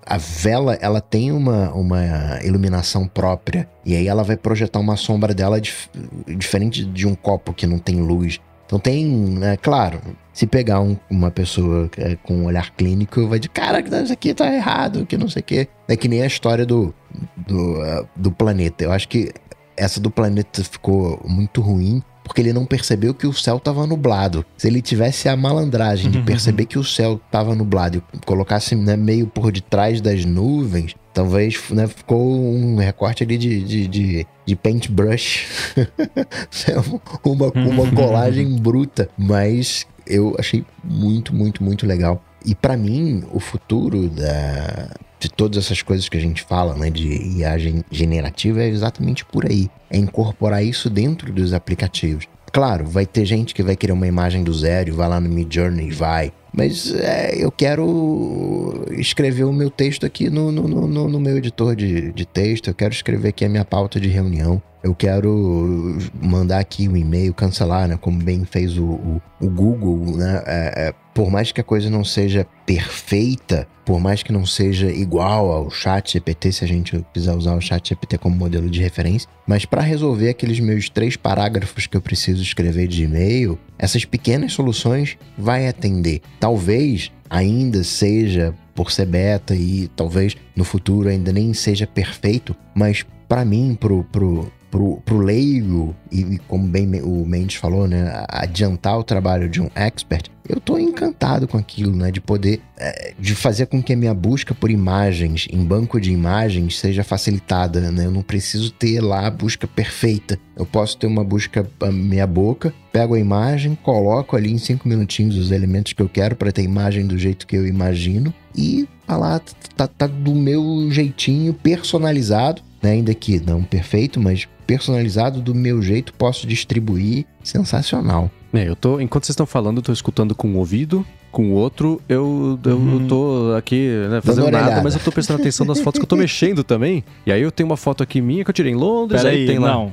a 0.06 0.18
vela 0.18 0.74
ela 0.80 1.00
tem 1.00 1.30
uma, 1.30 1.72
uma 1.72 2.40
iluminação 2.42 3.06
própria 3.06 3.68
e 3.84 3.94
aí 3.94 4.08
ela 4.08 4.24
vai 4.24 4.36
projetar 4.36 4.80
uma 4.80 4.96
sombra 4.96 5.32
dela 5.32 5.60
dif 5.60 5.88
diferente 6.36 6.84
de 6.84 7.06
um 7.06 7.14
copo 7.14 7.52
que 7.52 7.66
não 7.66 7.78
tem 7.78 8.00
luz. 8.00 8.40
Então 8.66 8.78
tem, 8.78 9.06
né, 9.06 9.56
claro, 9.56 10.00
se 10.32 10.46
pegar 10.46 10.80
um, 10.80 10.96
uma 11.08 11.30
pessoa 11.30 11.88
é, 11.96 12.16
com 12.16 12.34
um 12.34 12.44
olhar 12.46 12.70
clínico, 12.72 13.26
vai 13.28 13.38
dizer, 13.38 13.50
cara, 13.50 13.80
isso 13.80 14.12
aqui 14.12 14.34
tá 14.34 14.52
errado, 14.52 15.06
que 15.06 15.16
não 15.16 15.28
sei 15.28 15.40
o 15.40 15.44
quê. 15.44 15.68
É 15.86 15.96
que 15.96 16.08
nem 16.08 16.22
a 16.22 16.26
história 16.26 16.66
do, 16.66 16.94
do, 17.36 17.80
uh, 17.80 18.08
do 18.16 18.32
planeta. 18.32 18.84
Eu 18.84 18.92
acho 18.92 19.08
que 19.08 19.32
essa 19.76 20.00
do 20.00 20.10
planeta 20.10 20.62
ficou 20.64 21.20
muito 21.24 21.60
ruim, 21.60 22.02
porque 22.24 22.40
ele 22.40 22.52
não 22.52 22.64
percebeu 22.64 23.14
que 23.14 23.26
o 23.26 23.32
céu 23.32 23.58
estava 23.58 23.86
nublado. 23.86 24.44
Se 24.56 24.66
ele 24.66 24.80
tivesse 24.80 25.28
a 25.28 25.36
malandragem 25.36 26.10
de 26.10 26.20
perceber 26.24 26.64
que 26.66 26.78
o 26.78 26.84
céu 26.84 27.20
estava 27.24 27.54
nublado 27.54 28.02
e 28.12 28.18
colocasse 28.24 28.74
né, 28.74 28.96
meio 28.96 29.26
por 29.26 29.52
detrás 29.52 30.00
das 30.00 30.24
nuvens, 30.24 30.94
talvez 31.14 31.70
né, 31.70 31.86
ficou 31.86 32.20
um 32.20 32.76
recorte 32.76 33.22
ali 33.22 33.38
de, 33.38 33.62
de, 33.62 33.88
de, 33.88 34.26
de 34.44 34.56
paintbrush. 34.56 35.46
uma, 37.24 37.52
uma 37.54 37.90
colagem 37.94 38.56
bruta, 38.56 39.08
mas 39.16 39.86
eu 40.06 40.34
achei 40.38 40.64
muito, 40.82 41.34
muito, 41.34 41.62
muito 41.62 41.86
legal. 41.86 42.22
E 42.44 42.54
para 42.54 42.76
mim, 42.76 43.24
o 43.32 43.40
futuro 43.40 44.08
da, 44.08 44.90
de 45.18 45.30
todas 45.30 45.64
essas 45.64 45.80
coisas 45.80 46.08
que 46.08 46.16
a 46.18 46.20
gente 46.20 46.42
fala, 46.42 46.74
né, 46.74 46.90
de 46.90 47.38
IA 47.38 47.56
generativa, 47.90 48.62
é 48.62 48.68
exatamente 48.68 49.24
por 49.24 49.46
aí. 49.46 49.70
É 49.88 49.96
incorporar 49.96 50.62
isso 50.62 50.90
dentro 50.90 51.32
dos 51.32 51.54
aplicativos. 51.54 52.26
Claro, 52.54 52.86
vai 52.86 53.04
ter 53.04 53.24
gente 53.24 53.52
que 53.52 53.64
vai 53.64 53.74
querer 53.74 53.92
uma 53.92 54.06
imagem 54.06 54.44
do 54.44 54.54
zero, 54.54 54.94
vai 54.94 55.08
lá 55.08 55.20
no 55.20 55.28
Midjourney, 55.28 55.90
vai. 55.90 56.32
Mas 56.52 56.94
é, 56.94 57.34
eu 57.36 57.50
quero 57.50 58.84
escrever 58.92 59.42
o 59.42 59.52
meu 59.52 59.68
texto 59.68 60.06
aqui 60.06 60.30
no, 60.30 60.52
no, 60.52 60.68
no, 60.86 61.08
no 61.08 61.18
meu 61.18 61.36
editor 61.36 61.74
de, 61.74 62.12
de 62.12 62.24
texto, 62.24 62.68
eu 62.68 62.74
quero 62.74 62.94
escrever 62.94 63.30
aqui 63.30 63.44
a 63.44 63.48
minha 63.48 63.64
pauta 63.64 63.98
de 63.98 64.08
reunião 64.08 64.62
eu 64.84 64.94
quero 64.94 65.96
mandar 66.22 66.58
aqui 66.58 66.86
um 66.86 66.94
e-mail, 66.94 67.32
cancelar, 67.32 67.88
né? 67.88 67.96
Como 67.98 68.22
bem 68.22 68.44
fez 68.44 68.76
o, 68.76 68.84
o, 68.84 69.22
o 69.40 69.48
Google, 69.48 70.14
né? 70.14 70.42
É, 70.46 70.88
é, 70.88 70.94
por 71.14 71.30
mais 71.30 71.50
que 71.50 71.58
a 71.58 71.64
coisa 71.64 71.88
não 71.88 72.04
seja 72.04 72.46
perfeita, 72.66 73.66
por 73.86 73.98
mais 73.98 74.22
que 74.22 74.30
não 74.30 74.44
seja 74.44 74.90
igual 74.90 75.50
ao 75.50 75.70
Chat 75.70 76.12
GPT, 76.12 76.52
se 76.52 76.64
a 76.64 76.68
gente 76.68 77.02
quiser 77.14 77.32
usar 77.32 77.54
o 77.54 77.62
Chat 77.62 77.88
GPT 77.88 78.18
como 78.18 78.36
modelo 78.36 78.68
de 78.68 78.82
referência, 78.82 79.26
mas 79.46 79.64
para 79.64 79.80
resolver 79.80 80.28
aqueles 80.28 80.60
meus 80.60 80.90
três 80.90 81.16
parágrafos 81.16 81.86
que 81.86 81.96
eu 81.96 82.02
preciso 82.02 82.42
escrever 82.42 82.86
de 82.86 83.04
e-mail, 83.04 83.58
essas 83.78 84.04
pequenas 84.04 84.52
soluções 84.52 85.16
vai 85.38 85.66
atender. 85.66 86.20
Talvez 86.38 87.10
ainda 87.30 87.82
seja 87.82 88.54
por 88.74 88.90
ser 88.90 89.06
beta 89.06 89.54
e 89.54 89.88
talvez 89.96 90.36
no 90.54 90.64
futuro 90.64 91.08
ainda 91.08 91.32
nem 91.32 91.54
seja 91.54 91.86
perfeito, 91.86 92.54
mas 92.74 93.06
para 93.28 93.44
mim, 93.44 93.76
pro, 93.78 94.04
pro, 94.04 94.52
pro, 94.74 95.00
pro 95.04 95.18
leigo, 95.18 95.94
e 96.10 96.36
como 96.48 96.66
bem 96.66 97.00
o 97.00 97.24
Mendes 97.24 97.54
falou, 97.54 97.86
né, 97.86 98.24
adiantar 98.28 98.98
o 98.98 99.04
trabalho 99.04 99.48
de 99.48 99.62
um 99.62 99.70
expert, 99.72 100.28
eu 100.48 100.58
tô 100.58 100.76
encantado 100.76 101.46
com 101.46 101.56
aquilo, 101.56 101.94
né, 101.94 102.10
de 102.10 102.20
poder, 102.20 102.60
é, 102.76 103.14
de 103.16 103.36
fazer 103.36 103.66
com 103.66 103.80
que 103.80 103.92
a 103.92 103.96
minha 103.96 104.12
busca 104.12 104.52
por 104.52 104.72
imagens, 104.72 105.46
em 105.48 105.64
banco 105.64 106.00
de 106.00 106.10
imagens, 106.10 106.76
seja 106.76 107.04
facilitada, 107.04 107.80
né, 107.92 108.06
eu 108.06 108.10
não 108.10 108.20
preciso 108.20 108.72
ter 108.72 109.00
lá 109.00 109.28
a 109.28 109.30
busca 109.30 109.68
perfeita, 109.68 110.40
eu 110.56 110.66
posso 110.66 110.98
ter 110.98 111.06
uma 111.06 111.22
busca 111.22 111.64
meia 111.92 112.26
boca, 112.26 112.74
pego 112.92 113.14
a 113.14 113.20
imagem, 113.20 113.78
coloco 113.80 114.34
ali 114.34 114.50
em 114.50 114.58
cinco 114.58 114.88
minutinhos 114.88 115.36
os 115.36 115.52
elementos 115.52 115.92
que 115.92 116.02
eu 116.02 116.08
quero 116.08 116.34
para 116.34 116.50
ter 116.50 116.62
imagem 116.62 117.06
do 117.06 117.16
jeito 117.16 117.46
que 117.46 117.54
eu 117.54 117.64
imagino, 117.64 118.34
e 118.56 118.88
tá 119.06 119.16
lá, 119.16 119.40
tá, 119.76 119.86
tá 119.86 120.08
do 120.08 120.34
meu 120.34 120.88
jeitinho, 120.90 121.54
personalizado, 121.54 122.60
né, 122.82 122.90
ainda 122.90 123.14
que 123.14 123.40
não 123.40 123.62
perfeito, 123.62 124.20
mas 124.20 124.48
personalizado 124.66 125.40
do 125.40 125.54
meu 125.54 125.82
jeito, 125.82 126.12
posso 126.14 126.46
distribuir. 126.46 127.26
Sensacional. 127.42 128.30
É, 128.52 128.68
eu 128.68 128.76
tô, 128.76 129.00
enquanto 129.00 129.24
vocês 129.24 129.34
estão 129.34 129.46
falando, 129.46 129.78
eu 129.78 129.82
tô 129.82 129.92
escutando 129.92 130.34
com 130.34 130.48
um 130.48 130.56
ouvido, 130.56 131.04
com 131.32 131.50
o 131.50 131.52
outro, 131.52 132.00
eu, 132.08 132.58
eu, 132.64 132.70
eu 132.70 133.08
tô 133.08 133.54
aqui 133.58 133.88
né, 134.08 134.20
fazendo 134.20 134.48
nada, 134.52 134.80
mas 134.82 134.94
eu 134.94 135.00
tô 135.00 135.10
prestando 135.10 135.40
atenção 135.40 135.66
nas 135.66 135.80
fotos 135.80 135.98
que 135.98 136.04
eu 136.04 136.08
tô 136.08 136.14
mexendo 136.14 136.62
também. 136.62 137.02
E 137.26 137.32
aí 137.32 137.42
eu 137.42 137.50
tenho 137.50 137.68
uma 137.68 137.76
foto 137.76 138.04
aqui 138.04 138.20
minha 138.20 138.44
que 138.44 138.50
eu 138.50 138.54
tirei 138.54 138.70
em 138.70 138.76
Londres, 138.76 139.20
Pera 139.20 139.34
aí, 139.34 139.40
aí 139.40 139.46
tem 139.46 139.58
lá. 139.58 139.72
Não. 139.72 139.92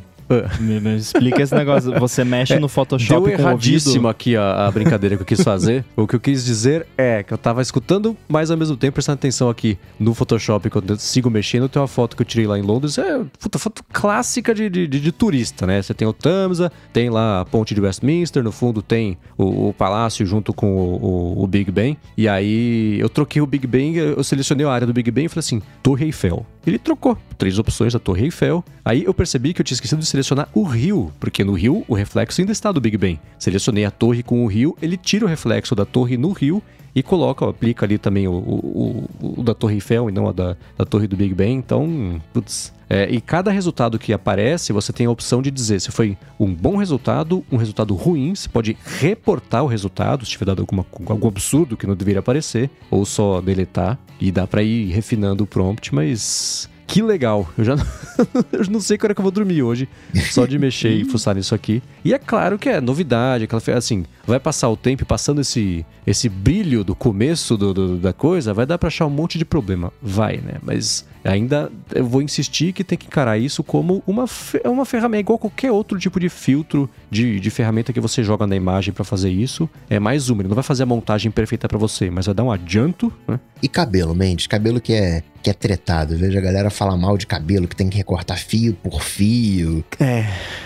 Me, 0.59 0.79
me, 0.79 0.95
explica 0.97 1.41
esse 1.41 1.53
negócio. 1.55 1.91
Você 1.99 2.23
mexe 2.23 2.53
é, 2.53 2.59
no 2.59 2.67
Photoshop 2.67 3.09
deu 3.09 3.21
com 3.23 3.29
erradíssimo 3.29 4.07
aqui 4.07 4.35
a, 4.35 4.67
a 4.67 4.71
brincadeira 4.71 5.15
que 5.15 5.21
eu 5.21 5.25
quis 5.25 5.41
fazer. 5.41 5.85
o 5.95 6.07
que 6.07 6.15
eu 6.15 6.19
quis 6.19 6.43
dizer 6.43 6.87
é 6.97 7.23
que 7.23 7.33
eu 7.33 7.37
tava 7.37 7.61
escutando, 7.61 8.15
mas 8.27 8.51
ao 8.51 8.57
mesmo 8.57 8.77
tempo 8.77 8.93
prestando 8.93 9.15
atenção 9.15 9.49
aqui 9.49 9.77
no 9.99 10.13
Photoshop, 10.13 10.69
quando 10.69 10.91
eu 10.91 10.97
sigo 10.97 11.29
mexendo, 11.29 11.67
tem 11.67 11.81
uma 11.81 11.87
foto 11.87 12.15
que 12.15 12.21
eu 12.21 12.25
tirei 12.25 12.47
lá 12.47 12.57
em 12.57 12.61
Londres. 12.61 12.97
É 12.97 13.21
puta, 13.39 13.59
foto 13.59 13.83
clássica 13.91 14.53
de, 14.53 14.69
de, 14.69 14.87
de, 14.87 14.99
de 14.99 15.11
turista, 15.11 15.65
né? 15.65 15.81
Você 15.81 15.93
tem 15.93 16.07
o 16.07 16.13
Tamsa, 16.13 16.71
tem 16.93 17.09
lá 17.09 17.41
a 17.41 17.45
ponte 17.45 17.73
de 17.73 17.81
Westminster, 17.81 18.43
no 18.43 18.51
fundo 18.51 18.81
tem 18.81 19.17
o, 19.37 19.69
o 19.69 19.73
palácio 19.73 20.25
junto 20.25 20.53
com 20.53 20.75
o, 20.75 21.05
o, 21.05 21.43
o, 21.43 21.47
Big 21.47 21.71
Ben. 21.71 21.97
E 22.17 22.27
aí 22.27 22.99
eu 22.99 23.09
troquei 23.09 23.41
o 23.41 23.45
Big 23.45 23.65
Ben, 23.67 23.95
eu 23.95 24.23
selecionei 24.23 24.65
a 24.65 24.71
área 24.71 24.87
do 24.87 24.93
Big 24.93 25.09
Ben 25.11 25.25
e 25.25 25.29
falei 25.29 25.39
assim, 25.39 25.61
Torre 25.81 26.05
Eiffel. 26.05 26.45
Ele 26.65 26.77
trocou 26.77 27.17
três 27.37 27.57
opções 27.57 27.93
da 27.93 27.99
Torre 27.99 28.25
Eiffel. 28.25 28.63
Aí 28.85 29.03
eu 29.03 29.13
percebi 29.13 29.53
que 29.53 29.61
eu 29.61 29.65
tinha 29.65 29.75
esquecido 29.75 29.99
de 29.99 30.05
selecionar 30.05 30.20
o 30.53 30.63
rio, 30.63 31.11
porque 31.19 31.43
no 31.43 31.53
rio 31.53 31.83
o 31.87 31.93
reflexo 31.93 32.41
ainda 32.41 32.51
está 32.51 32.71
do 32.71 32.81
Big 32.81 32.97
Bang. 32.97 33.19
Selecionei 33.39 33.85
a 33.85 33.91
torre 33.91 34.23
com 34.23 34.43
o 34.43 34.47
rio, 34.47 34.75
ele 34.81 34.97
tira 34.97 35.25
o 35.25 35.27
reflexo 35.27 35.75
da 35.75 35.85
torre 35.85 36.17
no 36.17 36.31
rio 36.31 36.61
e 36.93 37.01
coloca, 37.01 37.47
aplica 37.49 37.85
ali 37.85 37.97
também 37.97 38.27
o, 38.27 38.33
o, 38.33 39.07
o, 39.21 39.39
o 39.39 39.43
da 39.43 39.53
Torre 39.53 39.75
Eiffel 39.75 40.09
e 40.09 40.11
não 40.11 40.27
a 40.27 40.31
da, 40.31 40.57
da 40.77 40.85
Torre 40.85 41.07
do 41.07 41.15
Big 41.15 41.33
Bang. 41.33 41.51
Então, 41.51 42.21
putz. 42.33 42.73
É, 42.89 43.09
e 43.09 43.21
cada 43.21 43.51
resultado 43.51 43.97
que 43.97 44.11
aparece, 44.11 44.73
você 44.73 44.91
tem 44.91 45.05
a 45.05 45.09
opção 45.09 45.41
de 45.41 45.49
dizer 45.49 45.79
se 45.79 45.89
foi 45.91 46.17
um 46.37 46.53
bom 46.53 46.75
resultado, 46.75 47.41
um 47.49 47.55
resultado 47.55 47.95
ruim. 47.95 48.35
Você 48.35 48.49
pode 48.49 48.77
reportar 48.83 49.63
o 49.63 49.67
resultado, 49.67 50.25
se 50.25 50.31
tiver 50.31 50.45
dado 50.45 50.61
alguma, 50.61 50.85
algum 51.05 51.29
absurdo 51.29 51.77
que 51.77 51.87
não 51.87 51.95
deveria 51.95 52.19
aparecer, 52.19 52.69
ou 52.89 53.05
só 53.05 53.39
deletar. 53.39 53.97
E 54.19 54.29
dá 54.31 54.45
para 54.45 54.61
ir 54.61 54.91
refinando 54.91 55.45
o 55.45 55.47
prompt, 55.47 55.95
mas 55.95 56.69
que 56.91 57.01
legal. 57.01 57.49
Eu 57.57 57.63
já 57.63 57.75
não, 57.75 57.85
eu 58.51 58.65
não 58.69 58.81
sei 58.81 58.97
que 58.97 59.05
hora 59.05 59.15
que 59.15 59.21
eu 59.21 59.23
vou 59.23 59.31
dormir 59.31 59.63
hoje, 59.63 59.87
só 60.29 60.45
de 60.45 60.59
mexer 60.59 60.89
e 60.89 61.05
fuçar 61.05 61.33
nisso 61.33 61.55
aqui. 61.55 61.81
E 62.03 62.13
é 62.13 62.19
claro 62.19 62.59
que 62.59 62.67
é 62.67 62.81
novidade, 62.81 63.45
aquela 63.45 63.61
assim, 63.77 64.03
vai 64.27 64.39
passar 64.41 64.69
o 64.69 64.75
tempo 64.75 65.05
passando 65.05 65.39
esse, 65.39 65.85
esse 66.05 66.27
brilho 66.27 66.83
do 66.83 66.93
começo 66.93 67.55
do, 67.55 67.73
do, 67.73 67.97
da 67.97 68.11
coisa, 68.11 68.53
vai 68.53 68.65
dar 68.65 68.77
pra 68.77 68.87
achar 68.87 69.05
um 69.05 69.09
monte 69.09 69.37
de 69.37 69.45
problema. 69.45 69.93
Vai, 70.01 70.37
né? 70.37 70.55
Mas 70.61 71.07
ainda 71.23 71.71
eu 71.93 72.05
vou 72.05 72.21
insistir 72.21 72.73
que 72.73 72.83
tem 72.83 72.97
que 72.97 73.07
encarar 73.07 73.37
isso 73.37 73.63
como 73.63 74.03
uma, 74.05 74.25
uma 74.65 74.85
ferramenta, 74.85 75.21
igual 75.21 75.37
qualquer 75.37 75.71
outro 75.71 75.97
tipo 75.99 76.19
de 76.19 76.29
filtro 76.29 76.89
de, 77.09 77.39
de 77.39 77.49
ferramenta 77.49 77.93
que 77.93 77.99
você 77.99 78.23
joga 78.23 78.47
na 78.47 78.55
imagem 78.55 78.93
para 78.93 79.03
fazer 79.03 79.29
isso. 79.29 79.69
É 79.89 79.99
mais 79.99 80.29
uma, 80.29 80.41
ele 80.41 80.49
não 80.49 80.55
vai 80.55 80.63
fazer 80.63 80.83
a 80.83 80.85
montagem 80.85 81.31
perfeita 81.31 81.67
para 81.67 81.77
você, 81.77 82.09
mas 82.09 82.25
vai 82.25 82.35
dar 82.35 82.43
um 82.43 82.51
adianto, 82.51 83.11
né? 83.27 83.39
E 83.61 83.67
cabelo, 83.67 84.15
Mendes? 84.15 84.47
Cabelo 84.47 84.81
que 84.81 84.93
é, 84.93 85.21
que 85.43 85.49
é 85.49 85.53
tretado. 85.53 86.17
Veja 86.17 86.39
a 86.39 86.41
galera 86.41 86.69
falar 86.71 86.97
mal 86.97 87.15
de 87.15 87.27
cabelo, 87.27 87.67
que 87.67 87.75
tem 87.75 87.89
que 87.89 87.97
recortar 87.97 88.39
fio 88.39 88.73
por 88.73 89.01
fio. 89.01 89.83
É. 89.99 90.25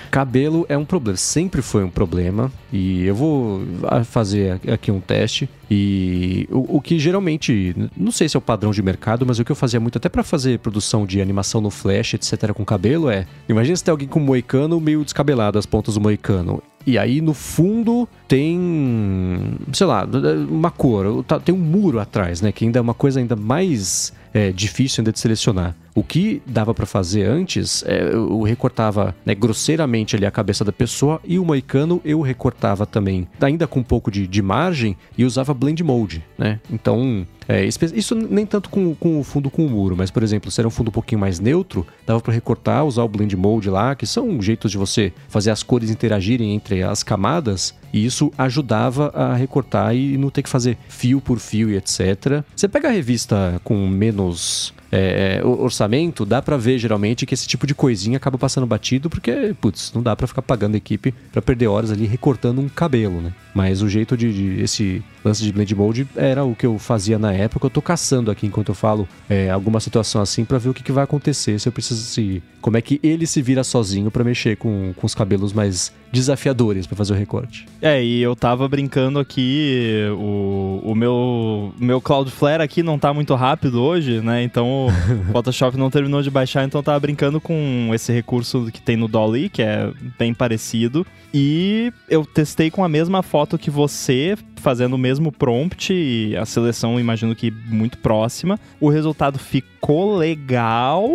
Cabelo 0.09 0.65
é 0.69 0.77
um 0.77 0.85
problema, 0.85 1.17
sempre 1.17 1.61
foi 1.61 1.83
um 1.83 1.89
problema. 1.89 2.49
E 2.71 3.03
eu 3.03 3.13
vou 3.13 3.63
fazer 4.05 4.61
aqui 4.71 4.91
um 4.91 5.01
teste. 5.01 5.49
E 5.69 6.47
o, 6.49 6.77
o, 6.77 6.81
que 6.81 6.97
geralmente, 6.97 7.75
não 7.97 8.11
sei 8.11 8.29
se 8.29 8.37
é 8.37 8.39
o 8.39 8.41
padrão 8.41 8.71
de 8.71 8.81
mercado, 8.81 9.25
mas 9.25 9.39
o 9.39 9.43
que 9.43 9.51
eu 9.51 9.55
fazia 9.55 9.79
muito 9.79 9.97
até 9.97 10.07
para 10.07 10.23
fazer 10.23 10.44
produção 10.61 11.05
de 11.05 11.21
animação 11.21 11.61
no 11.61 11.69
Flash, 11.69 12.13
etc, 12.15 12.53
com 12.53 12.63
cabelo 12.63 13.09
é, 13.09 13.25
imagina 13.47 13.75
se 13.75 13.83
tem 13.83 13.91
alguém 13.91 14.07
com 14.07 14.19
moicano 14.19 14.79
meio 14.79 15.03
descabelado 15.03 15.57
as 15.57 15.65
pontas 15.65 15.95
do 15.95 16.01
moicano. 16.01 16.61
E 16.85 16.99
aí 16.99 17.19
no 17.19 17.33
fundo 17.33 18.07
tem, 18.27 19.57
sei 19.73 19.87
lá, 19.87 20.07
uma 20.47 20.69
cor, 20.69 21.23
tá, 21.23 21.39
tem 21.39 21.53
um 21.53 21.57
muro 21.57 21.99
atrás, 21.99 22.41
né, 22.41 22.51
que 22.51 22.63
ainda 22.63 22.77
é 22.77 22.81
uma 22.81 22.93
coisa 22.93 23.19
ainda 23.19 23.35
mais 23.35 24.13
é, 24.35 24.51
difícil 24.51 24.99
ainda 24.99 25.13
de 25.13 25.19
selecionar. 25.19 25.73
O 25.95 26.03
que 26.03 26.41
dava 26.45 26.73
para 26.73 26.85
fazer 26.85 27.23
antes, 27.23 27.81
é, 27.87 28.11
eu 28.11 28.41
recortava 28.41 29.15
né, 29.25 29.33
grosseiramente 29.33 30.13
ali 30.13 30.25
a 30.25 30.31
cabeça 30.31 30.65
da 30.65 30.73
pessoa 30.73 31.21
e 31.23 31.39
o 31.39 31.45
moicano 31.45 32.01
eu 32.03 32.19
recortava 32.19 32.85
também, 32.85 33.25
ainda 33.39 33.65
com 33.65 33.79
um 33.79 33.83
pouco 33.83 34.11
de, 34.11 34.27
de 34.27 34.41
margem, 34.41 34.97
e 35.17 35.23
usava 35.23 35.53
blend 35.53 35.81
mode, 35.81 36.21
né? 36.37 36.59
Então, 36.69 37.25
é, 37.47 37.63
isso 37.63 38.13
nem 38.13 38.45
tanto 38.45 38.69
com, 38.69 38.93
com 38.93 39.21
o 39.21 39.23
fundo 39.23 39.49
com 39.49 39.65
o 39.65 39.69
muro, 39.69 39.95
mas, 39.95 40.11
por 40.11 40.21
exemplo, 40.21 40.51
se 40.51 40.59
era 40.59 40.67
um 40.67 40.71
fundo 40.71 40.89
um 40.89 40.91
pouquinho 40.91 41.21
mais 41.21 41.39
neutro, 41.39 41.87
dava 42.05 42.19
para 42.19 42.33
recortar, 42.33 42.83
usar 42.83 43.03
o 43.03 43.07
blend 43.07 43.33
mode 43.37 43.69
lá, 43.69 43.95
que 43.95 44.05
são 44.05 44.41
jeitos 44.41 44.69
de 44.71 44.77
você 44.77 45.13
fazer 45.29 45.51
as 45.51 45.63
cores 45.63 45.89
interagirem 45.89 46.53
entre 46.53 46.83
as 46.83 47.03
camadas, 47.03 47.73
e 47.95 48.05
isso 48.05 48.29
ajudava 48.37 49.09
a 49.15 49.33
recortar 49.35 49.95
e 49.95 50.17
não 50.17 50.29
ter 50.29 50.43
que 50.43 50.49
fazer 50.49 50.77
fio 50.89 51.21
por 51.21 51.39
fio 51.39 51.69
e 51.69 51.77
etc. 51.77 52.43
Você 52.53 52.67
pega 52.67 52.89
a 52.89 52.91
revista 52.91 53.61
com 53.63 53.87
menos 53.87 54.73
é, 54.91 55.39
é 55.41 55.45
orçamento, 55.45 56.25
dá 56.25 56.41
para 56.41 56.57
ver 56.57 56.77
geralmente 56.77 57.25
que 57.25 57.33
esse 57.33 57.47
tipo 57.47 57.65
de 57.65 57.73
coisinha 57.73 58.17
acaba 58.17 58.37
passando 58.37 58.67
batido, 58.67 59.09
porque, 59.09 59.55
putz, 59.61 59.93
não 59.93 60.03
dá 60.03 60.13
para 60.13 60.27
ficar 60.27 60.41
pagando 60.41 60.75
a 60.75 60.77
equipe 60.77 61.13
para 61.31 61.41
perder 61.41 61.67
horas 61.67 61.89
ali 61.89 62.05
recortando 62.05 62.59
um 62.59 62.67
cabelo, 62.67 63.21
né? 63.21 63.33
Mas 63.53 63.81
o 63.81 63.87
jeito 63.87 64.17
de, 64.17 64.33
de, 64.33 64.61
esse 64.61 65.01
lance 65.23 65.41
de 65.41 65.51
blend 65.51 65.73
mode 65.73 66.07
era 66.15 66.43
o 66.43 66.53
que 66.53 66.65
eu 66.65 66.77
fazia 66.77 67.17
na 67.17 67.31
época. 67.31 67.65
Eu 67.65 67.69
tô 67.69 67.81
caçando 67.81 68.29
aqui 68.29 68.45
enquanto 68.45 68.69
eu 68.69 68.75
falo 68.75 69.07
é, 69.29 69.49
alguma 69.49 69.79
situação 69.79 70.21
assim 70.21 70.43
para 70.43 70.57
ver 70.57 70.69
o 70.69 70.73
que, 70.73 70.83
que, 70.83 70.91
vai 70.91 71.05
acontecer, 71.05 71.59
se 71.59 71.67
eu 71.67 71.71
preciso 71.71 72.01
se 72.01 72.43
como 72.61 72.77
é 72.77 72.81
que 72.81 72.99
ele 73.01 73.25
se 73.25 73.41
vira 73.41 73.63
sozinho 73.63 74.11
para 74.11 74.23
mexer 74.23 74.57
com, 74.57 74.93
com 74.95 75.05
os 75.05 75.15
cabelos 75.15 75.53
mais 75.53 75.93
desafiadores 76.11 76.87
para 76.87 76.95
fazer 76.95 77.13
o 77.13 77.15
recorte. 77.15 77.65
É, 77.81 78.03
e 78.03 78.21
eu 78.21 78.35
tava 78.35 78.67
brincando 78.67 79.19
aqui, 79.19 80.07
o, 80.17 80.81
o 80.83 80.95
meu, 80.95 81.73
meu 81.77 82.01
Cloudflare 82.01 82.63
aqui 82.63 82.81
não 82.81 82.97
tá 82.97 83.13
muito 83.13 83.33
rápido 83.35 83.81
hoje, 83.81 84.21
né? 84.21 84.43
Então 84.43 84.87
o 84.87 84.91
Photoshop 85.33 85.77
não 85.77 85.89
terminou 85.89 86.21
de 86.21 86.29
baixar, 86.29 86.63
então 86.63 86.79
eu 86.79 86.83
tava 86.83 86.99
brincando 86.99 87.41
com 87.41 87.91
esse 87.93 88.11
recurso 88.11 88.69
que 88.71 88.81
tem 88.81 88.95
no 88.95 89.07
Dolly, 89.07 89.49
que 89.49 89.61
é 89.61 89.91
bem 90.17 90.33
parecido. 90.33 91.05
E 91.33 91.91
eu 92.09 92.25
testei 92.25 92.71
com 92.71 92.83
a 92.83 92.89
mesma 92.89 93.21
foto 93.21 93.57
que 93.57 93.69
você, 93.69 94.37
fazendo 94.65 94.95
o 94.95 94.97
mesmo 94.97 95.31
prompt, 95.31 95.93
e 95.93 96.35
a 96.35 96.43
seleção, 96.43 96.99
imagino 96.99 97.35
que 97.35 97.51
muito 97.51 97.99
próxima. 97.99 98.59
O 98.81 98.89
resultado 98.89 99.37
ficou 99.37 100.17
legal, 100.17 101.07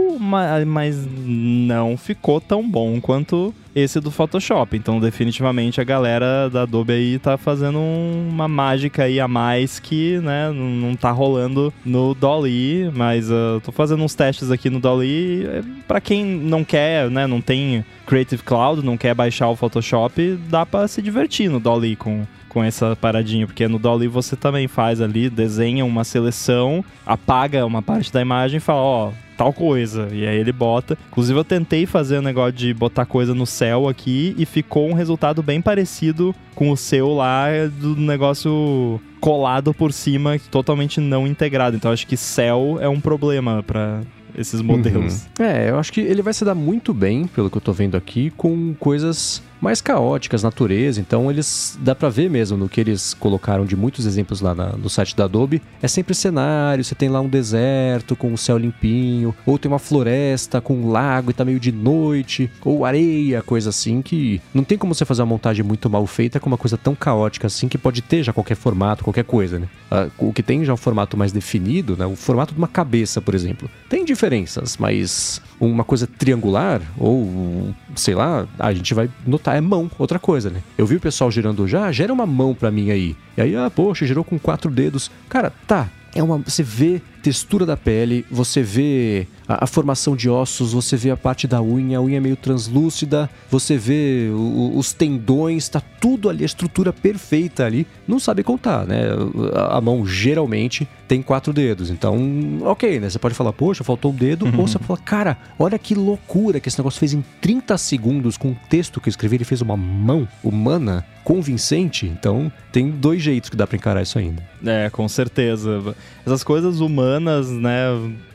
mas 0.65 1.05
não 1.27 1.97
ficou 1.97 2.41
tão 2.41 2.63
bom 2.71 3.01
quanto 3.01 3.53
esse 3.75 3.99
do 3.99 4.13
Photoshop. 4.13 4.77
Então, 4.77 5.01
definitivamente, 5.01 5.81
a 5.81 5.85
galera 5.85 6.49
da 6.49 6.63
Adobe 6.63 6.93
aí 6.93 7.19
tá 7.19 7.37
fazendo 7.37 7.81
uma 7.81 8.47
mágica 8.47 9.03
aí 9.03 9.19
a 9.19 9.27
mais 9.27 9.81
que, 9.81 10.19
né, 10.21 10.53
não 10.53 10.95
tá 10.95 11.11
rolando 11.11 11.73
no 11.85 12.15
Dolly, 12.15 12.89
mas 12.95 13.33
uh, 13.33 13.61
tô 13.65 13.73
fazendo 13.73 14.05
uns 14.05 14.15
testes 14.15 14.53
aqui 14.53 14.71
no 14.71 14.79
Dolly. 14.79 15.45
É, 15.45 15.63
para 15.89 16.01
quem 16.01 16.25
não 16.25 16.63
quer, 16.63 17.11
né, 17.11 17.27
não 17.27 17.41
tem 17.41 17.85
Creative 18.07 18.45
Cloud, 18.45 18.85
não 18.85 18.97
quer 18.97 19.13
baixar 19.13 19.49
o 19.49 19.57
Photoshop, 19.57 20.39
dá 20.49 20.65
para 20.65 20.87
se 20.87 21.03
divertir 21.03 21.51
no 21.51 21.59
Dolly 21.59 21.97
com 21.97 22.25
com 22.51 22.63
essa 22.63 22.95
paradinha, 22.95 23.47
porque 23.47 23.67
no 23.67 23.79
Dolly 23.79 24.09
você 24.09 24.37
também 24.37 24.69
faz 24.69 25.01
ali, 25.01 25.31
desenha 25.31 25.85
uma 25.85 26.05
seleção, 26.05 26.85
apaga 27.07 27.65
uma 27.65 27.81
parte 27.81 28.13
da 28.13 28.21
imagem 28.21 28.59
e 28.59 28.61
fala, 28.61 28.81
ó, 28.81 29.09
oh, 29.09 29.13
tal 29.37 29.53
coisa. 29.55 30.09
E 30.13 30.27
aí 30.27 30.37
ele 30.37 30.53
bota. 30.53 30.99
Inclusive, 31.09 31.39
eu 31.39 31.45
tentei 31.45 31.87
fazer 31.87 32.17
o 32.17 32.19
um 32.19 32.23
negócio 32.23 32.53
de 32.53 32.75
botar 32.75 33.07
coisa 33.07 33.35
no 33.35 33.47
céu 33.47 33.89
aqui 33.89 34.35
e 34.37 34.45
ficou 34.45 34.91
um 34.91 34.93
resultado 34.93 35.43
bem 35.43 35.63
parecido 35.63 36.35
com 36.55 36.71
o 36.71 36.77
seu 36.77 37.15
lá 37.15 37.47
do 37.81 37.97
negócio 37.97 39.01
colado 39.21 39.73
por 39.73 39.93
cima, 39.93 40.39
totalmente 40.51 41.01
não 41.01 41.27
integrado. 41.27 41.77
Então 41.77 41.93
acho 41.93 42.07
que 42.07 42.17
céu 42.17 42.79
é 42.81 42.89
um 42.89 43.01
problema 43.01 43.63
para 43.63 44.03
esses 44.37 44.61
modelos. 44.61 45.27
Uhum. 45.39 45.47
É, 45.47 45.71
eu 45.71 45.79
acho 45.79 45.93
que 45.93 46.01
ele 46.01 46.23
vai 46.23 46.33
se 46.33 46.45
dar 46.45 46.55
muito 46.55 46.93
bem, 46.93 47.27
pelo 47.27 47.49
que 47.49 47.57
eu 47.57 47.63
tô 47.63 47.73
vendo 47.73 47.97
aqui, 47.97 48.31
com 48.37 48.75
coisas 48.75 49.43
mais 49.61 49.81
caóticas, 49.81 50.43
natureza. 50.43 51.01
Então 51.01 51.31
eles 51.31 51.79
dá 51.81 51.95
para 51.95 52.09
ver 52.09 52.31
mesmo 52.31 52.57
no 52.57 52.69
que 52.69 52.81
eles 52.81 53.15
colocaram 53.15 53.65
de 53.65 53.77
muitos 53.77 54.07
exemplos 54.07 54.41
lá 54.41 54.55
na, 54.55 54.69
no 54.73 54.89
site 54.89 55.17
da 55.17 55.25
Adobe. 55.25 55.63
É 55.83 55.89
sempre 55.89 56.15
cenário, 56.15 56.83
você 56.83 56.95
tem 56.95 57.09
lá 57.09 57.21
um 57.21 57.29
deserto 57.29 58.17
com 58.17 58.33
o 58.33 58.39
céu 58.39 58.57
limpinho, 58.57 59.35
ou 59.45 59.59
tem 59.59 59.71
uma 59.71 59.79
floresta 59.79 60.61
com 60.61 60.75
um 60.75 60.91
lago 60.91 61.31
e 61.31 61.35
tá 61.35 61.45
meio 61.45 61.61
de 61.61 61.73
noite, 61.73 62.51
ou 62.65 62.85
areia, 62.85 63.43
coisa 63.43 63.71
assim 63.71 64.03
que 64.03 64.41
não 64.55 64.65
tem 64.65 64.79
como 64.79 64.95
você 64.95 65.05
fazer 65.05 65.23
uma 65.23 65.27
montagem 65.27 65.65
muito 65.65 65.89
mal 65.91 66.07
feita 66.07 66.41
com 66.41 66.49
uma 66.49 66.59
coisa 66.59 66.77
tão 66.77 66.95
caótica 66.95 67.47
assim 67.47 67.69
que 67.69 67.79
pode 67.79 68.03
ter 68.03 68.23
já 68.23 68.33
qualquer 68.33 68.57
formato, 68.57 69.05
qualquer 69.05 69.25
coisa, 69.25 69.59
né? 69.59 69.69
Ah, 69.91 70.09
o 70.19 70.33
que 70.33 70.43
tem 70.43 70.65
já 70.65 70.73
um 70.73 70.77
formato 70.77 71.17
mais 71.17 71.33
definido, 71.33 71.97
né? 71.97 72.07
O 72.07 72.17
formato 72.17 72.55
de 72.55 72.59
uma 72.59 72.69
cabeça, 72.69 73.21
por 73.21 73.35
exemplo. 73.35 73.69
Tem 73.89 74.05
diferenças, 74.05 74.77
mas 74.77 75.43
uma 75.61 75.85
coisa 75.85 76.07
triangular 76.07 76.81
ou 76.97 77.75
sei 77.95 78.15
lá, 78.15 78.47
a 78.59 78.73
gente 78.73 78.95
vai 78.95 79.11
notar 79.27 79.57
é 79.57 79.61
mão, 79.61 79.91
outra 79.99 80.19
coisa, 80.19 80.49
né? 80.49 80.63
Eu 80.79 80.87
vi 80.87 80.97
o 80.97 81.01
pessoal 81.01 81.31
gerando 81.31 81.69
já, 81.69 81.87
ah, 81.87 81.93
gera 81.93 82.13
uma 82.13 82.27
mão 82.27 82.55
pra 82.55 82.71
mim 82.71 82.91
aí. 82.91 83.15
E 83.37 83.43
aí, 83.43 83.57
ah, 83.57 83.71
poxa, 83.71 84.07
gerou 84.07 84.25
com 84.25 84.39
quatro 84.39 84.71
dedos. 84.71 85.11
Cara, 85.29 85.53
tá. 85.67 85.89
É 86.15 86.23
uma. 86.23 86.39
Você 86.39 86.63
vê 86.63 87.01
textura 87.23 87.67
da 87.67 87.77
pele, 87.77 88.25
você 88.31 88.63
vê 88.63 89.27
a, 89.47 89.65
a, 89.65 89.67
formação 89.67 90.17
de 90.17 90.29
ossos, 90.29 90.73
você 90.73 90.97
vê 90.97 91.11
a 91.11 91.17
parte 91.17 91.47
da 91.47 91.63
unha, 91.63 91.99
a 91.99 92.03
unha 92.03 92.17
é 92.17 92.21
meio 92.21 92.37
translúcida, 92.37 93.29
você 93.51 93.77
vê 93.77 94.31
o, 94.33 94.77
os 94.77 94.93
tendões, 94.93 95.69
tá 95.69 95.81
tudo 96.01 96.29
ali, 96.29 96.43
a 96.43 96.47
estrutura 96.47 96.93
perfeita 96.93 97.65
ali. 97.65 97.87
Não 98.07 98.19
sabe 98.19 98.43
contar, 98.43 98.87
né? 98.87 99.09
A, 99.55 99.81
mão 99.81 100.07
geralmente 100.07 100.89
tem 101.07 101.23
quatro 101.23 101.53
dedos, 101.53 101.91
então, 101.91 102.19
ok, 102.63 103.01
né? 103.01 103.11
Você 103.11 103.19
pode 103.19 103.35
falar, 103.35 103.53
poxa, 103.53 103.85
faltou 103.85 104.13
um 104.13 104.15
dedo, 104.15 104.47
uhum. 104.47 104.61
ou 104.61 104.69
você 104.69 104.79
fala, 104.79 104.99
cara, 104.99 105.39
olha 105.59 105.79
que 105.79 105.95
loucura 105.95 106.61
que 106.61 106.69
esse 106.69 106.79
negócio 106.79 106.99
fez 106.99 107.13
em 107.13 107.25
30 107.41 107.77
segundos 107.79 108.37
com 108.37 108.51
o 108.51 108.57
texto 108.69 109.01
que 109.01 109.09
eu 109.09 109.11
escrevi, 109.11 109.37
ele 109.37 109.45
fez 109.45 109.61
uma 109.61 109.77
mão 109.77 110.27
humana 110.43 111.05
convincente. 111.25 112.07
Então, 112.07 112.51
tem 112.73 112.91
dois 112.91 113.23
jeitos 113.23 113.51
que 113.51 113.57
dá 113.57 113.67
para 113.67 113.77
encarar 113.77 114.03
isso 114.03 114.19
ainda. 114.19 114.43
É, 114.65 114.91
com 114.91 115.09
certeza. 115.09 115.95
Essas 116.25 116.43
coisas 116.43 116.81
humanas, 116.81 117.10
né, 117.19 117.89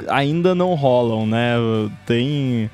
ainda 0.07 0.53
não 0.53 0.73
rolam, 0.73 1.25
né? 1.25 1.55
Tem 2.05 2.69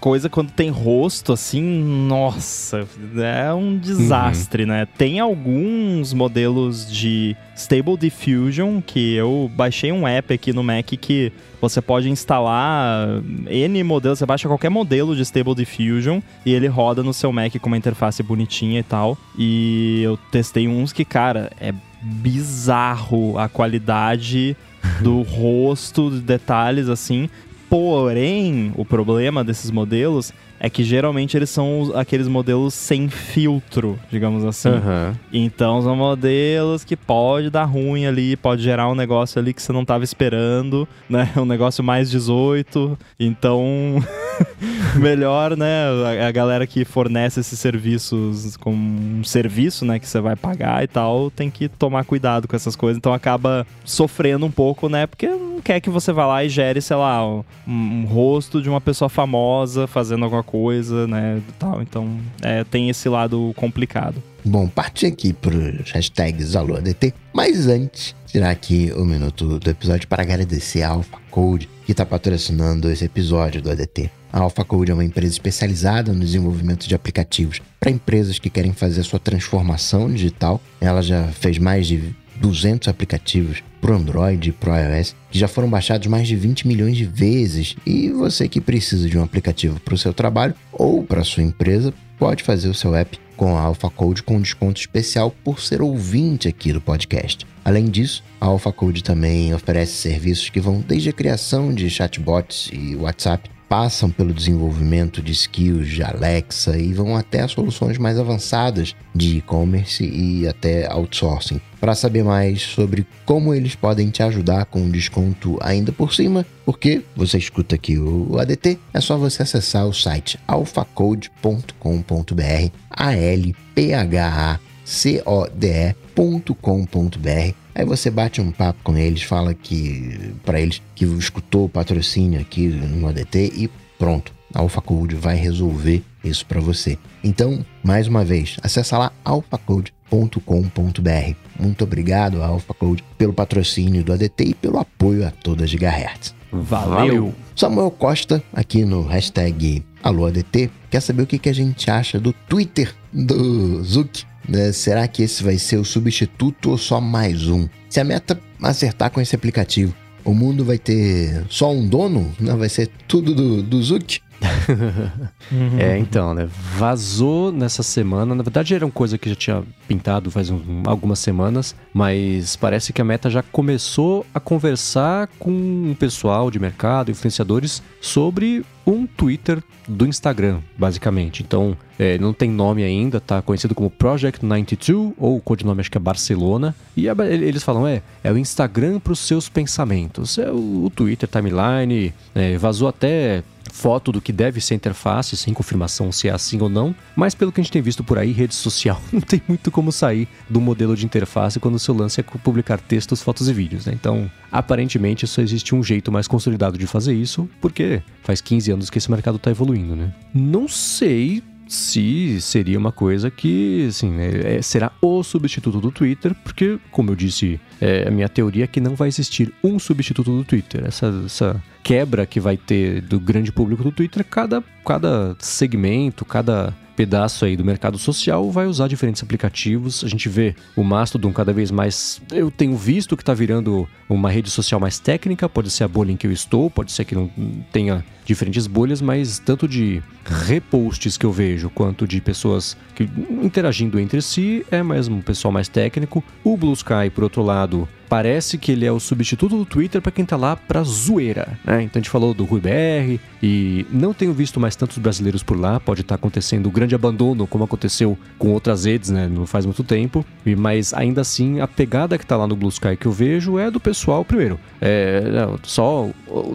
coisa 0.00 0.28
quando 0.28 0.50
tem 0.50 0.70
rosto 0.70 1.32
assim, 1.32 1.62
nossa, 1.62 2.86
é 3.16 3.52
um 3.52 3.76
desastre, 3.76 4.62
uhum. 4.62 4.68
né? 4.68 4.88
Tem 4.96 5.20
alguns 5.20 6.12
modelos 6.12 6.90
de 6.90 7.36
Stable 7.56 7.96
Diffusion 7.96 8.80
que 8.80 9.14
eu 9.14 9.50
baixei 9.54 9.92
um 9.92 10.06
app 10.06 10.32
aqui 10.32 10.52
no 10.52 10.62
Mac 10.62 10.86
que 10.86 11.32
você 11.60 11.80
pode 11.80 12.10
instalar 12.10 13.08
N 13.46 13.82
modelos, 13.82 14.18
você 14.18 14.26
baixa 14.26 14.48
qualquer 14.48 14.70
modelo 14.70 15.16
de 15.16 15.22
Stable 15.22 15.54
Diffusion 15.54 16.20
e 16.44 16.52
ele 16.52 16.66
roda 16.66 17.02
no 17.02 17.14
seu 17.14 17.32
Mac 17.32 17.54
com 17.58 17.68
uma 17.68 17.76
interface 17.76 18.22
bonitinha 18.22 18.80
e 18.80 18.84
tal. 18.84 19.16
E 19.36 20.02
eu 20.02 20.16
testei 20.30 20.68
uns 20.68 20.92
que, 20.92 21.04
cara, 21.04 21.50
é 21.60 21.72
bizarro 22.02 23.38
a 23.38 23.48
qualidade 23.48 24.54
do 25.02 25.22
rosto, 25.22 26.10
detalhes 26.10 26.88
assim. 26.88 27.28
Porém, 27.68 28.72
o 28.76 28.84
problema 28.84 29.42
desses 29.42 29.70
modelos 29.70 30.32
é 30.58 30.70
que 30.70 30.82
geralmente 30.82 31.36
eles 31.36 31.50
são 31.50 31.92
aqueles 31.94 32.28
modelos 32.28 32.74
sem 32.74 33.08
filtro, 33.08 33.98
digamos 34.10 34.44
assim. 34.44 34.68
Uhum. 34.68 35.14
Então 35.32 35.82
são 35.82 35.96
modelos 35.96 36.84
que 36.84 36.96
pode 36.96 37.50
dar 37.50 37.64
ruim 37.64 38.06
ali, 38.06 38.36
pode 38.36 38.62
gerar 38.62 38.88
um 38.88 38.94
negócio 38.94 39.38
ali 39.38 39.52
que 39.52 39.60
você 39.60 39.72
não 39.72 39.82
estava 39.82 40.04
esperando, 40.04 40.88
né? 41.08 41.30
Um 41.36 41.44
negócio 41.44 41.82
mais 41.84 42.10
18. 42.10 42.98
Então 43.20 44.02
melhor, 44.96 45.56
né? 45.56 45.84
A, 46.26 46.30
galera 46.30 46.66
que 46.66 46.84
fornece 46.84 47.40
esses 47.40 47.58
serviços 47.58 48.56
como 48.56 48.76
um 48.76 49.24
serviço, 49.24 49.84
né? 49.84 49.98
Que 49.98 50.06
você 50.06 50.20
vai 50.20 50.36
pagar 50.36 50.82
e 50.82 50.86
tal, 50.86 51.30
tem 51.30 51.50
que 51.50 51.68
tomar 51.68 52.04
cuidado 52.04 52.48
com 52.48 52.56
essas 52.56 52.76
coisas. 52.76 52.96
Então 52.96 53.12
acaba 53.12 53.66
sofrendo 53.84 54.46
um 54.46 54.50
pouco, 54.50 54.88
né? 54.88 55.06
Porque 55.06 55.28
não 55.28 55.60
quer 55.60 55.80
que 55.80 55.90
você 55.90 56.12
vá 56.12 56.26
lá 56.26 56.44
e 56.44 56.48
gere, 56.48 56.80
sei 56.80 56.96
lá, 56.96 57.26
um, 57.26 57.44
um 57.66 58.06
rosto 58.06 58.62
de 58.62 58.68
uma 58.68 58.80
pessoa 58.80 59.08
famosa 59.08 59.86
fazendo 59.86 60.24
alguma 60.24 60.42
coisa, 60.44 61.06
né? 61.06 61.40
Tal. 61.58 61.82
Então 61.82 62.18
é, 62.42 62.64
tem 62.64 62.88
esse 62.88 63.08
lado 63.08 63.52
complicado. 63.56 64.22
Bom, 64.44 64.68
parti 64.68 65.06
aqui 65.06 65.32
para 65.32 65.56
os 65.56 65.90
hashtags 65.90 66.54
AlôADT, 66.54 67.14
mas 67.32 67.66
antes, 67.66 68.14
tirar 68.26 68.50
aqui 68.50 68.92
o 68.94 69.02
um 69.02 69.04
minuto 69.04 69.58
do 69.58 69.70
episódio 69.70 70.06
para 70.06 70.22
agradecer 70.22 70.82
a 70.82 70.90
Alpha 70.90 71.16
Code, 71.30 71.68
que 71.86 71.92
está 71.92 72.04
patrocinando 72.04 72.90
esse 72.90 73.04
episódio 73.04 73.62
do 73.62 73.70
ADT. 73.70 74.10
A 74.32 74.40
Alpha 74.40 74.64
Code 74.64 74.90
é 74.90 74.94
uma 74.94 75.04
empresa 75.04 75.32
especializada 75.32 76.12
no 76.12 76.18
desenvolvimento 76.18 76.88
de 76.88 76.94
aplicativos 76.96 77.62
para 77.78 77.92
empresas 77.92 78.40
que 78.40 78.50
querem 78.50 78.72
fazer 78.72 79.02
a 79.02 79.04
sua 79.04 79.20
transformação 79.20 80.10
digital. 80.10 80.60
Ela 80.80 81.00
já 81.00 81.28
fez 81.28 81.58
mais 81.58 81.86
de 81.86 82.12
200 82.40 82.88
aplicativos 82.88 83.62
para 83.84 83.92
o 83.92 83.96
Android 83.96 84.48
e 84.48 84.52
para 84.52 84.72
o 84.72 84.96
iOS, 84.96 85.14
que 85.30 85.38
já 85.38 85.46
foram 85.46 85.68
baixados 85.68 86.06
mais 86.06 86.26
de 86.26 86.34
20 86.34 86.66
milhões 86.66 86.96
de 86.96 87.04
vezes. 87.04 87.76
E 87.84 88.08
você 88.08 88.48
que 88.48 88.58
precisa 88.58 89.06
de 89.10 89.18
um 89.18 89.22
aplicativo 89.22 89.78
para 89.78 89.94
o 89.94 89.98
seu 89.98 90.14
trabalho 90.14 90.54
ou 90.72 91.04
para 91.04 91.22
sua 91.22 91.42
empresa, 91.42 91.92
pode 92.18 92.42
fazer 92.42 92.70
o 92.70 92.74
seu 92.74 92.94
app 92.94 93.18
com 93.36 93.58
a 93.58 93.60
Alpha 93.60 93.90
Code 93.90 94.22
com 94.22 94.40
desconto 94.40 94.80
especial 94.80 95.30
por 95.44 95.60
ser 95.60 95.82
ouvinte 95.82 96.48
aqui 96.48 96.72
do 96.72 96.80
podcast. 96.80 97.46
Além 97.62 97.84
disso, 97.84 98.24
a 98.40 98.46
Alpha 98.46 98.72
Code 98.72 99.04
também 99.04 99.52
oferece 99.52 99.92
serviços 99.92 100.48
que 100.48 100.60
vão 100.60 100.80
desde 100.80 101.10
a 101.10 101.12
criação 101.12 101.74
de 101.74 101.90
chatbots 101.90 102.70
e 102.72 102.96
WhatsApp 102.96 103.50
passam 103.74 104.08
pelo 104.08 104.32
desenvolvimento 104.32 105.20
de 105.20 105.32
skills 105.32 105.88
de 105.88 106.00
Alexa 106.00 106.78
e 106.78 106.92
vão 106.92 107.16
até 107.16 107.44
soluções 107.48 107.98
mais 107.98 108.20
avançadas 108.20 108.94
de 109.12 109.38
e-commerce 109.38 110.04
e 110.04 110.46
até 110.46 110.88
outsourcing. 110.88 111.60
Para 111.80 111.96
saber 111.96 112.22
mais 112.22 112.62
sobre 112.62 113.04
como 113.26 113.52
eles 113.52 113.74
podem 113.74 114.10
te 114.10 114.22
ajudar 114.22 114.66
com 114.66 114.78
um 114.78 114.90
desconto 114.92 115.58
ainda 115.60 115.90
por 115.90 116.14
cima, 116.14 116.46
porque 116.64 117.02
você 117.16 117.36
escuta 117.36 117.74
aqui 117.74 117.98
o 117.98 118.38
ADT, 118.38 118.78
é 118.92 119.00
só 119.00 119.16
você 119.16 119.42
acessar 119.42 119.88
o 119.88 119.92
site 119.92 120.38
alphacode.com.br, 120.46 122.70
a 122.88 123.12
l 123.12 123.56
p 123.74 123.92
h 123.92 124.52
a 124.52 124.60
c 124.84 125.20
o 125.26 125.48
d 125.48 125.96
e.com.br 126.16 127.54
Aí 127.74 127.84
você 127.84 128.08
bate 128.08 128.40
um 128.40 128.52
papo 128.52 128.78
com 128.84 128.96
eles, 128.96 129.22
fala 129.22 129.52
que 129.52 130.32
para 130.44 130.60
eles 130.60 130.80
que 130.94 131.04
escutou 131.04 131.64
o 131.64 131.68
patrocínio 131.68 132.40
aqui 132.40 132.68
no 132.68 133.08
ADT 133.08 133.52
e 133.56 133.70
pronto. 133.98 134.32
A 134.54 134.60
AlphaCode 134.60 135.16
vai 135.16 135.34
resolver 135.34 136.04
isso 136.22 136.46
para 136.46 136.60
você. 136.60 136.96
Então, 137.24 137.66
mais 137.82 138.06
uma 138.06 138.24
vez, 138.24 138.56
acessa 138.62 138.96
lá 138.96 139.12
alphacode.com.br. 139.24 141.34
Muito 141.58 141.82
obrigado 141.82 142.40
a 142.40 142.46
AlphaCode 142.46 143.02
pelo 143.18 143.32
patrocínio 143.32 144.04
do 144.04 144.12
ADT 144.12 144.44
e 144.44 144.54
pelo 144.54 144.78
apoio 144.78 145.26
a 145.26 145.32
toda 145.32 145.64
a 145.64 145.66
Gigahertz. 145.66 146.32
Valeu! 146.52 147.34
Samuel 147.56 147.90
Costa, 147.90 148.40
aqui 148.52 148.84
no 148.84 149.02
hashtag 149.02 149.84
AlôADT, 150.04 150.70
quer 150.88 151.00
saber 151.00 151.22
o 151.22 151.26
que, 151.26 151.38
que 151.38 151.48
a 151.48 151.54
gente 151.54 151.90
acha 151.90 152.20
do 152.20 152.32
Twitter 152.32 152.94
do 153.12 153.82
Zuck 153.82 154.24
né? 154.48 154.72
Será 154.72 155.06
que 155.08 155.22
esse 155.22 155.42
vai 155.42 155.58
ser 155.58 155.76
o 155.76 155.84
substituto 155.84 156.70
ou 156.70 156.78
só 156.78 157.00
mais 157.00 157.48
um? 157.48 157.68
Se 157.88 158.00
a 158.00 158.04
meta 158.04 158.38
acertar 158.62 159.10
com 159.10 159.20
esse 159.20 159.34
aplicativo, 159.34 159.94
o 160.24 160.34
mundo 160.34 160.64
vai 160.64 160.78
ter 160.78 161.44
só 161.48 161.72
um 161.72 161.86
dono? 161.86 162.34
Não, 162.40 162.56
vai 162.56 162.68
ser 162.68 162.88
tudo 163.06 163.34
do, 163.34 163.62
do 163.62 163.82
Zuck? 163.82 164.20
é, 165.78 165.98
então, 165.98 166.34
né? 166.34 166.48
Vazou 166.76 167.52
nessa 167.52 167.82
semana. 167.82 168.34
Na 168.34 168.42
verdade, 168.42 168.74
era 168.74 168.84
uma 168.84 168.92
coisa 168.92 169.16
que 169.18 169.28
já 169.28 169.34
tinha 169.34 169.62
pintado 169.88 170.30
faz 170.30 170.50
um, 170.50 170.82
algumas 170.86 171.18
semanas, 171.18 171.74
mas 171.92 172.56
parece 172.56 172.92
que 172.92 173.00
a 173.00 173.04
Meta 173.04 173.30
já 173.30 173.42
começou 173.42 174.26
a 174.34 174.40
conversar 174.40 175.28
com 175.38 175.90
o 175.92 175.96
pessoal 175.98 176.50
de 176.50 176.58
mercado, 176.58 177.10
influenciadores, 177.10 177.82
sobre 178.00 178.64
um 178.86 179.06
Twitter 179.06 179.62
do 179.88 180.06
Instagram, 180.06 180.60
basicamente. 180.76 181.42
Então, 181.42 181.76
é, 181.98 182.18
não 182.18 182.32
tem 182.32 182.50
nome 182.50 182.82
ainda, 182.82 183.20
tá 183.20 183.40
conhecido 183.40 183.74
como 183.74 183.90
Project 183.90 184.44
92, 184.44 185.14
ou 185.18 185.36
o 185.36 185.40
codinome 185.40 185.80
acho 185.80 185.90
que 185.90 185.98
é 185.98 186.00
Barcelona. 186.00 186.74
E 186.96 187.08
é, 187.08 187.12
eles 187.30 187.62
falam, 187.62 187.86
é, 187.86 188.02
é 188.22 188.30
o 188.30 188.38
Instagram 188.38 189.00
para 189.00 189.12
os 189.12 189.20
seus 189.20 189.48
pensamentos. 189.48 190.38
É 190.38 190.50
o, 190.50 190.84
o 190.84 190.90
Twitter 190.90 191.28
timeline, 191.28 192.12
é, 192.34 192.58
vazou 192.58 192.88
até 192.88 193.42
foto 193.74 194.12
do 194.12 194.20
que 194.20 194.32
deve 194.32 194.60
ser 194.60 194.74
a 194.74 194.76
interface, 194.76 195.36
sem 195.36 195.52
confirmação 195.52 196.12
se 196.12 196.28
é 196.28 196.30
assim 196.30 196.60
ou 196.62 196.68
não, 196.68 196.94
mas 197.16 197.34
pelo 197.34 197.50
que 197.50 197.60
a 197.60 197.64
gente 197.64 197.72
tem 197.72 197.82
visto 197.82 198.04
por 198.04 198.16
aí, 198.16 198.30
rede 198.30 198.54
social 198.54 199.02
não 199.12 199.20
tem 199.20 199.42
muito 199.48 199.68
como 199.68 199.90
sair 199.90 200.28
do 200.48 200.60
modelo 200.60 200.96
de 200.96 201.04
interface 201.04 201.58
quando 201.58 201.74
o 201.74 201.78
seu 201.78 201.92
lance 201.92 202.20
é 202.20 202.22
publicar 202.22 202.80
textos, 202.80 203.20
fotos 203.20 203.48
e 203.48 203.52
vídeos, 203.52 203.84
né? 203.84 203.92
Então, 203.92 204.30
aparentemente 204.50 205.26
só 205.26 205.42
existe 205.42 205.74
um 205.74 205.82
jeito 205.82 206.12
mais 206.12 206.28
consolidado 206.28 206.78
de 206.78 206.86
fazer 206.86 207.14
isso, 207.14 207.50
porque 207.60 208.00
faz 208.22 208.40
15 208.40 208.70
anos 208.70 208.90
que 208.90 208.98
esse 208.98 209.10
mercado 209.10 209.36
está 209.36 209.50
evoluindo, 209.50 209.96
né? 209.96 210.14
Não 210.32 210.68
sei 210.68 211.42
se 211.74 212.40
seria 212.40 212.78
uma 212.78 212.92
coisa 212.92 213.30
que, 213.30 213.86
assim, 213.88 214.10
né, 214.10 214.56
é, 214.56 214.62
será 214.62 214.92
o 215.02 215.22
substituto 215.22 215.80
do 215.80 215.90
Twitter, 215.90 216.34
porque, 216.42 216.78
como 216.90 217.10
eu 217.10 217.16
disse, 217.16 217.60
é, 217.80 218.06
a 218.06 218.10
minha 218.10 218.28
teoria 218.28 218.64
é 218.64 218.66
que 218.66 218.80
não 218.80 218.94
vai 218.94 219.08
existir 219.08 219.52
um 219.62 219.78
substituto 219.78 220.30
do 220.30 220.44
Twitter. 220.44 220.84
Essa, 220.86 221.22
essa 221.26 221.62
quebra 221.82 222.24
que 222.24 222.40
vai 222.40 222.56
ter 222.56 223.02
do 223.02 223.20
grande 223.20 223.52
público 223.52 223.82
do 223.82 223.92
Twitter, 223.92 224.24
cada, 224.24 224.62
cada 224.84 225.36
segmento, 225.38 226.24
cada 226.24 226.74
pedaço 226.96 227.44
aí 227.44 227.56
do 227.56 227.64
mercado 227.64 227.98
social 227.98 228.50
vai 228.50 228.66
usar 228.66 228.88
diferentes 228.88 229.22
aplicativos. 229.22 230.04
A 230.04 230.08
gente 230.08 230.28
vê 230.28 230.54
o 230.76 230.82
Mastodon 230.82 231.32
cada 231.32 231.52
vez 231.52 231.70
mais. 231.70 232.20
Eu 232.32 232.50
tenho 232.50 232.76
visto 232.76 233.16
que 233.16 233.22
está 233.22 233.34
virando 233.34 233.88
uma 234.08 234.30
rede 234.30 234.50
social 234.50 234.80
mais 234.80 234.98
técnica. 234.98 235.48
Pode 235.48 235.70
ser 235.70 235.84
a 235.84 235.88
bolha 235.88 236.12
em 236.12 236.16
que 236.16 236.26
eu 236.26 236.32
estou, 236.32 236.70
pode 236.70 236.92
ser 236.92 237.04
que 237.04 237.14
não 237.14 237.30
tenha 237.72 238.04
diferentes 238.24 238.66
bolhas, 238.66 239.00
mas 239.00 239.38
tanto 239.38 239.68
de 239.68 240.02
reposts 240.46 241.16
que 241.16 241.26
eu 241.26 241.32
vejo 241.32 241.68
quanto 241.68 242.06
de 242.06 242.20
pessoas 242.20 242.76
que 242.94 243.08
interagindo 243.42 244.00
entre 244.00 244.22
si 244.22 244.64
é 244.70 244.82
mesmo 244.82 245.16
um 245.16 245.22
pessoal 245.22 245.52
mais 245.52 245.68
técnico. 245.68 246.24
O 246.42 246.56
Blue 246.56 246.72
Sky, 246.72 247.10
por 247.14 247.24
outro 247.24 247.42
lado, 247.42 247.88
parece 248.08 248.58
que 248.58 248.72
ele 248.72 248.84
é 248.84 248.92
o 248.92 249.00
substituto 249.00 249.56
do 249.56 249.64
Twitter 249.64 250.00
para 250.00 250.12
quem 250.12 250.24
tá 250.24 250.36
lá 250.36 250.56
pra 250.56 250.82
zoeira, 250.82 251.58
né? 251.64 251.82
Então 251.82 252.00
a 252.00 252.02
gente 252.02 252.10
falou 252.10 252.34
do 252.34 252.44
Rui 252.44 252.60
BR 252.60 253.20
e 253.42 253.86
não 253.90 254.14
tenho 254.14 254.32
visto 254.32 254.58
mais 254.58 254.76
tantos 254.76 254.98
brasileiros 254.98 255.42
por 255.42 255.58
lá, 255.58 255.78
pode 255.80 256.00
estar 256.00 256.14
tá 256.14 256.20
acontecendo 256.20 256.66
o 256.66 256.70
grande 256.70 256.94
abandono, 256.94 257.46
como 257.46 257.64
aconteceu 257.64 258.18
com 258.38 258.52
outras 258.52 258.84
redes, 258.84 259.10
né? 259.10 259.28
Não 259.28 259.46
faz 259.46 259.66
muito 259.66 259.84
tempo, 259.84 260.24
mas 260.58 260.94
ainda 260.94 261.20
assim 261.20 261.60
a 261.60 261.68
pegada 261.68 262.18
que 262.18 262.26
tá 262.26 262.36
lá 262.36 262.46
no 262.46 262.56
Blue 262.56 262.68
Sky 262.70 262.96
que 262.96 263.06
eu 263.06 263.12
vejo 263.12 263.58
é 263.58 263.70
do 263.70 263.80
pessoal, 263.80 264.24
primeiro, 264.24 264.58
é, 264.80 265.22
só 265.62 266.08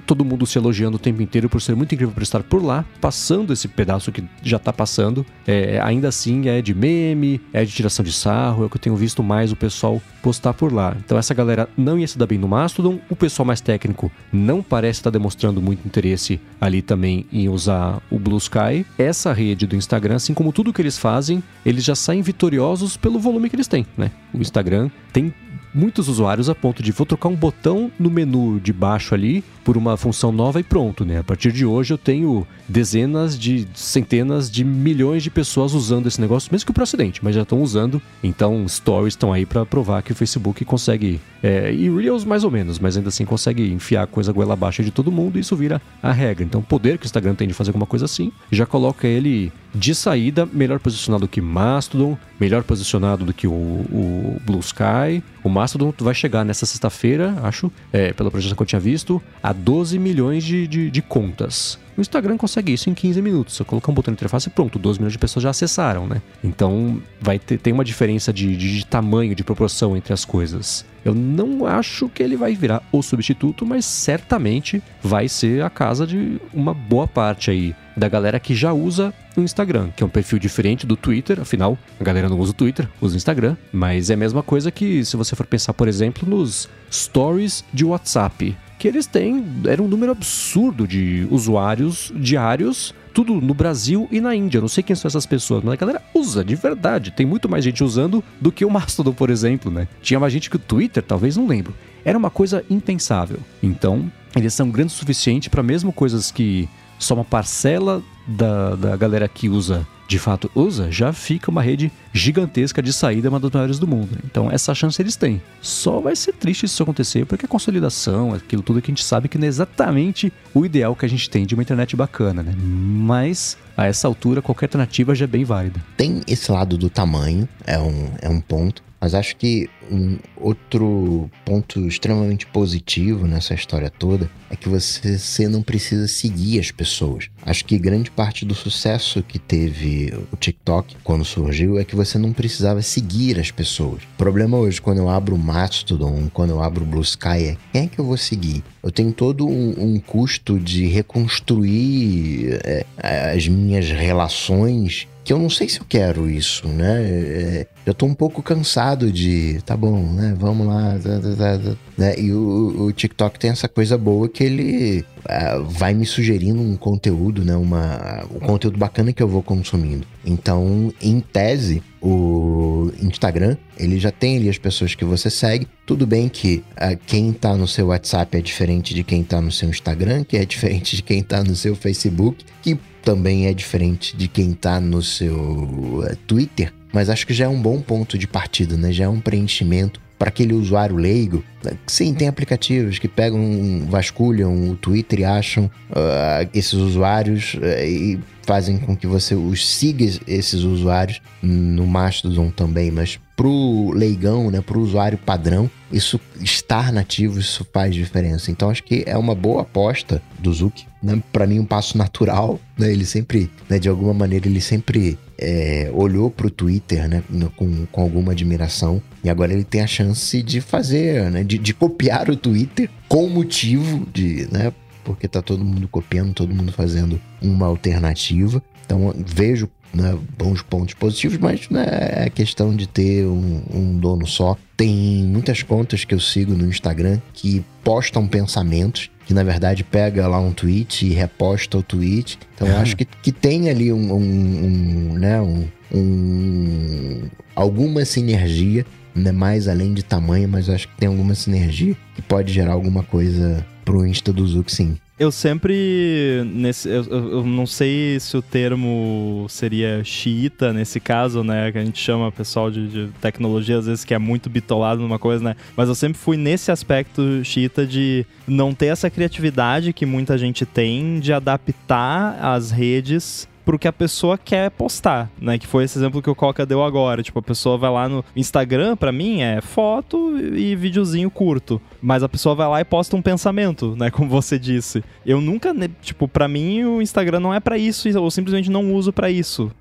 todo 0.05 0.25
mundo 0.25 0.45
se 0.45 0.57
elogiando 0.57 0.97
o 0.97 0.99
tempo 0.99 1.21
inteiro 1.21 1.49
por 1.49 1.61
ser 1.61 1.75
muito 1.75 1.93
incrível 1.93 2.13
por 2.13 2.23
estar 2.23 2.43
por 2.43 2.63
lá, 2.63 2.85
passando 2.99 3.53
esse 3.53 3.67
pedaço 3.67 4.11
que 4.11 4.23
já 4.41 4.59
tá 4.59 4.73
passando, 4.73 5.25
é, 5.47 5.79
ainda 5.81 6.07
assim 6.07 6.47
é 6.47 6.61
de 6.61 6.73
meme, 6.73 7.41
é 7.53 7.63
de 7.63 7.71
tiração 7.71 8.03
de 8.03 8.11
sarro, 8.11 8.63
é 8.63 8.65
o 8.65 8.69
que 8.69 8.77
eu 8.77 8.81
tenho 8.81 8.95
visto 8.95 9.23
mais 9.23 9.51
o 9.51 9.55
pessoal 9.55 10.01
postar 10.21 10.53
por 10.53 10.71
lá. 10.71 10.95
Então 11.03 11.17
essa 11.17 11.33
galera 11.39 11.69
não 11.77 11.97
ia 11.97 12.07
se 12.07 12.17
dar 12.17 12.27
bem 12.27 12.37
no 12.37 12.47
Mastodon, 12.47 12.99
o 13.09 13.15
pessoal 13.15 13.45
mais 13.45 13.61
técnico 13.61 14.11
não 14.31 14.61
parece 14.61 14.99
estar 14.99 15.09
demonstrando 15.09 15.61
muito 15.61 15.85
interesse 15.85 16.39
ali 16.59 16.81
também 16.81 17.25
em 17.31 17.47
usar 17.47 18.01
o 18.11 18.19
Blue 18.19 18.37
Sky. 18.37 18.85
Essa 18.97 19.31
rede 19.31 19.65
do 19.65 19.75
Instagram, 19.75 20.15
assim 20.15 20.33
como 20.33 20.51
tudo 20.51 20.73
que 20.73 20.81
eles 20.81 20.97
fazem, 20.97 21.41
eles 21.65 21.83
já 21.83 21.95
saem 21.95 22.21
vitoriosos 22.21 22.97
pelo 22.97 23.19
volume 23.19 23.49
que 23.49 23.55
eles 23.55 23.67
têm, 23.67 23.85
né? 23.97 24.11
O 24.33 24.41
Instagram 24.41 24.89
tem 25.13 25.33
muitos 25.73 26.07
usuários 26.07 26.49
a 26.49 26.55
ponto 26.55 26.81
de 26.81 26.91
vou 26.91 27.05
trocar 27.05 27.29
um 27.29 27.35
botão 27.35 27.91
no 27.99 28.09
menu 28.09 28.59
de 28.59 28.73
baixo 28.73 29.13
ali 29.13 29.43
por 29.69 29.77
uma 29.77 29.95
função 29.95 30.31
nova 30.31 30.59
e 30.59 30.63
pronto, 30.63 31.05
né? 31.05 31.19
A 31.19 31.23
partir 31.23 31.51
de 31.51 31.63
hoje 31.63 31.93
eu 31.93 31.97
tenho 31.99 32.47
dezenas 32.67 33.37
de 33.37 33.67
centenas 33.75 34.49
de 34.49 34.63
milhões 34.63 35.21
de 35.21 35.29
pessoas 35.29 35.75
usando 35.75 36.07
esse 36.07 36.19
negócio, 36.19 36.49
mesmo 36.51 36.65
que 36.65 36.73
para 36.73 36.81
acidente, 36.81 37.23
mas 37.23 37.35
já 37.35 37.43
estão 37.43 37.61
usando. 37.61 38.01
Então, 38.23 38.67
stories 38.67 39.13
estão 39.13 39.31
aí 39.31 39.45
para 39.45 39.67
provar 39.67 40.01
que 40.01 40.11
o 40.11 40.15
Facebook 40.15 40.65
consegue 40.65 41.21
é, 41.43 41.71
e 41.71 41.87
Reels 41.87 42.25
mais 42.25 42.43
ou 42.43 42.49
menos, 42.49 42.79
mas 42.79 42.97
ainda 42.97 43.09
assim 43.09 43.25
consegue 43.25 43.71
enfiar 43.71 44.07
coisa 44.07 44.31
goela 44.31 44.53
abaixo 44.53 44.83
de 44.83 44.91
todo 44.91 45.11
mundo 45.11 45.37
e 45.37 45.41
isso 45.41 45.55
vira 45.55 45.79
a 46.01 46.11
regra. 46.11 46.43
Então, 46.43 46.61
o 46.61 46.63
poder 46.63 46.97
que 46.97 47.05
o 47.05 47.07
Instagram 47.07 47.35
tem 47.35 47.47
de 47.47 47.53
fazer 47.53 47.69
alguma 47.69 47.85
coisa 47.85 48.05
assim 48.05 48.31
já 48.51 48.65
coloca 48.65 49.07
ele 49.07 49.51
de 49.73 49.93
saída 49.93 50.47
melhor 50.51 50.79
posicionado 50.79 51.27
que 51.27 51.39
Mastodon, 51.39 52.17
melhor 52.39 52.63
posicionado 52.63 53.23
do 53.23 53.33
que 53.33 53.47
o, 53.47 53.51
o 53.51 54.41
Blue 54.43 54.59
Sky. 54.59 55.23
O 55.43 55.49
Mastodon 55.49 55.93
vai 55.99 56.13
chegar 56.13 56.43
nessa 56.43 56.65
sexta-feira, 56.65 57.37
acho, 57.43 57.71
é, 57.93 58.11
pela 58.11 58.31
projeção 58.31 58.55
que 58.55 58.61
eu 58.63 58.67
tinha 58.67 58.79
visto, 58.79 59.21
a 59.41 59.53
12 59.59 59.99
milhões 59.99 60.43
de, 60.43 60.67
de, 60.67 60.89
de 60.89 61.01
contas. 61.01 61.77
O 61.97 62.01
Instagram 62.01 62.37
consegue 62.37 62.71
isso 62.71 62.89
em 62.89 62.93
15 62.93 63.21
minutos. 63.21 63.55
Você 63.55 63.63
colocar 63.65 63.91
um 63.91 63.93
botão 63.93 64.13
de 64.13 64.17
interface, 64.17 64.49
pronto, 64.49 64.79
12 64.79 64.99
milhões 64.99 65.11
de 65.11 65.19
pessoas 65.19 65.43
já 65.43 65.49
acessaram, 65.49 66.07
né? 66.07 66.21
Então 66.41 67.01
vai 67.19 67.37
ter 67.37 67.59
tem 67.59 67.73
uma 67.73 67.83
diferença 67.83 68.31
de, 68.31 68.55
de, 68.55 68.77
de 68.77 68.85
tamanho, 68.85 69.35
de 69.35 69.43
proporção 69.43 69.97
entre 69.97 70.13
as 70.13 70.23
coisas. 70.23 70.85
Eu 71.03 71.13
não 71.13 71.65
acho 71.65 72.07
que 72.07 72.23
ele 72.23 72.37
vai 72.37 72.55
virar 72.55 72.81
o 72.91 73.01
substituto, 73.01 73.65
mas 73.65 73.83
certamente 73.85 74.81
vai 75.03 75.27
ser 75.27 75.61
a 75.61 75.69
casa 75.69 76.07
de 76.07 76.39
uma 76.53 76.73
boa 76.73 77.07
parte 77.07 77.51
aí 77.51 77.75
da 77.97 78.07
galera 78.07 78.39
que 78.39 78.55
já 78.55 78.71
usa 78.71 79.13
o 79.35 79.41
Instagram, 79.41 79.89
que 79.95 80.01
é 80.01 80.05
um 80.05 80.09
perfil 80.09 80.39
diferente 80.39 80.87
do 80.87 80.95
Twitter, 80.95 81.39
afinal, 81.39 81.77
a 81.99 82.03
galera 82.03 82.29
não 82.29 82.39
usa 82.39 82.51
o 82.51 82.55
Twitter, 82.55 82.87
usa 83.01 83.15
o 83.15 83.17
Instagram, 83.17 83.57
mas 83.73 84.09
é 84.09 84.13
a 84.13 84.17
mesma 84.17 84.41
coisa 84.41 84.71
que 84.71 85.03
se 85.03 85.17
você 85.17 85.35
for 85.35 85.45
pensar, 85.45 85.73
por 85.73 85.87
exemplo, 85.87 86.27
nos 86.27 86.69
stories 86.91 87.63
de 87.73 87.83
WhatsApp, 87.83 88.55
que 88.79 88.87
eles 88.87 89.05
têm, 89.05 89.45
era 89.65 89.83
um 89.83 89.87
número 89.87 90.13
absurdo 90.13 90.87
de 90.87 91.27
usuários 91.29 92.11
diários 92.15 92.95
tudo 93.13 93.33
no 93.41 93.53
Brasil 93.53 94.07
e 94.11 94.21
na 94.21 94.33
Índia. 94.33 94.61
Não 94.61 94.69
sei 94.69 94.81
quem 94.81 94.95
são 94.95 95.09
essas 95.09 95.25
pessoas, 95.25 95.63
mas 95.63 95.73
a 95.73 95.77
galera 95.77 96.01
usa 96.13 96.43
de 96.43 96.55
verdade. 96.55 97.11
Tem 97.11 97.25
muito 97.25 97.49
mais 97.49 97.65
gente 97.65 97.83
usando 97.83 98.23
do 98.39 98.51
que 98.51 98.63
o 98.63 98.69
Mastodon, 98.71 99.11
por 99.11 99.29
exemplo, 99.29 99.69
né? 99.69 99.87
Tinha 100.01 100.19
mais 100.19 100.31
gente 100.31 100.49
que 100.49 100.55
o 100.55 100.59
Twitter, 100.59 101.03
talvez 101.03 101.35
não 101.35 101.45
lembro. 101.45 101.75
Era 102.05 102.17
uma 102.17 102.29
coisa 102.29 102.63
impensável. 102.69 103.39
Então, 103.61 104.09
eles 104.35 104.53
são 104.53 104.69
grandes 104.69 104.95
o 104.95 104.99
suficiente 104.99 105.49
para 105.49 105.61
mesmo 105.61 105.91
coisas 105.91 106.31
que 106.31 106.69
só 106.97 107.13
uma 107.13 107.25
parcela 107.25 108.01
da, 108.25 108.75
da 108.75 108.95
galera 108.95 109.27
que 109.27 109.49
usa 109.49 109.85
de 110.09 110.17
fato 110.17 110.49
usa, 110.55 110.91
já 110.91 111.13
fica 111.13 111.51
uma 111.51 111.61
rede 111.61 111.91
gigantesca 112.11 112.81
de 112.81 112.91
saída, 112.91 113.29
uma 113.29 113.39
das 113.39 113.51
maiores 113.51 113.77
do 113.77 113.85
mundo. 113.85 114.17
Então 114.25 114.49
essa 114.49 114.73
chance 114.73 114.99
eles 114.99 115.15
têm. 115.15 115.39
Só 115.61 115.99
vai 115.99 116.15
ser 116.15 116.33
triste 116.33 116.67
se 116.67 116.73
isso 116.73 116.81
acontecer, 116.81 117.27
porque 117.27 117.45
a 117.45 117.47
consolidação, 117.47 118.33
aquilo 118.33 118.63
tudo 118.63 118.81
que 118.81 118.89
a 118.89 118.93
gente 118.93 119.03
sabe 119.03 119.29
que 119.29 119.37
não 119.37 119.45
é 119.45 119.47
exatamente 119.47 120.33
o 120.51 120.65
ideal 120.65 120.95
que 120.95 121.05
a 121.05 121.09
gente 121.09 121.29
tem 121.29 121.45
de 121.45 121.53
uma 121.53 121.61
internet 121.61 121.95
bacana, 121.95 122.41
né? 122.41 122.55
Mas 122.57 123.55
a 123.77 123.85
essa 123.85 124.07
altura 124.07 124.41
qualquer 124.41 124.65
alternativa 124.65 125.13
já 125.13 125.25
é 125.25 125.27
bem 125.27 125.43
válida. 125.43 125.79
Tem 125.95 126.21
esse 126.27 126.51
lado 126.51 126.75
do 126.75 126.89
tamanho, 126.89 127.47
é 127.67 127.77
um, 127.77 128.11
é 128.19 128.27
um 128.27 128.41
ponto. 128.41 128.88
Mas 128.99 129.13
acho 129.13 129.35
que 129.37 129.69
um 129.91 130.17
outro 130.35 131.29
ponto 131.45 131.87
extremamente 131.87 132.45
positivo 132.45 133.25
nessa 133.25 133.53
história 133.53 133.89
toda 133.89 134.29
é 134.49 134.55
que 134.55 134.67
você, 134.67 135.17
você 135.17 135.47
não 135.47 135.61
precisa 135.61 136.07
seguir 136.07 136.59
as 136.59 136.71
pessoas. 136.71 137.29
Acho 137.45 137.63
que 137.65 137.77
grande 137.77 138.11
parte 138.11 138.45
do 138.45 138.53
sucesso 138.53 139.23
que 139.23 139.39
teve 139.39 140.13
o 140.31 140.35
TikTok 140.35 140.97
quando 141.03 141.23
surgiu 141.23 141.79
é 141.79 141.85
que 141.85 141.95
você 141.95 142.17
não 142.17 142.33
precisava 142.33 142.81
seguir 142.81 143.39
as 143.39 143.51
pessoas. 143.51 144.03
O 144.03 144.17
problema 144.17 144.57
hoje, 144.57 144.81
quando 144.81 144.97
eu 144.97 145.09
abro 145.09 145.35
o 145.35 145.39
Mastodon, 145.39 146.29
quando 146.33 146.51
eu 146.51 146.61
abro 146.61 146.83
o 146.83 146.87
Blue 146.87 147.01
Sky, 147.01 147.27
é 147.27 147.57
quem 147.71 147.83
é 147.83 147.87
que 147.87 147.99
eu 147.99 148.05
vou 148.05 148.17
seguir? 148.17 148.63
Eu 148.83 148.91
tenho 148.91 149.11
todo 149.11 149.47
um, 149.47 149.75
um 149.77 149.99
custo 149.99 150.59
de 150.59 150.87
reconstruir 150.87 152.59
é, 152.63 152.85
as 153.33 153.47
minhas 153.47 153.89
relações 153.89 155.07
que 155.29 155.33
eu 155.33 155.37
não 155.37 155.47
sei 155.47 155.69
se 155.69 155.79
eu 155.79 155.85
quero 155.87 156.27
isso, 156.27 156.67
né? 156.67 157.03
É, 157.03 157.67
eu 157.85 157.93
tô 157.93 158.07
um 158.07 158.15
pouco 158.15 158.41
cansado 158.41 159.11
de, 159.11 159.61
tá 159.63 159.77
bom, 159.77 160.01
né? 160.11 160.35
Vamos 160.35 160.65
lá, 160.65 160.97
tá, 160.97 161.19
tá, 161.19 161.59
tá, 161.59 161.77
né? 161.95 162.19
E 162.19 162.33
o, 162.33 162.85
o, 162.85 162.91
TikTok 162.91 163.37
tem 163.37 163.51
essa 163.51 163.67
coisa 163.67 163.95
boa 163.95 164.27
que 164.27 164.43
ele 164.43 165.05
uh, 165.19 165.63
vai 165.65 165.93
me 165.93 166.03
sugerindo 166.03 166.59
um 166.59 166.75
conteúdo, 166.75 167.45
né? 167.45 167.55
Uma, 167.55 168.25
um 168.33 168.39
conteúdo 168.39 168.79
bacana 168.79 169.13
que 169.13 169.21
eu 169.21 169.27
vou 169.27 169.43
consumindo. 169.43 170.03
Então, 170.25 170.91
em 170.99 171.19
tese, 171.19 171.83
o 172.01 172.91
Instagram, 172.99 173.55
ele 173.77 173.99
já 173.99 174.09
tem 174.09 174.37
ali 174.37 174.49
as 174.49 174.57
pessoas 174.57 174.95
que 174.95 175.05
você 175.05 175.29
segue. 175.29 175.67
Tudo 175.85 176.07
bem 176.07 176.27
que 176.27 176.63
uh, 176.71 176.97
quem 177.05 177.31
tá 177.31 177.55
no 177.55 177.67
seu 177.67 177.89
WhatsApp 177.89 178.35
é 178.35 178.41
diferente 178.41 178.95
de 178.95 179.03
quem 179.03 179.23
tá 179.23 179.39
no 179.39 179.51
seu 179.51 179.69
Instagram, 179.69 180.23
que 180.23 180.37
é 180.37 180.43
diferente 180.43 180.95
de 180.95 181.03
quem 181.03 181.21
tá 181.21 181.43
no 181.43 181.55
seu 181.55 181.75
Facebook, 181.75 182.43
que 182.63 182.79
também 183.03 183.47
é 183.47 183.53
diferente 183.53 184.15
de 184.15 184.27
quem 184.27 184.53
tá 184.53 184.79
no 184.79 185.01
seu 185.01 185.35
uh, 185.35 186.15
Twitter, 186.27 186.73
mas 186.93 187.09
acho 187.09 187.25
que 187.25 187.33
já 187.33 187.45
é 187.45 187.47
um 187.47 187.61
bom 187.61 187.81
ponto 187.81 188.17
de 188.17 188.27
partida, 188.27 188.75
né? 188.77 188.91
Já 188.91 189.05
é 189.05 189.09
um 189.09 189.19
preenchimento 189.19 190.01
para 190.19 190.27
aquele 190.27 190.53
usuário 190.53 190.97
leigo. 190.97 191.43
Sim, 191.87 192.13
tem 192.13 192.27
aplicativos 192.27 192.99
que 192.99 193.07
pegam, 193.07 193.85
vasculham 193.87 194.71
o 194.71 194.75
Twitter 194.75 195.21
e 195.21 195.25
acham 195.25 195.65
uh, 195.65 196.49
esses 196.53 196.73
usuários 196.73 197.53
uh, 197.53 197.85
e 197.85 198.19
fazem 198.43 198.77
com 198.77 198.95
que 198.97 199.07
você 199.07 199.33
os 199.33 199.65
siga 199.65 200.03
esses 200.27 200.63
usuários 200.63 201.21
no 201.41 201.87
Mastodon 201.87 202.49
também, 202.49 202.91
mas 202.91 203.19
pro 203.39 203.91
leigão, 203.91 204.51
né, 204.51 204.59
pro 204.59 204.81
usuário 204.81 205.17
padrão, 205.17 205.71
isso 205.89 206.19
estar 206.41 206.91
nativo, 206.91 207.39
isso 207.39 207.65
faz 207.71 207.95
diferença. 207.95 208.51
Então 208.51 208.69
acho 208.69 208.83
que 208.83 209.05
é 209.07 209.17
uma 209.17 209.33
boa 209.33 209.61
aposta 209.61 210.21
do 210.37 210.51
Zuki, 210.51 210.85
né? 211.01 211.23
Para 211.31 211.47
mim 211.47 211.57
um 211.57 211.65
passo 211.65 211.97
natural, 211.97 212.59
né? 212.77 212.91
Ele 212.91 213.05
sempre, 213.05 213.49
né, 213.69 213.79
de 213.79 213.87
alguma 213.87 214.13
maneira 214.13 214.45
ele 214.45 214.59
sempre 214.59 215.17
é, 215.37 215.89
olhou 215.93 216.29
pro 216.29 216.51
Twitter, 216.51 217.07
né, 217.07 217.23
com, 217.55 217.85
com 217.85 218.01
alguma 218.01 218.33
admiração 218.33 219.01
e 219.23 219.29
agora 219.29 219.53
ele 219.53 219.63
tem 219.63 219.79
a 219.79 219.87
chance 219.87 220.43
de 220.43 220.59
fazer, 220.59 221.31
né, 221.31 221.41
de, 221.41 221.57
de 221.57 221.73
copiar 221.73 222.29
o 222.29 222.35
Twitter 222.35 222.89
com 223.07 223.29
motivo 223.29 224.05
de, 224.13 224.49
né, 224.51 224.73
porque 225.05 225.29
tá 225.29 225.41
todo 225.41 225.63
mundo 225.63 225.87
copiando, 225.87 226.33
todo 226.33 226.53
mundo 226.53 226.73
fazendo 226.73 227.17
uma 227.41 227.67
alternativa. 227.67 228.61
Então 228.85 229.13
vejo 229.17 229.69
né, 229.93 230.17
bons 230.37 230.61
pontos 230.61 230.93
positivos, 230.93 231.37
mas 231.37 231.69
né, 231.69 231.85
é 232.25 232.29
questão 232.29 232.75
de 232.75 232.87
ter 232.87 233.25
um, 233.25 233.61
um, 233.73 233.97
dono 233.97 234.27
só. 234.27 234.57
Tem 234.77 235.23
muitas 235.23 235.63
contas 235.63 236.05
que 236.05 236.13
eu 236.13 236.19
sigo 236.19 236.53
no 236.53 236.67
Instagram 236.67 237.19
que 237.33 237.63
postam 237.83 238.27
pensamentos, 238.27 239.09
que 239.25 239.33
na 239.33 239.43
verdade 239.43 239.83
pega 239.83 240.27
lá 240.27 240.39
um 240.39 240.51
tweet 240.51 241.05
e 241.05 241.13
reposta 241.13 241.77
o 241.77 241.83
tweet. 241.83 242.37
Então 242.55 242.67
eu 242.67 242.77
acho 242.77 242.95
que, 242.95 243.05
que 243.05 243.31
tem 243.31 243.69
ali 243.69 243.91
um, 243.91 244.13
um, 244.13 244.15
um 244.17 245.13
né, 245.13 245.41
um, 245.41 245.67
um, 245.93 247.21
alguma 247.55 248.05
sinergia, 248.05 248.85
né, 249.13 249.31
mais 249.31 249.67
além 249.67 249.93
de 249.93 250.03
tamanho, 250.03 250.47
mas 250.47 250.67
eu 250.67 250.75
acho 250.75 250.87
que 250.87 250.95
tem 250.97 251.09
alguma 251.09 251.35
sinergia 251.35 251.95
que 252.15 252.21
pode 252.21 252.53
gerar 252.53 252.73
alguma 252.73 253.03
coisa 253.03 253.65
pro 253.83 254.05
Insta 254.05 254.31
do 254.31 254.47
Zuc, 254.47 254.71
sim. 254.71 254.97
Eu 255.19 255.33
sempre. 255.33 256.43
Nesse, 256.45 256.87
eu, 256.87 257.03
eu, 257.03 257.43
não 257.43 257.67
sei 257.67 258.17
se 258.21 258.37
o 258.37 258.41
termo 258.41 259.45
seria 259.49 260.01
xiita 260.01 260.71
nesse 260.71 260.97
caso, 260.97 261.43
né? 261.43 261.73
Que 261.73 261.77
a 261.77 261.83
gente 261.83 261.99
chama 261.99 262.31
pessoal 262.31 262.71
de, 262.71 262.87
de, 262.87 263.07
tecnologia, 263.19 263.79
às 263.79 263.85
vezes, 263.85 264.05
que 264.05 264.13
é 264.13 264.17
muito 264.17 264.49
bitolado 264.49 265.01
numa 265.01 265.19
coisa, 265.19 265.43
né? 265.43 265.55
Mas 265.75 265.89
eu 265.89 265.95
sempre 265.95 266.17
fui 266.17 266.37
nesse 266.37 266.71
aspecto 266.71 267.43
xiita 267.43 267.85
de 267.85 268.25
não 268.47 268.73
ter 268.73 268.85
essa 268.85 269.09
criatividade 269.09 269.91
que 269.91 270.05
muita 270.05 270.37
gente 270.37 270.65
tem 270.65 271.19
de 271.19 271.33
adaptar 271.33 272.39
as 272.41 272.71
redes 272.71 273.45
pro 273.69 273.77
que 273.77 273.87
a 273.87 273.93
pessoa 273.93 274.35
quer 274.35 274.71
postar, 274.71 275.29
né? 275.39 275.59
Que 275.59 275.67
foi 275.67 275.83
esse 275.83 275.95
exemplo 275.95 276.23
que 276.23 276.29
o 276.29 276.33
Coca 276.33 276.65
deu 276.65 276.83
agora. 276.83 277.21
Tipo, 277.21 277.37
a 277.37 277.43
pessoa 277.43 277.77
vai 277.77 277.91
lá 277.91 278.09
no 278.09 278.25
Instagram, 278.35 278.97
para 278.97 279.11
mim, 279.11 279.41
é 279.41 279.61
foto 279.61 280.35
e 280.39 280.75
videozinho 280.75 281.29
curto. 281.29 281.79
Mas 282.01 282.23
a 282.23 282.27
pessoa 282.27 282.55
vai 282.55 282.67
lá 282.67 282.81
e 282.81 282.83
posta 282.83 283.15
um 283.15 283.21
pensamento, 283.21 283.95
né? 283.95 284.09
Como 284.09 284.27
você 284.27 284.57
disse. 284.57 285.03
Eu 285.23 285.39
nunca, 285.39 285.71
tipo, 286.01 286.27
para 286.27 286.47
mim 286.47 286.83
o 286.83 286.99
Instagram 286.99 287.39
não 287.39 287.53
é 287.53 287.59
para 287.59 287.77
isso, 287.77 288.09
eu 288.09 288.31
simplesmente 288.31 288.71
não 288.71 288.91
uso 288.91 289.13
para 289.13 289.29
isso. 289.29 289.71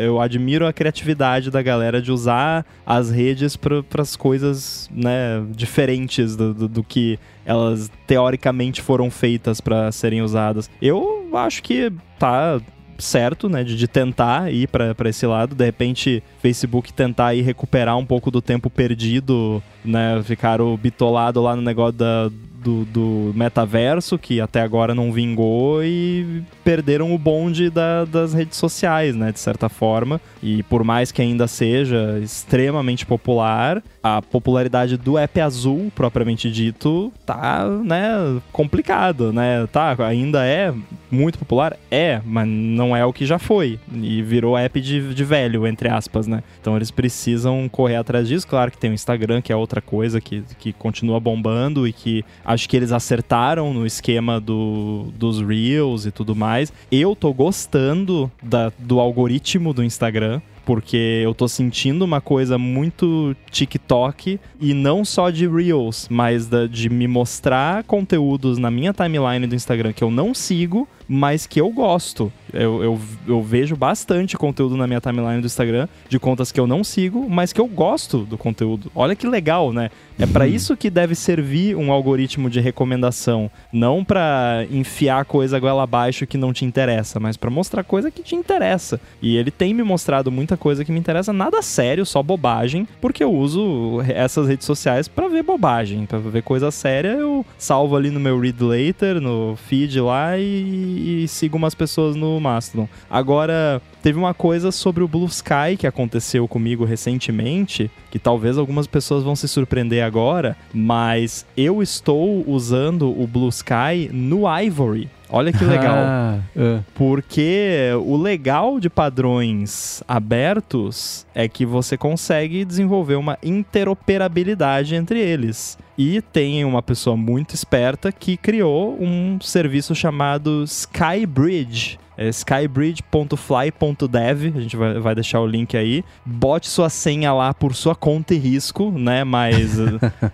Eu 0.00 0.20
admiro 0.20 0.64
a 0.64 0.72
criatividade 0.72 1.50
da 1.50 1.62
galera 1.62 2.00
de 2.00 2.12
usar 2.12 2.64
as 2.86 3.10
redes 3.10 3.56
para 3.56 3.82
as 3.98 4.14
coisas, 4.14 4.88
né, 4.94 5.44
diferentes 5.50 6.36
do, 6.36 6.54
do, 6.54 6.68
do 6.68 6.84
que 6.84 7.18
elas 7.44 7.90
teoricamente 8.06 8.80
foram 8.80 9.10
feitas 9.10 9.60
para 9.60 9.90
serem 9.90 10.22
usadas. 10.22 10.70
Eu 10.80 11.28
acho 11.34 11.60
que 11.60 11.92
tá 12.20 12.60
certo, 13.02 13.48
né, 13.48 13.64
de, 13.64 13.76
de 13.76 13.88
tentar 13.88 14.52
ir 14.52 14.68
para 14.68 15.08
esse 15.08 15.26
lado, 15.26 15.54
de 15.54 15.64
repente 15.64 16.22
Facebook 16.40 16.92
tentar 16.92 17.34
ir 17.34 17.42
recuperar 17.42 17.96
um 17.98 18.06
pouco 18.06 18.30
do 18.30 18.40
tempo 18.40 18.70
perdido, 18.70 19.62
né, 19.84 20.22
ficaram 20.24 20.76
bitolado 20.76 21.42
lá 21.42 21.56
no 21.56 21.62
negócio 21.62 21.92
da 21.92 22.30
do, 22.62 22.84
do 22.84 23.32
metaverso, 23.34 24.18
que 24.18 24.40
até 24.40 24.60
agora 24.60 24.94
não 24.94 25.12
vingou, 25.12 25.82
e 25.82 26.42
perderam 26.64 27.14
o 27.14 27.18
bonde 27.18 27.70
da, 27.70 28.04
das 28.04 28.32
redes 28.32 28.56
sociais, 28.56 29.14
né? 29.16 29.32
De 29.32 29.40
certa 29.40 29.68
forma. 29.68 30.20
E 30.42 30.62
por 30.64 30.84
mais 30.84 31.12
que 31.12 31.20
ainda 31.22 31.46
seja 31.46 32.18
extremamente 32.22 33.04
popular, 33.04 33.82
a 34.02 34.20
popularidade 34.20 34.96
do 34.96 35.16
app 35.16 35.40
azul, 35.40 35.92
propriamente 35.94 36.50
dito, 36.50 37.12
tá, 37.24 37.68
né, 37.84 38.40
complicado, 38.52 39.32
né? 39.32 39.66
Tá, 39.70 39.96
ainda 40.06 40.44
é 40.44 40.74
muito 41.10 41.38
popular? 41.38 41.76
É, 41.90 42.20
mas 42.24 42.48
não 42.48 42.96
é 42.96 43.04
o 43.04 43.12
que 43.12 43.24
já 43.24 43.38
foi. 43.38 43.78
E 43.92 44.22
virou 44.22 44.56
app 44.56 44.80
de, 44.80 45.14
de 45.14 45.24
velho, 45.24 45.66
entre 45.66 45.88
aspas, 45.88 46.26
né? 46.26 46.42
Então 46.60 46.76
eles 46.76 46.90
precisam 46.90 47.68
correr 47.68 47.96
atrás 47.96 48.26
disso. 48.26 48.46
Claro 48.46 48.70
que 48.70 48.78
tem 48.78 48.90
o 48.90 48.94
Instagram, 48.94 49.40
que 49.40 49.52
é 49.52 49.56
outra 49.56 49.80
coisa 49.80 50.20
que, 50.20 50.42
que 50.58 50.72
continua 50.72 51.20
bombando 51.20 51.86
e 51.86 51.92
que 51.92 52.24
acho 52.52 52.68
que 52.68 52.76
eles 52.76 52.92
acertaram 52.92 53.72
no 53.72 53.86
esquema 53.86 54.40
do, 54.40 55.06
dos 55.16 55.40
Reels 55.40 56.06
e 56.06 56.10
tudo 56.10 56.34
mais. 56.36 56.72
Eu 56.90 57.16
tô 57.16 57.32
gostando 57.32 58.30
da, 58.42 58.72
do 58.78 59.00
algoritmo 59.00 59.72
do 59.72 59.82
Instagram 59.82 60.40
porque 60.64 61.20
eu 61.24 61.34
tô 61.34 61.48
sentindo 61.48 62.04
uma 62.04 62.20
coisa 62.20 62.56
muito 62.58 63.36
TikTok 63.50 64.38
e 64.60 64.74
não 64.74 65.04
só 65.04 65.30
de 65.30 65.46
Reels, 65.46 66.06
mas 66.10 66.46
da, 66.46 66.66
de 66.66 66.88
me 66.88 67.06
mostrar 67.08 67.84
conteúdos 67.84 68.58
na 68.58 68.70
minha 68.70 68.92
timeline 68.92 69.46
do 69.46 69.54
Instagram 69.54 69.92
que 69.92 70.04
eu 70.04 70.10
não 70.10 70.34
sigo 70.34 70.88
mas 71.14 71.46
que 71.46 71.60
eu 71.60 71.68
gosto. 71.68 72.32
Eu, 72.52 72.82
eu, 72.82 73.00
eu, 73.26 73.42
vejo 73.42 73.76
bastante 73.76 74.36
conteúdo 74.36 74.78
na 74.78 74.86
minha 74.86 75.00
timeline 75.00 75.40
do 75.40 75.46
Instagram 75.46 75.86
de 76.08 76.18
contas 76.18 76.50
que 76.50 76.58
eu 76.58 76.66
não 76.66 76.82
sigo, 76.82 77.28
mas 77.28 77.52
que 77.52 77.60
eu 77.60 77.66
gosto 77.66 78.20
do 78.20 78.38
conteúdo. 78.38 78.90
Olha 78.94 79.14
que 79.14 79.26
legal, 79.26 79.72
né? 79.74 79.90
É 80.18 80.26
para 80.26 80.44
uhum. 80.44 80.50
isso 80.50 80.76
que 80.76 80.88
deve 80.88 81.14
servir 81.14 81.76
um 81.76 81.92
algoritmo 81.92 82.48
de 82.48 82.60
recomendação, 82.60 83.50
não 83.70 84.02
para 84.04 84.66
enfiar 84.70 85.24
coisa 85.24 85.58
goela 85.58 85.82
abaixo 85.82 86.26
que 86.26 86.38
não 86.38 86.52
te 86.52 86.64
interessa, 86.64 87.20
mas 87.20 87.36
para 87.36 87.50
mostrar 87.50 87.84
coisa 87.84 88.10
que 88.10 88.22
te 88.22 88.34
interessa. 88.34 89.00
E 89.20 89.36
ele 89.36 89.50
tem 89.50 89.74
me 89.74 89.82
mostrado 89.82 90.30
muita 90.30 90.51
coisa 90.56 90.84
que 90.84 90.92
me 90.92 90.98
interessa, 90.98 91.32
nada 91.32 91.62
sério, 91.62 92.04
só 92.06 92.22
bobagem, 92.22 92.86
porque 93.00 93.22
eu 93.22 93.32
uso 93.32 94.00
essas 94.08 94.48
redes 94.48 94.66
sociais 94.66 95.08
para 95.08 95.28
ver 95.28 95.42
bobagem, 95.42 96.06
para 96.06 96.18
ver 96.18 96.42
coisa 96.42 96.70
séria, 96.70 97.08
eu 97.08 97.44
salvo 97.58 97.96
ali 97.96 98.10
no 98.10 98.20
meu 98.20 98.38
read 98.38 98.62
later, 98.62 99.20
no 99.20 99.56
feed 99.56 100.00
lá 100.00 100.38
e, 100.38 101.24
e 101.24 101.28
sigo 101.28 101.56
umas 101.56 101.74
pessoas 101.74 102.16
no 102.16 102.40
Mastodon. 102.40 102.88
Agora, 103.10 103.80
teve 104.02 104.18
uma 104.18 104.34
coisa 104.34 104.72
sobre 104.72 105.02
o 105.02 105.08
Blue 105.08 105.26
Sky 105.26 105.76
que 105.78 105.86
aconteceu 105.86 106.46
comigo 106.48 106.84
recentemente, 106.84 107.90
que 108.10 108.18
talvez 108.18 108.58
algumas 108.58 108.86
pessoas 108.86 109.22
vão 109.22 109.36
se 109.36 109.48
surpreender 109.48 110.04
agora, 110.04 110.56
mas 110.72 111.46
eu 111.56 111.82
estou 111.82 112.44
usando 112.48 113.08
o 113.08 113.26
Blue 113.26 113.48
Sky 113.48 114.10
no 114.12 114.42
Ivory. 114.60 115.08
Olha 115.32 115.52
que 115.52 115.64
legal. 115.64 115.96
Ah, 116.12 116.38
uh. 116.56 116.84
Porque 116.94 117.90
o 118.04 118.16
legal 118.16 118.78
de 118.78 118.90
padrões 118.90 120.02
abertos 120.06 121.26
é 121.34 121.48
que 121.48 121.64
você 121.64 121.96
consegue 121.96 122.64
desenvolver 122.64 123.14
uma 123.14 123.38
interoperabilidade 123.42 124.94
entre 124.94 125.18
eles. 125.20 125.78
E 125.96 126.20
tem 126.20 126.64
uma 126.64 126.82
pessoa 126.82 127.16
muito 127.16 127.54
esperta 127.54 128.10
que 128.10 128.36
criou 128.36 128.96
um 129.00 129.38
serviço 129.40 129.94
chamado 129.94 130.64
Skybridge, 130.64 131.98
é 132.16 132.28
skybridge.fly.dev, 132.28 134.56
a 134.56 134.60
gente 134.60 134.76
vai, 134.76 134.98
vai 134.98 135.14
deixar 135.14 135.40
o 135.40 135.46
link 135.46 135.76
aí. 135.76 136.04
Bote 136.24 136.68
sua 136.68 136.88
senha 136.88 137.32
lá 137.32 137.54
por 137.54 137.74
sua 137.74 137.94
conta 137.94 138.34
e 138.34 138.38
risco, 138.38 138.90
né? 138.90 139.24
Mas. 139.24 139.78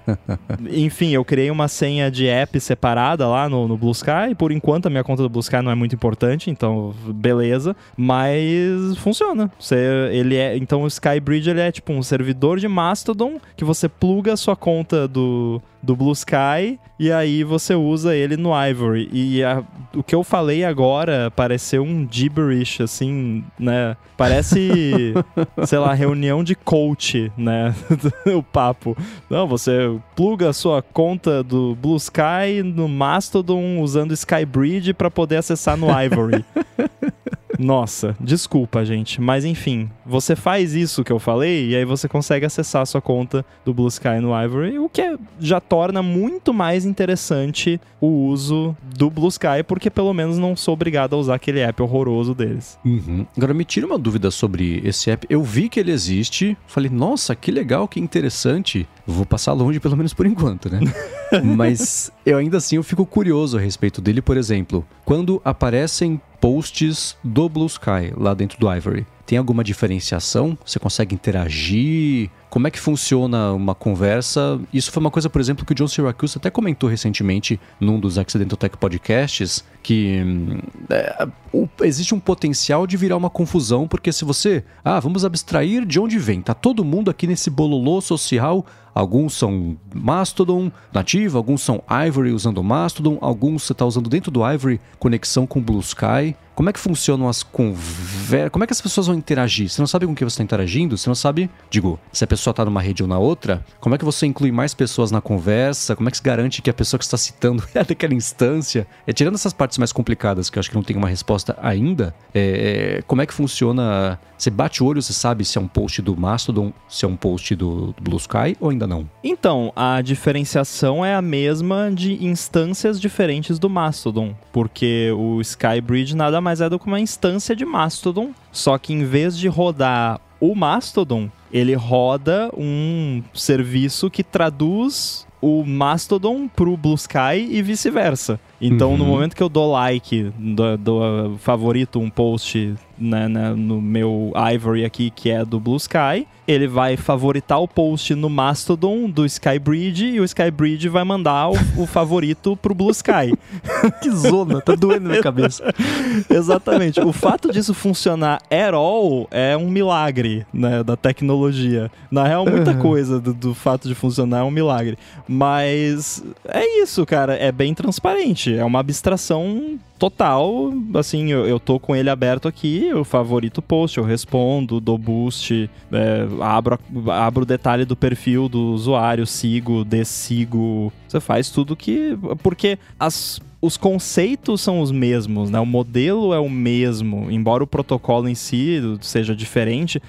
enfim, 0.70 1.10
eu 1.10 1.24
criei 1.24 1.50
uma 1.50 1.68
senha 1.68 2.10
de 2.10 2.26
app 2.26 2.58
separada 2.60 3.26
lá 3.26 3.48
no, 3.48 3.68
no 3.68 3.76
Blue 3.76 3.92
Sky. 3.92 4.34
Por 4.36 4.52
enquanto, 4.52 4.86
a 4.86 4.90
minha 4.90 5.04
conta 5.04 5.22
do 5.22 5.28
Blue 5.28 5.40
Sky 5.40 5.62
não 5.62 5.70
é 5.70 5.74
muito 5.74 5.94
importante, 5.94 6.50
então, 6.50 6.94
beleza. 7.06 7.76
Mas 7.96 8.96
funciona. 8.98 9.50
Você, 9.58 9.76
ele 10.12 10.36
é, 10.36 10.56
então, 10.56 10.82
o 10.82 10.86
Skybridge 10.86 11.50
ele 11.50 11.60
é 11.60 11.70
tipo 11.70 11.92
um 11.92 12.02
servidor 12.02 12.58
de 12.58 12.68
Mastodon 12.68 13.38
que 13.56 13.64
você 13.64 13.88
pluga 13.88 14.32
a 14.32 14.36
sua 14.36 14.56
conta 14.56 15.06
do 15.06 15.60
do 15.82 15.94
Blue 15.94 16.12
Sky 16.12 16.78
e 16.98 17.12
aí 17.12 17.44
você 17.44 17.74
usa 17.74 18.14
ele 18.14 18.36
no 18.36 18.50
Ivory. 18.52 19.08
E 19.12 19.42
a, 19.44 19.62
o 19.94 20.02
que 20.02 20.14
eu 20.14 20.24
falei 20.24 20.64
agora 20.64 21.30
pareceu 21.30 21.82
um 21.82 22.06
gibberish, 22.10 22.82
assim, 22.82 23.44
né? 23.58 23.96
Parece, 24.16 25.14
sei 25.64 25.78
lá, 25.78 25.94
reunião 25.94 26.42
de 26.42 26.56
coach, 26.56 27.30
né? 27.36 27.74
o 28.26 28.42
papo. 28.42 28.96
Não, 29.30 29.46
você 29.46 29.96
pluga 30.16 30.50
a 30.50 30.52
sua 30.52 30.82
conta 30.82 31.42
do 31.42 31.76
Blue 31.76 31.96
Sky 31.96 32.62
no 32.64 32.88
Mastodon 32.88 33.80
usando 33.80 34.12
Skybridge 34.12 34.92
para 34.92 35.10
poder 35.10 35.36
acessar 35.36 35.76
no 35.76 35.86
Ivory. 35.88 36.44
Nossa, 37.58 38.16
desculpa, 38.20 38.84
gente. 38.84 39.20
Mas 39.20 39.44
enfim, 39.44 39.90
você 40.06 40.36
faz 40.36 40.74
isso 40.74 41.02
que 41.02 41.12
eu 41.12 41.18
falei 41.18 41.70
e 41.70 41.76
aí 41.76 41.84
você 41.84 42.08
consegue 42.08 42.46
acessar 42.46 42.82
a 42.82 42.86
sua 42.86 43.00
conta 43.00 43.44
do 43.64 43.74
Blue 43.74 43.88
Sky 43.88 44.20
no 44.20 44.30
Ivory, 44.40 44.78
o 44.78 44.88
que 44.88 45.02
é, 45.02 45.16
já 45.40 45.60
torna 45.60 46.02
muito 46.02 46.54
mais 46.54 46.84
interessante 46.84 47.80
o 48.00 48.06
uso 48.06 48.76
do 48.96 49.10
Blue 49.10 49.28
Sky, 49.28 49.62
porque 49.66 49.90
pelo 49.90 50.14
menos 50.14 50.38
não 50.38 50.54
sou 50.54 50.74
obrigado 50.74 51.14
a 51.14 51.18
usar 51.18 51.34
aquele 51.34 51.60
app 51.60 51.82
horroroso 51.82 52.34
deles. 52.34 52.78
Uhum. 52.84 53.26
Agora 53.36 53.52
me 53.52 53.64
tira 53.64 53.86
uma 53.86 53.98
dúvida 53.98 54.30
sobre 54.30 54.80
esse 54.84 55.10
app. 55.10 55.26
Eu 55.28 55.42
vi 55.42 55.68
que 55.68 55.80
ele 55.80 55.90
existe, 55.90 56.56
falei, 56.66 56.90
nossa, 56.90 57.34
que 57.34 57.50
legal, 57.50 57.88
que 57.88 57.98
interessante. 57.98 58.86
Vou 59.10 59.24
passar 59.24 59.54
longe 59.54 59.80
pelo 59.80 59.96
menos 59.96 60.12
por 60.12 60.26
enquanto, 60.26 60.68
né? 60.68 60.80
Mas 61.42 62.12
eu 62.26 62.36
ainda 62.36 62.58
assim 62.58 62.76
eu 62.76 62.82
fico 62.82 63.06
curioso 63.06 63.56
a 63.56 63.60
respeito 63.60 64.02
dele, 64.02 64.20
por 64.20 64.36
exemplo, 64.36 64.86
quando 65.02 65.40
aparecem 65.42 66.20
posts 66.38 67.16
do 67.24 67.48
Blue 67.48 67.66
Sky 67.66 68.12
lá 68.14 68.34
dentro 68.34 68.60
do 68.60 68.70
Ivory. 68.70 69.06
Tem 69.24 69.36
alguma 69.36 69.62
diferenciação? 69.62 70.56
Você 70.64 70.78
consegue 70.78 71.14
interagir? 71.14 72.30
Como 72.48 72.66
é 72.66 72.70
que 72.70 72.80
funciona 72.80 73.52
uma 73.52 73.74
conversa? 73.74 74.58
Isso 74.72 74.90
foi 74.90 75.02
uma 75.02 75.10
coisa, 75.10 75.28
por 75.28 75.38
exemplo, 75.38 75.66
que 75.66 75.72
o 75.72 75.74
John 75.74 75.86
Syracuse 75.86 76.38
até 76.38 76.48
comentou 76.48 76.88
recentemente 76.88 77.60
num 77.78 78.00
dos 78.00 78.16
Accidental 78.16 78.56
Tech 78.56 78.74
Podcasts, 78.78 79.62
que 79.82 80.22
hum, 80.24 80.58
é, 80.88 81.28
o, 81.52 81.68
existe 81.82 82.14
um 82.14 82.20
potencial 82.20 82.86
de 82.86 82.96
virar 82.96 83.18
uma 83.18 83.28
confusão, 83.28 83.86
porque 83.86 84.12
se 84.12 84.24
você, 84.24 84.64
ah, 84.82 84.98
vamos 84.98 85.26
abstrair 85.26 85.84
de 85.84 86.00
onde 86.00 86.18
vem, 86.18 86.40
tá 86.40 86.54
todo 86.54 86.82
mundo 86.82 87.10
aqui 87.10 87.26
nesse 87.26 87.50
bololô 87.50 88.00
social, 88.00 88.64
alguns 88.98 89.34
são 89.34 89.76
Mastodon 89.94 90.72
nativo, 90.92 91.38
alguns 91.38 91.62
são 91.62 91.80
Ivory 91.88 92.32
usando 92.32 92.64
Mastodon, 92.64 93.16
alguns 93.20 93.62
você 93.62 93.72
está 93.72 93.86
usando 93.86 94.10
dentro 94.10 94.32
do 94.32 94.44
Ivory 94.44 94.80
conexão 94.98 95.46
com 95.46 95.62
Blue 95.62 95.78
Sky. 95.78 96.34
Como 96.58 96.68
é 96.68 96.72
que 96.72 96.80
funcionam 96.80 97.28
as 97.28 97.44
conversas? 97.44 98.50
Como 98.50 98.64
é 98.64 98.66
que 98.66 98.72
as 98.72 98.80
pessoas 98.80 99.06
vão 99.06 99.14
interagir? 99.14 99.68
Você 99.68 99.80
não 99.80 99.86
sabe 99.86 100.08
com 100.08 100.14
quem 100.16 100.28
você 100.28 100.34
está 100.34 100.42
interagindo? 100.42 100.98
Você 100.98 101.08
não 101.08 101.14
sabe, 101.14 101.48
digo, 101.70 102.00
se 102.12 102.24
a 102.24 102.26
pessoa 102.26 102.50
está 102.50 102.64
numa 102.64 102.82
rede 102.82 103.00
ou 103.00 103.08
na 103.08 103.16
outra? 103.16 103.64
Como 103.78 103.94
é 103.94 103.98
que 103.98 104.04
você 104.04 104.26
inclui 104.26 104.50
mais 104.50 104.74
pessoas 104.74 105.12
na 105.12 105.20
conversa? 105.20 105.94
Como 105.94 106.08
é 106.08 106.10
que 106.10 106.16
se 106.16 106.22
garante 106.24 106.60
que 106.60 106.68
a 106.68 106.74
pessoa 106.74 106.98
que 106.98 107.04
está 107.04 107.16
citando 107.16 107.62
é 107.72 107.84
daquela 107.84 108.12
instância? 108.12 108.88
É, 109.06 109.12
tirando 109.12 109.36
essas 109.36 109.52
partes 109.52 109.78
mais 109.78 109.92
complicadas, 109.92 110.50
que 110.50 110.58
eu 110.58 110.60
acho 110.60 110.68
que 110.68 110.74
não 110.74 110.82
tem 110.82 110.96
uma 110.96 111.06
resposta 111.06 111.56
ainda, 111.62 112.12
é, 112.34 112.96
é, 112.98 113.02
como 113.02 113.22
é 113.22 113.26
que 113.26 113.32
funciona? 113.32 114.18
Você 114.36 114.50
bate 114.50 114.82
o 114.82 114.86
olho, 114.86 115.00
você 115.00 115.12
sabe 115.12 115.44
se 115.44 115.58
é 115.58 115.60
um 115.60 115.68
post 115.68 116.02
do 116.02 116.16
Mastodon, 116.16 116.72
se 116.88 117.04
é 117.04 117.08
um 117.08 117.16
post 117.16 117.54
do, 117.54 117.92
do 117.92 118.02
Blue 118.02 118.16
Sky 118.16 118.56
ou 118.58 118.70
ainda 118.70 118.87
não? 118.88 119.08
Então, 119.22 119.72
a 119.76 120.00
diferenciação 120.00 121.04
é 121.04 121.14
a 121.14 121.22
mesma 121.22 121.90
de 121.92 122.24
instâncias 122.24 123.00
diferentes 123.00 123.58
do 123.58 123.68
Mastodon, 123.68 124.34
porque 124.52 125.12
o 125.16 125.40
Skybridge 125.40 126.16
nada 126.16 126.40
mais 126.40 126.60
é 126.60 126.68
do 126.68 126.78
que 126.78 126.86
uma 126.86 126.98
instância 126.98 127.54
de 127.54 127.64
Mastodon, 127.64 128.32
só 128.50 128.78
que 128.78 128.92
em 128.92 129.04
vez 129.04 129.38
de 129.38 129.46
rodar 129.46 130.20
o 130.40 130.54
Mastodon, 130.54 131.30
ele 131.52 131.74
roda 131.74 132.50
um 132.56 133.22
serviço 133.34 134.10
que 134.10 134.22
traduz 134.22 135.26
o 135.40 135.64
Mastodon 135.64 136.48
pro 136.48 136.76
Blue 136.76 136.94
Sky 136.94 137.46
e 137.50 137.62
vice-versa. 137.62 138.40
Então, 138.60 138.92
uhum. 138.92 138.96
no 138.96 139.04
momento 139.04 139.36
que 139.36 139.42
eu 139.42 139.48
dou 139.48 139.70
like, 139.70 140.32
do, 140.36 140.76
do 140.76 141.36
favorito 141.38 142.00
um 142.00 142.10
post 142.10 142.76
né, 142.98 143.28
né, 143.28 143.54
no 143.54 143.80
meu 143.80 144.32
Ivory 144.54 144.84
aqui, 144.84 145.10
que 145.10 145.30
é 145.30 145.44
do 145.44 145.60
Blue 145.60 145.76
Sky, 145.76 146.26
ele 146.46 146.66
vai 146.66 146.96
favoritar 146.96 147.60
o 147.60 147.68
post 147.68 148.14
no 148.14 148.28
Mastodon 148.28 149.08
do 149.08 149.24
Skybridge 149.26 150.06
e 150.06 150.20
o 150.20 150.24
Skybridge 150.24 150.88
vai 150.88 151.04
mandar 151.04 151.50
o, 151.50 151.54
o 151.76 151.86
favorito 151.86 152.56
pro 152.56 152.74
Blue 152.74 152.90
Sky. 152.90 153.36
que 154.02 154.10
zona, 154.10 154.60
tá 154.60 154.74
doendo 154.74 155.08
na 155.08 155.20
cabeça. 155.20 155.62
Exatamente. 156.28 157.00
O 157.00 157.12
fato 157.12 157.52
disso 157.52 157.74
funcionar 157.74 158.40
at 158.50 158.74
all 158.74 159.28
é 159.30 159.56
um 159.56 159.68
milagre 159.68 160.46
né, 160.52 160.82
da 160.82 160.96
tecnologia. 160.96 161.90
Na 162.10 162.24
real, 162.24 162.46
muita 162.46 162.72
uhum. 162.72 162.78
coisa 162.78 163.20
do, 163.20 163.34
do 163.34 163.54
fato 163.54 163.86
de 163.86 163.94
funcionar 163.94 164.40
é 164.40 164.42
um 164.42 164.50
milagre. 164.50 164.98
Mas 165.28 166.24
é 166.46 166.82
isso, 166.82 167.04
cara. 167.04 167.34
É 167.34 167.52
bem 167.52 167.74
transparente. 167.74 168.47
É 168.54 168.64
uma 168.64 168.80
abstração 168.80 169.78
total, 169.98 170.72
assim, 170.94 171.32
eu, 171.32 171.46
eu 171.46 171.58
tô 171.58 171.80
com 171.80 171.94
ele 171.94 172.08
aberto 172.08 172.46
aqui, 172.46 172.86
eu 172.86 173.04
favorito 173.04 173.58
o 173.58 173.62
post, 173.62 173.98
eu 173.98 174.04
respondo, 174.04 174.80
dou 174.80 174.96
boost, 174.96 175.68
é, 175.90 176.26
abro, 176.40 176.78
abro 177.08 177.42
o 177.42 177.46
detalhe 177.46 177.84
do 177.84 177.96
perfil 177.96 178.48
do 178.48 178.72
usuário, 178.72 179.26
sigo, 179.26 179.84
desigo. 179.84 180.92
Você 181.06 181.20
faz 181.20 181.50
tudo 181.50 181.74
que. 181.74 182.16
Porque 182.42 182.78
as 182.98 183.40
os 183.60 183.76
conceitos 183.76 184.60
são 184.60 184.80
os 184.80 184.92
mesmos, 184.92 185.50
né? 185.50 185.58
O 185.58 185.66
modelo 185.66 186.32
é 186.32 186.38
o 186.38 186.48
mesmo, 186.48 187.30
embora 187.30 187.64
o 187.64 187.66
protocolo 187.66 188.28
em 188.28 188.34
si 188.34 188.80
seja 189.00 189.34
diferente, 189.34 190.00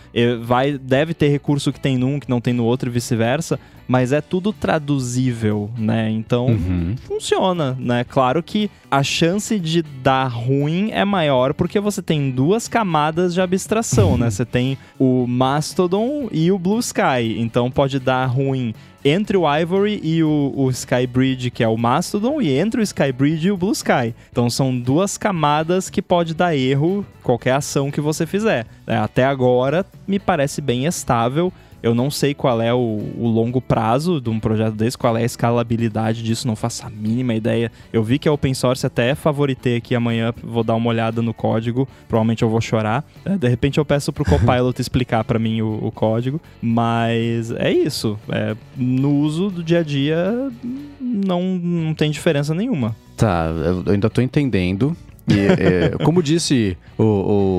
vai, 0.44 0.78
deve 0.78 1.14
ter 1.14 1.30
recurso 1.30 1.74
que 1.74 1.80
tem 1.80 1.98
num 1.98 2.20
que 2.20 2.30
não 2.30 2.40
tem 2.40 2.54
no 2.54 2.64
outro 2.64 2.90
e 2.90 2.94
vice-versa, 2.94 3.60
mas 3.88 4.12
é 4.12 4.22
tudo 4.22 4.54
traduzível, 4.54 5.72
né? 5.76 6.12
Então 6.12 6.46
uhum. 6.46 6.96
funciona, 7.08 7.76
né? 7.80 8.04
Claro 8.04 8.44
que 8.44 8.70
a 8.92 9.02
chance 9.02 9.60
de 9.60 9.82
dar 9.82 10.28
ruim 10.28 10.92
é 10.92 11.04
maior 11.04 11.56
porque 11.56 11.80
você 11.80 12.04
tem 12.04 12.30
duas 12.30 12.68
camadas 12.68 13.34
de 13.34 13.42
abstração, 13.42 14.16
né? 14.16 14.30
Você 14.30 14.46
tem 14.46 14.78
o 15.00 15.26
Mastodon 15.26 16.30
e 16.32 16.52
o 16.52 16.60
Blue 16.60 16.80
Sky, 16.80 17.40
então 17.40 17.72
pode 17.72 18.00
dar 18.00 18.28
ruim 18.28 18.76
entre 19.04 19.38
o 19.38 19.44
Ivory 19.58 20.00
e 20.04 20.24
o, 20.24 20.54
o 20.56 20.70
Skybridge, 20.70 21.52
que 21.52 21.64
é 21.64 21.68
o 21.68 21.78
Mastodon, 21.78 22.42
e 22.42 22.58
entre 22.58 22.82
o 22.82 22.84
Skybridge 22.84 23.48
e 23.48 23.52
o 23.52 23.58
Blue 23.58 23.72
Sky. 23.72 24.14
Então 24.32 24.50
são 24.50 24.78
duas 24.78 25.18
camadas 25.18 25.90
que 25.90 26.02
pode 26.02 26.34
dar 26.34 26.56
erro 26.56 27.06
qualquer 27.24 27.54
ação 27.54 27.92
que 27.92 28.02
você 28.02 28.26
fizer. 28.26 28.66
É, 28.86 28.98
até 28.98 29.26
agora 29.26 29.86
me 30.08 30.20
parece 30.20 30.62
bem 30.62 30.86
estável 30.86 31.52
Eu 31.82 31.96
não 31.96 32.12
sei 32.12 32.34
qual 32.34 32.62
é 32.62 32.74
o, 32.74 32.78
o, 33.18 33.28
longo 33.28 33.62
prazo 33.62 34.20
de 34.20 34.30
um 34.30 34.40
projeto 34.40 34.76
desse, 34.76 34.98
qual 34.98 35.16
é 35.18 35.22
a 35.22 35.26
escalabilidade 35.26 36.24
disso, 36.24 36.48
não 36.48 36.56
faço 36.56 36.86
a 36.86 36.90
mínima 36.90 37.34
ideia. 37.34 37.72
Eu 37.92 38.04
vi 38.04 38.20
que 38.20 38.28
é 38.28 38.32
open 38.32 38.54
source, 38.54 38.86
até 38.86 39.16
favoritei 39.16 39.78
aqui 39.78 39.96
amanhã, 39.96 40.34
vou 40.44 40.64
dar 40.64 40.76
uma 40.76 40.90
olhada 40.90 41.22
no 41.22 41.34
código, 41.34 41.88
provavelmente 42.08 42.44
eu 42.44 42.50
vou 42.50 42.62
chorar. 42.62 43.04
É, 43.26 43.38
de 43.38 43.48
repente 43.48 43.78
eu 43.78 43.86
peço 43.86 44.12
pro 44.12 44.26
Copilot 44.26 44.80
explicar 44.82 45.24
para 45.24 45.40
mim 45.40 45.62
o, 45.62 45.86
o, 45.86 45.92
código, 45.92 46.40
mas 46.62 47.52
é 47.52 47.72
isso. 47.72 48.20
É, 48.30 48.56
no 48.76 49.16
uso 49.16 49.50
do 49.50 49.64
dia 49.64 49.80
a 49.80 49.84
dia, 49.84 50.52
não, 51.00 51.42
não 51.58 51.94
tem 51.94 52.12
diferença 52.12 52.54
nenhuma. 52.54 52.96
Tá, 53.16 53.48
eu 53.86 53.92
ainda 53.92 54.10
tô 54.10 54.22
entendendo. 54.22 54.96
E, 55.30 55.48
é, 55.48 55.90
como 56.04 56.24
disse 56.24 56.78
o, 56.98 57.04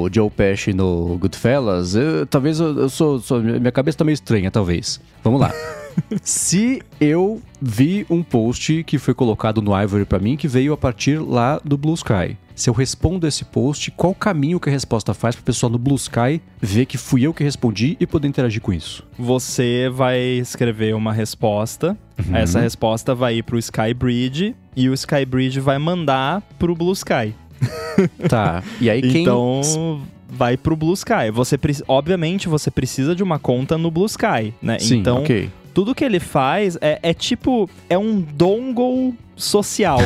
o, 0.05 0.09
Joe 0.13 0.31
Pesci 0.31 0.73
no 0.73 1.17
Goodfellas, 1.19 1.95
eu, 1.95 2.27
talvez 2.27 2.61
eu, 2.61 2.77
eu 2.77 2.89
sou, 2.89 3.21
sou, 3.21 3.41
Minha 3.41 3.73
cabeça 3.73 3.99
tá 3.99 4.05
meio 4.05 4.15
estranha, 4.15 4.51
talvez. 4.51 5.01
Vamos 5.23 5.41
lá. 5.41 5.53
Se 6.23 6.83
eu 7.01 7.41
vi 7.61 8.07
um 8.09 8.23
post 8.23 8.85
que 8.85 8.99
foi 8.99 9.15
colocado 9.15 9.61
no 9.61 9.79
Ivory 9.79 10.05
para 10.05 10.19
mim 10.19 10.37
que 10.37 10.49
veio 10.49 10.73
a 10.73 10.77
partir 10.77 11.19
lá 11.19 11.61
do 11.65 11.77
Blue 11.77 11.95
Sky. 11.95 12.37
Se 12.55 12.69
eu 12.69 12.75
respondo 12.75 13.27
esse 13.27 13.45
post, 13.45 13.91
qual 13.93 14.15
caminho 14.15 14.61
que 14.61 14.69
a 14.69 14.73
resposta 14.73 15.15
faz 15.15 15.35
para 15.35 15.41
o 15.41 15.45
pessoal 15.45 15.71
no 15.71 15.79
Blue 15.79 15.97
Sky 15.97 16.43
ver 16.61 16.85
que 16.85 16.99
fui 16.99 17.23
eu 17.23 17.33
que 17.33 17.43
respondi 17.43 17.97
e 17.99 18.07
poder 18.07 18.29
interagir 18.29 18.61
com 18.61 18.73
isso? 18.73 19.03
Você 19.19 19.89
vai 19.89 20.21
escrever 20.21 20.95
uma 20.95 21.13
resposta, 21.13 21.97
uhum. 22.19 22.37
essa 22.37 22.61
resposta 22.61 23.15
vai 23.15 23.37
ir 23.37 23.45
para 23.45 23.57
o 23.57 23.59
Skybridge 23.59 24.55
e 24.77 24.91
o 24.91 24.95
Skybridge 24.95 25.59
vai 25.59 25.79
mandar 25.79 26.43
para 26.59 26.71
o 26.71 26.75
Blue 26.75 26.93
Sky. 26.93 27.35
Tá. 28.29 28.63
E 28.81 28.89
aí 28.89 29.03
quem. 29.03 29.23
Então 29.23 30.01
vai 30.29 30.57
pro 30.57 30.77
Blue 30.77 30.95
Sky. 30.95 31.31
Você 31.33 31.59
obviamente 31.87 32.49
você 32.49 32.71
precisa 32.71 33.15
de 33.15 33.23
uma 33.23 33.39
conta 33.39 33.77
no 33.77 33.91
Blue 33.91 34.07
Sky, 34.07 34.55
né? 34.63 34.79
Sim, 34.79 34.99
então, 34.99 35.23
okay. 35.23 35.51
tudo 35.75 35.95
que 35.95 36.05
ele 36.05 36.21
faz 36.21 36.79
é, 36.81 36.99
é 37.03 37.13
tipo 37.13 37.69
é 37.89 37.99
um 37.99 38.21
dongle 38.21 39.15
social. 39.41 39.99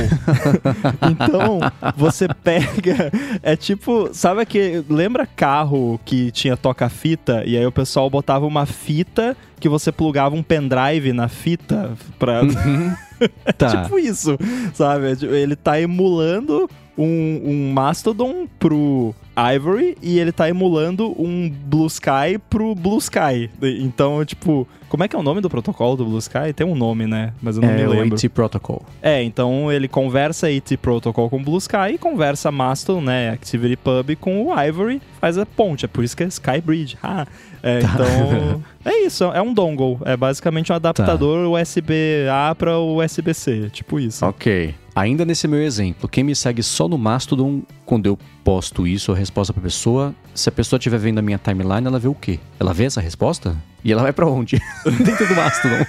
então, 1.10 1.60
você 1.96 2.26
pega. 2.42 3.10
É 3.42 3.56
tipo. 3.56 4.10
Sabe 4.12 4.46
que. 4.46 4.84
Lembra 4.88 5.26
carro 5.26 6.00
que 6.04 6.30
tinha 6.30 6.56
toca-fita? 6.56 7.42
E 7.44 7.56
aí 7.56 7.66
o 7.66 7.72
pessoal 7.72 8.08
botava 8.08 8.46
uma 8.46 8.64
fita 8.64 9.36
que 9.60 9.68
você 9.68 9.90
plugava 9.90 10.34
um 10.34 10.42
pendrive 10.42 11.12
na 11.12 11.28
fita 11.28 11.92
pra. 12.18 12.42
Uhum. 12.42 12.94
tá. 13.58 13.82
tipo 13.82 13.98
isso, 13.98 14.38
sabe? 14.72 15.16
Ele 15.22 15.56
tá 15.56 15.80
emulando 15.80 16.68
um, 16.96 17.40
um 17.44 17.72
Mastodon 17.72 18.46
pro 18.58 19.14
Ivory 19.36 19.96
e 20.00 20.18
ele 20.18 20.32
tá 20.32 20.48
emulando 20.48 21.10
um 21.20 21.50
Blue 21.50 21.86
Sky 21.86 22.38
pro 22.48 22.74
Blue 22.74 22.98
Sky. 22.98 23.50
Então, 23.80 24.24
tipo, 24.24 24.66
como 24.88 25.02
é 25.02 25.08
que 25.08 25.16
é 25.16 25.18
o 25.18 25.22
nome 25.22 25.40
do 25.40 25.50
protocolo 25.50 25.96
do 25.96 26.04
Blue 26.04 26.18
Sky? 26.18 26.52
Tem 26.54 26.66
um 26.66 26.74
nome, 26.74 27.06
né? 27.06 27.32
Mas 27.42 27.56
eu 27.56 27.62
não 27.62 27.70
é 27.70 27.72
me 27.72 27.86
lembro. 27.86 28.08
É 28.08 28.10
o 28.10 28.14
AT 28.14 28.28
Protocol. 28.28 28.82
É, 29.02 29.22
então 29.22 29.72
ele 29.72 29.88
conversa 29.88 30.46
AT 30.46 30.76
Protocol 30.80 31.28
com 31.28 31.38
o 31.38 31.42
Blue 31.42 31.58
Sky 31.58 31.94
e 31.94 31.98
conversa 31.98 32.52
Mastodon, 32.52 33.00
né, 33.00 33.30
Activity 33.30 33.76
Pub 33.76 34.14
com 34.20 34.46
o 34.46 34.60
Ivory, 34.60 35.02
faz 35.20 35.36
a 35.36 35.44
ponte. 35.44 35.84
É 35.84 35.88
por 35.88 36.04
isso 36.04 36.16
que 36.16 36.22
é 36.22 36.26
Sky 36.26 36.60
Bridge. 36.64 36.96
Ah, 37.02 37.26
é, 37.62 37.80
tá. 37.80 37.88
então, 37.92 38.62
é 38.84 39.04
isso, 39.04 39.24
é 39.24 39.42
um 39.42 39.52
dongle. 39.52 39.98
É 40.04 40.16
basicamente 40.16 40.70
um 40.70 40.76
adaptador 40.76 41.44
tá. 41.44 41.60
USB-A 41.60 42.54
para 42.54 42.78
USB-C, 42.78 43.70
tipo 43.70 43.98
isso. 43.98 44.24
Ok. 44.24 44.74
Ainda 44.94 45.24
nesse 45.24 45.48
meu 45.48 45.60
exemplo, 45.60 46.08
quem 46.08 46.22
me 46.22 46.36
segue 46.36 46.62
só 46.62 46.86
no 46.86 46.96
Mastodon, 46.96 47.62
quando 47.84 48.06
eu 48.06 48.16
posto 48.44 48.86
isso, 48.86 49.10
a 49.10 49.16
resposta 49.16 49.52
pra 49.52 49.60
pessoa, 49.60 50.14
se 50.32 50.48
a 50.48 50.52
pessoa 50.52 50.78
estiver 50.78 50.98
vendo 50.98 51.18
a 51.18 51.22
minha 51.22 51.36
timeline, 51.36 51.86
ela 51.86 51.98
vê 51.98 52.06
o 52.06 52.14
quê? 52.14 52.38
Ela 52.60 52.72
vê 52.72 52.84
essa 52.84 53.00
resposta? 53.00 53.56
E 53.82 53.92
ela 53.92 54.02
vai 54.02 54.12
para 54.12 54.26
onde? 54.26 54.62
Dentro 55.04 55.26
do 55.26 55.34
Mastodon. 55.34 55.84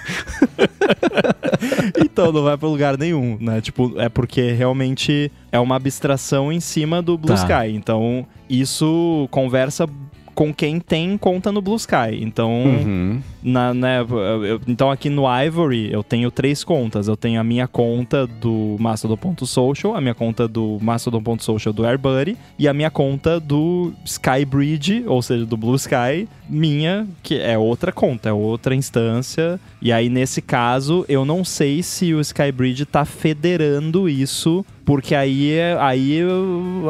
então, 2.04 2.32
não 2.32 2.42
vai 2.42 2.58
para 2.58 2.68
lugar 2.68 2.98
nenhum, 2.98 3.38
né? 3.40 3.60
Tipo, 3.60 3.94
é 3.96 4.08
porque 4.08 4.50
realmente 4.52 5.30
é 5.52 5.58
uma 5.58 5.76
abstração 5.76 6.52
em 6.52 6.58
cima 6.60 7.00
do 7.00 7.16
Blue 7.16 7.34
tá. 7.34 7.34
Sky. 7.36 7.76
Então, 7.76 8.26
isso 8.50 9.28
conversa 9.30 9.88
com 10.36 10.52
quem 10.52 10.78
tem 10.78 11.16
conta 11.16 11.50
no 11.50 11.62
Blue 11.62 11.76
Sky. 11.76 12.20
Então, 12.20 12.52
uhum. 12.52 13.22
na, 13.42 13.72
né, 13.72 14.00
eu, 14.02 14.60
então 14.68 14.90
aqui 14.90 15.08
no 15.08 15.24
Ivory 15.26 15.90
eu 15.90 16.02
tenho 16.04 16.30
três 16.30 16.62
contas. 16.62 17.08
Eu 17.08 17.16
tenho 17.16 17.40
a 17.40 17.44
minha 17.44 17.66
conta 17.66 18.26
do 18.26 18.76
Mastodon.social, 18.78 19.96
a 19.96 20.00
minha 20.00 20.14
conta 20.14 20.46
do 20.46 20.78
Mastodon.social 20.82 21.72
do 21.72 21.86
AirBuddy 21.86 22.36
e 22.58 22.68
a 22.68 22.74
minha 22.74 22.90
conta 22.90 23.40
do 23.40 23.94
Skybridge, 24.04 25.04
ou 25.06 25.22
seja, 25.22 25.46
do 25.46 25.56
Blue 25.56 25.74
Sky, 25.74 26.28
minha, 26.46 27.08
que 27.22 27.40
é 27.40 27.56
outra 27.56 27.90
conta, 27.90 28.28
é 28.28 28.32
outra 28.32 28.74
instância. 28.74 29.58
E 29.80 29.90
aí, 29.90 30.10
nesse 30.10 30.42
caso, 30.42 31.06
eu 31.08 31.24
não 31.24 31.46
sei 31.46 31.82
se 31.82 32.12
o 32.12 32.20
Skybridge 32.20 32.82
está 32.82 33.06
federando 33.06 34.06
isso 34.06 34.64
porque 34.84 35.16
aí, 35.16 35.58
aí 35.80 36.20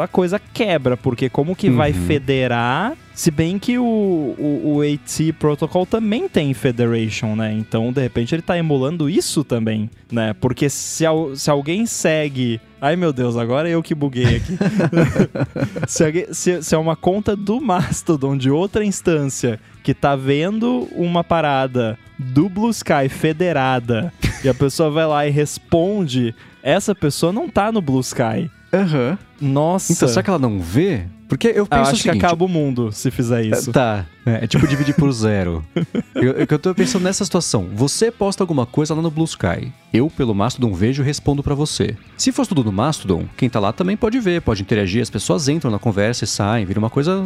a 0.03 0.07
coisa 0.07 0.39
quebra, 0.39 0.99
porque 0.99 1.31
como 1.31 1.57
que 1.57 1.71
uhum. 1.71 1.77
vai 1.77 1.95
federar 1.95 2.93
se 3.17 3.31
bem 3.31 3.59
que 3.59 3.79
o, 3.79 3.83
o, 3.83 4.77
o 4.77 4.83
AT 4.83 5.33
Protocol 5.39 5.87
também 5.87 6.29
tem 6.29 6.53
Federation, 6.53 7.35
né? 7.35 7.51
Então, 7.51 7.91
de 7.91 8.03
repente, 8.03 8.35
ele 8.35 8.43
tá 8.43 8.59
emulando 8.59 9.09
isso 9.09 9.43
também, 9.43 9.89
né? 10.13 10.35
Porque 10.35 10.69
se, 10.69 11.05
se 11.35 11.51
alguém 11.51 11.87
segue. 11.87 12.61
Ai 12.79 12.95
meu 12.95 13.15
Deus, 13.15 13.39
agora 13.39 13.71
eu 13.71 13.83
que 13.83 13.95
buguei 13.95 14.37
aqui. 14.37 14.59
se, 15.89 16.05
alguém, 16.05 16.27
se, 16.31 16.63
se 16.63 16.75
é 16.75 16.79
uma 16.79 16.95
conta 16.95 17.35
do 17.35 17.59
Mastodon 17.59 18.37
de 18.37 18.51
outra 18.51 18.85
instância 18.85 19.59
que 19.83 19.95
tá 19.95 20.15
vendo 20.15 20.87
uma 20.93 21.25
parada 21.25 21.99
do 22.19 22.51
Blue 22.51 22.69
Sky 22.69 23.09
federada 23.09 24.13
e 24.45 24.49
a 24.49 24.53
pessoa 24.53 24.91
vai 24.91 25.07
lá 25.07 25.27
e 25.27 25.31
responde, 25.31 26.35
essa 26.63 26.95
pessoa 26.95 27.33
não 27.33 27.49
tá 27.49 27.73
no 27.73 27.81
Blue 27.81 28.01
Sky. 28.01 28.51
Aham. 28.75 29.19
Uhum. 29.41 29.53
Nossa. 29.53 29.93
Então, 29.93 30.07
será 30.07 30.23
que 30.23 30.29
ela 30.29 30.39
não 30.39 30.61
vê? 30.61 31.07
Porque 31.29 31.49
eu 31.49 31.67
penso 31.67 31.83
eu 31.83 31.87
acho 31.89 31.97
seguinte, 32.03 32.21
que 32.21 32.27
acaba 32.27 32.45
o 32.45 32.49
mundo 32.49 32.93
se 32.93 33.11
fizer 33.11 33.45
isso. 33.45 33.73
Tá. 33.73 34.07
É, 34.25 34.45
é 34.45 34.47
tipo 34.47 34.67
dividir 34.67 34.95
por 34.95 35.11
zero. 35.13 35.65
eu, 36.15 36.33
eu, 36.33 36.47
eu 36.49 36.59
tô 36.59 36.75
pensando 36.75 37.03
nessa 37.03 37.25
situação. 37.25 37.69
Você 37.73 38.11
posta 38.11 38.43
alguma 38.43 38.65
coisa 38.65 38.95
lá 38.95 39.03
no 39.03 39.11
Blue 39.11 39.25
Sky. 39.25 39.73
Eu, 39.93 40.09
pelo 40.11 40.35
Mastodon, 40.35 40.73
vejo 40.73 41.03
e 41.03 41.07
respondo 41.07 41.43
para 41.43 41.55
você. 41.55 41.97
Se 42.17 42.33
for 42.33 42.47
tudo 42.47 42.63
no 42.63 42.73
Mastodon, 42.73 43.27
quem 43.37 43.49
tá 43.49 43.59
lá 43.59 43.73
também 43.73 43.97
pode 43.97 44.19
ver, 44.21 44.43
pode 44.43 44.63
interagir. 44.63 45.03
As 45.03 45.11
pessoas 45.11 45.49
entram 45.49 45.71
na 45.71 45.79
conversa 45.79 46.25
e 46.25 46.29
saem. 46.29 46.65
Vira 46.65 46.79
uma 46.79 46.91
coisa. 46.91 47.23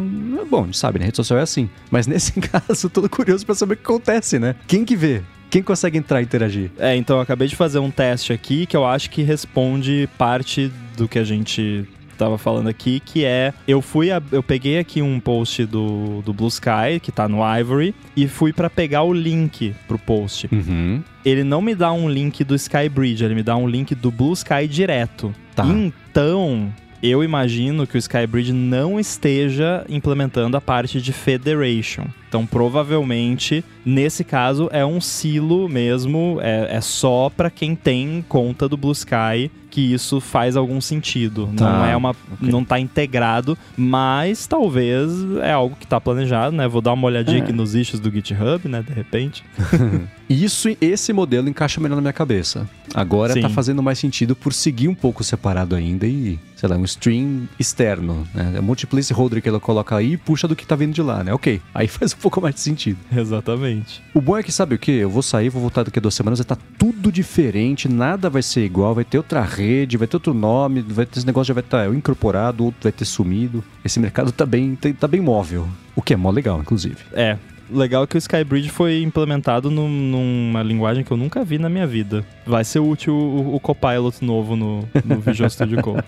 Bom, 0.49 0.63
a 0.63 0.65
gente 0.65 0.77
sabe, 0.77 0.99
né? 0.99 1.05
Rede 1.05 1.17
social 1.17 1.39
é 1.39 1.43
assim. 1.43 1.69
Mas 1.89 2.07
nesse 2.07 2.33
caso, 2.41 2.89
tô 2.89 3.07
curioso 3.07 3.45
para 3.45 3.55
saber 3.55 3.75
o 3.75 3.77
que 3.77 3.83
acontece, 3.83 4.39
né? 4.39 4.55
Quem 4.67 4.83
que 4.83 4.95
vê? 4.95 5.21
Quem 5.49 5.61
consegue 5.61 5.97
entrar 5.97 6.21
e 6.21 6.23
interagir? 6.23 6.71
É, 6.79 6.95
então 6.95 7.17
eu 7.17 7.21
acabei 7.21 7.45
de 7.45 7.57
fazer 7.57 7.79
um 7.79 7.91
teste 7.91 8.31
aqui 8.31 8.65
que 8.65 8.75
eu 8.75 8.85
acho 8.85 9.09
que 9.09 9.21
responde 9.21 10.07
parte 10.17 10.71
do 10.95 11.09
que 11.09 11.19
a 11.19 11.25
gente 11.25 11.85
estava 12.21 12.37
falando 12.37 12.67
aqui, 12.67 12.99
que 12.99 13.25
é 13.25 13.53
eu 13.67 13.81
fui 13.81 14.11
a, 14.11 14.21
eu 14.31 14.43
peguei 14.43 14.77
aqui 14.77 15.01
um 15.01 15.19
post 15.19 15.65
do, 15.65 16.21
do 16.21 16.31
Blue 16.31 16.47
Sky 16.47 16.99
que 17.01 17.11
tá 17.11 17.27
no 17.27 17.39
Ivory 17.57 17.95
e 18.15 18.27
fui 18.27 18.53
para 18.53 18.69
pegar 18.69 19.03
o 19.03 19.13
link 19.13 19.75
pro 19.87 19.97
post. 19.97 20.47
Uhum. 20.51 21.01
Ele 21.25 21.43
não 21.43 21.61
me 21.61 21.73
dá 21.73 21.91
um 21.91 22.09
link 22.09 22.43
do 22.43 22.55
Skybridge, 22.55 23.23
ele 23.23 23.35
me 23.35 23.43
dá 23.43 23.55
um 23.55 23.67
link 23.67 23.95
do 23.95 24.11
Blue 24.11 24.33
Sky 24.33 24.67
direto. 24.67 25.33
Tá. 25.55 25.65
Então, 25.65 26.71
eu 27.01 27.23
imagino 27.23 27.87
que 27.87 27.97
o 27.97 27.99
Skybridge 27.99 28.53
não 28.53 28.99
esteja 28.99 29.83
implementando 29.89 30.55
a 30.55 30.61
parte 30.61 31.01
de 31.01 31.11
Federation. 31.11 32.05
Então, 32.31 32.45
provavelmente, 32.45 33.61
nesse 33.85 34.23
caso, 34.23 34.69
é 34.71 34.85
um 34.85 35.01
silo 35.01 35.67
mesmo, 35.67 36.39
é, 36.41 36.77
é 36.77 36.79
só 36.79 37.29
para 37.29 37.49
quem 37.49 37.75
tem 37.75 38.23
conta 38.29 38.69
do 38.69 38.77
Blue 38.77 38.93
Sky 38.93 39.51
que 39.71 39.93
isso 39.93 40.19
faz 40.19 40.57
algum 40.57 40.81
sentido. 40.81 41.49
Tá. 41.55 41.71
Não 41.71 41.85
é 41.85 41.95
uma. 41.95 42.09
Okay. 42.11 42.51
não 42.51 42.63
tá 42.63 42.77
integrado, 42.77 43.57
mas 43.77 44.45
talvez 44.45 45.09
é 45.41 45.53
algo 45.53 45.77
que 45.79 45.87
tá 45.87 45.99
planejado, 45.99 46.55
né? 46.55 46.67
Vou 46.67 46.81
dar 46.81 46.91
uma 46.93 47.07
olhadinha 47.07 47.39
é. 47.39 47.41
aqui 47.41 47.53
nos 47.53 47.73
issues 47.73 47.99
do 47.99 48.11
GitHub, 48.11 48.67
né? 48.67 48.83
De 48.85 48.93
repente. 48.93 49.43
isso, 50.29 50.67
esse 50.81 51.13
modelo 51.13 51.47
encaixa 51.47 51.79
melhor 51.79 51.95
na 51.95 52.01
minha 52.01 52.13
cabeça. 52.13 52.69
Agora 52.93 53.33
Sim. 53.33 53.41
tá 53.41 53.49
fazendo 53.49 53.81
mais 53.81 53.97
sentido 53.97 54.35
por 54.35 54.51
seguir 54.51 54.89
um 54.89 54.93
pouco 54.93 55.23
separado 55.23 55.73
ainda 55.73 56.05
e, 56.05 56.37
sei 56.57 56.67
lá, 56.67 56.75
um 56.75 56.83
stream 56.83 57.47
externo, 57.57 58.27
né? 58.35 58.55
É 58.57 58.61
multiplace 58.61 59.13
holder 59.13 59.41
que 59.41 59.47
ela 59.47 59.61
coloca 59.61 59.95
aí 59.95 60.13
e 60.13 60.17
puxa 60.17 60.49
do 60.49 60.55
que 60.55 60.65
tá 60.65 60.75
vindo 60.75 60.93
de 60.93 61.01
lá, 61.01 61.23
né? 61.23 61.33
Ok. 61.33 61.61
Aí 61.73 61.87
faz 61.87 62.13
um 62.13 62.17
pouco 62.23 62.39
mais 62.39 62.55
de 62.55 62.61
sentido. 62.61 62.97
Exatamente. 63.11 64.01
O 64.13 64.21
bom 64.21 64.37
é 64.37 64.43
que 64.43 64.51
sabe 64.51 64.75
o 64.75 64.79
que? 64.79 64.91
Eu 64.91 65.09
vou 65.09 65.21
sair, 65.21 65.49
vou 65.49 65.61
voltar 65.61 65.83
daqui 65.83 65.99
a 65.99 66.01
duas 66.01 66.13
semanas, 66.13 66.39
vai 66.39 66.43
estar 66.43 66.55
tá 66.55 66.61
tudo 66.77 67.11
diferente, 67.11 67.89
nada 67.89 68.29
vai 68.29 68.41
ser 68.41 68.63
igual, 68.63 68.95
vai 68.95 69.03
ter 69.03 69.17
outra 69.17 69.41
rede, 69.41 69.97
vai 69.97 70.07
ter 70.07 70.15
outro 70.15 70.33
nome, 70.33 70.81
vai 70.81 71.05
ter, 71.05 71.19
esse 71.19 71.25
negócio 71.25 71.47
já 71.49 71.53
vai 71.53 71.63
estar 71.63 71.87
tá 71.87 71.95
incorporado, 71.95 72.63
outro 72.63 72.83
vai 72.83 72.91
ter 72.91 73.05
sumido. 73.05 73.63
Esse 73.83 73.99
mercado 73.99 74.31
tá 74.31 74.45
bem, 74.45 74.75
tá, 74.75 74.89
tá 74.97 75.07
bem 75.07 75.21
móvel. 75.21 75.67
O 75.95 76.01
que 76.01 76.13
é 76.13 76.17
mó 76.17 76.29
legal, 76.29 76.59
inclusive. 76.59 76.97
É, 77.13 77.37
legal 77.71 78.05
que 78.05 78.15
o 78.15 78.19
Skybridge 78.19 78.69
foi 78.69 79.01
implementado 79.01 79.71
num, 79.71 79.89
numa 79.89 80.61
linguagem 80.61 81.03
que 81.03 81.11
eu 81.11 81.17
nunca 81.17 81.43
vi 81.43 81.57
na 81.57 81.69
minha 81.69 81.87
vida. 81.87 82.25
Vai 82.45 82.63
ser 82.63 82.79
útil 82.79 83.15
o, 83.15 83.55
o 83.55 83.59
Copilot 83.59 84.23
novo 84.23 84.55
no, 84.55 84.87
no 85.03 85.19
Visual 85.19 85.49
Studio 85.51 85.81
Code. 85.81 86.03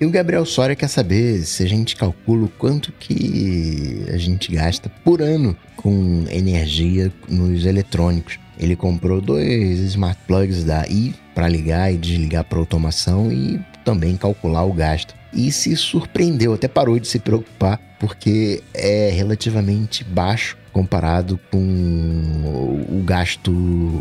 E 0.00 0.04
o 0.04 0.10
Gabriel 0.10 0.44
Soria 0.44 0.76
quer 0.76 0.88
saber 0.88 1.42
se 1.44 1.62
a 1.62 1.68
gente 1.68 1.96
calcula 1.96 2.44
o 2.44 2.48
quanto 2.48 2.92
que 2.92 4.04
a 4.12 4.16
gente 4.16 4.52
gasta 4.52 4.90
por 5.04 5.22
ano 5.22 5.56
com 5.76 6.24
energia 6.30 7.12
nos 7.28 7.64
eletrônicos. 7.64 8.38
Ele 8.58 8.76
comprou 8.76 9.20
dois 9.20 9.80
smart 9.80 10.18
plugs 10.26 10.64
da 10.64 10.86
I 10.86 11.14
para 11.34 11.48
ligar 11.48 11.92
e 11.92 11.96
desligar 11.96 12.44
para 12.44 12.58
automação 12.58 13.32
e 13.32 13.58
também 13.84 14.16
calcular 14.16 14.64
o 14.64 14.72
gasto. 14.72 15.14
E 15.32 15.50
se 15.50 15.74
surpreendeu, 15.76 16.52
até 16.52 16.68
parou 16.68 16.98
de 16.98 17.08
se 17.08 17.18
preocupar, 17.18 17.80
porque 17.98 18.62
é 18.74 19.10
relativamente 19.10 20.04
baixo 20.04 20.58
comparado 20.72 21.38
com 21.50 22.84
o 22.88 23.02
gasto 23.04 23.50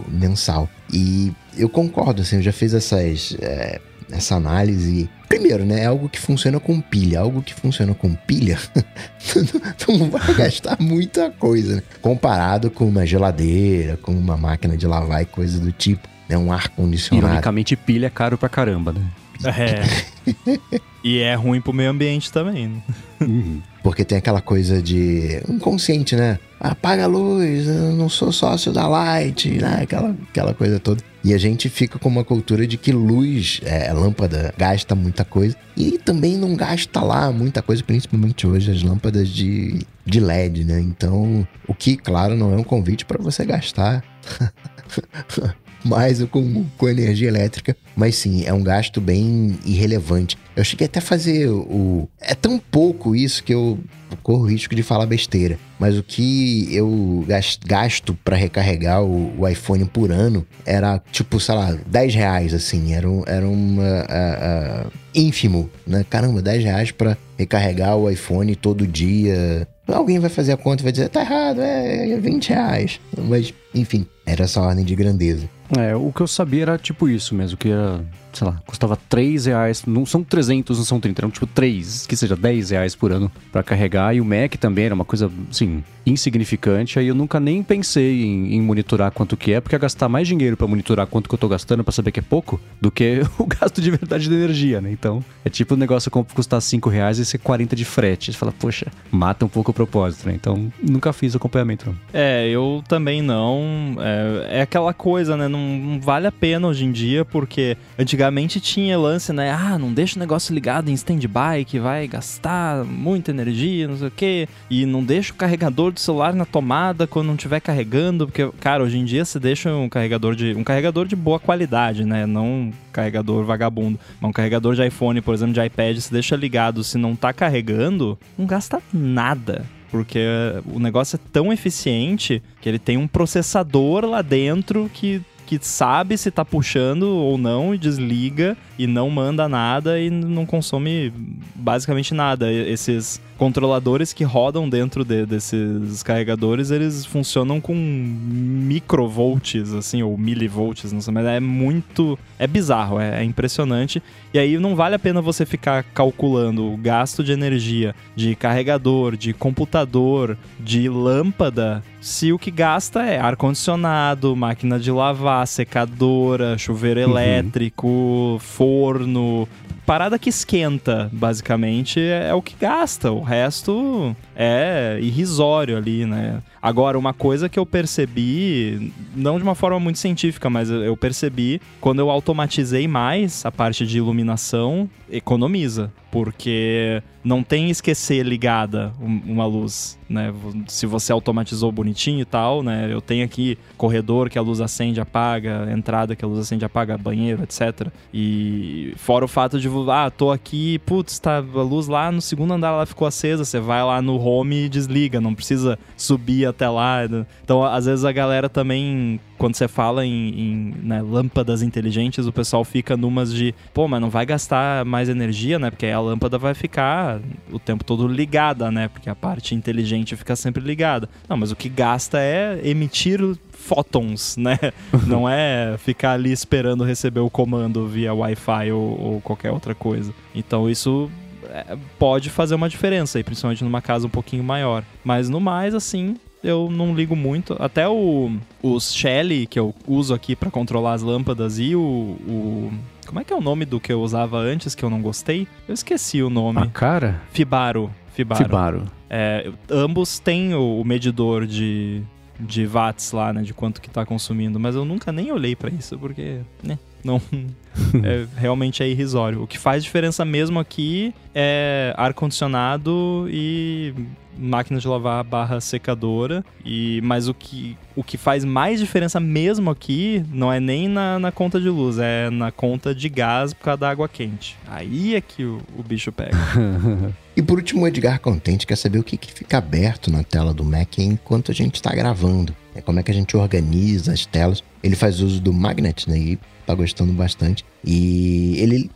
mensal. 0.07 0.69
E 0.91 1.31
eu 1.57 1.69
concordo, 1.69 2.21
assim, 2.21 2.37
eu 2.37 2.41
já 2.41 2.51
fiz 2.51 2.73
essas, 2.73 3.35
é, 3.41 3.79
essa 4.11 4.35
análise. 4.35 5.09
Primeiro, 5.27 5.65
né? 5.65 5.81
É 5.81 5.85
algo 5.85 6.09
que 6.09 6.19
funciona 6.19 6.59
com 6.59 6.81
pilha. 6.81 7.19
Algo 7.19 7.41
que 7.41 7.53
funciona 7.53 7.93
com 7.93 8.13
pilha 8.13 8.57
não 9.87 10.09
vai 10.09 10.33
gastar 10.33 10.77
muita 10.79 11.29
coisa, 11.31 11.77
né? 11.77 11.83
Comparado 12.01 12.71
com 12.71 12.85
uma 12.85 13.05
geladeira, 13.05 13.97
com 13.97 14.11
uma 14.11 14.35
máquina 14.35 14.75
de 14.75 14.87
lavar 14.87 15.21
e 15.21 15.25
coisa 15.25 15.59
do 15.59 15.71
tipo. 15.71 16.07
Né? 16.27 16.37
Um 16.37 16.51
ar-condicionado. 16.51 17.27
Ironicamente, 17.27 17.75
pilha 17.75 18.07
é 18.07 18.09
caro 18.09 18.37
pra 18.37 18.49
caramba, 18.49 18.91
né? 18.93 19.01
É. 19.45 20.79
e 21.03 21.19
é 21.19 21.35
ruim 21.35 21.61
pro 21.61 21.73
meio 21.73 21.89
ambiente 21.89 22.31
também. 22.31 22.67
Né? 22.67 22.81
Uhum. 23.21 23.61
Porque 23.83 24.03
tem 24.03 24.17
aquela 24.17 24.41
coisa 24.41 24.81
de 24.81 25.41
inconsciente, 25.47 26.15
né? 26.15 26.37
Apaga 26.59 27.05
a 27.05 27.07
luz, 27.07 27.67
eu 27.67 27.93
não 27.93 28.09
sou 28.09 28.31
sócio 28.31 28.73
da 28.73 28.87
Light, 28.87 29.49
né? 29.49 29.79
Aquela, 29.83 30.15
aquela 30.29 30.53
coisa 30.53 30.79
toda. 30.79 31.01
E 31.23 31.33
a 31.33 31.37
gente 31.37 31.69
fica 31.69 31.97
com 31.97 32.09
uma 32.09 32.23
cultura 32.23 32.67
de 32.67 32.77
que 32.77 32.91
luz, 32.91 33.61
é, 33.63 33.91
lâmpada, 33.93 34.53
gasta 34.57 34.95
muita 34.95 35.23
coisa. 35.23 35.55
E 35.75 35.97
também 35.97 36.37
não 36.37 36.55
gasta 36.55 37.01
lá 37.01 37.31
muita 37.31 37.61
coisa, 37.61 37.81
principalmente 37.83 38.45
hoje, 38.45 38.71
as 38.71 38.83
lâmpadas 38.83 39.29
de, 39.29 39.85
de 40.05 40.19
LED, 40.19 40.65
né? 40.65 40.79
Então, 40.81 41.47
o 41.67 41.73
que, 41.73 41.95
claro, 41.95 42.35
não 42.35 42.53
é 42.53 42.57
um 42.57 42.63
convite 42.63 43.05
para 43.05 43.21
você 43.21 43.45
gastar 43.45 44.03
mais 45.83 46.23
com, 46.25 46.65
com 46.77 46.89
energia 46.89 47.27
elétrica, 47.27 47.75
mas 47.95 48.15
sim, 48.15 48.43
é 48.45 48.53
um 48.53 48.63
gasto 48.63 48.99
bem 48.99 49.57
irrelevante. 49.65 50.37
Eu 50.55 50.63
cheguei 50.63 50.87
até 50.87 50.99
a 50.99 51.01
fazer 51.01 51.47
o. 51.49 52.07
É 52.19 52.35
tão 52.35 52.59
pouco 52.59 53.15
isso 53.15 53.43
que 53.43 53.53
eu 53.53 53.79
corro 54.21 54.45
risco 54.45 54.75
de 54.75 54.83
falar 54.83 55.05
besteira. 55.05 55.57
Mas 55.79 55.97
o 55.97 56.03
que 56.03 56.67
eu 56.75 57.25
gasto 57.65 58.17
para 58.23 58.35
recarregar 58.35 59.01
o, 59.01 59.39
o, 59.39 59.47
iPhone 59.47 59.85
por 59.85 60.11
ano 60.11 60.45
era 60.65 61.01
tipo, 61.11 61.39
sei 61.39 61.55
lá, 61.55 61.77
10 61.87 62.15
reais, 62.15 62.53
assim. 62.53 62.93
Era, 62.93 63.07
era 63.25 63.47
uma. 63.47 63.83
Uh, 63.83 64.87
uh, 64.87 64.91
ínfimo, 65.15 65.69
né? 65.87 66.05
Caramba, 66.09 66.41
10 66.41 66.63
reais 66.63 66.91
pra 66.91 67.17
recarregar 67.37 67.95
o 67.97 68.09
iPhone 68.09 68.55
todo 68.55 68.85
dia. 68.85 69.67
Alguém 69.87 70.19
vai 70.19 70.29
fazer 70.29 70.51
a 70.51 70.57
conta 70.57 70.81
e 70.81 70.83
vai 70.83 70.91
dizer, 70.91 71.09
tá 71.09 71.21
errado, 71.21 71.61
é 71.61 72.17
20 72.17 72.49
reais. 72.49 72.99
Mas, 73.17 73.53
enfim, 73.73 74.05
era 74.25 74.43
essa 74.43 74.61
ordem 74.61 74.85
de 74.85 74.95
grandeza. 74.95 75.49
É, 75.77 75.95
o 75.95 76.11
que 76.11 76.21
eu 76.21 76.27
sabia 76.27 76.63
era 76.63 76.77
tipo 76.77 77.07
isso 77.07 77.35
mesmo, 77.35 77.57
que 77.57 77.69
era, 77.69 78.01
sei 78.33 78.47
lá, 78.47 78.61
custava 78.65 78.97
3 79.09 79.45
reais, 79.47 79.83
não 79.85 80.05
são 80.05 80.23
300, 80.23 80.77
não 80.77 80.85
são 80.85 80.99
30, 80.99 81.21
eram 81.21 81.29
tipo 81.29 81.47
3, 81.47 82.05
que 82.07 82.15
seja 82.15 82.35
10 82.35 82.71
reais 82.71 82.95
por 82.95 83.11
ano 83.11 83.31
para 83.51 83.63
carregar, 83.63 84.15
e 84.15 84.21
o 84.21 84.25
Mac 84.25 84.55
também 84.55 84.85
era 84.85 84.95
uma 84.95 85.05
coisa, 85.05 85.31
assim, 85.49 85.83
insignificante, 86.05 86.97
aí 86.99 87.07
eu 87.07 87.15
nunca 87.15 87.39
nem 87.39 87.61
pensei 87.61 88.23
em, 88.23 88.55
em 88.55 88.61
monitorar 88.61 89.11
quanto 89.11 89.37
que 89.37 89.53
é, 89.53 89.61
porque 89.61 89.75
ia 89.75 89.79
gastar 89.79 90.09
mais 90.09 90.27
dinheiro 90.27 90.57
para 90.57 90.67
monitorar 90.67 91.07
quanto 91.07 91.29
que 91.29 91.35
eu 91.35 91.39
tô 91.39 91.47
gastando 91.47 91.83
para 91.83 91.91
saber 91.91 92.11
que 92.11 92.19
é 92.19 92.23
pouco, 92.23 92.59
do 92.81 92.91
que 92.91 93.21
o 93.37 93.45
gasto 93.45 93.81
de 93.81 93.91
verdade 93.91 94.27
de 94.27 94.33
energia, 94.33 94.81
né? 94.81 94.91
Então, 94.91 95.23
é 95.43 95.49
tipo 95.49 95.73
o 95.73 95.77
um 95.77 95.79
negócio 95.79 96.09
custar 96.11 96.61
5 96.61 96.89
reais 96.89 97.19
e 97.19 97.25
ser 97.25 97.37
40 97.39 97.75
de 97.75 97.85
frete, 97.85 98.31
você 98.31 98.37
fala, 98.37 98.51
poxa, 98.51 98.87
mata 99.11 99.45
um 99.45 99.49
pouco 99.49 99.71
o 99.71 99.73
propósito, 99.73 100.27
né? 100.27 100.33
Então, 100.35 100.71
nunca 100.81 101.13
fiz 101.13 101.35
acompanhamento, 101.35 101.87
não. 101.87 101.95
É, 102.13 102.47
eu 102.49 102.83
também 102.87 103.21
não, 103.21 103.95
é, 103.99 104.59
é 104.59 104.61
aquela 104.61 104.93
coisa, 104.93 105.37
né, 105.37 105.47
não 105.47 105.59
não 105.79 105.99
vale 105.99 106.27
a 106.27 106.31
pena 106.31 106.67
hoje 106.67 106.85
em 106.85 106.91
dia, 106.91 107.25
porque 107.25 107.77
antigamente 107.97 108.18
tinha 108.59 108.97
lance, 108.97 109.31
né? 109.31 109.51
Ah, 109.51 109.77
não 109.77 109.93
deixa 109.93 110.15
o 110.15 110.19
negócio 110.19 110.53
ligado 110.53 110.89
em 110.89 110.93
stand-by, 110.93 111.65
que 111.65 111.79
vai 111.79 112.07
gastar 112.07 112.83
muita 112.83 113.31
energia, 113.31 113.87
não 113.87 113.97
sei 113.97 114.07
o 114.07 114.11
quê. 114.11 114.49
E 114.69 114.85
não 114.85 115.03
deixa 115.03 115.31
o 115.31 115.35
carregador 115.35 115.91
do 115.91 115.99
celular 115.99 116.33
na 116.33 116.45
tomada 116.45 117.07
quando 117.07 117.27
não 117.27 117.35
estiver 117.35 117.59
carregando, 117.59 118.27
porque, 118.27 118.49
cara, 118.59 118.83
hoje 118.83 118.97
em 118.97 119.05
dia 119.05 119.23
você 119.23 119.39
deixa 119.39 119.73
um 119.73 119.87
carregador 119.87 120.35
de. 120.35 120.53
um 120.55 120.63
carregador 120.63 121.07
de 121.07 121.15
boa 121.15 121.39
qualidade, 121.39 122.05
né? 122.05 122.25
Não 122.25 122.47
um 122.49 122.73
carregador 122.91 123.45
vagabundo. 123.45 123.99
Mas 124.19 124.29
um 124.29 124.33
carregador 124.33 124.75
de 124.75 124.85
iPhone, 124.85 125.21
por 125.21 125.33
exemplo, 125.33 125.53
de 125.53 125.65
iPad, 125.65 125.97
você 125.97 126.13
deixa 126.13 126.35
ligado, 126.35 126.83
se 126.83 126.97
não 126.97 127.15
tá 127.15 127.31
carregando, 127.31 128.17
não 128.37 128.45
gasta 128.45 128.81
nada 128.91 129.65
porque 129.91 130.19
o 130.65 130.79
negócio 130.79 131.15
é 131.15 131.19
tão 131.31 131.51
eficiente 131.51 132.41
que 132.61 132.69
ele 132.69 132.79
tem 132.79 132.97
um 132.97 133.07
processador 133.07 134.05
lá 134.05 134.21
dentro 134.21 134.89
que 134.93 135.21
que 135.49 135.57
sabe 135.59 136.15
se 136.15 136.29
tá 136.29 136.45
puxando 136.45 137.09
ou 137.09 137.35
não 137.35 137.73
e 137.73 137.77
desliga 137.79 138.55
e 138.77 138.85
não 138.85 139.09
manda 139.09 139.49
nada 139.49 139.99
e 139.99 140.07
não 140.07 140.45
consome 140.45 141.11
basicamente 141.55 142.13
nada. 142.13 142.53
Esses 142.53 143.19
controladores 143.35 144.13
que 144.13 144.23
rodam 144.23 144.69
dentro 144.69 145.03
de, 145.03 145.25
desses 145.25 146.03
carregadores, 146.03 146.69
eles 146.69 147.03
funcionam 147.03 147.59
com 147.59 147.73
microvolts, 147.73 149.73
assim, 149.73 150.03
ou 150.03 150.15
milivolts, 150.15 150.91
não 150.91 151.01
sei, 151.01 151.15
mas 151.15 151.25
é 151.25 151.39
muito. 151.39 152.19
É 152.37 152.45
bizarro, 152.45 152.99
é, 152.99 153.21
é 153.21 153.23
impressionante. 153.23 154.03
E 154.33 154.37
aí 154.37 154.59
não 154.59 154.75
vale 154.75 154.95
a 154.95 154.99
pena 154.99 155.21
você 155.21 155.45
ficar 155.45 155.83
calculando 155.83 156.71
o 156.71 156.77
gasto 156.77 157.23
de 157.23 157.31
energia 157.31 157.95
de 158.15 158.35
carregador, 158.35 159.17
de 159.17 159.33
computador, 159.33 160.37
de 160.59 160.87
lâmpada, 160.87 161.83
se 161.99 162.31
o 162.31 162.39
que 162.39 162.51
gasta 162.51 163.03
é 163.03 163.19
ar-condicionado, 163.19 164.35
máquina 164.35 164.79
de 164.79 164.91
lavar, 164.91 165.47
secadora, 165.47 166.57
chuveiro 166.57 167.01
uhum. 167.01 167.09
elétrico, 167.09 168.37
forno, 168.39 169.47
parada 169.89 170.19
que 170.19 170.29
esquenta, 170.29 171.09
basicamente, 171.11 171.99
é, 171.99 172.27
é, 172.29 172.33
o 172.35 172.43
que 172.43 172.55
gasta. 172.55 173.11
O 173.11 173.23
resto 173.23 174.15
é 174.35 174.99
irrisório 175.01 175.75
ali, 175.75 176.05
né? 176.05 176.43
Agora, 176.61 176.97
uma 176.97 177.13
coisa 177.13 177.47
que 177.47 177.57
eu 177.57 177.65
percebi, 177.65 178.91
não 179.15 179.37
de 179.37 179.43
uma 179.43 179.55
forma 179.55 179.79
muito 179.79 179.99
científica, 179.99 180.49
mas 180.49 180.69
eu 180.69 180.95
percebi, 180.97 181.61
quando 181.79 181.99
eu 181.99 182.09
automatizei 182.09 182.87
mais 182.87 183.45
a 183.45 183.51
parte 183.51 183.85
de 183.85 183.97
iluminação, 183.97 184.89
economiza. 185.09 185.91
Porque 186.11 187.03
não 187.23 187.43
tem 187.43 187.69
esquecer 187.69 188.25
ligada 188.25 188.91
uma 188.99 189.45
luz, 189.45 189.97
né? 190.09 190.33
Se 190.67 190.87
você 190.87 191.11
automatizou 191.11 191.71
bonitinho 191.71 192.21
e 192.21 192.25
tal, 192.25 192.63
né? 192.63 192.91
Eu 192.91 192.99
tenho 192.99 193.23
aqui 193.23 193.59
corredor 193.77 194.27
que 194.27 194.39
a 194.39 194.41
luz 194.41 194.59
acende, 194.59 194.99
apaga, 194.99 195.71
entrada 195.71 196.15
que 196.15 196.25
a 196.25 196.27
luz 196.27 196.39
acende, 196.39 196.65
apaga, 196.65 196.97
banheiro, 196.97 197.43
etc. 197.43 197.89
E 198.11 198.93
fora 198.97 199.23
o 199.23 199.27
fato 199.27 199.59
de, 199.59 199.69
ah, 199.91 200.09
tô 200.09 200.31
aqui, 200.31 200.79
putz, 200.79 201.19
tá 201.19 201.37
a 201.37 201.61
luz 201.61 201.87
lá 201.87 202.11
no 202.11 202.21
segundo 202.21 202.55
andar 202.55 202.69
ela 202.69 202.85
ficou 202.87 203.07
acesa, 203.07 203.45
você 203.45 203.59
vai 203.59 203.83
lá 203.83 204.01
no 204.01 204.19
home 204.19 204.65
e 204.65 204.69
desliga, 204.69 205.21
não 205.21 205.35
precisa 205.35 205.77
subir 205.95 206.47
até 206.49 206.67
lá. 206.69 207.07
Né? 207.07 207.25
Então, 207.43 207.63
às 207.63 207.85
vezes 207.85 208.05
a 208.05 208.11
galera 208.11 208.49
também 208.49 209.19
quando 209.39 209.55
você 209.55 209.69
fala 209.69 210.05
em, 210.05 210.29
em 210.37 210.73
né, 210.83 211.01
lâmpadas 211.01 211.61
inteligentes, 211.61 212.27
o 212.27 212.31
pessoal 212.31 212.65
fica 212.65 212.97
numas 212.97 213.33
de, 213.33 213.55
pô, 213.73 213.87
mas 213.87 214.01
não 214.01 214.09
vai 214.09 214.25
gastar 214.25 214.83
mais 214.83 215.07
energia, 215.07 215.57
né? 215.57 215.71
Porque 215.71 215.87
a 215.87 215.99
lâmpada 215.99 216.37
vai 216.37 216.53
ficar 216.53 217.21
o 217.49 217.57
tempo 217.57 217.85
todo 217.85 218.05
ligada, 218.05 218.69
né? 218.69 218.89
Porque 218.89 219.09
a 219.09 219.15
parte 219.15 219.55
inteligente 219.55 220.15
fica 220.17 220.35
sempre 220.35 220.61
ligada. 220.61 221.09
Não, 221.27 221.37
mas 221.37 221.51
o 221.51 221.55
que 221.55 221.69
gasta 221.69 222.19
é 222.19 222.59
emitir 222.65 223.21
fótons, 223.51 224.35
né? 224.35 224.57
não 225.07 225.27
é 225.27 225.77
ficar 225.77 226.11
ali 226.11 226.33
esperando 226.33 226.83
receber 226.83 227.21
o 227.21 227.29
comando 227.29 227.87
via 227.87 228.13
Wi-Fi 228.13 228.73
ou, 228.73 229.01
ou 229.01 229.21
qualquer 229.21 229.51
outra 229.51 229.73
coisa. 229.73 230.13
Então 230.35 230.69
isso 230.69 231.09
é, 231.49 231.77
pode 231.97 232.29
fazer 232.29 232.55
uma 232.55 232.67
diferença, 232.67 233.17
aí, 233.17 233.23
principalmente 233.23 233.63
numa 233.63 233.81
casa 233.81 234.05
um 234.05 234.09
pouquinho 234.09 234.43
maior. 234.43 234.83
Mas 235.03 235.29
no 235.29 235.39
mais, 235.39 235.73
assim, 235.73 236.15
eu 236.43 236.69
não 236.71 236.93
ligo 236.93 237.15
muito. 237.15 237.55
Até 237.59 237.87
o, 237.87 238.31
os 238.61 238.93
Shelly 238.93 239.45
que 239.45 239.59
eu 239.59 239.73
uso 239.87 240.13
aqui 240.13 240.35
para 240.35 240.49
controlar 240.49 240.93
as 240.93 241.01
lâmpadas 241.01 241.59
e 241.59 241.75
o, 241.75 241.81
o, 241.81 242.71
Como 243.05 243.19
é 243.19 243.23
que 243.23 243.33
é 243.33 243.35
o 243.35 243.41
nome 243.41 243.65
do 243.65 243.79
que 243.79 243.91
eu 243.91 244.01
usava 244.01 244.37
antes 244.37 244.75
que 244.75 244.83
eu 244.83 244.89
não 244.89 245.01
gostei? 245.01 245.47
Eu 245.67 245.73
esqueci 245.73 246.21
o 246.21 246.29
nome. 246.29 246.59
A 246.59 246.67
cara? 246.67 247.21
Fibaro. 247.31 247.91
Fibaro. 248.13 248.43
Fibaro. 248.43 248.83
É, 249.09 249.51
ambos 249.69 250.19
têm 250.19 250.53
o, 250.53 250.81
o 250.81 250.85
medidor 250.85 251.45
de, 251.45 252.03
de 252.39 252.65
watts 252.65 253.11
lá, 253.11 253.33
né? 253.33 253.41
De 253.41 253.53
quanto 253.53 253.81
que 253.81 253.89
tá 253.89 254.05
consumindo. 254.05 254.59
Mas 254.59 254.75
eu 254.75 254.85
nunca 254.85 255.11
nem 255.11 255.31
olhei 255.31 255.55
para 255.55 255.69
isso, 255.69 255.97
porque, 255.97 256.39
né? 256.63 256.77
Não, 257.03 257.21
é, 258.03 258.25
realmente 258.35 258.83
é 258.83 258.87
irrisório. 258.87 259.43
O 259.43 259.47
que 259.47 259.57
faz 259.57 259.83
diferença 259.83 260.23
mesmo 260.25 260.59
aqui 260.59 261.13
é 261.33 261.93
ar-condicionado 261.97 263.27
e 263.29 263.93
máquina 264.39 264.79
de 264.79 264.87
lavar 264.87 265.23
barra 265.23 265.59
secadora. 265.59 266.43
E, 266.65 267.01
mas 267.03 267.27
o 267.27 267.33
que, 267.33 267.77
o 267.95 268.03
que 268.03 268.17
faz 268.17 268.45
mais 268.45 268.79
diferença 268.79 269.19
mesmo 269.19 269.69
aqui 269.69 270.23
não 270.31 270.51
é 270.51 270.59
nem 270.59 270.87
na, 270.87 271.19
na 271.19 271.31
conta 271.31 271.59
de 271.59 271.69
luz, 271.69 271.97
é 271.99 272.29
na 272.29 272.51
conta 272.51 272.95
de 272.95 273.09
gás 273.09 273.53
por 273.53 273.65
causa 273.65 273.81
da 273.81 273.89
água 273.89 274.07
quente. 274.07 274.57
Aí 274.67 275.15
é 275.15 275.21
que 275.21 275.43
o, 275.43 275.61
o 275.77 275.83
bicho 275.83 276.11
pega. 276.11 276.37
e 277.35 277.41
por 277.41 277.57
último, 277.57 277.83
o 277.83 277.87
Edgar 277.87 278.19
Contente 278.19 278.65
quer 278.65 278.77
saber 278.77 278.99
o 278.99 279.03
que, 279.03 279.17
que 279.17 279.31
fica 279.31 279.57
aberto 279.57 280.09
na 280.09 280.23
tela 280.23 280.53
do 280.53 280.63
Mac 280.63 280.97
enquanto 280.99 281.51
a 281.51 281.53
gente 281.53 281.75
está 281.75 281.93
gravando. 281.93 282.55
É 282.73 282.81
como 282.81 282.99
é 282.99 283.03
que 283.03 283.11
a 283.11 283.13
gente 283.13 283.35
organiza 283.35 284.13
as 284.13 284.25
telas. 284.25 284.63
Ele 284.81 284.95
faz 284.95 285.19
uso 285.19 285.41
do 285.41 285.51
Magnet, 285.51 286.09
né? 286.09 286.17
E 286.17 286.39
tá 286.69 286.75
gostando 286.75 287.11
bastante. 287.11 287.65
E 287.83 288.55
ele 288.59 288.91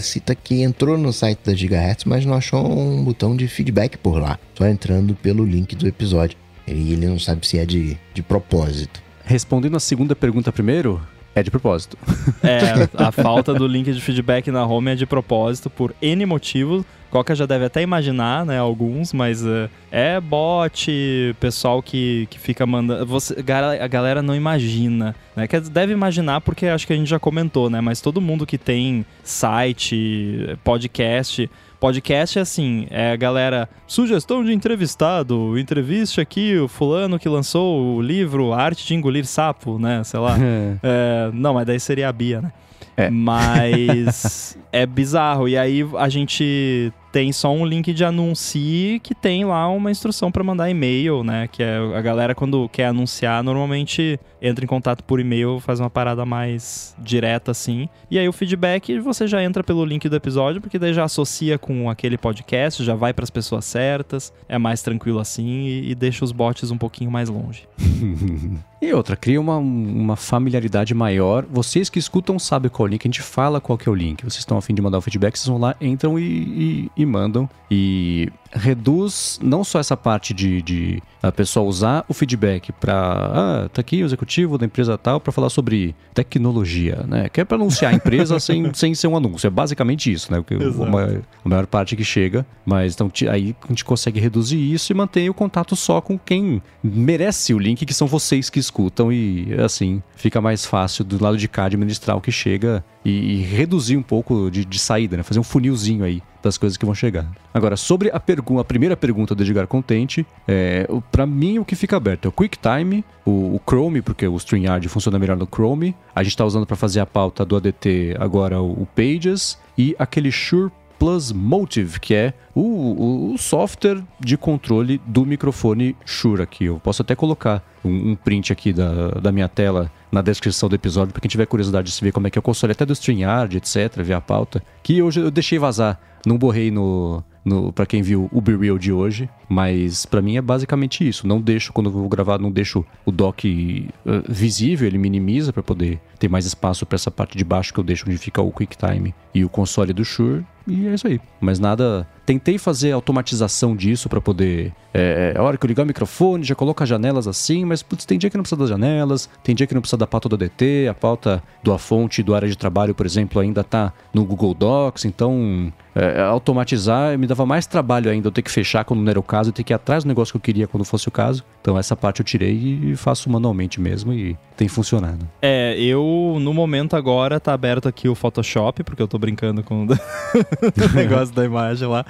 cita 0.00 0.34
que 0.34 0.62
entrou 0.62 0.96
no 0.98 1.12
site 1.12 1.40
da 1.44 1.54
Gigahertz, 1.54 2.04
mas 2.04 2.24
não 2.24 2.34
achou 2.34 2.64
um 2.64 3.02
botão 3.02 3.34
de 3.34 3.48
feedback 3.48 3.96
por 3.96 4.20
lá, 4.20 4.38
só 4.54 4.66
entrando 4.66 5.14
pelo 5.14 5.44
link 5.44 5.74
do 5.74 5.88
episódio. 5.88 6.36
E 6.66 6.92
ele 6.92 7.06
não 7.06 7.18
sabe 7.18 7.46
se 7.46 7.58
é 7.58 7.64
de, 7.64 7.96
de 8.12 8.22
propósito. 8.22 9.02
Respondendo 9.24 9.76
a 9.76 9.80
segunda 9.80 10.14
pergunta 10.14 10.52
primeiro, 10.52 11.00
é 11.36 11.42
de 11.42 11.50
propósito. 11.50 11.98
É, 12.42 12.88
a 12.96 13.12
falta 13.12 13.52
do 13.52 13.66
link 13.66 13.92
de 13.92 14.00
feedback 14.00 14.50
na 14.50 14.64
home 14.64 14.92
é 14.92 14.94
de 14.94 15.04
propósito 15.04 15.68
por 15.68 15.94
N 16.00 16.24
motivos. 16.24 16.82
Coca 17.10 17.34
já 17.34 17.46
deve 17.46 17.66
até 17.66 17.82
imaginar, 17.82 18.44
né, 18.44 18.58
alguns, 18.58 19.12
mas 19.12 19.44
uh, 19.44 19.70
é 19.90 20.18
bot, 20.18 20.90
pessoal 21.38 21.82
que, 21.82 22.26
que 22.30 22.38
fica 22.38 22.66
mandando. 22.66 23.06
Você, 23.06 23.36
a 23.80 23.86
galera 23.86 24.22
não 24.22 24.34
imagina, 24.34 25.14
né? 25.36 25.46
Que 25.46 25.60
deve 25.60 25.92
imaginar 25.92 26.40
porque 26.40 26.66
acho 26.66 26.86
que 26.86 26.92
a 26.92 26.96
gente 26.96 27.08
já 27.08 27.18
comentou, 27.18 27.70
né? 27.70 27.80
Mas 27.80 28.00
todo 28.00 28.20
mundo 28.20 28.44
que 28.44 28.58
tem 28.58 29.06
site, 29.22 30.58
podcast. 30.64 31.48
Podcast 31.78 32.38
é 32.38 32.42
assim, 32.42 32.86
é 32.90 33.12
a 33.12 33.16
galera, 33.16 33.68
sugestão 33.86 34.44
de 34.44 34.52
entrevistado, 34.52 35.58
entreviste 35.58 36.20
aqui 36.20 36.56
o 36.56 36.68
fulano 36.68 37.18
que 37.18 37.28
lançou 37.28 37.96
o 37.96 38.00
livro 38.00 38.52
Arte 38.52 38.86
de 38.86 38.94
Engolir 38.94 39.26
Sapo, 39.26 39.78
né, 39.78 40.02
sei 40.04 40.20
lá. 40.20 40.36
é, 40.82 41.30
não, 41.32 41.54
mas 41.54 41.66
daí 41.66 41.78
seria 41.78 42.08
a 42.08 42.12
Bia, 42.12 42.40
né? 42.40 42.52
É. 42.96 43.10
Mas 43.10 44.56
é 44.72 44.86
bizarro. 44.86 45.48
E 45.48 45.56
aí 45.56 45.86
a 45.98 46.08
gente 46.08 46.92
tem 47.12 47.30
só 47.30 47.52
um 47.52 47.64
link 47.64 47.92
de 47.92 48.04
anuncie 48.04 49.00
que 49.00 49.14
tem 49.14 49.44
lá 49.44 49.68
uma 49.68 49.90
instrução 49.90 50.32
para 50.32 50.42
mandar 50.42 50.70
e-mail, 50.70 51.22
né? 51.22 51.48
Que 51.50 51.62
é 51.62 51.76
a 51.76 52.00
galera 52.00 52.34
quando 52.34 52.68
quer 52.70 52.86
anunciar, 52.86 53.42
normalmente 53.42 54.18
entra 54.46 54.64
em 54.64 54.68
contato 54.68 55.02
por 55.02 55.20
e-mail, 55.20 55.60
faz 55.60 55.80
uma 55.80 55.90
parada 55.90 56.24
mais 56.24 56.94
direta 56.98 57.50
assim. 57.50 57.88
E 58.10 58.18
aí 58.18 58.28
o 58.28 58.32
feedback 58.32 58.98
você 59.00 59.26
já 59.26 59.42
entra 59.42 59.62
pelo 59.62 59.84
link 59.84 60.08
do 60.08 60.16
episódio, 60.16 60.60
porque 60.60 60.78
daí 60.78 60.92
já 60.92 61.04
associa 61.04 61.58
com 61.58 61.90
aquele 61.90 62.16
podcast, 62.16 62.82
já 62.84 62.94
vai 62.94 63.12
para 63.12 63.24
as 63.24 63.30
pessoas 63.30 63.64
certas, 63.64 64.32
é 64.48 64.58
mais 64.58 64.82
tranquilo 64.82 65.18
assim 65.18 65.66
e, 65.66 65.90
e 65.90 65.94
deixa 65.94 66.24
os 66.24 66.32
bots 66.32 66.70
um 66.70 66.78
pouquinho 66.78 67.10
mais 67.10 67.28
longe. 67.28 67.66
e 68.80 68.92
outra, 68.92 69.16
cria 69.16 69.40
uma, 69.40 69.56
uma 69.56 70.16
familiaridade 70.16 70.94
maior. 70.94 71.44
Vocês 71.50 71.88
que 71.88 71.98
escutam 71.98 72.38
sabem 72.38 72.70
qual 72.70 72.86
é 72.86 72.88
o 72.88 72.92
link, 72.92 73.02
a 73.06 73.08
gente 73.08 73.22
fala 73.22 73.60
qual 73.60 73.76
que 73.76 73.88
é 73.88 73.92
o 73.92 73.94
link. 73.94 74.22
Vocês 74.22 74.38
estão 74.38 74.58
afim 74.58 74.74
de 74.74 74.82
mandar 74.82 74.98
o 74.98 75.02
feedback, 75.02 75.36
vocês 75.36 75.48
vão 75.48 75.58
lá, 75.58 75.74
entram 75.80 76.18
e, 76.18 76.24
e, 76.24 76.90
e 76.96 77.06
mandam. 77.06 77.48
E 77.70 78.30
reduz 78.56 79.38
não 79.42 79.62
só 79.62 79.78
essa 79.78 79.96
parte 79.96 80.32
de, 80.34 80.62
de 80.62 81.02
a 81.22 81.30
pessoa 81.30 81.66
usar 81.66 82.04
o 82.08 82.14
feedback 82.14 82.72
para 82.72 82.94
ah, 82.94 83.68
tá 83.72 83.80
aqui 83.80 84.02
o 84.02 84.06
executivo 84.06 84.58
da 84.58 84.66
empresa 84.66 84.96
tal 84.96 85.20
para 85.20 85.32
falar 85.32 85.50
sobre 85.50 85.94
tecnologia, 86.14 87.04
né? 87.06 87.28
Que 87.28 87.40
é 87.40 87.44
para 87.44 87.56
anunciar 87.56 87.92
a 87.92 87.94
empresa 87.94 88.38
sem, 88.40 88.72
sem 88.74 88.94
ser 88.94 89.06
um 89.08 89.16
anúncio. 89.16 89.46
É 89.46 89.50
basicamente 89.50 90.10
isso, 90.10 90.32
né? 90.32 90.42
Uma, 90.76 91.22
a 91.44 91.48
maior 91.48 91.66
parte 91.66 91.96
que 91.96 92.04
chega. 92.04 92.46
Mas 92.64 92.94
então 92.94 93.10
aí 93.30 93.54
a 93.64 93.68
gente 93.68 93.84
consegue 93.84 94.18
reduzir 94.18 94.58
isso 94.58 94.92
e 94.92 94.94
manter 94.94 95.28
o 95.28 95.34
contato 95.34 95.76
só 95.76 96.00
com 96.00 96.18
quem 96.18 96.62
merece 96.82 97.54
o 97.54 97.58
link, 97.58 97.84
que 97.84 97.94
são 97.94 98.06
vocês 98.06 98.50
que 98.50 98.58
escutam 98.58 99.12
e 99.12 99.54
assim 99.62 100.02
fica 100.14 100.40
mais 100.40 100.64
fácil 100.64 101.04
do 101.04 101.22
lado 101.22 101.36
de 101.36 101.48
cá 101.48 101.66
administrar 101.66 102.16
o 102.16 102.20
que 102.20 102.32
chega 102.32 102.84
e, 103.06 103.36
e 103.36 103.42
reduzir 103.42 103.96
um 103.96 104.02
pouco 104.02 104.50
de, 104.50 104.64
de 104.64 104.78
saída, 104.80 105.16
né? 105.16 105.22
Fazer 105.22 105.38
um 105.38 105.44
funilzinho 105.44 106.02
aí 106.02 106.20
das 106.42 106.58
coisas 106.58 106.76
que 106.76 106.84
vão 106.84 106.94
chegar. 106.94 107.24
Agora, 107.54 107.76
sobre 107.76 108.10
a, 108.10 108.16
a 108.16 108.64
primeira 108.64 108.96
pergunta 108.96 109.32
do 109.32 109.42
Edgar 109.44 109.68
Contente, 109.68 110.26
é, 110.46 110.88
para 111.12 111.24
mim 111.24 111.60
o 111.60 111.64
que 111.64 111.76
fica 111.76 111.96
aberto 111.96 112.26
é 112.26 112.28
o 112.28 112.32
QuickTime, 112.32 113.04
o, 113.24 113.30
o 113.30 113.60
Chrome, 113.64 114.02
porque 114.02 114.26
o 114.26 114.36
StreamYard 114.36 114.88
funciona 114.88 115.20
melhor 115.20 115.36
no 115.36 115.46
Chrome. 115.46 115.94
A 116.12 116.24
gente 116.24 116.32
está 116.32 116.44
usando 116.44 116.66
para 116.66 116.74
fazer 116.74 116.98
a 116.98 117.06
pauta 117.06 117.44
do 117.44 117.54
ADT 117.54 118.16
agora 118.18 118.60
o, 118.60 118.82
o 118.82 118.88
Pages 118.96 119.56
e 119.78 119.94
aquele 120.00 120.32
Shure 120.32 120.72
Plus 120.98 121.32
Motive, 121.32 122.00
que 122.00 122.14
é 122.14 122.34
o, 122.54 122.60
o, 122.60 123.34
o, 123.34 123.38
software 123.38 124.02
de 124.18 124.36
controle 124.36 125.00
do 125.06 125.26
microfone 125.26 125.96
Shure 126.04 126.42
aqui. 126.42 126.64
Eu 126.64 126.78
posso 126.78 127.02
até 127.02 127.14
colocar 127.14 127.62
um, 127.84 128.12
um, 128.12 128.16
print 128.16 128.52
aqui 128.52 128.72
da, 128.72 129.10
da 129.10 129.30
minha 129.30 129.48
tela 129.48 129.90
na 130.10 130.22
descrição 130.22 130.68
do 130.68 130.74
episódio, 130.74 131.12
para 131.12 131.20
quem 131.20 131.28
tiver 131.28 131.46
curiosidade 131.46 131.94
de 131.94 132.00
ver 132.00 132.12
como 132.12 132.26
é 132.26 132.30
que 132.30 132.38
é 132.38 132.40
o 132.40 132.42
console, 132.42 132.72
até 132.72 132.86
do 132.86 132.92
StreamYard, 132.92 133.56
etc., 133.56 134.02
ver 134.02 134.14
a 134.14 134.20
pauta, 134.20 134.62
que 134.82 135.02
hoje 135.02 135.20
eu 135.20 135.30
deixei 135.30 135.58
vazar 135.58 136.00
não 136.26 136.36
borrei 136.36 136.72
no, 136.72 137.22
no 137.44 137.72
para 137.72 137.86
quem 137.86 138.02
viu 138.02 138.28
o 138.32 138.40
Be 138.40 138.56
Real 138.56 138.76
de 138.76 138.92
hoje, 138.92 139.30
mas 139.48 140.06
para 140.06 140.22
mim 140.22 140.36
é 140.36 140.40
basicamente 140.40 141.06
isso. 141.06 141.26
Não 141.26 141.40
deixo 141.40 141.72
quando 141.72 141.86
eu 141.86 141.92
vou 141.92 142.08
gravar, 142.08 142.38
não 142.38 142.50
deixo 142.50 142.84
o 143.04 143.12
dock 143.12 143.88
uh, 144.04 144.22
visível, 144.28 144.86
ele 144.86 144.98
minimiza 144.98 145.52
para 145.52 145.62
poder 145.62 146.00
ter 146.18 146.28
mais 146.28 146.46
espaço 146.46 146.84
para 146.86 146.96
essa 146.96 147.10
parte 147.10 147.36
de 147.36 147.44
baixo 147.44 147.72
que 147.72 147.80
eu 147.80 147.84
deixo 147.84 148.04
onde 148.06 148.18
fica 148.18 148.40
o 148.40 148.50
QuickTime 148.50 149.14
e 149.34 149.44
o 149.44 149.48
console 149.48 149.92
do 149.92 150.04
Shure. 150.04 150.44
E 150.66 150.88
é 150.88 150.94
isso 150.94 151.06
aí. 151.06 151.20
Mas 151.40 151.58
nada. 151.58 152.06
Tentei 152.24 152.58
fazer 152.58 152.90
automatização 152.90 153.76
disso 153.76 154.08
para 154.08 154.20
poder. 154.20 154.72
É, 154.92 155.32
a 155.36 155.42
hora 155.42 155.56
que 155.56 155.64
eu 155.64 155.68
ligar 155.68 155.84
o 155.84 155.86
microfone, 155.86 156.42
já 156.42 156.56
coloca 156.56 156.82
as 156.82 156.90
janelas 156.90 157.28
assim, 157.28 157.64
mas 157.64 157.84
putz, 157.84 158.04
tem 158.04 158.18
dia 158.18 158.28
que 158.28 158.36
não 158.36 158.42
precisa 158.42 158.58
das 158.58 158.68
janelas, 158.68 159.28
tem 159.44 159.54
dia 159.54 159.66
que 159.66 159.74
não 159.74 159.80
precisa 159.80 159.98
da 159.98 160.06
pauta 160.08 160.28
do 160.28 160.36
DT, 160.36 160.88
a 160.90 160.94
pauta 160.94 161.40
do 161.62 161.76
fonte 161.78 162.22
do 162.22 162.34
área 162.34 162.48
de 162.48 162.56
trabalho, 162.56 162.94
por 162.94 163.06
exemplo, 163.06 163.40
ainda 163.40 163.62
tá 163.62 163.92
no 164.12 164.24
Google 164.24 164.54
Docs, 164.54 165.04
então 165.04 165.72
é, 165.94 166.22
automatizar 166.22 167.16
me 167.16 167.26
dava 167.26 167.46
mais 167.46 167.66
trabalho 167.66 168.10
ainda 168.10 168.28
eu 168.28 168.32
ter 168.32 168.42
que 168.42 168.50
fechar 168.50 168.84
quando 168.84 169.02
não 169.02 169.10
era 169.10 169.20
o 169.20 169.22
caso, 169.22 169.35
eu 169.44 169.52
ter 169.52 169.62
que 169.62 169.72
ir 169.72 169.74
atrás 169.74 170.04
do 170.04 170.08
negócio 170.08 170.32
que 170.32 170.36
eu 170.36 170.40
queria 170.40 170.66
quando 170.66 170.84
fosse 170.84 171.08
o 171.08 171.10
caso. 171.10 171.44
Então 171.60 171.78
essa 171.78 171.94
parte 171.94 172.20
eu 172.20 172.24
tirei 172.24 172.80
e 172.82 172.96
faço 172.96 173.28
manualmente 173.28 173.80
mesmo 173.80 174.12
e 174.12 174.36
tem 174.56 174.68
funcionado. 174.68 175.28
É, 175.42 175.78
eu 175.78 176.38
no 176.40 176.54
momento 176.54 176.96
agora 176.96 177.38
tá 177.38 177.52
aberto 177.52 177.88
aqui 177.88 178.08
o 178.08 178.14
Photoshop, 178.14 178.82
porque 178.82 179.02
eu 179.02 179.08
tô 179.08 179.18
brincando 179.18 179.62
com 179.62 179.84
o 179.84 180.94
negócio 180.94 181.34
da 181.34 181.44
imagem 181.44 181.88
lá. 181.88 182.04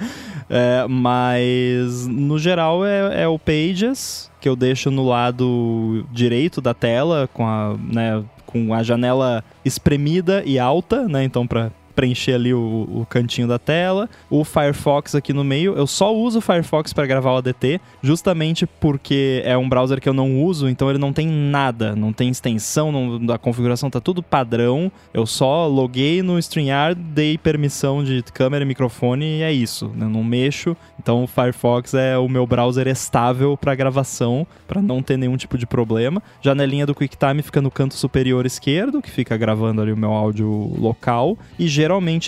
É, 0.49 0.85
mas 0.87 2.07
no 2.07 2.39
geral 2.39 2.85
é, 2.85 3.23
é, 3.23 3.27
o 3.27 3.37
Pages, 3.37 4.31
que 4.39 4.47
eu 4.47 4.55
deixo 4.55 4.89
no 4.89 5.05
lado 5.05 6.05
direito 6.11 6.61
da 6.61 6.73
tela, 6.73 7.29
com 7.33 7.45
a, 7.45 7.75
né, 7.77 8.23
com 8.45 8.73
a 8.73 8.81
janela 8.81 9.43
espremida 9.65 10.41
e 10.45 10.57
alta, 10.57 11.07
né? 11.07 11.23
Então, 11.23 11.45
para 11.45 11.69
preencher 11.97 12.33
ali 12.33 12.53
o, 12.53 12.87
o, 12.93 13.07
cantinho 13.09 13.47
da 13.47 13.57
tela. 13.57 14.07
O 14.29 14.45
Firefox 14.45 15.15
aqui 15.15 15.33
no 15.33 15.43
meio. 15.43 15.73
Eu 15.75 15.87
só 15.87 16.15
uso 16.15 16.37
o 16.37 16.41
Firefox 16.41 16.93
para 16.93 17.07
gravar 17.07 17.33
o 17.33 17.37
ADT, 17.37 17.81
justamente 18.03 18.67
porque 18.67 19.41
é 19.43 19.57
um 19.57 19.67
browser 19.67 19.99
que 19.99 20.07
eu 20.07 20.13
não 20.13 20.43
uso, 20.43 20.69
então 20.69 20.91
ele 20.91 20.99
não 20.99 21.11
tem 21.11 21.27
nada, 21.27 21.95
não 21.95 22.13
tem 22.13 22.29
extensão, 22.29 22.91
não, 22.91 23.33
a 23.33 23.39
configuração 23.39 23.89
tá 23.89 23.99
tudo 23.99 24.21
padrão. 24.21 24.91
Eu 25.11 25.25
só 25.25 25.65
loguei 25.65 26.21
no 26.21 26.37
StreamYard, 26.37 27.01
dei 27.01 27.35
permissão 27.35 28.03
de 28.03 28.21
câmera 28.31 28.63
e 28.63 28.67
microfone 28.67 29.39
e 29.39 29.41
é 29.41 29.51
isso. 29.51 29.91
Eu 29.99 30.09
não 30.09 30.23
mexo. 30.23 30.77
Então 30.99 31.23
o 31.23 31.27
Firefox 31.27 31.95
é 31.95 32.15
o 32.15 32.29
meu 32.29 32.45
browser 32.45 32.87
estável 32.87 33.57
para 33.57 33.73
gravação, 33.73 34.45
para 34.67 34.83
não 34.83 35.01
ter 35.01 35.17
nenhum 35.17 35.35
tipo 35.35 35.57
de 35.57 35.65
problema. 35.65 36.21
Janelinha 36.41 36.85
do 36.85 36.93
QuickTime 36.93 37.41
fica 37.41 37.59
no 37.59 37.71
canto 37.71 37.95
superior 37.95 38.45
esquerdo, 38.45 39.01
que 39.01 39.09
fica 39.09 39.35
gravando 39.35 39.81
ali 39.81 39.91
o 39.91 39.97
meu 39.97 40.11
áudio 40.11 40.47
local. 40.77 41.37
E 41.57 41.67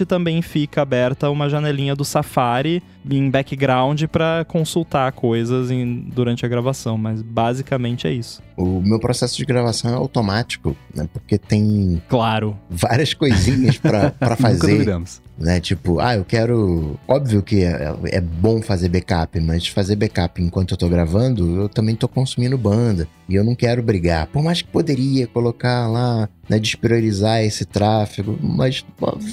também 0.05 0.41
fica 0.41 0.81
aberta 0.81 1.29
uma 1.29 1.49
janelinha 1.49 1.95
do 1.95 2.05
Safari 2.05 2.81
em 3.09 3.29
background 3.29 4.03
para 4.05 4.45
consultar 4.45 5.11
coisas 5.11 5.71
em, 5.71 6.01
durante 6.13 6.45
a 6.45 6.49
gravação, 6.49 6.97
mas 6.97 7.21
basicamente 7.21 8.07
é 8.07 8.11
isso. 8.11 8.41
O 8.57 8.81
meu 8.81 8.99
processo 8.99 9.37
de 9.37 9.45
gravação 9.45 9.91
é 9.91 9.95
automático, 9.95 10.75
né? 10.93 11.07
Porque 11.13 11.37
tem 11.37 12.01
claro 12.09 12.57
várias 12.69 13.13
coisinhas 13.13 13.77
para 13.77 14.11
fazer. 14.35 14.85
né? 15.37 15.61
Tipo, 15.61 15.99
ah, 15.99 16.15
eu 16.15 16.25
quero. 16.25 16.99
Óbvio 17.07 17.41
que 17.41 17.63
é, 17.63 17.95
é, 18.07 18.19
bom 18.19 18.61
fazer 18.61 18.89
backup, 18.89 19.39
mas 19.39 19.67
fazer 19.67 19.95
backup 19.95 20.41
enquanto 20.41 20.71
eu 20.71 20.77
tô 20.77 20.89
gravando, 20.89 21.61
eu 21.61 21.69
também 21.69 21.95
tô 21.95 22.07
consumindo 22.07 22.57
banda. 22.57 23.07
E 23.29 23.35
eu 23.35 23.43
não 23.45 23.55
quero 23.55 23.81
brigar. 23.81 24.27
Por 24.27 24.43
mais 24.43 24.61
que 24.61 24.67
poderia 24.67 25.25
colocar 25.27 25.87
lá, 25.87 26.27
né, 26.49 26.59
despriorizar 26.59 27.41
esse 27.41 27.63
tráfego, 27.63 28.37
mas 28.41 28.85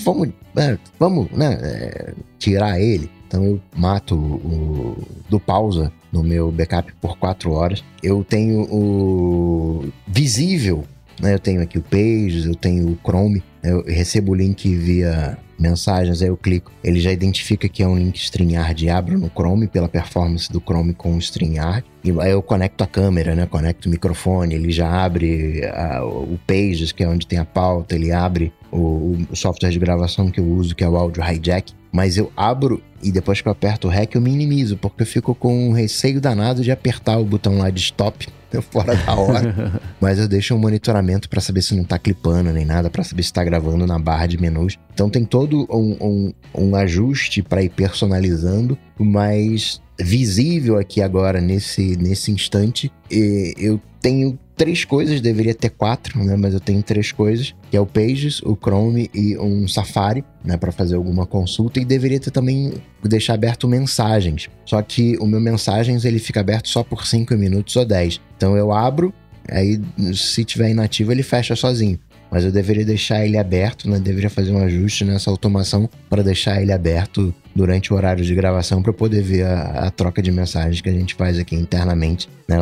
vamos, 0.05 0.28
é, 0.56 0.78
vamos, 1.01 1.30
né, 1.32 1.59
é, 1.60 2.14
tirar 2.38 2.78
ele. 2.78 3.10
Então 3.27 3.44
eu 3.44 3.61
mato 3.77 4.15
o, 4.15 4.97
do 5.28 5.40
pausa 5.40 5.93
no 6.12 6.23
meu 6.23 6.51
backup 6.51 6.93
por 7.01 7.19
4 7.19 7.51
horas. 7.53 7.85
Eu 8.03 8.24
tenho 8.24 8.62
o 8.62 9.85
visível 10.07 10.85
né? 11.20 11.35
Eu 11.35 11.39
tenho 11.39 11.62
aqui 11.62 11.78
o 11.78 11.82
Pages, 11.82 12.47
eu 12.47 12.55
tenho 12.55 12.89
o 12.89 12.98
Chrome, 13.03 13.43
eu 13.62 13.82
recebo 13.85 14.32
o 14.32 14.35
link 14.35 14.74
via 14.74 15.39
mensagens, 15.59 16.20
aí 16.20 16.28
eu 16.28 16.36
clico, 16.36 16.70
ele 16.85 17.01
já 17.01 17.11
identifica 17.11 17.66
que 17.66 17.82
é 17.82 17.89
um 17.89 17.97
link 17.97 18.16
StreamYard 18.16 18.85
e 18.85 18.90
abro 18.90 19.19
no 19.19 19.31
Chrome 19.31 19.66
pela 19.66 19.89
performance 19.89 20.53
do 20.53 20.61
Chrome 20.61 20.93
com 20.93 21.15
o 21.15 21.19
StreamYard. 21.19 21.85
E 22.05 22.11
aí 22.20 22.31
eu 22.31 22.43
conecto 22.43 22.85
a 22.85 22.86
câmera, 22.86 23.35
né? 23.35 23.47
Conecto 23.47 23.89
o 23.89 23.90
microfone, 23.90 24.55
ele 24.55 24.70
já 24.70 24.89
abre 25.05 25.65
a, 25.66 26.05
o 26.05 26.39
Pages, 26.47 26.93
que 26.93 27.03
é 27.03 27.09
onde 27.09 27.27
tem 27.27 27.39
a 27.39 27.44
pauta, 27.44 27.94
ele 27.94 28.12
abre 28.12 28.53
o, 28.70 29.16
o, 29.31 29.36
software 29.36 29.70
de 29.70 29.78
gravação 29.78 30.31
que 30.31 30.39
eu 30.39 30.44
uso, 30.44 30.74
que 30.74 30.85
é 30.85 30.89
o 30.89 30.97
Audio 30.97 31.24
Hijack. 31.24 31.73
Mas 31.97 32.18
eu 32.18 32.31
abro 32.36 32.82
e 33.02 33.10
depois 33.10 33.40
que 33.40 33.48
eu 33.48 33.52
aperto 33.52 33.89
o 33.89 33.90
REC 33.90 34.14
eu 34.14 34.20
minimizo, 34.20 34.77
porque 34.77 35.02
eu 35.02 35.06
fico 35.06 35.35
com 35.35 35.70
um 35.70 35.73
receio 35.73 36.20
danado 36.20 36.62
de 36.62 36.70
apertar 36.70 37.16
o 37.16 37.24
botão 37.24 37.56
lá 37.56 37.70
de 37.70 37.81
stop 37.81 38.28
fora 38.70 38.94
da 38.94 39.14
hora. 39.14 39.81
Mas 39.98 40.18
eu 40.18 40.28
deixo 40.28 40.55
um 40.55 40.59
monitoramento 40.59 41.27
para 41.27 41.40
saber 41.40 41.62
se 41.62 41.74
não 41.74 41.85
tá 41.85 41.98
clipando 41.98 42.52
nem 42.52 42.66
nada, 42.66 42.90
para 42.90 43.02
saber 43.02 43.23
se 43.23 43.32
tá 43.32 43.43
gravando 43.43 43.86
na 43.86 43.98
barra 43.98 44.27
de 44.27 44.39
menus. 44.39 44.77
Então 44.93 45.09
tem 45.09 45.24
todo 45.24 45.66
um, 45.70 45.97
um, 45.98 46.35
um 46.55 46.77
ajuste 46.77 47.43
para 47.43 47.62
ir 47.62 47.70
personalizando, 47.70 48.77
mas 48.98 49.81
visível 49.98 50.78
aqui 50.78 51.01
agora 51.01 51.40
nesse, 51.40 51.97
nesse 51.97 52.31
instante. 52.31 52.93
E 53.10 53.55
eu 53.56 53.81
tenho 54.02 54.39
três 54.57 54.85
coisas, 54.85 55.20
deveria 55.20 55.55
ter 55.55 55.70
quatro, 55.70 56.23
né? 56.24 56.37
Mas 56.37 56.55
eu 56.55 56.61
tenho 56.61 56.83
três 56.83 57.12
coisas, 57.12 57.55
que 57.70 57.77
é 57.77 57.81
o 57.81 57.87
Pages, 57.87 58.41
o 58.43 58.57
Chrome 58.57 59.11
e 59.15 59.37
um 59.39 59.69
Safari, 59.69 60.24
né? 60.45 60.57
Para 60.57 60.73
fazer 60.73 60.97
alguma 60.97 61.27
consulta. 61.27 61.78
E 61.78 61.85
deveria 61.85 62.19
ter 62.19 62.31
também 62.31 62.74
deixar 63.05 63.35
aberto 63.35 63.69
mensagens. 63.69 64.49
Só 64.65 64.81
que 64.83 65.16
o 65.19 65.27
meu 65.27 65.41
mensagens 65.41 66.05
ele 66.05 66.19
fica 66.19 66.41
aberto 66.41 66.69
só 66.69 66.83
por 66.83 67.07
cinco 67.07 67.35
minutos 67.35 67.77
ou 67.77 67.85
dez. 67.85 68.20
Então 68.37 68.57
eu 68.57 68.73
abro, 68.73 69.12
aí 69.49 69.81
se 70.15 70.45
tiver 70.45 70.70
inativo 70.70 71.12
ele 71.12 71.23
fecha 71.23 71.55
sozinho 71.55 71.99
mas 72.31 72.45
eu 72.45 72.53
deveria 72.53 72.85
deixar 72.85 73.24
ele 73.24 73.39
aberto, 73.39 73.89
né? 73.89 73.99
Deveria 73.99 74.28
fazer 74.28 74.51
um 74.53 74.59
ajuste 74.59 75.05
nessa 75.05 75.31
automação 75.31 75.89
para 76.09 76.23
deixar 76.23 76.61
ele 76.61 76.73
aberto 76.73 77.35
durante 77.57 77.93
o 77.93 77.97
horário 77.97 78.23
de 78.23 78.35
gravação 78.35 78.83
para 78.83 78.93
poder 78.93 79.23
ver 79.23 79.47
a, 79.47 79.87
a, 79.87 79.91
troca 79.91 80.20
de 80.20 80.31
mensagens 80.31 80.83
que 80.83 80.89
a 80.91 80.93
gente 80.93 81.15
faz 81.15 81.39
aqui 81.39 81.57
internamente. 81.57 82.28
Né? 82.47 82.59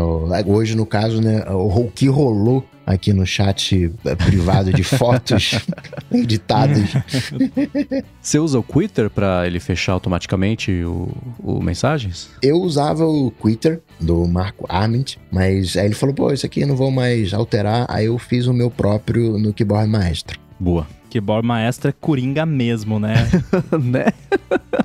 Hoje, 0.47 0.77
no 0.77 0.87
caso, 0.87 1.21
né, 1.21 1.45
o 1.51 1.91
que 1.93 2.07
rolou 2.07 2.65
aqui 2.87 3.12
no 3.12 3.27
chat 3.27 3.91
privado 4.25 4.73
de 4.73 4.85
fotos 4.85 5.59
editadas. 6.12 6.91
Você 8.21 8.39
usa 8.39 8.59
o 8.59 8.62
Twitter 8.62 9.11
para 9.11 9.47
ele 9.47 9.59
fechar 9.59 9.93
automaticamente 9.95 10.71
o, 10.85 11.09
o, 11.43 11.61
mensagens? 11.61 12.29
Eu 12.41 12.57
usava 12.57 13.05
o 13.05 13.31
Twitter 13.31 13.81
do 13.99 14.27
Marco 14.29 14.66
Arment, 14.69 15.16
mas 15.33 15.77
aí 15.77 15.87
ele 15.87 15.95
falou, 15.95 16.15
pô, 16.15 16.33
isso 16.33 16.47
aqui 16.47 16.61
eu 16.61 16.69
não 16.69 16.77
vou 16.77 16.91
mais 16.91 17.35
alterar, 17.35 17.87
aí 17.89 18.07
eu 18.07 18.19
fiz 18.19 18.47
o 18.47 18.53
meu 18.53 18.71
próprio 18.71 19.39
no 19.39 19.53
Keyboard 19.53 19.91
Maestro. 19.91 20.39
Boa. 20.61 20.87
Keyboard 21.15 21.47
Maestro 21.47 21.91
é 21.91 21.93
coringa 21.93 22.45
mesmo, 22.45 22.99
né? 22.99 23.15
né? 23.81 24.07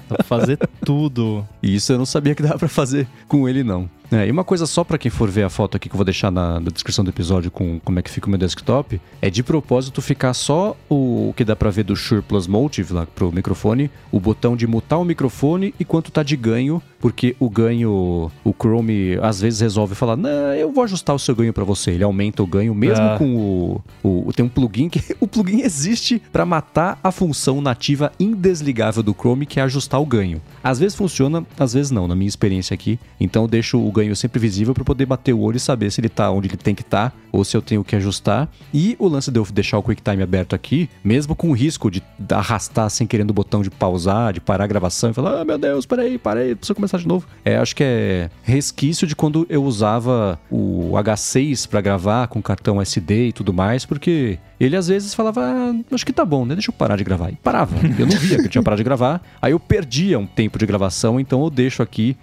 Dá 0.07 0.15
pra 0.15 0.23
fazer 0.23 0.60
tudo. 0.85 1.43
E 1.64 1.73
isso 1.73 1.91
eu 1.91 1.97
não 1.97 2.06
sabia 2.06 2.35
que 2.35 2.43
dava 2.43 2.60
para 2.60 2.68
fazer 2.68 3.07
com 3.27 3.49
ele, 3.49 3.64
não. 3.64 3.89
É, 4.11 4.27
e 4.27 4.31
uma 4.31 4.44
coisa 4.44 4.65
só 4.65 4.84
para 4.84 4.98
quem 4.98 5.11
for 5.11 5.30
ver 5.30 5.44
a 5.44 5.49
foto 5.49 5.77
aqui 5.77 5.88
que 5.88 5.94
eu 5.94 5.98
vou 5.98 6.06
deixar 6.06 6.31
na, 6.31 6.60
na, 6.60 6.72
descrição 6.72 7.03
do 7.06 7.11
episódio 7.11 7.52
com 7.52 7.80
como 7.80 7.99
é 7.99 8.02
que 8.02 8.10
fica 8.10 8.27
o 8.27 8.30
meu 8.30 8.40
desktop, 8.40 8.99
é 9.22 9.30
de 9.30 9.44
propósito 9.44 10.02
ficar 10.02 10.34
só 10.34 10.76
o, 10.90 11.30
o 11.30 11.34
que 11.36 11.45
dá 11.45 11.56
para 11.56 11.69
ver 11.69 11.84
do 11.84 11.95
Shure 11.95 12.22
Plus 12.22 12.48
Motive 12.48 12.94
lá 12.94 13.06
pro 13.06 13.31
microfone, 13.31 13.91
o 14.11 14.19
botão 14.19 14.56
de 14.56 14.65
mutar 14.65 14.98
o 14.98 15.06
microfone 15.06 15.73
e 15.80 15.86
quanto 15.86 16.11
tá 16.11 16.23
de 16.23 16.36
ganho, 16.36 16.81
porque 16.99 17.36
o 17.40 17.49
ganho, 17.49 18.31
o 18.44 18.53
Chrome 18.53 19.18
às 19.22 19.41
vezes 19.41 19.60
resolve 19.60 19.94
falar, 19.94 20.18
não, 20.18 20.53
eu 20.53 20.72
vou 20.72 20.84
ajustar 20.84 21.15
o 21.15 21.19
seu 21.19 21.36
ganho 21.36 21.53
para 21.53 21.64
você, 21.64 21.91
ele 21.91 22.03
aumenta 22.03 22.41
o 22.41 22.48
ganho 22.48 22.73
mesmo 22.73 23.06
ah. 23.06 23.15
com 23.18 23.81
o, 24.03 24.27
o, 24.27 24.34
tem 24.34 24.45
um 24.45 24.49
plugin 24.49 24.90
que 24.90 25.03
o 25.19 25.27
plugin 25.27 25.61
existe 25.61 26.22
para 26.31 26.45
matar 26.45 26.99
a 27.03 27.11
função 27.11 27.61
nativa 27.61 28.11
indesligável 28.19 29.03
do 29.03 29.14
Chrome 29.14 29.45
que 29.45 29.60
é 29.60 29.64
ajustar 29.64 30.02
o 30.02 30.06
ganho. 30.06 30.41
Às 30.64 30.80
vezes 30.80 30.95
funciona, 30.95 31.45
às 31.57 31.73
vezes 31.73 31.91
não, 31.91 32.07
na 32.07 32.15
minha 32.15 32.27
experiência 32.27 32.73
aqui. 32.73 32.99
Então 33.19 33.44
eu 33.44 33.48
deixo 33.48 33.80
o 33.80 33.91
ganho 33.99 34.15
sempre 34.15 34.39
visível 34.39 34.73
para 34.73 34.84
poder 34.84 35.05
bater 35.05 35.34
o 35.34 35.39
olho 35.39 35.57
e 35.57 35.59
saber 35.59 35.91
se 35.91 35.99
ele 35.99 36.09
tá 36.09 36.31
onde 36.31 36.47
ele 36.47 36.57
tem 36.57 36.73
que 36.73 36.81
estar 36.81 37.09
tá, 37.11 37.17
ou 37.31 37.43
se 37.43 37.55
eu 37.55 37.61
tenho 37.61 37.84
que 37.84 37.95
ajustar. 37.95 38.49
E 38.73 38.95
o 38.97 39.07
lance 39.07 39.30
de 39.30 39.39
eu 39.39 39.45
deixar 39.45 39.77
o 39.77 39.84
QuickTime 39.84 40.23
aberto 40.23 40.55
aqui, 40.55 40.89
mesmo 41.03 41.35
com 41.35 41.49
o 41.49 41.53
risco 41.53 41.91
de 41.91 42.01
arrastar 42.31 42.89
sem 42.89 43.05
querendo 43.05 43.31
o 43.31 43.34
botão 43.34 43.61
de 43.61 43.69
pausar, 43.69 44.34
de 44.34 44.39
parar 44.39 44.63
a 44.63 44.67
gravação 44.67 45.11
e 45.11 45.13
falar: 45.13 45.41
"Ah, 45.41 45.45
meu 45.45 45.57
Deus, 45.57 45.85
peraí, 45.85 46.17
parei, 46.17 46.55
preciso 46.55 46.76
começar 46.76 46.97
de 46.97 47.07
novo". 47.07 47.27
É, 47.43 47.57
acho 47.57 47.76
que 47.76 47.84
é 47.84 48.30
resquício 48.43 49.05
de 49.05 49.15
quando 49.15 49.45
eu 49.49 49.63
usava 49.63 50.39
o 50.49 50.91
H6 50.93 51.67
para 51.67 51.81
gravar 51.81 52.27
com 52.27 52.41
cartão 52.41 52.81
SD 52.81 53.27
e 53.27 53.34
tudo 53.34 53.53
mais, 53.53 53.85
porque 53.85 54.39
ele 54.59 54.76
às 54.76 54.88
vezes 54.88 55.13
falava, 55.13 55.41
ah, 55.41 55.73
acho 55.91 56.05
que 56.05 56.11
tá 56.11 56.26
bom, 56.26 56.45
né? 56.45 56.53
Deixa 56.53 56.69
eu 56.69 56.73
parar 56.73 56.97
de 56.97 57.03
gravar. 57.03 57.31
E 57.31 57.35
parava. 57.35 57.76
Eu 57.97 58.05
não 58.05 58.17
via 58.17 58.38
que 58.38 58.45
eu 58.45 58.49
tinha 58.49 58.61
parado 58.61 58.80
de 58.80 58.84
gravar. 58.84 59.21
Aí 59.41 59.53
eu 59.53 59.59
perdia 59.59 60.19
um 60.19 60.26
tempo 60.26 60.59
de 60.59 60.65
gravação, 60.65 61.19
então 61.19 61.41
eu 61.43 61.49
deixo 61.49 61.81
aqui 61.81 62.17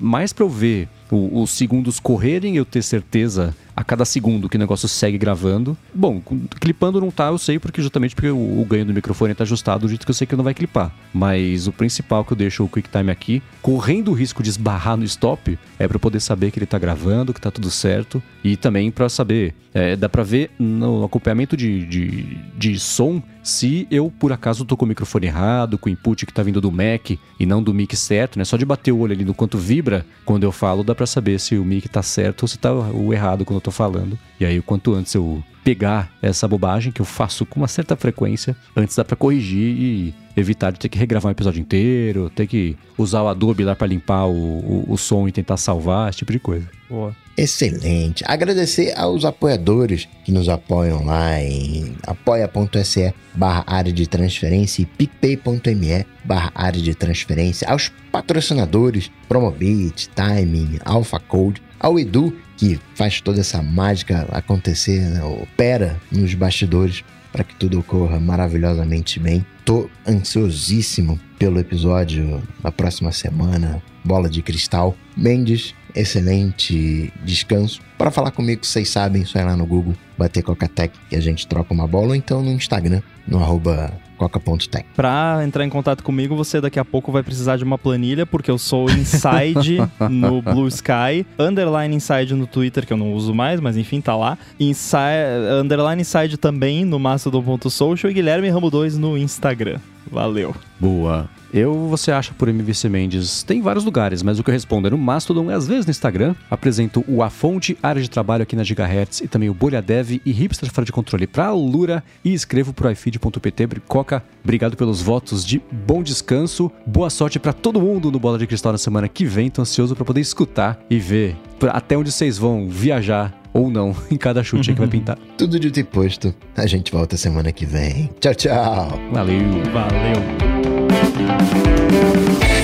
mais 0.00 0.32
pra 0.32 0.44
eu 0.44 0.48
ver 0.48 0.88
os 1.14 1.50
segundos 1.50 2.00
correrem, 2.00 2.56
eu 2.56 2.64
ter 2.64 2.82
certeza 2.82 3.54
a 3.76 3.84
cada 3.84 4.04
segundo 4.04 4.48
que 4.48 4.56
o 4.56 4.58
negócio 4.58 4.88
segue 4.88 5.18
gravando. 5.18 5.76
Bom, 5.94 6.22
clipando 6.60 7.00
não 7.00 7.10
tá, 7.10 7.26
eu 7.26 7.38
sei, 7.38 7.58
porque 7.58 7.82
justamente 7.82 8.14
porque 8.14 8.30
o, 8.30 8.60
o 8.60 8.64
ganho 8.64 8.86
do 8.86 8.94
microfone 8.94 9.34
tá 9.34 9.44
ajustado 9.44 9.82
do 9.82 9.88
jeito 9.88 10.06
que 10.06 10.10
eu 10.10 10.14
sei 10.14 10.26
que 10.26 10.36
não 10.36 10.44
vai 10.44 10.54
clipar. 10.54 10.92
Mas 11.12 11.66
o 11.66 11.72
principal 11.72 12.24
que 12.24 12.32
eu 12.32 12.36
deixo 12.36 12.64
o 12.64 12.68
QuickTime 12.68 13.10
aqui, 13.10 13.42
correndo 13.60 14.10
o 14.10 14.14
risco 14.14 14.42
de 14.42 14.48
esbarrar 14.50 14.96
no 14.96 15.04
stop, 15.04 15.58
é 15.78 15.86
para 15.86 15.98
poder 15.98 16.20
saber 16.20 16.50
que 16.50 16.58
ele 16.58 16.66
tá 16.66 16.78
gravando, 16.78 17.34
que 17.34 17.40
tá 17.40 17.50
tudo 17.50 17.70
certo. 17.70 18.22
E 18.42 18.56
também 18.56 18.90
para 18.90 19.08
saber, 19.08 19.54
é, 19.74 19.96
dá 19.96 20.08
para 20.08 20.22
ver 20.22 20.50
no 20.58 21.04
acompanhamento 21.04 21.56
de, 21.56 21.86
de, 21.86 22.38
de 22.56 22.78
som 22.78 23.22
se 23.42 23.86
eu 23.90 24.12
por 24.18 24.32
acaso 24.32 24.64
tô 24.64 24.76
com 24.76 24.84
o 24.84 24.88
microfone 24.88 25.26
errado, 25.26 25.76
com 25.76 25.88
o 25.88 25.92
input 25.92 26.24
que 26.24 26.32
tá 26.32 26.42
vindo 26.42 26.60
do 26.60 26.70
Mac 26.70 27.10
e 27.10 27.46
não 27.46 27.62
do 27.62 27.74
mic 27.74 27.96
certo, 27.96 28.38
né? 28.38 28.44
Só 28.44 28.56
de 28.56 28.64
bater 28.64 28.92
o 28.92 28.98
olho 28.98 29.12
ali 29.12 29.24
no 29.24 29.34
quanto 29.34 29.58
vibra, 29.58 30.06
quando 30.24 30.44
eu 30.44 30.52
falo, 30.52 30.84
dá 30.84 30.94
para 30.94 31.06
saber 31.06 31.40
se 31.40 31.56
o 31.56 31.64
mic 31.64 31.88
tá 31.88 32.02
certo 32.02 32.42
ou 32.42 32.48
se 32.48 32.58
tá 32.58 32.72
o 32.72 33.12
errado 33.12 33.44
quando 33.44 33.56
eu 33.56 33.62
tô 33.62 33.70
falando. 33.70 34.18
E 34.38 34.44
aí, 34.44 34.58
o 34.58 34.62
quanto 34.62 34.94
antes 34.94 35.14
eu 35.14 35.42
pegar 35.64 36.10
essa 36.20 36.46
bobagem 36.48 36.92
que 36.92 37.00
eu 37.00 37.06
faço 37.06 37.46
com 37.46 37.60
uma 37.60 37.68
certa 37.68 37.96
frequência, 37.96 38.56
antes 38.76 38.96
dá 38.96 39.04
para 39.04 39.16
corrigir 39.16 39.60
e 39.60 40.14
evitar 40.36 40.72
de 40.72 40.78
ter 40.78 40.88
que 40.88 40.98
regravar 40.98 41.28
um 41.28 41.32
episódio 41.32 41.60
inteiro, 41.60 42.30
ter 42.30 42.46
que 42.46 42.76
usar 42.96 43.22
o 43.22 43.28
Adobe 43.28 43.64
lá 43.64 43.76
para 43.76 43.86
limpar 43.86 44.26
o, 44.26 44.32
o, 44.32 44.84
o, 44.88 44.98
som 44.98 45.28
e 45.28 45.32
tentar 45.32 45.56
salvar, 45.56 46.08
esse 46.08 46.18
tipo 46.18 46.32
de 46.32 46.38
coisa. 46.38 46.66
Boa. 46.88 47.14
Excelente. 47.36 48.22
Agradecer 48.26 48.92
aos 48.96 49.24
apoiadores 49.24 50.06
que 50.24 50.32
nos 50.32 50.48
apoiam 50.48 51.04
lá 51.04 51.40
em 51.40 51.94
apoia.se 52.06 53.14
barra 53.34 53.64
área 53.66 53.92
de 53.92 54.06
transferência 54.06 54.82
e 54.82 54.86
picpay.me 54.86 56.06
barra 56.24 56.52
área 56.54 56.80
de 56.80 56.94
transferência, 56.94 57.68
aos 57.68 57.90
patrocinadores 58.10 59.10
Promobit, 59.28 60.10
Timing, 60.10 60.78
Alpha 60.84 61.18
Code, 61.18 61.62
ao 61.82 61.98
Edu, 61.98 62.32
que 62.56 62.78
faz 62.94 63.20
toda 63.20 63.40
essa 63.40 63.60
mágica 63.60 64.28
acontecer, 64.30 65.00
né? 65.00 65.22
opera 65.24 66.00
nos 66.12 66.32
bastidores 66.32 67.04
para 67.32 67.42
que 67.42 67.56
tudo 67.56 67.80
ocorra 67.80 68.20
maravilhosamente 68.20 69.18
bem. 69.18 69.44
Tô 69.64 69.90
ansiosíssimo 70.06 71.18
pelo 71.38 71.58
episódio 71.58 72.40
da 72.62 72.70
próxima 72.70 73.10
semana. 73.10 73.82
Bola 74.04 74.28
de 74.28 74.42
Cristal. 74.42 74.94
Mendes, 75.16 75.74
excelente 75.94 77.12
descanso. 77.24 77.80
Para 77.98 78.10
falar 78.10 78.30
comigo, 78.30 78.64
vocês 78.64 78.88
sabem, 78.88 79.24
só 79.24 79.40
ir 79.40 79.44
lá 79.44 79.56
no 79.56 79.66
Google, 79.66 79.94
bater 80.16 80.42
Coca-Tech 80.42 80.94
que 81.08 81.16
a 81.16 81.20
gente 81.20 81.46
troca 81.46 81.72
uma 81.72 81.86
bola, 81.86 82.08
ou 82.08 82.14
então 82.14 82.42
no 82.42 82.52
Instagram, 82.52 83.02
no 83.26 83.38
arroba 83.38 83.92
coca.tech. 84.28 84.84
Para 84.94 85.40
entrar 85.44 85.64
em 85.64 85.68
contato 85.68 86.02
comigo, 86.02 86.36
você 86.36 86.60
daqui 86.60 86.78
a 86.78 86.84
pouco 86.84 87.10
vai 87.10 87.22
precisar 87.22 87.56
de 87.56 87.64
uma 87.64 87.78
planilha, 87.78 88.26
porque 88.26 88.50
eu 88.50 88.58
sou 88.58 88.90
inside 88.90 89.78
no 90.10 90.42
Blue 90.42 90.68
Sky, 90.68 91.26
underline 91.38 91.94
inside 91.94 92.34
no 92.34 92.46
Twitter, 92.46 92.86
que 92.86 92.92
eu 92.92 92.96
não 92.96 93.12
uso 93.12 93.34
mais, 93.34 93.60
mas 93.60 93.76
enfim, 93.76 94.00
tá 94.00 94.16
lá. 94.16 94.38
Inside, 94.58 95.60
underline 95.60 96.02
inside 96.02 96.36
também 96.36 96.84
no 96.84 96.98
mastodon.social 96.98 98.10
e 98.10 98.14
Guilherme 98.14 98.48
Ramo 98.48 98.70
2 98.70 98.98
no 98.98 99.16
Instagram. 99.16 99.78
Valeu. 100.10 100.54
Boa. 100.78 101.28
Eu, 101.52 101.86
você 101.88 102.10
acha 102.10 102.32
por 102.32 102.48
MVC 102.48 102.88
Mendes, 102.88 103.42
tem 103.42 103.60
vários 103.60 103.84
lugares, 103.84 104.22
mas 104.22 104.38
o 104.38 104.42
que 104.42 104.48
eu 104.50 104.54
respondo 104.54 104.88
é 104.88 104.90
no 104.90 104.96
Mastodon 104.96 105.50
e 105.50 105.54
às 105.54 105.68
vezes 105.68 105.84
no 105.84 105.90
Instagram. 105.90 106.34
Apresento 106.50 107.04
o 107.06 107.22
A 107.22 107.28
Fonte, 107.28 107.76
área 107.82 108.00
de 108.00 108.08
trabalho 108.08 108.42
aqui 108.42 108.56
na 108.56 108.64
Gigahertz 108.64 109.20
e 109.20 109.28
também 109.28 109.50
o 109.50 109.54
Bolha 109.54 109.82
Dev 109.82 110.20
e 110.24 110.32
Hipster 110.32 110.70
Fora 110.72 110.84
de 110.84 110.92
Controle 110.92 111.26
para 111.26 111.52
Lura 111.52 112.02
e 112.24 112.32
escrevo 112.32 112.72
pro 112.72 112.90
iFeed.pt. 112.90 113.68
Coca, 113.86 114.24
obrigado 114.42 114.76
pelos 114.76 115.02
votos 115.02 115.44
de 115.44 115.60
bom 115.70 116.02
descanso. 116.02 116.70
Boa 116.86 117.10
sorte 117.10 117.38
para 117.38 117.52
todo 117.52 117.80
mundo 117.80 118.10
no 118.10 118.18
Bola 118.18 118.38
de 118.38 118.46
Cristal 118.46 118.72
na 118.72 118.78
semana 118.78 119.06
que 119.08 119.24
vem. 119.24 119.50
Tô 119.50 119.60
ansioso 119.62 119.94
para 119.94 120.04
poder 120.04 120.20
escutar 120.20 120.80
e 120.88 120.98
ver 120.98 121.36
até 121.70 121.96
onde 121.96 122.10
vocês 122.10 122.38
vão 122.38 122.68
viajar 122.68 123.42
ou 123.52 123.70
não 123.70 123.94
em 124.10 124.16
cada 124.16 124.42
chute 124.42 124.70
uhum. 124.70 124.74
que 124.74 124.80
vai 124.80 124.88
pintar. 124.90 125.18
Tudo 125.36 125.60
dito 125.60 125.78
e 125.78 125.84
posto. 125.84 126.34
A 126.56 126.66
gente 126.66 126.90
volta 126.90 127.16
semana 127.16 127.52
que 127.52 127.66
vem. 127.66 128.10
Tchau, 128.20 128.34
tchau. 128.34 128.98
Valeu. 129.12 129.62
Valeu. 129.72 130.61
Thank 130.92 132.52
you. 132.52 132.61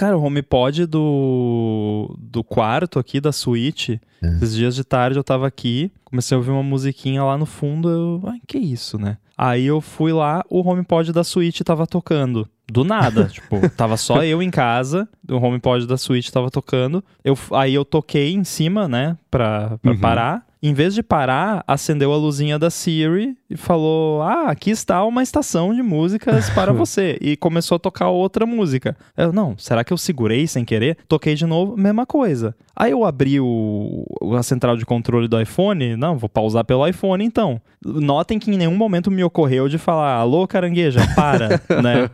Cara, 0.00 0.16
o 0.16 0.24
HomePod 0.24 0.86
do, 0.86 2.16
do 2.18 2.42
quarto 2.42 2.98
aqui, 2.98 3.20
da 3.20 3.32
suíte, 3.32 4.00
é. 4.22 4.28
esses 4.36 4.54
dias 4.54 4.74
de 4.74 4.82
tarde 4.82 5.18
eu 5.18 5.22
tava 5.22 5.46
aqui, 5.46 5.92
comecei 6.06 6.34
a 6.34 6.38
ouvir 6.38 6.52
uma 6.52 6.62
musiquinha 6.62 7.22
lá 7.22 7.36
no 7.36 7.44
fundo, 7.44 7.90
eu... 7.90 8.22
Ai, 8.24 8.40
que 8.48 8.56
isso, 8.56 8.96
né? 8.96 9.18
Aí 9.36 9.66
eu 9.66 9.78
fui 9.82 10.10
lá, 10.10 10.42
o 10.48 10.66
HomePod 10.66 11.12
da 11.12 11.22
suíte 11.22 11.62
tava 11.62 11.86
tocando. 11.86 12.48
Do 12.66 12.82
nada, 12.82 13.26
tipo, 13.30 13.68
tava 13.76 13.98
só 13.98 14.24
eu 14.24 14.42
em 14.42 14.50
casa, 14.50 15.06
o 15.28 15.36
HomePod 15.36 15.86
da 15.86 15.98
suíte 15.98 16.32
tava 16.32 16.50
tocando. 16.50 17.04
Eu, 17.22 17.36
aí 17.52 17.74
eu 17.74 17.84
toquei 17.84 18.32
em 18.32 18.42
cima, 18.42 18.88
né, 18.88 19.18
pra, 19.30 19.76
pra 19.82 19.92
uhum. 19.92 20.00
parar 20.00 20.46
em 20.62 20.74
vez 20.74 20.94
de 20.94 21.02
parar, 21.02 21.64
acendeu 21.66 22.12
a 22.12 22.16
luzinha 22.16 22.58
da 22.58 22.68
Siri 22.68 23.34
e 23.48 23.56
falou: 23.56 24.20
Ah, 24.20 24.50
aqui 24.50 24.70
está 24.70 25.02
uma 25.04 25.22
estação 25.22 25.74
de 25.74 25.82
músicas 25.82 26.50
para 26.50 26.72
você. 26.74 27.16
e 27.20 27.34
começou 27.36 27.76
a 27.76 27.78
tocar 27.78 28.10
outra 28.10 28.44
música. 28.44 28.96
Eu, 29.16 29.32
não, 29.32 29.56
será 29.56 29.82
que 29.82 29.92
eu 29.92 29.96
segurei 29.96 30.46
sem 30.46 30.64
querer? 30.64 30.98
Toquei 31.08 31.34
de 31.34 31.46
novo, 31.46 31.76
mesma 31.78 32.04
coisa. 32.04 32.54
Aí 32.76 32.92
eu 32.92 33.04
abri 33.04 33.40
o, 33.40 34.04
a 34.36 34.42
central 34.42 34.76
de 34.76 34.84
controle 34.84 35.28
do 35.28 35.40
iPhone. 35.40 35.96
Não, 35.96 36.18
vou 36.18 36.28
pausar 36.28 36.64
pelo 36.64 36.86
iPhone 36.86 37.24
então. 37.24 37.60
Notem 37.82 38.38
que 38.38 38.50
em 38.50 38.56
nenhum 38.58 38.76
momento 38.76 39.10
me 39.10 39.24
ocorreu 39.24 39.66
de 39.66 39.78
falar: 39.78 40.16
Alô, 40.16 40.46
carangueja, 40.46 41.00
para, 41.16 41.48
né? 41.82 42.10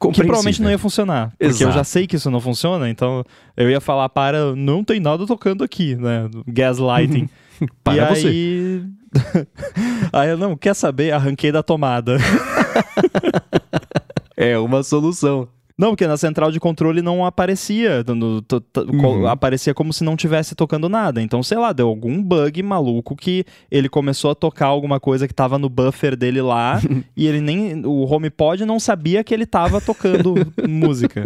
Que 0.00 0.24
provavelmente 0.24 0.60
não 0.60 0.70
ia 0.70 0.78
funcionar. 0.78 1.30
Porque 1.30 1.44
Exato. 1.44 1.64
eu 1.64 1.72
já 1.72 1.84
sei 1.84 2.08
que 2.08 2.16
isso 2.16 2.28
não 2.28 2.40
funciona, 2.40 2.90
então 2.90 3.24
eu 3.56 3.70
ia 3.70 3.80
falar: 3.80 4.08
Para, 4.08 4.56
não 4.56 4.82
tem 4.82 4.98
nada 4.98 5.24
tocando 5.26 5.62
aqui, 5.62 5.94
né? 5.94 6.28
Gaslighting. 6.48 7.28
Para 7.82 8.12
e 8.12 8.14
você. 8.14 8.28
Aí... 8.28 8.84
aí 10.12 10.30
eu 10.30 10.38
não, 10.38 10.56
quer 10.56 10.74
saber? 10.74 11.12
Arranquei 11.12 11.52
da 11.52 11.62
tomada. 11.62 12.16
é 14.36 14.58
uma 14.58 14.82
solução. 14.82 15.48
Não, 15.76 15.90
porque 15.90 16.06
na 16.06 16.16
central 16.16 16.52
de 16.52 16.60
controle 16.60 17.02
não 17.02 17.26
aparecia. 17.26 18.04
No, 18.06 18.40
to, 18.42 18.60
to, 18.60 18.80
uhum. 18.82 19.26
Aparecia 19.26 19.74
como 19.74 19.92
se 19.92 20.04
não 20.04 20.16
tivesse 20.16 20.54
tocando 20.54 20.88
nada. 20.88 21.20
Então, 21.20 21.42
sei 21.42 21.58
lá, 21.58 21.72
deu 21.72 21.88
algum 21.88 22.22
bug 22.22 22.62
maluco 22.62 23.16
que 23.16 23.44
ele 23.68 23.88
começou 23.88 24.30
a 24.30 24.34
tocar 24.36 24.66
alguma 24.66 25.00
coisa 25.00 25.26
que 25.26 25.34
tava 25.34 25.58
no 25.58 25.68
buffer 25.68 26.16
dele 26.16 26.40
lá 26.40 26.80
e 27.16 27.26
ele 27.26 27.40
nem. 27.40 27.84
O 27.84 28.04
HomePod 28.04 28.64
não 28.64 28.78
sabia 28.78 29.24
que 29.24 29.34
ele 29.34 29.46
tava 29.46 29.80
tocando 29.80 30.34
música. 30.68 31.24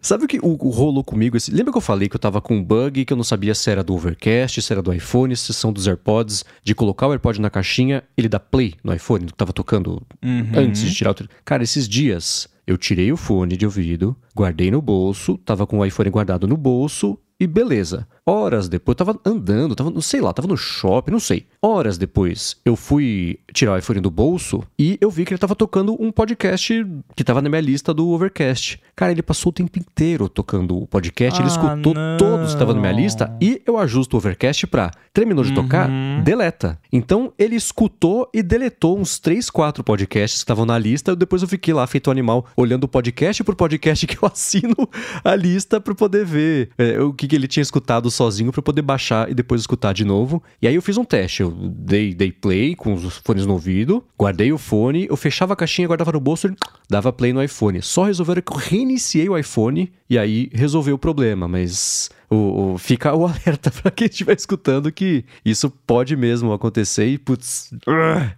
Sabe 0.00 0.24
o 0.24 0.28
que 0.28 0.38
o, 0.38 0.52
o 0.52 0.70
rolou 0.70 1.04
comigo? 1.04 1.36
Esse, 1.36 1.50
lembra 1.50 1.70
que 1.70 1.78
eu 1.78 1.82
falei 1.82 2.08
que 2.08 2.16
eu 2.16 2.20
tava 2.20 2.40
com 2.40 2.56
um 2.56 2.64
bug 2.64 3.04
que 3.04 3.12
eu 3.12 3.16
não 3.16 3.24
sabia 3.24 3.54
se 3.54 3.70
era 3.70 3.84
do 3.84 3.94
Overcast, 3.94 4.62
se 4.62 4.72
era 4.72 4.80
do 4.80 4.92
iPhone, 4.92 5.36
se 5.36 5.52
são 5.52 5.70
dos 5.70 5.86
AirPods, 5.86 6.44
de 6.62 6.74
colocar 6.74 7.06
o 7.06 7.10
AirPod 7.10 7.40
na 7.40 7.50
caixinha, 7.50 8.02
ele 8.16 8.28
dá 8.28 8.40
play 8.40 8.74
no 8.82 8.94
iPhone, 8.94 9.26
que 9.26 9.34
tava 9.34 9.52
tocando 9.52 10.02
uhum. 10.24 10.50
antes 10.54 10.80
de 10.80 10.94
tirar 10.94 11.10
o. 11.10 11.16
Cara, 11.44 11.62
esses 11.62 11.86
dias 11.86 12.48
eu 12.66 12.76
tirei 12.76 13.12
o 13.12 13.16
fone 13.16 13.56
de 13.56 13.64
ouvido, 13.64 14.16
guardei 14.34 14.70
no 14.70 14.82
bolso, 14.82 15.38
tava 15.38 15.66
com 15.66 15.78
o 15.78 15.84
iPhone 15.84 16.10
guardado 16.10 16.48
no 16.48 16.56
bolso 16.56 17.18
e 17.38 17.46
beleza. 17.46 18.08
Horas 18.28 18.68
depois, 18.68 18.94
eu 18.98 19.06
tava 19.06 19.20
andando, 19.24 19.76
tava, 19.76 19.88
não 19.88 20.00
sei 20.00 20.20
lá, 20.20 20.32
tava 20.32 20.48
no 20.48 20.56
shopping, 20.56 21.12
não 21.12 21.20
sei. 21.20 21.46
Horas 21.62 21.96
depois, 21.96 22.56
eu 22.64 22.74
fui 22.74 23.38
tirar 23.52 23.74
o 23.74 23.78
iPhone 23.78 24.00
do 24.00 24.10
bolso 24.10 24.64
e 24.76 24.98
eu 25.00 25.08
vi 25.12 25.24
que 25.24 25.32
ele 25.32 25.38
tava 25.38 25.54
tocando 25.54 25.96
um 26.02 26.10
podcast 26.10 26.84
que 27.14 27.22
tava 27.22 27.40
na 27.40 27.48
minha 27.48 27.60
lista 27.60 27.94
do 27.94 28.08
Overcast. 28.08 28.82
Cara, 28.96 29.12
ele 29.12 29.22
passou 29.22 29.50
o 29.50 29.52
tempo 29.52 29.78
inteiro 29.78 30.28
tocando 30.28 30.76
o 30.76 30.88
podcast, 30.88 31.38
ah, 31.38 31.42
ele 31.44 31.50
escutou 31.50 31.94
não. 31.94 32.16
todos 32.16 32.46
que 32.46 32.54
estavam 32.54 32.74
na 32.74 32.80
minha 32.80 32.92
lista 32.92 33.32
e 33.40 33.62
eu 33.64 33.78
ajusto 33.78 34.14
o 34.14 34.16
Overcast 34.16 34.66
pra, 34.66 34.90
terminou 35.12 35.44
de 35.44 35.50
uhum. 35.50 35.62
tocar, 35.62 35.88
deleta. 36.24 36.80
Então, 36.92 37.32
ele 37.38 37.54
escutou 37.54 38.28
e 38.34 38.42
deletou 38.42 38.98
uns 38.98 39.20
3, 39.20 39.48
4 39.50 39.84
podcasts 39.84 40.40
que 40.40 40.44
estavam 40.44 40.66
na 40.66 40.76
lista. 40.76 41.14
Depois 41.14 41.42
eu 41.42 41.48
fiquei 41.48 41.72
lá, 41.72 41.86
feito 41.86 42.10
animal, 42.10 42.44
olhando 42.56 42.88
podcast 42.88 43.44
por 43.44 43.54
podcast 43.54 44.04
que 44.08 44.16
eu 44.16 44.28
assino 44.28 44.74
a 45.22 45.36
lista 45.36 45.80
pra 45.80 45.94
poder 45.94 46.24
ver 46.24 46.70
é, 46.76 46.98
o 47.00 47.12
que, 47.12 47.28
que 47.28 47.36
ele 47.36 47.46
tinha 47.46 47.62
escutado 47.62 48.10
sozinho 48.16 48.50
para 48.50 48.62
poder 48.62 48.82
baixar 48.82 49.30
e 49.30 49.34
depois 49.34 49.60
escutar 49.60 49.92
de 49.92 50.04
novo. 50.04 50.42
E 50.60 50.66
aí 50.66 50.74
eu 50.74 50.82
fiz 50.82 50.96
um 50.96 51.04
teste. 51.04 51.42
Eu 51.42 51.50
dei, 51.50 52.14
dei 52.14 52.32
play 52.32 52.74
com 52.74 52.94
os 52.94 53.18
fones 53.18 53.46
no 53.46 53.52
ouvido, 53.52 54.02
guardei 54.18 54.52
o 54.52 54.58
fone, 54.58 55.06
eu 55.08 55.16
fechava 55.16 55.52
a 55.52 55.56
caixinha, 55.56 55.86
guardava 55.86 56.12
no 56.12 56.20
bolso 56.20 56.48
e 56.48 56.56
dava 56.88 57.12
play 57.12 57.32
no 57.32 57.42
iPhone. 57.42 57.80
Só 57.82 58.04
resolveram 58.04 58.42
que 58.42 58.52
eu 58.52 58.56
reiniciei 58.56 59.28
o 59.28 59.36
iPhone 59.36 59.92
e 60.08 60.18
aí 60.18 60.50
resolveu 60.52 60.94
o 60.94 60.98
problema, 60.98 61.46
mas 61.46 62.10
o, 62.30 62.72
o, 62.74 62.78
fica 62.78 63.14
o 63.14 63.24
alerta 63.26 63.70
para 63.70 63.90
quem 63.90 64.06
estiver 64.06 64.36
escutando 64.36 64.90
que 64.90 65.24
isso 65.44 65.70
pode 65.86 66.16
mesmo 66.16 66.52
acontecer 66.52 67.06
e, 67.06 67.18
putz, 67.18 67.70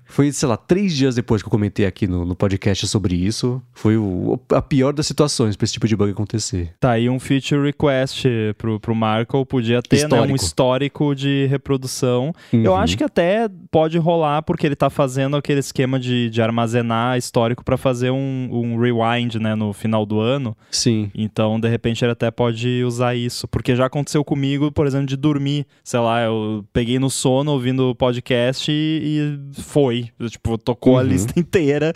foi, 0.04 0.32
sei 0.32 0.48
lá, 0.48 0.56
três 0.56 0.94
dias 0.96 1.14
depois 1.14 1.42
que 1.42 1.48
eu 1.48 1.50
comentei 1.50 1.86
aqui 1.86 2.06
no, 2.06 2.24
no 2.24 2.34
podcast 2.34 2.86
sobre 2.86 3.14
isso, 3.14 3.62
foi 3.72 3.96
o, 3.96 4.38
a 4.52 4.62
pior 4.62 4.92
das 4.92 5.06
situações 5.06 5.56
para 5.56 5.64
esse 5.64 5.72
tipo 5.72 5.86
de 5.86 5.96
bug 5.96 6.10
acontecer. 6.10 6.74
Tá 6.80 6.92
aí 6.92 7.08
um 7.08 7.18
feature 7.18 7.62
request 7.62 8.24
pro, 8.56 8.78
pro 8.80 8.94
Marco, 8.94 9.44
podia 9.46 9.82
ter 9.82 9.96
histórico. 9.96 10.26
Né, 10.26 10.32
um 10.32 10.36
histórico 10.36 11.14
de 11.14 11.46
reprodução. 11.46 12.32
Uhum. 12.52 12.62
Eu 12.62 12.76
acho 12.76 12.96
que 12.96 13.04
até 13.04 13.48
pode 13.70 13.98
rolar 13.98 14.42
porque 14.42 14.66
ele 14.66 14.76
tá 14.76 14.90
fazendo 14.90 15.36
aquele 15.36 15.60
esquema 15.60 15.98
de, 15.98 16.30
de 16.30 16.42
armazenar 16.42 17.16
histórico 17.16 17.64
para 17.64 17.76
fazer 17.76 18.10
um, 18.10 18.48
um 18.50 18.78
rewind, 18.78 19.36
né, 19.36 19.54
no 19.54 19.72
final 19.72 20.04
do 20.04 20.20
ano. 20.20 20.56
Sim. 20.70 21.10
Então, 21.14 21.58
de 21.58 21.68
repente, 21.68 22.04
ele 22.04 22.12
até 22.12 22.30
pode 22.30 22.82
usar 22.84 23.14
isso, 23.14 23.46
porque 23.48 23.74
já 23.78 23.86
aconteceu 23.86 24.24
comigo, 24.24 24.70
por 24.70 24.86
exemplo, 24.86 25.06
de 25.06 25.16
dormir. 25.16 25.66
Sei 25.82 25.98
lá, 25.98 26.22
eu 26.22 26.64
peguei 26.72 26.98
no 26.98 27.08
sono 27.08 27.52
ouvindo 27.52 27.90
o 27.90 27.94
podcast 27.94 28.70
e, 28.70 29.38
e 29.56 29.62
foi. 29.62 30.10
Tipo, 30.28 30.58
tocou 30.58 30.94
uhum. 30.94 30.98
a 30.98 31.02
lista 31.02 31.32
inteira. 31.40 31.92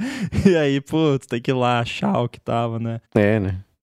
E 0.46 0.56
aí, 0.56 0.80
putz, 0.80 1.26
tem 1.26 1.40
que 1.40 1.50
ir 1.50 1.54
lá 1.54 1.80
achar 1.80 2.20
o 2.20 2.28
que 2.28 2.40
tava, 2.40 2.78
né? 2.78 3.00
É, 3.14 3.38
né? 3.38 3.60